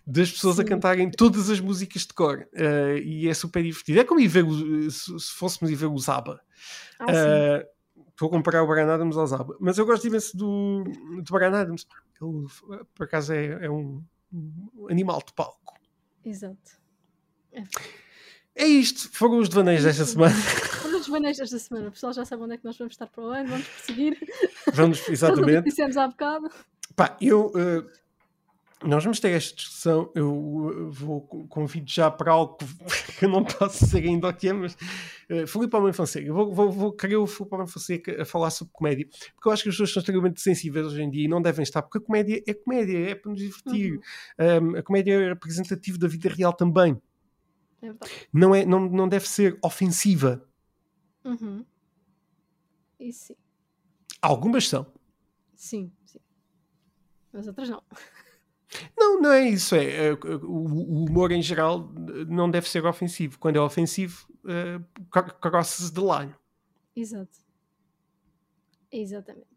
das 0.05 0.31
pessoas 0.31 0.59
a 0.59 0.63
Sim. 0.63 0.69
cantarem 0.69 1.11
todas 1.11 1.49
as 1.49 1.59
músicas 1.59 2.03
de 2.03 2.13
cor 2.13 2.47
Ah, 2.55 2.97
e 3.01 3.27
é 3.27 3.33
super 3.33 3.61
divertido. 3.63 3.99
É 3.99 4.03
como 4.03 4.19
ir 4.19 4.27
ver 4.27 4.43
o- 4.45 4.89
se, 4.89 5.17
se 5.19 5.31
fôssemos 5.33 5.71
ir 5.71 5.75
ver 5.75 5.85
o 5.87 5.97
Zaba. 5.97 6.41
Ah, 6.99 7.13
sim. 7.13 7.67
Ah, 8.17 8.19
Vou 8.19 8.29
comparar 8.29 8.63
o 8.63 8.67
Brian 8.67 8.91
Adams 8.91 9.15
ao 9.15 9.27
Zaba, 9.27 9.55
mas 9.59 9.77
eu 9.77 9.85
gosto 9.85 10.07
imenso 10.07 10.35
do, 10.35 10.83
do 11.23 11.31
Brian 11.31 11.51
Adams. 11.51 11.87
Ele, 12.19 12.47
por 12.95 13.03
acaso, 13.05 13.31
é, 13.33 13.65
é 13.65 13.69
um, 13.69 14.03
animal 14.89 15.21
de 15.25 15.33
palco. 15.33 15.75
Exato. 16.25 16.79
É 18.55 18.65
isto, 18.65 19.09
foram 19.11 19.37
os 19.37 19.49
devaneios 19.49 19.83
desta 19.83 20.03
semana. 20.05 20.33
Vamos 20.81 21.01
os 21.01 21.07
vaneios 21.07 21.37
desta 21.37 21.59
semana. 21.59 21.89
O 21.89 21.91
pessoal 21.91 22.11
já 22.13 22.25
sabe 22.25 22.41
onde 22.43 22.55
é 22.55 22.57
que 22.57 22.65
nós 22.65 22.77
vamos 22.77 22.93
estar 22.93 23.07
para 23.07 23.23
o 23.23 23.27
ano. 23.29 23.49
Vamos 23.49 23.67
prosseguir. 23.67 24.17
Vamos, 24.73 24.97
Tudo 24.99 25.03
o 25.03 25.05
que 25.05 25.11
exatamente. 25.11 25.63
dissemos 25.65 25.95
há 25.97 26.07
bocado. 26.07 26.49
Pá, 26.95 27.15
eu. 27.21 27.51
eh, 27.55 27.85
nós 28.83 29.03
vamos 29.03 29.19
ter 29.19 29.29
esta 29.29 29.55
discussão. 29.55 30.11
Eu 30.13 30.71
eh, 30.71 30.91
vou 30.91 31.21
convido 31.47 31.89
já 31.89 32.11
para 32.11 32.31
algo 32.31 32.57
que 33.17 33.25
eu 33.25 33.29
não 33.29 33.43
posso 33.43 33.85
dizer 33.85 34.03
ainda 34.03 34.29
o 34.29 34.33
que 34.33 34.49
é, 34.49 34.53
mas. 34.53 34.77
Uh, 35.29 35.45
Filipe 35.47 35.75
Almeida 35.75 35.97
Fonseca. 35.97 36.25
Eu 36.25 36.33
vou, 36.33 36.53
vou, 36.53 36.71
vou 36.71 36.93
querer 36.93 37.17
o 37.17 37.25
Filipe 37.25 37.53
Almeida 37.55 37.71
Fonseca 37.71 38.21
a 38.21 38.25
falar 38.25 38.49
sobre 38.51 38.71
comédia, 38.73 39.07
porque 39.35 39.47
eu 39.47 39.51
acho 39.51 39.63
que 39.63 39.69
as 39.69 39.75
pessoas 39.75 39.91
são 39.91 40.01
extremamente 40.01 40.41
sensíveis 40.41 40.85
hoje 40.85 41.01
em 41.01 41.09
dia 41.09 41.25
e 41.25 41.27
não 41.27 41.41
devem 41.41 41.63
estar, 41.63 41.81
porque 41.81 41.97
a 41.97 42.01
comédia 42.01 42.43
é 42.47 42.53
comédia, 42.53 43.09
é 43.09 43.15
para 43.15 43.31
nos 43.31 43.41
divertir. 43.41 43.93
Uhum. 44.39 44.73
Um, 44.73 44.77
a 44.77 44.83
comédia 44.83 45.13
é 45.13 45.29
representativa 45.29 45.97
da 45.97 46.07
vida 46.07 46.29
real 46.29 46.53
também. 46.53 47.01
É 47.81 47.87
verdade. 47.87 48.11
Não, 48.31 48.55
é, 48.55 48.65
não, 48.65 48.79
não 48.87 49.09
deve 49.09 49.27
ser 49.27 49.57
ofensiva. 49.63 50.47
Uhum. 51.25 51.65
E 52.99 53.11
sim. 53.11 53.35
Algumas 54.21 54.67
são. 54.67 54.85
Sim, 55.55 55.91
sim. 56.05 56.19
Mas 57.33 57.47
outras 57.47 57.69
não. 57.69 57.81
Não, 58.97 59.21
não 59.21 59.31
é 59.31 59.49
isso. 59.49 59.75
É, 59.75 60.07
é, 60.07 60.13
o, 60.13 61.05
humor 61.05 61.31
em 61.31 61.41
geral 61.41 61.91
eh, 61.95 62.25
não 62.25 62.49
deve 62.49 62.67
ser 62.67 62.85
ofensivo. 62.85 63.39
Quando 63.39 63.55
é 63.55 63.61
ofensivo, 63.61 64.27
uh, 64.43 64.83
carroças 65.39 65.91
de 65.91 65.99
lado. 65.99 66.35
Exato. 66.95 67.37
Exatamente. 68.91 69.47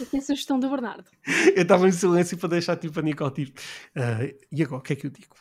Aqui 0.00 0.16
a 0.16 0.20
sugestão 0.20 0.58
do 0.58 0.68
Bernardo. 0.68 1.08
Eu 1.54 1.62
estava 1.62 1.86
em 1.86 1.92
silêncio 1.92 2.36
para 2.38 2.48
deixar 2.48 2.76
tipo 2.76 2.98
a 2.98 3.02
Nicole 3.02 3.32
tipo. 3.32 3.60
"Ah, 3.94 4.18
e 4.50 4.62
agora, 4.62 4.80
o 4.80 4.82
que 4.82 4.94
é 4.94 4.96
que 4.96 5.06
eu 5.06 5.10
digo? 5.10 5.36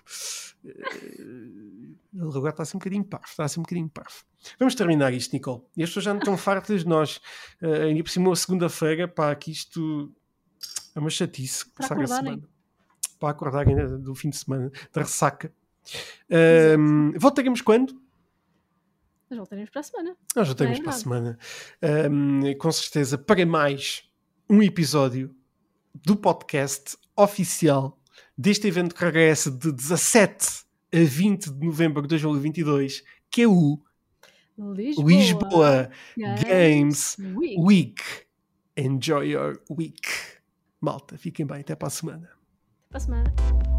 Eh, 0.65 1.93
ele 2.13 2.29
agora 2.29 2.49
está 2.49 2.63
assim 2.63 2.77
um 2.77 2.79
bocadinho 2.79 3.03
parvo. 3.03 3.25
Está 3.25 3.43
assim 3.45 3.59
um 3.59 3.63
bocadinho 3.63 3.89
parvo. 3.89 4.23
Vamos 4.59 4.75
terminar 4.75 5.13
isto, 5.13 5.33
Nicole. 5.33 5.61
E 5.75 5.83
as 5.83 5.89
pessoas 5.89 6.05
já 6.05 6.13
não 6.13 6.19
estão 6.19 6.37
fartas 6.37 6.81
de 6.81 6.87
nós. 6.87 7.17
Uh, 7.61 7.87
ainda 7.87 8.03
por 8.03 8.09
cima, 8.09 8.35
segunda-feira, 8.35 9.07
pá, 9.07 9.33
que 9.35 9.51
isto 9.51 10.13
é 10.95 10.99
uma 10.99 11.09
chatice. 11.09 11.65
Para 11.71 11.87
passar 11.87 12.01
a 12.01 12.07
semana. 12.07 12.52
Para 13.23 13.31
acordarem 13.31 13.73
do 14.01 14.13
fim 14.13 14.29
de 14.29 14.35
semana, 14.35 14.69
da 14.91 14.99
ressaca. 14.99 15.49
Um, 16.77 17.13
voltaremos 17.17 17.61
quando? 17.61 17.97
Mas 19.29 19.37
voltaremos 19.37 19.69
para 19.69 19.79
a 19.79 19.83
semana. 19.83 20.17
Nós 20.35 20.47
voltaremos 20.49 20.79
é 20.79 20.83
para 20.83 20.91
a 20.91 20.93
semana. 20.93 21.39
Um, 22.11 22.53
com 22.57 22.69
certeza, 22.69 23.17
para 23.17 23.45
mais 23.45 24.03
um 24.49 24.61
episódio 24.61 25.33
do 25.95 26.17
podcast 26.17 26.97
oficial 27.15 27.97
deste 28.37 28.67
evento 28.67 28.93
que 28.93 29.05
regressa 29.05 29.49
de 29.49 29.71
17 29.71 30.65
a 30.93 30.99
20 30.99 31.49
de 31.49 31.65
novembro 31.65 32.01
de 32.01 32.09
2022, 32.09 33.05
que 33.31 33.43
é 33.43 33.47
o 33.47 33.81
Lisboa. 34.57 35.09
Lisboa 35.09 35.89
Games 36.45 37.15
Week. 37.19 37.55
Week. 37.57 38.03
Enjoy 38.75 39.31
your 39.31 39.61
week. 39.69 40.09
Malta, 40.81 41.17
fiquem 41.17 41.45
bem, 41.45 41.61
até 41.61 41.73
para 41.73 41.87
a 41.87 41.91
semana. 41.91 42.42
Para 42.93 42.99
a 42.99 43.05
semana. 43.05 43.72